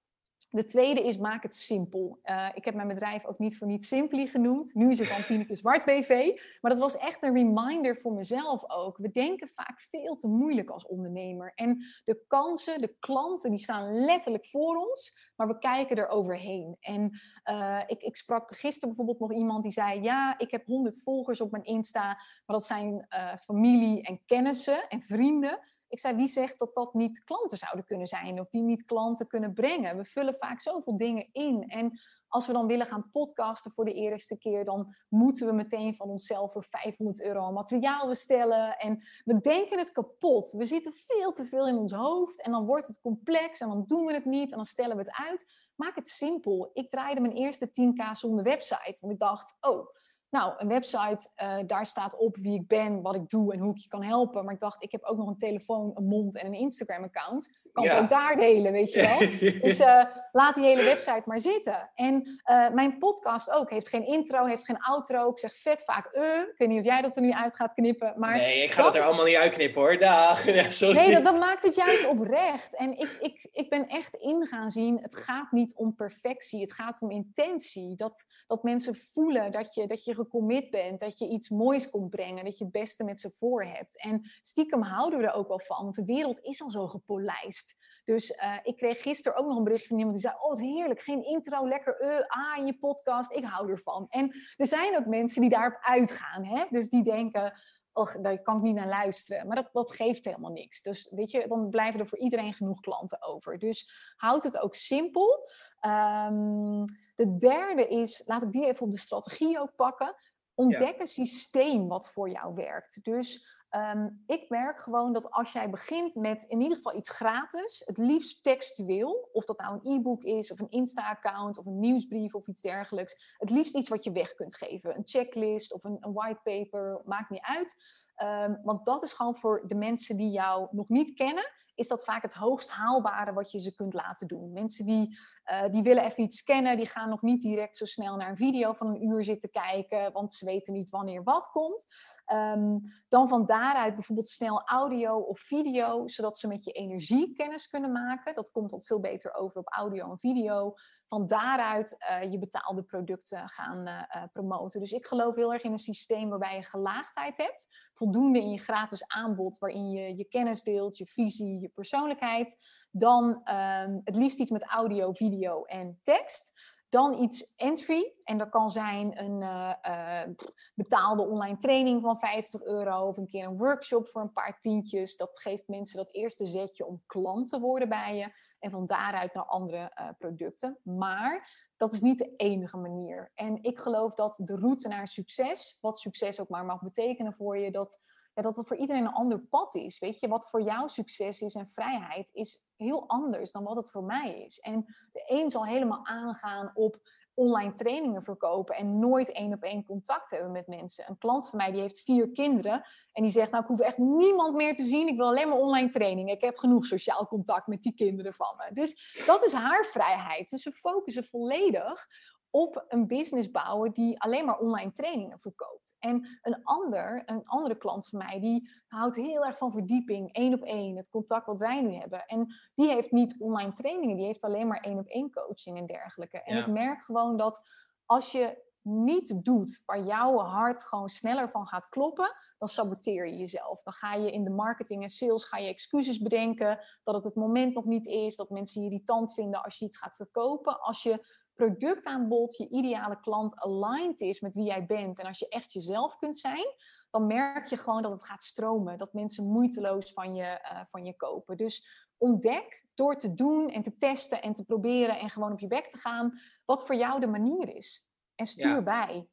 De 0.55 0.65
tweede 0.65 1.03
is 1.03 1.17
maak 1.19 1.43
het 1.43 1.57
simpel. 1.57 2.19
Uh, 2.25 2.49
ik 2.55 2.65
heb 2.65 2.75
mijn 2.75 2.89
bedrijf 2.89 3.25
ook 3.25 3.39
niet 3.39 3.57
voor 3.57 3.67
niet 3.67 3.85
Simply 3.85 4.27
genoemd. 4.27 4.75
Nu 4.75 4.91
is 4.91 4.99
het 4.99 5.09
dan 5.09 5.25
Tineke 5.27 5.55
Zwart 5.55 5.85
BV. 5.85 6.41
Maar 6.61 6.71
dat 6.71 6.81
was 6.81 6.97
echt 6.97 7.23
een 7.23 7.35
reminder 7.35 7.97
voor 7.97 8.13
mezelf 8.13 8.71
ook. 8.71 8.97
We 8.97 9.11
denken 9.11 9.49
vaak 9.49 9.81
veel 9.81 10.17
te 10.17 10.29
moeilijk 10.29 10.71
als 10.71 10.87
ondernemer. 10.87 11.53
En 11.55 11.85
de 12.05 12.25
kansen, 12.27 12.79
de 12.79 12.95
klanten, 13.01 13.51
die 13.51 13.59
staan 13.59 14.05
letterlijk 14.05 14.47
voor 14.47 14.77
ons. 14.77 15.31
Maar 15.37 15.49
we 15.49 15.59
kijken 15.59 15.97
er 15.97 16.09
overheen. 16.09 16.77
En 16.81 17.21
uh, 17.51 17.81
ik, 17.87 18.03
ik, 18.03 18.17
sprak 18.17 18.57
gisteren 18.57 18.89
bijvoorbeeld 18.89 19.21
nog 19.21 19.33
iemand 19.39 19.63
die 19.63 19.73
zei... 19.73 20.03
Ja, 20.03 20.39
ik 20.39 20.51
heb 20.51 20.67
100 20.67 21.03
volgers 21.03 21.41
op 21.41 21.51
mijn 21.51 21.65
Insta. 21.65 22.07
Maar 22.47 22.57
dat 22.57 22.67
zijn 22.67 23.07
uh, 23.15 23.37
familie 23.45 24.03
en 24.03 24.21
kennissen 24.27 24.89
en 24.89 25.01
vrienden. 25.01 25.59
Ik 25.95 26.01
zei, 26.01 26.17
wie 26.17 26.29
zegt 26.29 26.59
dat 26.59 26.75
dat 26.75 26.95
niet 26.95 27.25
klanten 27.25 27.59
zouden 27.59 27.85
kunnen 27.85 28.07
zijn 28.07 28.41
of 28.41 28.49
die 28.49 28.63
niet 28.63 28.85
klanten 28.85 29.27
kunnen 29.27 29.53
brengen? 29.53 29.97
We 29.97 30.05
vullen 30.05 30.35
vaak 30.35 30.61
zoveel 30.61 30.97
dingen 30.97 31.29
in. 31.33 31.69
En 31.69 32.01
als 32.29 32.47
we 32.47 32.53
dan 32.53 32.67
willen 32.67 32.87
gaan 32.87 33.11
podcasten 33.13 33.71
voor 33.71 33.85
de 33.85 33.93
eerste 33.93 34.37
keer, 34.37 34.65
dan 34.65 34.95
moeten 35.09 35.47
we 35.47 35.53
meteen 35.53 35.95
van 35.95 36.09
onszelf 36.09 36.53
voor 36.53 36.65
500 36.71 37.23
euro 37.23 37.53
materiaal 37.53 38.09
bestellen. 38.09 38.77
En 38.79 39.03
we 39.25 39.41
denken 39.41 39.79
het 39.79 39.93
kapot. 39.93 40.53
We 40.53 40.65
zitten 40.65 40.93
veel 40.93 41.33
te 41.33 41.45
veel 41.45 41.69
in 41.69 41.77
ons 41.77 41.93
hoofd 41.93 42.41
en 42.41 42.51
dan 42.51 42.67
wordt 42.67 42.87
het 42.87 43.01
complex 43.01 43.61
en 43.61 43.69
dan 43.69 43.85
doen 43.87 44.07
we 44.07 44.13
het 44.13 44.25
niet 44.25 44.51
en 44.51 44.57
dan 44.57 44.67
stellen 44.67 44.97
we 44.97 45.03
het 45.03 45.17
uit. 45.29 45.47
Maak 45.75 45.95
het 45.95 46.09
simpel. 46.09 46.71
Ik 46.73 46.91
draaide 46.91 47.21
mijn 47.21 47.37
eerste 47.37 47.69
10k 47.69 48.11
zonder 48.13 48.45
website, 48.45 48.97
want 49.01 49.13
ik 49.13 49.19
dacht, 49.19 49.57
oh 49.61 49.87
nou, 50.35 50.53
een 50.57 50.69
website, 50.69 51.29
uh, 51.43 51.57
daar 51.67 51.87
staat 51.87 52.17
op 52.17 52.37
wie 52.37 52.55
ik 52.55 52.69
ben, 52.69 53.03
wat 53.03 53.15
ik 53.15 53.29
doe 53.29 53.53
en 53.53 53.59
hoe 53.59 53.75
ik 53.75 53.79
je 53.79 53.89
kan 53.89 54.03
helpen. 54.03 54.45
Maar 54.45 54.55
ik 54.55 54.61
dacht, 54.61 54.83
ik 54.83 54.93
heb 54.93 55.03
ook 55.05 55.17
nog 55.17 55.29
een 55.29 55.39
telefoon, 55.39 55.93
een 55.95 56.07
mond 56.07 56.37
en 56.37 56.47
een 56.47 56.55
Instagram-account. 56.55 57.51
Kan 57.75 57.85
ja. 57.85 57.95
het 57.95 58.03
ook 58.03 58.09
daar 58.09 58.37
delen, 58.37 58.73
weet 58.73 58.93
je 58.93 59.01
wel. 59.01 59.19
dus 59.69 59.81
uh, 59.81 60.05
laat 60.33 60.55
die 60.55 60.65
hele 60.65 60.83
website 60.83 61.23
maar 61.25 61.41
zitten. 61.41 61.91
En 61.95 62.41
uh, 62.51 62.71
mijn 62.71 62.99
podcast 62.99 63.51
ook. 63.51 63.71
Heeft 63.71 63.89
geen 63.89 64.07
intro, 64.07 64.45
heeft 64.45 64.65
geen 64.65 64.79
outro. 64.79 65.31
Ik 65.31 65.39
zeg 65.39 65.57
vet 65.57 65.85
vaak 65.85 66.11
uh. 66.15 66.39
Ik 66.39 66.55
weet 66.59 66.69
niet 66.69 66.79
of 66.79 66.85
jij 66.85 67.03
dat 67.03 67.17
er 67.17 67.23
nu 67.23 67.33
uit 67.33 67.57
gaat 67.57 67.75
knippen. 67.75 68.15
Maar 68.17 68.37
nee, 68.37 68.63
ik 68.63 68.71
ga 68.71 68.83
dat, 68.83 68.85
dat 68.85 68.95
er 68.95 69.01
is... 69.01 69.07
allemaal 69.07 69.25
niet 69.25 69.37
uitknippen 69.37 69.83
hoor. 69.83 69.99
Dag. 69.99 70.45
Ja, 70.55 70.71
sorry. 70.71 70.97
Nee, 70.97 71.13
dat, 71.13 71.25
dat, 71.25 71.39
maakt 71.39 71.63
het 71.63 71.75
juist 71.75 72.07
oprecht. 72.07 72.77
En 72.77 72.99
ik, 72.99 73.17
ik, 73.21 73.49
ik 73.53 73.71
ben 73.71 73.89
echt 73.89 74.15
in 74.15 74.47
gaan 74.47 74.71
zien, 74.71 74.99
het 75.03 75.17
gaat 75.17 75.53
niet 75.53 75.75
om 75.75 75.95
perfectie. 75.95 76.61
Het 76.61 76.73
gaat 76.73 77.01
om 77.01 77.11
intentie. 77.11 77.97
Dat, 77.97 78.25
dat 78.47 78.63
mensen 78.63 78.97
voelen 79.13 79.53
dat 79.53 79.75
je, 79.75 79.87
dat 79.87 80.05
je 80.05 80.15
gecommit 80.15 80.71
bent. 80.71 81.01
Dat 81.01 81.19
je 81.19 81.29
iets 81.29 81.49
moois 81.49 81.91
komt 81.91 82.11
brengen. 82.11 82.45
Dat 82.45 82.59
je 82.59 82.65
het 82.65 82.73
beste 82.73 83.05
met 83.05 83.21
ze 83.21 83.31
voor 83.39 83.65
hebt. 83.65 84.03
En 84.03 84.31
stiekem 84.41 84.83
houden 84.83 85.19
we 85.19 85.27
er 85.27 85.35
ook 85.35 85.49
wel 85.49 85.61
van. 85.61 85.83
Want 85.83 85.95
de 85.95 86.05
wereld 86.05 86.41
is 86.41 86.63
al 86.63 86.71
zo 86.71 86.87
gepolijst. 86.87 87.64
Dus 88.05 88.31
uh, 88.31 88.57
ik 88.63 88.77
kreeg 88.77 89.03
gisteren 89.03 89.39
ook 89.39 89.47
nog 89.47 89.57
een 89.57 89.65
bericht 89.65 89.87
van 89.87 89.99
iemand 89.99 90.17
die 90.17 90.31
zei: 90.31 90.37
Oh, 90.41 90.51
het 90.51 90.61
heerlijk, 90.61 91.03
geen 91.03 91.25
intro, 91.25 91.69
lekker 91.69 92.03
uh, 92.03 92.19
ah 92.27 92.59
in 92.59 92.67
je 92.67 92.79
podcast, 92.79 93.33
ik 93.33 93.45
hou 93.45 93.71
ervan. 93.71 94.07
En 94.09 94.33
er 94.57 94.67
zijn 94.67 94.97
ook 94.97 95.07
mensen 95.07 95.41
die 95.41 95.51
daarop 95.51 95.79
uitgaan, 95.81 96.45
hè? 96.45 96.65
dus 96.71 96.89
die 96.89 97.03
denken: 97.03 97.53
Och, 97.93 98.21
daar 98.21 98.43
kan 98.43 98.57
ik 98.57 98.63
niet 98.63 98.75
naar 98.75 98.89
luisteren. 98.89 99.47
Maar 99.47 99.57
dat, 99.57 99.69
dat 99.73 99.95
geeft 99.95 100.25
helemaal 100.25 100.51
niks. 100.51 100.83
Dus 100.83 101.09
weet 101.11 101.31
je, 101.31 101.49
dan 101.49 101.69
blijven 101.69 102.01
er 102.01 102.07
voor 102.07 102.19
iedereen 102.19 102.53
genoeg 102.53 102.81
klanten 102.81 103.23
over. 103.23 103.59
Dus 103.59 104.13
houd 104.17 104.45
het 104.45 104.59
ook 104.59 104.75
simpel. 104.75 105.49
Um, 105.81 106.85
de 107.15 107.37
derde 107.37 107.89
is, 107.89 108.23
laat 108.27 108.43
ik 108.43 108.53
die 108.53 108.67
even 108.67 108.83
op 108.83 108.91
de 108.91 108.99
strategie 108.99 109.61
ook 109.61 109.75
pakken. 109.77 110.15
Ontdek 110.55 110.95
ja. 110.95 111.01
een 111.01 111.07
systeem 111.07 111.89
wat 111.89 112.09
voor 112.09 112.31
jou 112.31 112.55
werkt. 112.55 113.05
Dus 113.05 113.54
Um, 113.77 114.23
ik 114.27 114.49
merk 114.49 114.81
gewoon 114.81 115.13
dat 115.13 115.31
als 115.31 115.53
jij 115.53 115.71
begint 115.71 116.15
met 116.15 116.45
in 116.49 116.61
ieder 116.61 116.77
geval 116.77 116.97
iets 116.97 117.11
gratis, 117.11 117.83
het 117.87 117.99
liefst 117.99 118.43
textueel, 118.43 119.29
of 119.33 119.45
dat 119.45 119.59
nou 119.59 119.75
een 119.75 119.93
e-book 119.93 120.23
is, 120.23 120.53
of 120.53 120.61
een 120.61 120.71
Insta-account, 120.71 121.59
of 121.59 121.67
een 121.67 121.81
nieuwsbrief 121.81 122.35
of 122.35 122.49
iets 122.49 122.61
dergelijks, 122.61 123.35
het 123.39 123.51
liefst 123.51 123.77
iets 123.77 123.89
wat 123.89 124.05
je 124.05 124.13
weg 124.13 124.35
kunt 124.35 124.57
geven. 124.57 124.97
Een 124.97 125.07
checklist 125.07 125.73
of 125.73 125.85
een, 125.85 125.97
een 126.01 126.13
whitepaper, 126.13 127.03
maakt 127.05 127.31
niet 127.31 127.43
uit. 127.43 127.75
Um, 128.23 128.61
want 128.63 128.87
dat 128.87 129.03
is 129.03 129.13
gewoon 129.13 129.37
voor 129.37 129.63
de 129.67 129.75
mensen 129.75 130.17
die 130.17 130.31
jou 130.31 130.69
nog 130.71 130.89
niet 130.89 131.15
kennen, 131.15 131.53
is 131.75 131.89
dat 131.89 132.05
vaak 132.05 132.23
het 132.23 132.35
hoogst 132.35 132.71
haalbare 132.71 133.33
wat 133.33 133.51
je 133.51 133.61
ze 133.61 133.75
kunt 133.75 133.95
laten 133.95 134.27
doen. 134.27 134.53
Mensen 134.53 134.87
die, 134.87 135.19
uh, 135.53 135.63
die 135.71 135.83
willen 135.83 136.05
even 136.05 136.23
iets 136.23 136.39
scannen, 136.39 136.77
die 136.77 136.87
gaan 136.87 137.09
nog 137.09 137.23
niet 137.23 137.43
direct 137.43 137.77
zo 137.77 137.85
snel 137.85 138.17
naar 138.17 138.29
een 138.29 138.37
video 138.37 138.73
van 138.73 138.87
een 138.87 139.05
uur 139.05 139.25
zitten 139.25 139.51
kijken, 139.51 140.13
want 140.13 140.35
ze 140.35 140.45
weten 140.45 140.73
niet 140.73 140.91
wanneer 140.91 141.23
wat 141.23 141.51
komt. 141.51 141.87
Um, 142.33 142.93
dan 143.09 143.29
van 143.29 143.47
daaruit 143.47 143.95
bijvoorbeeld 143.95 144.29
snel 144.29 144.63
audio 144.67 145.19
of 145.19 145.41
video, 145.41 146.09
zodat 146.09 146.39
ze 146.39 146.49
met 146.49 146.65
je 146.65 146.73
energie 146.73 147.33
kennis 147.33 147.69
kunnen 147.69 147.93
maken. 147.93 148.35
Dat 148.35 148.51
komt 148.51 148.71
wat 148.71 148.87
veel 148.87 149.01
beter 149.01 149.35
over 149.35 149.59
op 149.59 149.73
audio 149.73 150.11
en 150.11 150.19
video. 150.19 150.75
Van 151.09 151.27
daaruit 151.27 151.97
uh, 152.11 152.33
je 152.33 152.39
betaalde 152.39 152.83
producten 152.83 153.49
gaan 153.49 153.89
uh, 153.89 154.23
promoten. 154.33 154.81
Dus 154.81 154.93
ik 154.93 155.07
geloof 155.07 155.35
heel 155.35 155.53
erg 155.53 155.63
in 155.63 155.73
een 155.73 155.79
systeem 155.79 156.29
waarbij 156.29 156.57
je 156.57 156.63
gelaagdheid 156.63 157.37
hebt. 157.37 157.69
Voldoende 158.05 158.39
in 158.39 158.51
je 158.51 158.59
gratis 158.59 159.09
aanbod, 159.09 159.59
waarin 159.59 159.91
je 159.91 160.17
je 160.17 160.25
kennis 160.25 160.63
deelt, 160.63 160.99
je 160.99 161.07
visie, 161.07 161.61
je 161.61 161.69
persoonlijkheid. 161.69 162.57
Dan 162.91 163.25
um, 163.25 164.01
het 164.05 164.17
liefst 164.17 164.39
iets 164.39 164.51
met 164.51 164.63
audio, 164.63 165.13
video 165.13 165.65
en 165.65 166.01
tekst. 166.03 166.53
Dan 166.89 167.23
iets 167.23 167.55
entry. 167.55 168.13
En 168.25 168.39
dat 168.39 168.49
kan 168.49 168.71
zijn 168.71 169.23
een 169.23 169.41
uh, 169.41 169.75
uh, 169.89 170.35
betaalde 170.75 171.23
online 171.23 171.57
training 171.57 172.03
van 172.03 172.19
50 172.19 172.63
euro. 172.63 173.07
Of 173.07 173.17
een 173.17 173.29
keer 173.29 173.45
een 173.45 173.57
workshop 173.57 174.09
voor 174.09 174.21
een 174.23 174.33
paar 174.33 174.61
tientjes. 174.61 175.17
Dat 175.17 175.41
geeft 175.41 175.69
mensen 175.69 175.97
dat 175.97 176.15
eerste 176.15 176.47
zetje 176.47 176.87
om 176.87 177.03
klant 177.07 177.49
te 177.49 177.61
worden 177.61 177.89
bij 177.89 178.17
je. 178.17 178.33
En 178.59 178.71
van 178.71 178.87
daaruit 178.87 179.35
naar 179.35 179.45
andere 179.45 179.93
uh, 180.01 180.09
producten. 180.19 180.79
Maar 180.83 181.64
dat 181.85 181.93
is 181.93 182.01
niet 182.01 182.19
de 182.19 182.37
enige 182.37 182.77
manier. 182.77 183.31
En 183.35 183.59
ik 183.63 183.79
geloof 183.79 184.15
dat 184.15 184.41
de 184.43 184.57
route 184.57 184.89
naar 184.89 185.09
succes, 185.09 185.79
wat 185.81 185.99
succes 185.99 186.41
ook 186.41 186.49
maar 186.49 186.65
mag 186.65 186.83
betekenen 186.83 187.35
voor 187.35 187.59
je, 187.59 187.71
dat, 187.71 187.99
ja, 188.35 188.43
dat 188.43 188.57
het 188.57 188.67
voor 188.67 188.77
iedereen 188.77 189.05
een 189.05 189.13
ander 189.13 189.39
pad 189.39 189.75
is. 189.75 189.99
Weet 189.99 190.21
je, 190.21 190.29
wat 190.29 190.49
voor 190.49 190.63
jou 190.63 190.89
succes 190.89 191.41
is 191.41 191.55
en 191.55 191.69
vrijheid 191.69 192.31
is 192.33 192.65
heel 192.77 193.09
anders 193.09 193.53
dan 193.53 193.65
wat 193.65 193.77
het 193.77 193.91
voor 193.91 194.05
mij 194.05 194.43
is. 194.45 194.61
En 194.61 194.85
de 195.13 195.25
een 195.27 195.51
zal 195.51 195.67
helemaal 195.67 196.07
aangaan 196.07 196.71
op 196.75 197.09
online 197.35 197.73
trainingen 197.73 198.23
verkopen 198.23 198.77
en 198.77 198.99
nooit 198.99 199.33
één 199.33 199.53
op 199.53 199.63
één 199.63 199.85
contact 199.85 200.31
hebben 200.31 200.53
met 200.53 200.67
mensen. 200.67 201.05
Een 201.09 201.19
klant 201.19 201.49
van 201.49 201.59
mij 201.59 201.71
die 201.71 201.81
heeft 201.81 202.01
vier 202.01 202.33
kinderen 202.33 202.87
en 203.13 203.23
die 203.23 203.33
zegt, 203.33 203.51
nou 203.51 203.63
ik 203.63 203.69
hoef 203.69 203.81
echt 203.81 203.99
niemand 203.99 204.55
meer 204.55 204.77
te 204.77 204.83
zien, 204.83 205.09
ik 205.09 205.17
wil 205.17 205.27
alleen 205.27 205.49
maar 205.49 205.59
online 205.59 205.89
trainingen. 205.89 206.35
Ik 206.35 206.41
heb 206.41 206.59
genoeg 206.59 206.87
sociaal 206.87 207.27
contact 207.27 207.67
met 207.67 207.83
die 207.83 207.95
kinderen 207.95 208.35
van 208.35 208.57
me. 208.57 208.73
Dus 208.73 209.23
dat 209.27 209.45
is 209.45 209.53
haar 209.53 209.87
vrijheid. 209.87 210.51
Dus 210.51 210.63
ze 210.63 210.73
focussen 210.73 211.25
volledig 211.25 212.07
op 212.55 212.85
een 212.89 213.07
business 213.07 213.51
bouwen 213.51 213.93
die 213.93 214.21
alleen 214.21 214.45
maar 214.45 214.59
online 214.59 214.91
trainingen 214.91 215.39
verkoopt. 215.39 215.97
En 215.99 216.39
een 216.43 216.65
ander, 216.65 217.23
een 217.27 217.45
andere 217.45 217.77
klant 217.77 218.09
van 218.09 218.19
mij, 218.19 218.41
die 218.41 218.71
houdt 218.87 219.17
heel 219.17 219.45
erg 219.45 219.59
van 219.59 219.73
verdieping, 219.73 220.33
één 220.33 220.55
op 220.55 220.63
één, 220.63 220.97
het 220.97 221.09
contact 221.09 221.47
wat 221.47 221.61
wij 221.61 221.83
nu 221.83 221.95
hebben. 221.95 222.27
En 222.27 222.55
die 222.75 222.89
heeft 222.89 223.11
niet 223.11 223.37
online 223.39 223.73
trainingen, 223.73 224.17
die 224.17 224.27
heeft 224.27 224.45
alleen 224.45 224.67
maar 224.67 224.81
één 224.81 224.99
op 224.99 225.07
één 225.07 225.31
coaching 225.31 225.79
en 225.79 225.87
dergelijke. 225.87 226.43
En 226.43 226.57
ik 226.57 226.67
merk 226.67 227.05
gewoon 227.05 227.37
dat 227.37 227.69
als 228.05 228.33
je 228.33 228.63
niet 228.83 229.45
doet 229.45 229.83
waar 229.87 230.05
jouw 230.05 230.39
hart 230.39 230.83
gewoon 230.83 231.09
sneller 231.09 231.51
van 231.51 231.67
gaat 231.67 231.89
kloppen, 231.89 232.35
dan 232.59 232.69
saboteer 232.69 233.27
je 233.27 233.37
jezelf. 233.37 233.83
Dan 233.83 233.93
ga 233.93 234.15
je 234.15 234.33
in 234.33 234.45
de 234.45 234.51
marketing 234.51 235.03
en 235.03 235.09
sales 235.09 235.45
ga 235.45 235.57
je 235.57 235.69
excuses 235.69 236.19
bedenken 236.21 236.79
dat 237.03 237.15
het 237.15 237.25
het 237.25 237.35
moment 237.35 237.75
nog 237.75 237.85
niet 237.85 238.07
is, 238.07 238.37
dat 238.37 238.51
mensen 238.51 238.83
je 238.83 238.89
irritant 238.89 239.35
vinden 239.35 239.63
als 239.63 239.79
je 239.79 239.85
iets 239.85 239.99
gaat 239.99 240.17
verkopen. 240.17 240.81
Als 240.81 241.03
je 241.03 241.43
productaanbod, 241.55 242.57
je 242.57 242.69
ideale 242.69 243.21
klant 243.21 243.61
aligned 243.61 244.21
is 244.21 244.41
met 244.41 244.55
wie 244.55 244.65
jij 244.65 244.87
bent 244.87 245.19
en 245.19 245.27
als 245.27 245.39
je 245.39 245.49
echt 245.49 245.73
jezelf 245.73 246.17
kunt 246.17 246.39
zijn, 246.39 246.75
dan 247.11 247.27
merk 247.27 247.67
je 247.67 247.77
gewoon 247.77 248.03
dat 248.03 248.13
het 248.13 248.25
gaat 248.25 248.45
stromen. 248.45 248.99
Dat 248.99 249.13
mensen 249.13 249.45
moeiteloos 249.45 250.13
van 250.13 250.35
je, 250.35 250.61
uh, 250.73 250.81
van 250.87 251.05
je 251.05 251.17
kopen. 251.17 251.57
Dus 251.57 251.87
ontdek 252.19 252.87
door 252.95 253.17
te 253.17 253.35
doen 253.35 253.71
en 253.71 253.83
te 253.83 253.97
testen 253.97 254.43
en 254.43 254.55
te 254.55 254.65
proberen 254.65 255.19
en 255.19 255.31
gewoon 255.31 255.53
op 255.53 255.59
je 255.59 255.67
bek 255.67 255.87
te 255.87 255.99
gaan, 255.99 256.41
wat 256.65 256.87
voor 256.87 256.95
jou 256.95 257.21
de 257.21 257.27
manier 257.27 257.77
is. 257.77 258.13
En 258.35 258.47
stuur 258.47 258.83
bij. 258.83 259.29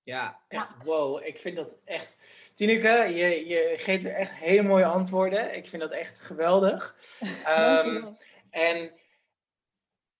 Ja, 0.00 0.40
echt 0.48 0.84
wow. 0.84 1.26
Ik 1.26 1.38
vind 1.38 1.56
dat 1.56 1.78
echt. 1.84 2.16
Tineke, 2.54 2.88
je, 2.88 3.46
je 3.46 3.74
geeft 3.76 4.04
echt 4.04 4.32
hele 4.32 4.62
mooie 4.62 4.84
antwoorden. 4.84 5.56
Ik 5.56 5.68
vind 5.68 5.82
dat 5.82 5.92
echt 5.92 6.20
geweldig. 6.20 6.96
um, 7.58 8.16
en 8.50 8.92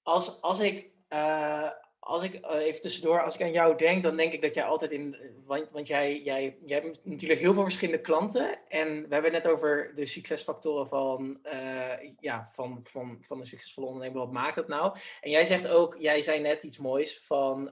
als, 0.03 0.41
als 0.41 0.61
ik 0.61 0.91
uh, 1.13 1.71
als 1.99 2.23
ik 2.23 2.35
uh, 2.35 2.57
even 2.57 2.81
tussendoor, 2.81 3.23
als 3.23 3.35
ik 3.35 3.43
aan 3.43 3.53
jou 3.53 3.77
denk, 3.77 4.03
dan 4.03 4.17
denk 4.17 4.33
ik 4.33 4.43
dat 4.43 4.55
jij 4.55 4.65
altijd 4.65 4.91
in. 4.91 5.17
Want, 5.47 5.71
want 5.71 5.87
jij, 5.87 6.21
jij, 6.21 6.57
jij 6.67 6.81
hebt 6.81 7.01
natuurlijk 7.05 7.41
heel 7.41 7.55
veel 7.55 7.63
verschillende 7.63 8.01
klanten. 8.01 8.59
En 8.69 9.09
we 9.09 9.15
hebben 9.15 9.35
het 9.35 9.45
net 9.45 9.53
over 9.53 9.93
de 9.95 10.07
succesfactoren 10.07 10.89
van, 10.89 11.39
uh, 11.53 12.11
ja, 12.21 12.49
van, 12.51 12.81
van, 12.83 13.19
van 13.21 13.41
een 13.41 13.47
succesvolle 13.47 13.87
ondernemer. 13.87 14.19
Wat 14.19 14.33
maakt 14.33 14.57
dat 14.57 14.69
nou? 14.69 14.97
En 15.21 15.31
jij 15.31 15.45
zegt 15.45 15.69
ook, 15.69 15.97
jij 15.99 16.23
zei 16.23 16.41
net 16.41 16.63
iets 16.63 16.79
moois 16.79 17.21
van 17.21 17.71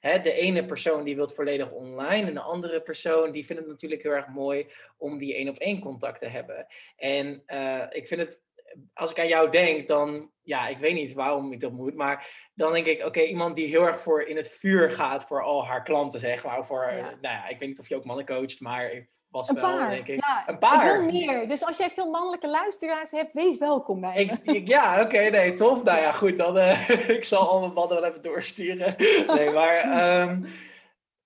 hè, 0.00 0.20
de 0.20 0.32
ene 0.32 0.66
persoon 0.66 1.04
die 1.04 1.16
wil 1.16 1.28
volledig 1.28 1.70
online. 1.70 2.26
En 2.26 2.34
de 2.34 2.40
andere 2.40 2.82
persoon 2.82 3.32
die 3.32 3.46
vindt 3.46 3.62
het 3.62 3.70
natuurlijk 3.70 4.02
heel 4.02 4.12
erg 4.12 4.28
mooi 4.28 4.66
om 4.96 5.18
die 5.18 5.34
één 5.34 5.48
op 5.48 5.58
één 5.58 5.80
contact 5.80 6.18
te 6.18 6.28
hebben. 6.28 6.66
En 6.96 7.42
ik 7.90 8.06
vind 8.06 8.20
het 8.20 8.44
als 8.94 9.10
ik 9.10 9.18
aan 9.18 9.28
jou 9.28 9.50
denk, 9.50 9.86
dan, 9.86 10.30
ja, 10.42 10.68
ik 10.68 10.78
weet 10.78 10.94
niet 10.94 11.12
waarom 11.12 11.52
ik 11.52 11.60
dat 11.60 11.72
moet, 11.72 11.94
maar 11.94 12.26
dan 12.54 12.72
denk 12.72 12.86
ik, 12.86 13.04
oké, 13.04 13.20
iemand 13.20 13.56
die 13.56 13.68
heel 13.68 13.86
erg 13.86 14.00
voor 14.00 14.22
in 14.22 14.36
het 14.36 14.48
vuur 14.48 14.90
gaat 14.90 15.24
voor 15.24 15.42
al 15.42 15.66
haar 15.66 15.82
klanten, 15.82 16.20
zeg 16.20 16.44
maar. 16.44 16.66
Voor, 16.66 16.92
ja. 16.96 17.02
nou 17.02 17.34
ja, 17.34 17.48
ik 17.48 17.58
weet 17.58 17.68
niet 17.68 17.78
of 17.78 17.88
je 17.88 17.96
ook 17.96 18.04
mannen 18.04 18.26
coacht, 18.26 18.60
maar 18.60 18.92
ik 18.92 19.08
was 19.28 19.48
een 19.48 19.54
wel, 19.54 19.64
paar. 19.64 19.90
denk 19.90 20.06
ik. 20.06 20.20
Ja, 20.20 20.42
een 20.46 20.58
paar. 20.58 20.94
Ik 20.94 21.00
wil 21.00 21.12
meer. 21.12 21.48
Dus 21.48 21.64
als 21.64 21.76
jij 21.76 21.90
veel 21.90 22.10
mannelijke 22.10 22.48
luisteraars 22.48 23.10
hebt, 23.10 23.32
wees 23.32 23.58
welkom 23.58 24.00
bij 24.00 24.14
ik, 24.16 24.32
ik, 24.42 24.68
ja, 24.68 25.00
oké, 25.00 25.30
nee, 25.30 25.54
tof. 25.54 25.82
Nou 25.82 26.00
ja, 26.00 26.12
goed, 26.12 26.38
dan, 26.38 26.56
uh, 26.56 26.88
ik 27.18 27.24
zal 27.24 27.48
al 27.48 27.60
mijn 27.60 27.72
mannen 27.72 28.00
wel 28.00 28.10
even 28.10 28.22
doorsturen. 28.22 28.94
Nee, 29.26 29.50
maar 29.50 30.20
um, 30.20 30.44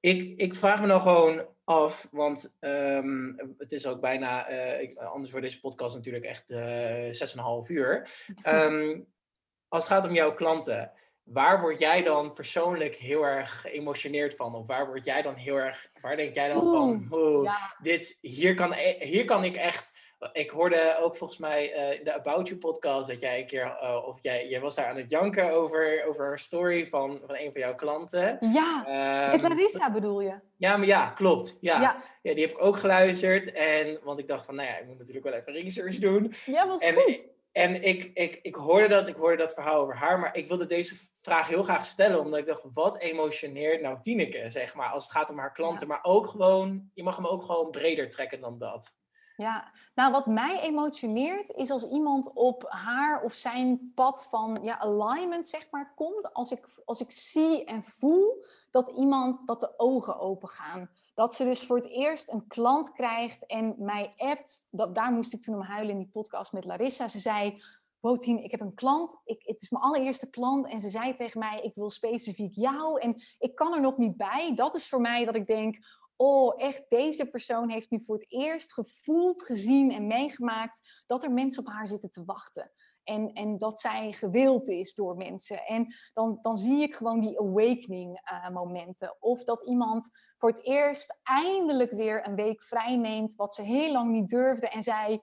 ik, 0.01 0.39
ik 0.39 0.55
vraag 0.55 0.81
me 0.81 0.87
nou 0.87 1.01
gewoon 1.01 1.47
af, 1.71 2.09
want 2.11 2.57
um, 2.61 3.55
het 3.59 3.73
is 3.73 3.87
ook 3.87 4.01
bijna, 4.01 4.51
uh, 4.51 4.81
ik, 4.81 4.99
anders 4.99 5.31
voor 5.31 5.41
deze 5.41 5.61
podcast 5.61 5.95
natuurlijk 5.95 6.25
echt 6.25 6.51
uh, 6.51 7.65
6,5 7.65 7.67
uur. 7.67 8.11
Um, 8.47 9.07
als 9.69 9.89
het 9.89 9.93
gaat 9.93 10.05
om 10.09 10.15
jouw 10.15 10.35
klanten, 10.35 10.93
waar 11.23 11.61
word 11.61 11.79
jij 11.79 12.03
dan 12.03 12.33
persoonlijk 12.33 12.95
heel 12.95 13.23
erg 13.23 13.61
geëmotioneerd 13.61 14.35
van? 14.35 14.55
Of 14.55 14.67
waar 14.67 14.87
word 14.87 15.05
jij 15.05 15.23
dan 15.23 15.35
heel 15.35 15.57
erg, 15.57 15.87
waar 16.01 16.17
denk 16.17 16.35
jij 16.35 16.49
dan 16.49 16.63
van, 16.63 17.07
oh, 17.11 17.45
ja. 17.45 17.77
dit, 17.83 18.19
hier, 18.21 18.55
kan, 18.55 18.73
e-, 18.73 19.07
hier 19.07 19.25
kan 19.25 19.45
ik 19.45 19.57
echt 19.57 19.99
ik 20.33 20.51
hoorde 20.51 20.97
ook 21.01 21.17
volgens 21.17 21.39
mij 21.39 21.77
uh, 21.77 21.99
in 21.99 22.05
de 22.05 22.13
About 22.13 22.49
You 22.49 22.61
podcast 22.61 23.09
dat 23.09 23.21
jij 23.21 23.41
een 23.41 23.47
keer, 23.47 23.79
uh, 23.83 24.07
of 24.07 24.19
jij, 24.23 24.49
jij 24.49 24.61
was 24.61 24.75
daar 24.75 24.87
aan 24.87 24.97
het 24.97 25.11
janken 25.11 25.53
over, 25.53 26.05
over 26.09 26.33
een 26.33 26.39
story 26.39 26.87
van, 26.87 27.21
van 27.27 27.37
een 27.37 27.53
van 27.53 27.61
jouw 27.61 27.75
klanten. 27.75 28.39
Ja, 28.41 28.85
um, 29.25 29.31
met 29.31 29.43
Larissa 29.43 29.93
bedoel 29.93 30.21
je? 30.21 30.35
Ja, 30.57 30.77
maar 30.77 30.87
ja, 30.87 31.11
klopt. 31.11 31.59
Ja. 31.61 31.81
ja. 31.81 32.03
ja. 32.23 32.35
die 32.35 32.43
heb 32.43 32.53
ik 32.53 32.63
ook 32.63 32.77
geluisterd. 32.77 33.53
En, 33.53 33.99
want 34.03 34.19
ik 34.19 34.29
dacht 34.29 34.47
van, 34.47 34.55
nou 34.55 34.69
ja, 34.69 34.77
ik 34.77 34.87
moet 34.87 34.99
natuurlijk 34.99 35.25
wel 35.25 35.35
even 35.35 35.53
research 35.53 35.99
doen. 35.99 36.35
Ja, 36.47 36.67
wat 36.67 36.81
en, 36.81 36.95
goed. 36.95 37.27
En 37.53 37.83
ik, 37.83 38.11
ik, 38.15 38.39
ik, 38.43 38.55
hoorde 38.55 38.89
dat, 38.89 39.07
ik 39.07 39.15
hoorde 39.15 39.37
dat 39.37 39.55
verhaal 39.55 39.81
over 39.81 39.97
haar, 39.97 40.19
maar 40.19 40.37
ik 40.37 40.49
wilde 40.49 40.67
deze 40.67 40.97
vraag 41.23 41.49
heel 41.49 41.63
graag 41.63 41.87
stellen, 41.87 42.21
omdat 42.21 42.39
ik 42.39 42.47
dacht, 42.47 42.63
wat 42.75 42.99
emotioneert 42.99 43.81
nou 43.81 43.99
Tineke, 44.01 44.51
zeg 44.51 44.75
maar, 44.75 44.89
als 44.89 45.03
het 45.03 45.13
gaat 45.13 45.31
om 45.31 45.39
haar 45.39 45.53
klanten, 45.53 45.87
ja. 45.87 45.87
maar 45.87 46.03
ook 46.03 46.27
gewoon, 46.27 46.91
je 46.95 47.03
mag 47.03 47.17
hem 47.17 47.27
ook 47.27 47.43
gewoon 47.43 47.71
breder 47.71 48.11
trekken 48.11 48.41
dan 48.41 48.59
dat. 48.59 48.99
Ja, 49.41 49.73
nou 49.95 50.13
wat 50.13 50.27
mij 50.27 50.61
emotioneert 50.61 51.51
is 51.51 51.71
als 51.71 51.89
iemand 51.89 52.33
op 52.33 52.65
haar 52.69 53.23
of 53.23 53.35
zijn 53.35 53.93
pad 53.95 54.27
van 54.31 54.59
ja, 54.63 54.79
alignment 54.79 55.49
zeg 55.49 55.71
maar 55.71 55.93
komt. 55.95 56.33
Als 56.33 56.53
ik, 56.53 56.69
als 56.85 57.01
ik 57.01 57.11
zie 57.11 57.65
en 57.65 57.85
voel 57.85 58.45
dat 58.71 58.89
iemand, 58.89 59.47
dat 59.47 59.61
de 59.61 59.79
ogen 59.79 60.19
open 60.19 60.49
gaan. 60.49 60.91
Dat 61.15 61.35
ze 61.35 61.45
dus 61.45 61.67
voor 61.67 61.77
het 61.77 61.89
eerst 61.89 62.33
een 62.33 62.47
klant 62.47 62.93
krijgt 62.93 63.47
en 63.47 63.75
mij 63.79 64.13
appt. 64.17 64.67
Dat, 64.71 64.95
daar 64.95 65.13
moest 65.13 65.35
ik 65.35 65.43
toen 65.43 65.55
om 65.55 65.63
huilen 65.63 65.93
in 65.93 65.99
die 65.99 66.11
podcast 66.13 66.53
met 66.53 66.65
Larissa. 66.65 67.09
Ze 67.09 67.19
zei, 67.19 67.63
Botien, 68.01 68.45
ik 68.45 68.51
heb 68.51 68.61
een 68.61 68.75
klant. 68.75 69.21
Ik, 69.25 69.43
het 69.45 69.63
is 69.63 69.71
mijn 69.71 69.85
allereerste 69.85 70.31
klant. 70.31 70.67
En 70.67 70.81
ze 70.81 70.89
zei 70.89 71.17
tegen 71.17 71.39
mij, 71.39 71.61
ik 71.61 71.75
wil 71.75 71.91
specifiek 71.91 72.55
jou. 72.55 73.01
En 73.01 73.23
ik 73.39 73.55
kan 73.55 73.75
er 73.75 73.81
nog 73.81 73.97
niet 73.97 74.17
bij. 74.17 74.55
Dat 74.55 74.75
is 74.75 74.89
voor 74.89 75.01
mij 75.01 75.25
dat 75.25 75.35
ik 75.35 75.47
denk, 75.47 75.79
oh, 76.23 76.55
echt, 76.57 76.85
deze 76.89 77.27
persoon 77.27 77.71
heeft 77.71 77.91
nu 77.91 78.03
voor 78.07 78.15
het 78.15 78.33
eerst 78.33 78.73
gevoeld, 78.73 79.43
gezien 79.43 79.93
en 79.93 80.07
meegemaakt 80.07 81.03
dat 81.07 81.23
er 81.23 81.33
mensen 81.33 81.67
op 81.67 81.73
haar 81.73 81.87
zitten 81.87 82.11
te 82.11 82.25
wachten. 82.25 82.73
En, 83.05 83.33
en 83.33 83.59
dat 83.59 83.81
zij 83.81 84.13
gewild 84.13 84.69
is 84.69 84.95
door 84.95 85.17
mensen. 85.17 85.67
En 85.67 85.95
dan, 86.13 86.39
dan 86.43 86.57
zie 86.57 86.83
ik 86.83 86.95
gewoon 86.95 87.21
die 87.21 87.41
awakening 87.41 88.21
uh, 88.33 88.51
momenten. 88.51 89.17
Of 89.21 89.45
dat 89.45 89.63
iemand 89.67 90.09
voor 90.39 90.49
het 90.49 90.65
eerst 90.65 91.21
eindelijk 91.23 91.91
weer 91.91 92.27
een 92.27 92.35
week 92.35 92.63
vrij 92.63 92.97
neemt, 92.97 93.35
wat 93.35 93.55
ze 93.55 93.63
heel 93.63 93.93
lang 93.93 94.11
niet 94.11 94.29
durfde. 94.29 94.69
En 94.69 94.83
zei, 94.83 95.21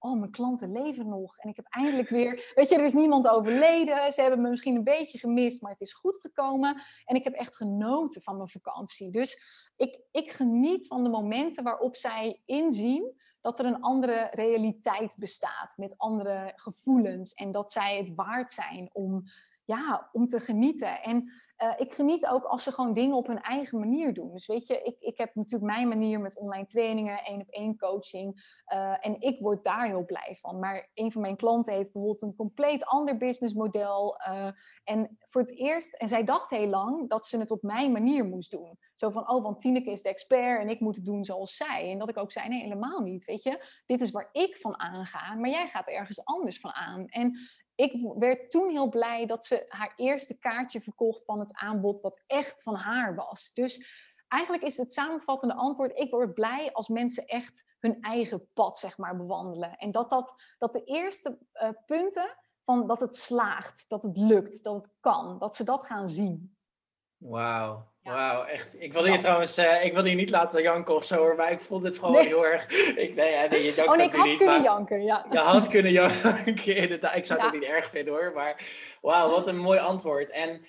oh, 0.00 0.18
mijn 0.18 0.30
klanten 0.30 0.72
leven 0.72 1.08
nog. 1.08 1.38
En 1.38 1.48
ik 1.48 1.56
heb 1.56 1.66
eindelijk 1.68 2.08
weer, 2.08 2.52
weet 2.54 2.68
je, 2.68 2.76
er 2.76 2.84
is 2.84 2.92
niemand 2.92 3.28
overleden. 3.28 4.12
Ze 4.12 4.20
hebben 4.20 4.40
me 4.40 4.48
misschien 4.48 4.76
een 4.76 4.84
beetje 4.84 5.18
gemist, 5.18 5.62
maar 5.62 5.72
het 5.72 5.80
is 5.80 5.92
goed 5.92 6.20
gekomen. 6.20 6.82
En 7.04 7.16
ik 7.16 7.24
heb 7.24 7.32
echt 7.32 7.56
genoten 7.56 8.22
van 8.22 8.36
mijn 8.36 8.48
vakantie. 8.48 9.10
Dus 9.10 9.42
ik, 9.76 10.00
ik 10.10 10.30
geniet 10.30 10.86
van 10.86 11.04
de 11.04 11.10
momenten 11.10 11.64
waarop 11.64 11.96
zij 11.96 12.42
inzien 12.44 13.18
dat 13.40 13.58
er 13.58 13.64
een 13.64 13.80
andere 13.80 14.28
realiteit 14.30 15.14
bestaat 15.16 15.74
met 15.76 15.94
andere 15.98 16.52
gevoelens. 16.56 17.32
En 17.34 17.50
dat 17.50 17.72
zij 17.72 17.96
het 17.96 18.14
waard 18.14 18.50
zijn 18.50 18.90
om 18.92 19.24
ja, 19.70 20.08
om 20.12 20.26
te 20.26 20.40
genieten. 20.40 21.02
En 21.02 21.32
uh, 21.62 21.72
ik 21.76 21.94
geniet 21.94 22.26
ook 22.26 22.44
als 22.44 22.62
ze 22.62 22.72
gewoon 22.72 22.92
dingen 22.92 23.16
op 23.16 23.26
hun 23.26 23.40
eigen 23.40 23.78
manier 23.78 24.14
doen. 24.14 24.32
Dus 24.32 24.46
weet 24.46 24.66
je, 24.66 24.82
ik, 24.82 24.96
ik 25.00 25.18
heb 25.18 25.34
natuurlijk 25.34 25.72
mijn 25.72 25.88
manier 25.88 26.20
met 26.20 26.38
online 26.38 26.66
trainingen, 26.66 27.24
één 27.24 27.40
op 27.40 27.48
één 27.48 27.76
coaching. 27.76 28.58
Uh, 28.72 29.06
en 29.06 29.20
ik 29.20 29.40
word 29.40 29.64
daar 29.64 29.86
heel 29.86 30.04
blij 30.04 30.36
van. 30.40 30.58
Maar 30.58 30.90
een 30.94 31.12
van 31.12 31.22
mijn 31.22 31.36
klanten 31.36 31.72
heeft 31.72 31.92
bijvoorbeeld 31.92 32.22
een 32.22 32.36
compleet 32.36 32.84
ander 32.84 33.16
businessmodel. 33.16 34.20
Uh, 34.28 34.48
en 34.84 35.18
voor 35.28 35.40
het 35.40 35.56
eerst, 35.58 35.94
en 35.94 36.08
zij 36.08 36.24
dacht 36.24 36.50
heel 36.50 36.68
lang 36.68 37.08
dat 37.08 37.26
ze 37.26 37.38
het 37.38 37.50
op 37.50 37.62
mijn 37.62 37.92
manier 37.92 38.24
moest 38.24 38.50
doen. 38.50 38.78
Zo 38.94 39.10
van, 39.10 39.30
oh, 39.30 39.42
want 39.42 39.60
Tineke 39.60 39.90
is 39.90 40.02
de 40.02 40.08
expert 40.08 40.60
en 40.60 40.68
ik 40.68 40.80
moet 40.80 40.96
het 40.96 41.04
doen 41.04 41.24
zoals 41.24 41.56
zij. 41.56 41.90
En 41.90 41.98
dat 41.98 42.08
ik 42.08 42.18
ook 42.18 42.32
zei, 42.32 42.48
nee, 42.48 42.60
helemaal 42.60 43.00
niet, 43.00 43.24
weet 43.24 43.42
je. 43.42 43.64
Dit 43.86 44.00
is 44.00 44.10
waar 44.10 44.28
ik 44.32 44.56
van 44.56 44.80
aanga, 44.80 45.34
maar 45.34 45.50
jij 45.50 45.68
gaat 45.68 45.88
ergens 45.88 46.24
anders 46.24 46.60
van 46.60 46.72
aan. 46.72 47.06
En 47.06 47.38
ik 47.80 48.14
werd 48.18 48.50
toen 48.50 48.68
heel 48.68 48.88
blij 48.88 49.26
dat 49.26 49.44
ze 49.44 49.64
haar 49.68 49.92
eerste 49.96 50.38
kaartje 50.38 50.80
verkocht 50.80 51.24
van 51.24 51.38
het 51.38 51.52
aanbod 51.52 52.00
wat 52.00 52.22
echt 52.26 52.62
van 52.62 52.74
haar 52.74 53.14
was. 53.14 53.52
Dus 53.52 53.84
eigenlijk 54.28 54.62
is 54.62 54.76
het 54.76 54.92
samenvattende 54.92 55.54
antwoord: 55.54 55.98
ik 55.98 56.10
word 56.10 56.34
blij 56.34 56.72
als 56.72 56.88
mensen 56.88 57.26
echt 57.26 57.64
hun 57.78 58.00
eigen 58.00 58.52
pad 58.52 58.78
zeg 58.78 58.98
maar 58.98 59.16
bewandelen. 59.16 59.76
En 59.76 59.90
dat, 59.90 60.10
dat, 60.10 60.34
dat 60.58 60.72
de 60.72 60.84
eerste 60.84 61.38
uh, 61.54 61.68
punten 61.86 62.36
van 62.64 62.86
dat 62.86 63.00
het 63.00 63.16
slaagt, 63.16 63.84
dat 63.88 64.02
het 64.02 64.16
lukt, 64.16 64.62
dat 64.62 64.74
het 64.74 64.90
kan, 65.00 65.38
dat 65.38 65.56
ze 65.56 65.64
dat 65.64 65.84
gaan 65.84 66.08
zien. 66.08 66.56
Wauw. 67.16 67.92
Wauw, 68.12 68.44
echt. 68.44 68.82
Ik 68.82 68.92
wilde 68.92 69.10
je 69.10 69.18
trouwens, 69.18 69.58
uh, 69.58 69.84
ik 69.84 69.92
wilde 69.92 70.10
je 70.10 70.16
niet 70.16 70.30
laten 70.30 70.62
janken 70.62 70.94
of 70.94 71.04
zo 71.04 71.16
hoor, 71.16 71.34
maar 71.34 71.52
ik 71.52 71.60
vond 71.60 71.84
het 71.84 71.98
gewoon 71.98 72.24
heel 72.24 72.46
erg. 72.46 72.70
Ik, 72.96 73.14
nee, 73.14 73.30
ja, 73.30 73.46
nee, 73.46 73.64
je 73.64 73.74
jankt 73.74 73.90
oh 73.90 73.96
nee, 73.96 74.06
ik 74.06 74.14
had 74.14 74.26
niet, 74.26 74.36
kunnen 74.36 74.62
janken, 74.62 75.02
ja. 75.02 75.26
Je 75.30 75.38
had 75.38 75.68
kunnen 75.68 75.92
janken, 75.92 76.76
inderdaad. 76.84 77.16
Ik 77.16 77.24
zou 77.24 77.40
het 77.40 77.48
ook 77.48 77.60
niet 77.60 77.70
erg 77.70 77.90
vinden 77.90 78.14
hoor, 78.14 78.32
maar 78.34 78.64
wauw, 79.00 79.30
wat 79.30 79.46
een 79.46 79.58
mooi 79.58 79.78
antwoord. 79.78 80.30
En 80.30 80.64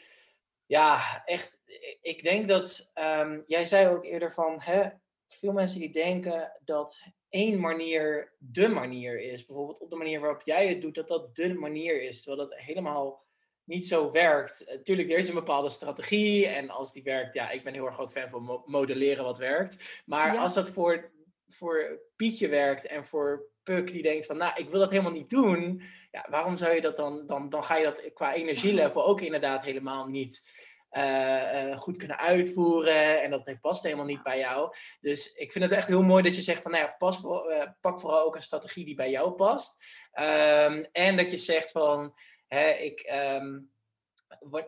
ja, 0.66 1.22
echt, 1.26 1.62
ik 2.02 2.24
denk 2.24 2.48
dat, 2.48 2.92
um, 3.20 3.44
jij 3.46 3.66
zei 3.66 3.88
ook 3.88 4.06
eerder 4.06 4.32
van, 4.32 4.62
hè, 4.62 4.90
veel 5.28 5.52
mensen 5.52 5.80
die 5.80 5.92
denken 5.92 6.60
dat 6.66 7.00
één 7.30 7.60
manier 7.60 8.34
de 8.38 8.68
manier 8.68 9.20
is. 9.20 9.46
Bijvoorbeeld 9.46 9.80
op 9.80 9.90
de 9.90 9.96
manier 9.96 10.20
waarop 10.20 10.42
jij 10.42 10.68
het 10.68 10.82
doet, 10.82 10.96
dat 10.96 11.08
dat 11.08 11.36
de 11.36 11.54
manier 11.54 12.04
is. 12.04 12.24
Terwijl 12.24 12.50
dat 12.50 12.60
helemaal 12.60 13.24
niet 13.72 13.88
zo 13.88 14.12
werkt. 14.12 14.64
Natuurlijk, 14.68 15.12
er 15.12 15.18
is 15.18 15.28
een 15.28 15.34
bepaalde 15.34 15.70
strategie. 15.70 16.48
En 16.48 16.70
als 16.70 16.94
die 16.94 17.04
werkt, 17.04 17.34
ja, 17.34 17.50
ik 17.50 17.64
ben 17.64 17.74
heel 17.74 17.86
erg 17.86 17.96
groot 17.96 18.12
fan 18.12 18.30
van 18.30 18.64
modelleren 18.66 19.24
wat 19.24 19.38
werkt. 19.38 20.02
Maar 20.06 20.38
als 20.38 20.54
dat 20.54 20.70
voor, 20.70 21.12
voor 21.48 22.00
Pietje 22.16 22.48
werkt 22.48 22.86
en 22.86 23.06
voor 23.06 23.50
Puk 23.64 23.92
die 23.92 24.02
denkt 24.02 24.26
van, 24.26 24.38
nou, 24.38 24.54
ik 24.56 24.70
wil 24.70 24.80
dat 24.80 24.90
helemaal 24.90 25.12
niet 25.12 25.30
doen. 25.30 25.82
Ja, 26.12 26.28
waarom 26.30 26.58
zou 26.58 26.74
je 26.74 26.82
dat 26.82 26.98
dan, 26.98 27.28
dan, 27.28 27.50
dan 27.50 27.64
ga 27.64 27.78
je 27.78 27.84
dat 27.84 28.14
qua 28.14 28.34
energielevel 28.34 29.06
ook 29.06 29.22
inderdaad 29.22 29.64
helemaal 29.64 30.08
niet 30.08 30.50
uh, 30.92 31.78
goed 31.78 31.98
kunnen 31.98 32.18
uitvoeren. 32.18 33.22
En 33.22 33.30
dat 33.30 33.62
past 33.62 33.84
helemaal 33.84 34.06
niet 34.06 34.24
bij 34.24 34.40
jou. 34.40 34.74
Dus 35.02 35.34
ik 35.34 35.52
vind 35.52 35.64
het 35.64 35.74
echt 35.74 35.88
heel 35.88 36.04
mooi 36.04 36.24
dat 36.24 36.36
je 36.36 36.42
zegt 36.42 36.62
van, 36.62 36.72
nou 36.72 36.84
ja, 36.84 36.96
pas 36.98 37.20
voor, 37.20 37.52
uh, 37.52 37.64
pak 37.82 38.00
vooral 38.00 38.26
ook 38.26 38.36
een 38.36 38.44
strategie 38.44 38.86
die 38.86 38.96
bij 38.96 39.10
jou 39.10 39.32
past. 39.32 39.84
Um, 40.20 40.86
en 40.92 41.18
dat 41.18 41.32
je 41.32 41.38
zegt 41.38 41.72
van, 41.72 42.14
hè, 42.54 42.70
ik, 42.70 43.12
um, 43.14 43.72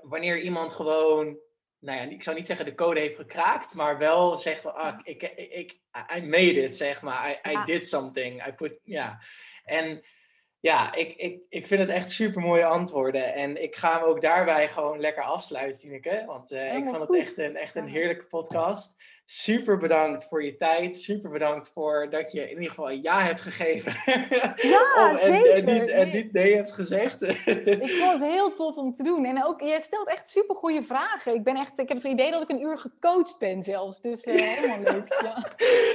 wanneer 0.02 0.40
iemand 0.40 0.74
gewoon 0.74 1.38
nou 1.84 1.98
ja, 1.98 2.04
ik 2.04 2.24
zou 2.24 2.36
niet 2.36 2.46
zeggen 2.46 2.66
de 2.66 2.76
code 2.76 3.00
heeft 3.00 3.16
gekraakt, 3.16 3.74
maar 3.74 3.98
wel 3.98 4.38
zegt 4.38 4.62
van, 4.62 4.76
ah, 4.76 5.00
ik, 5.04 5.24
ik, 5.24 5.52
ik, 5.52 5.80
I 6.16 6.22
made 6.22 6.62
it, 6.62 6.76
zeg 6.76 7.02
maar. 7.02 7.30
I, 7.32 7.52
I 7.52 7.64
did 7.66 7.88
something. 7.88 8.48
I 8.48 8.52
put, 8.52 8.80
ja. 8.84 9.20
En 9.64 10.04
ja, 10.60 10.94
ik, 10.94 11.16
ik, 11.16 11.42
ik 11.50 11.68
vind 11.68 11.82
het 11.82 11.90
echt 11.90 12.12
super 12.12 12.42
mooie 12.42 12.66
antwoorden. 12.66 13.34
En 13.34 13.64
ik 13.64 13.76
ga 13.76 14.00
hem 14.00 14.04
ook 14.04 14.22
daarbij 14.22 14.70
gewoon 14.70 15.00
lekker 15.00 15.24
afsluiten, 15.24 15.80
Tineke. 15.80 16.24
Want 16.28 16.52
uh, 16.52 16.76
ik 16.76 16.84
vond 16.84 17.00
het 17.10 17.16
echt 17.16 17.38
een, 17.38 17.56
echt 17.56 17.76
een 17.76 17.88
heerlijke 17.88 18.26
podcast. 18.26 18.96
Super 19.26 19.78
bedankt 19.78 20.28
voor 20.28 20.44
je 20.44 20.56
tijd. 20.56 20.96
Super 20.96 21.30
bedankt 21.30 21.72
voor 21.74 22.08
dat 22.10 22.32
je 22.32 22.42
in 22.42 22.50
ieder 22.50 22.70
geval 22.70 22.92
een 22.92 23.02
ja 23.02 23.22
hebt 23.22 23.42
gegeven. 23.42 23.94
Ja, 24.70 25.10
en, 25.10 25.18
zeker. 25.18 25.54
En 25.54 25.80
niet, 25.80 25.92
en 25.92 26.10
niet 26.10 26.32
nee 26.32 26.56
hebt 26.56 26.72
gezegd. 26.72 27.22
ik 27.22 27.90
vond 27.90 28.12
het 28.22 28.32
heel 28.32 28.54
tof 28.54 28.76
om 28.76 28.96
te 28.96 29.04
doen. 29.04 29.26
En 29.26 29.46
ook, 29.46 29.62
jij 29.62 29.82
stelt 29.82 30.08
echt 30.08 30.30
super 30.30 30.56
goede 30.56 30.84
vragen. 30.84 31.34
Ik, 31.34 31.44
ben 31.44 31.56
echt, 31.56 31.80
ik 31.80 31.88
heb 31.88 31.98
het 31.98 32.08
idee 32.08 32.32
dat 32.32 32.42
ik 32.42 32.50
een 32.50 32.62
uur 32.62 32.78
gecoacht 32.78 33.40
ben 33.40 33.64
zelfs. 33.64 34.02
Dus 34.02 34.26
uh, 34.26 34.34
helemaal 34.56 34.94
leuk. 34.94 35.20
Ja. 35.22 35.48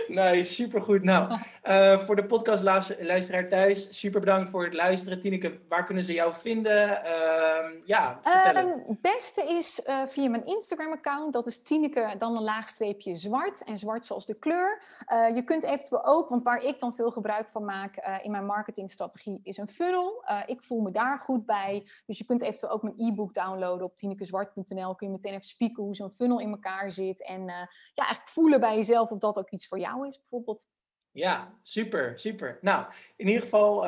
Nee, 0.08 0.42
super 0.42 0.82
goed. 0.82 1.02
Nou, 1.02 1.38
uh, 1.64 1.98
voor 2.06 2.16
de 2.16 2.26
podcastluisteraar 2.26 3.48
thuis, 3.48 3.98
super 3.98 4.20
bedankt 4.20 4.50
voor 4.50 4.64
het 4.64 4.74
luisteren. 4.74 5.20
Tineke, 5.20 5.58
waar 5.68 5.84
kunnen 5.84 6.04
ze 6.04 6.12
jou 6.12 6.34
vinden? 6.34 6.88
Uh, 6.88 7.82
ja, 7.84 8.20
vertel 8.22 8.66
het. 8.66 8.86
Het 8.86 9.00
beste 9.00 9.42
is 9.42 9.80
uh, 9.86 10.02
via 10.06 10.28
mijn 10.28 10.46
Instagram-account. 10.46 11.32
Dat 11.32 11.46
is 11.46 11.62
Tineke, 11.62 12.14
dan 12.18 12.36
een 12.36 12.42
laagstreepje 12.42 13.16
zwart. 13.18 13.64
En 13.64 13.78
zwart 13.78 14.06
zoals 14.06 14.26
de 14.26 14.38
kleur. 14.38 14.82
Uh, 15.12 15.34
je 15.34 15.42
kunt 15.42 15.62
eventueel 15.62 16.04
ook, 16.04 16.28
want 16.28 16.42
waar 16.42 16.62
ik 16.62 16.78
dan 16.78 16.94
veel 16.94 17.10
gebruik 17.10 17.50
van 17.50 17.64
maak 17.64 17.96
uh, 17.96 18.16
in 18.22 18.30
mijn 18.30 18.46
marketingstrategie, 18.46 19.40
is 19.42 19.56
een 19.56 19.68
funnel. 19.68 20.24
Uh, 20.30 20.42
ik 20.46 20.62
voel 20.62 20.80
me 20.80 20.90
daar 20.90 21.18
goed 21.18 21.46
bij. 21.46 21.86
Dus 22.06 22.18
je 22.18 22.24
kunt 22.24 22.42
eventueel 22.42 22.72
ook 22.72 22.82
mijn 22.82 22.94
e-book 22.98 23.34
downloaden 23.34 23.86
op 23.86 23.96
tinekezwart.nl. 23.96 24.94
Kun 24.94 25.06
je 25.06 25.12
meteen 25.12 25.32
even 25.32 25.44
spieken 25.44 25.82
hoe 25.82 25.94
zo'n 25.94 26.10
funnel 26.10 26.40
in 26.40 26.50
elkaar 26.50 26.92
zit. 26.92 27.24
En 27.24 27.44
ja, 27.44 28.04
eigenlijk 28.04 28.28
voelen 28.28 28.60
bij 28.60 28.76
jezelf 28.76 29.10
of 29.10 29.18
dat 29.18 29.38
ook 29.38 29.50
iets 29.50 29.68
voor 29.68 29.78
jou 29.78 30.06
is, 30.06 30.18
bijvoorbeeld. 30.18 30.66
Ja, 31.10 31.54
super, 31.62 32.18
super. 32.18 32.58
Nou, 32.60 32.86
in 33.16 33.26
ieder 33.26 33.42
geval 33.42 33.84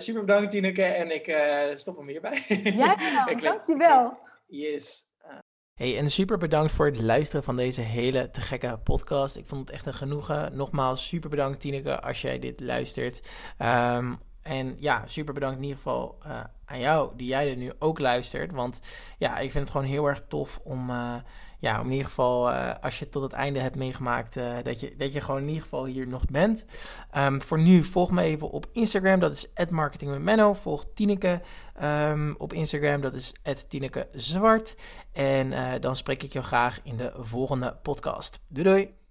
super 0.00 0.20
bedankt 0.20 0.50
Tineke 0.50 0.84
en 0.84 1.10
ik 1.10 1.78
stop 1.78 1.96
hem 1.96 2.08
hierbij. 2.08 2.44
Ja, 2.64 3.24
dankjewel. 3.34 4.18
Yes. 4.46 5.05
Hey, 5.76 5.98
en 5.98 6.10
super 6.10 6.38
bedankt 6.38 6.72
voor 6.72 6.86
het 6.86 7.00
luisteren 7.00 7.44
van 7.44 7.56
deze 7.56 7.80
hele 7.80 8.30
te 8.30 8.40
gekke 8.40 8.78
podcast. 8.84 9.36
Ik 9.36 9.46
vond 9.46 9.60
het 9.60 9.70
echt 9.70 9.86
een 9.86 9.94
genoegen. 9.94 10.56
Nogmaals, 10.56 11.06
super 11.06 11.30
bedankt 11.30 11.60
Tineke 11.60 12.00
als 12.00 12.22
jij 12.22 12.38
dit 12.38 12.60
luistert. 12.60 13.20
Um, 13.58 14.18
en 14.42 14.76
ja, 14.78 15.06
super 15.06 15.34
bedankt 15.34 15.56
in 15.56 15.62
ieder 15.62 15.76
geval 15.76 16.18
uh, 16.26 16.40
aan 16.64 16.78
jou, 16.78 17.16
die 17.16 17.26
jij 17.26 17.50
er 17.50 17.56
nu 17.56 17.72
ook 17.78 17.98
luistert. 17.98 18.52
Want 18.52 18.80
ja, 19.18 19.38
ik 19.38 19.52
vind 19.52 19.64
het 19.64 19.70
gewoon 19.70 19.86
heel 19.86 20.06
erg 20.06 20.22
tof 20.28 20.60
om, 20.64 20.90
uh, 20.90 21.14
ja, 21.58 21.80
in 21.80 21.90
ieder 21.90 22.06
geval, 22.06 22.50
uh, 22.50 22.70
als 22.80 22.98
je 22.98 23.08
tot 23.08 23.22
het 23.22 23.32
einde 23.32 23.60
hebt 23.60 23.76
meegemaakt, 23.76 24.34
dat, 24.62 24.80
je, 24.80 24.94
dat 24.96 25.12
je 25.12 25.20
gewoon 25.20 25.40
in 25.40 25.46
ieder 25.46 25.62
geval 25.62 25.84
hier 25.84 26.08
nog 26.08 26.24
bent. 26.24 26.64
Um, 27.16 27.42
voor 27.42 27.58
nu, 27.58 27.84
volg 27.84 28.10
me 28.10 28.22
even 28.22 28.50
op 28.50 28.66
Instagram, 28.72 29.20
dat 29.20 29.32
is 29.32 29.46
marketing. 29.70 30.56
Volg 30.56 30.84
Tineke 30.94 31.40
um, 31.82 32.34
op 32.38 32.52
Instagram, 32.52 33.00
dat 33.00 33.14
is 33.14 33.32
Tineke 33.68 34.08
Zwart. 34.12 34.76
En 35.12 35.80
dan 35.80 35.96
spreek 35.96 36.22
ik 36.22 36.32
jou 36.32 36.44
graag 36.44 36.80
in 36.82 36.96
de 36.96 37.12
volgende 37.16 37.76
podcast. 37.82 38.40
Doei 38.48 38.68
doei! 38.68 39.05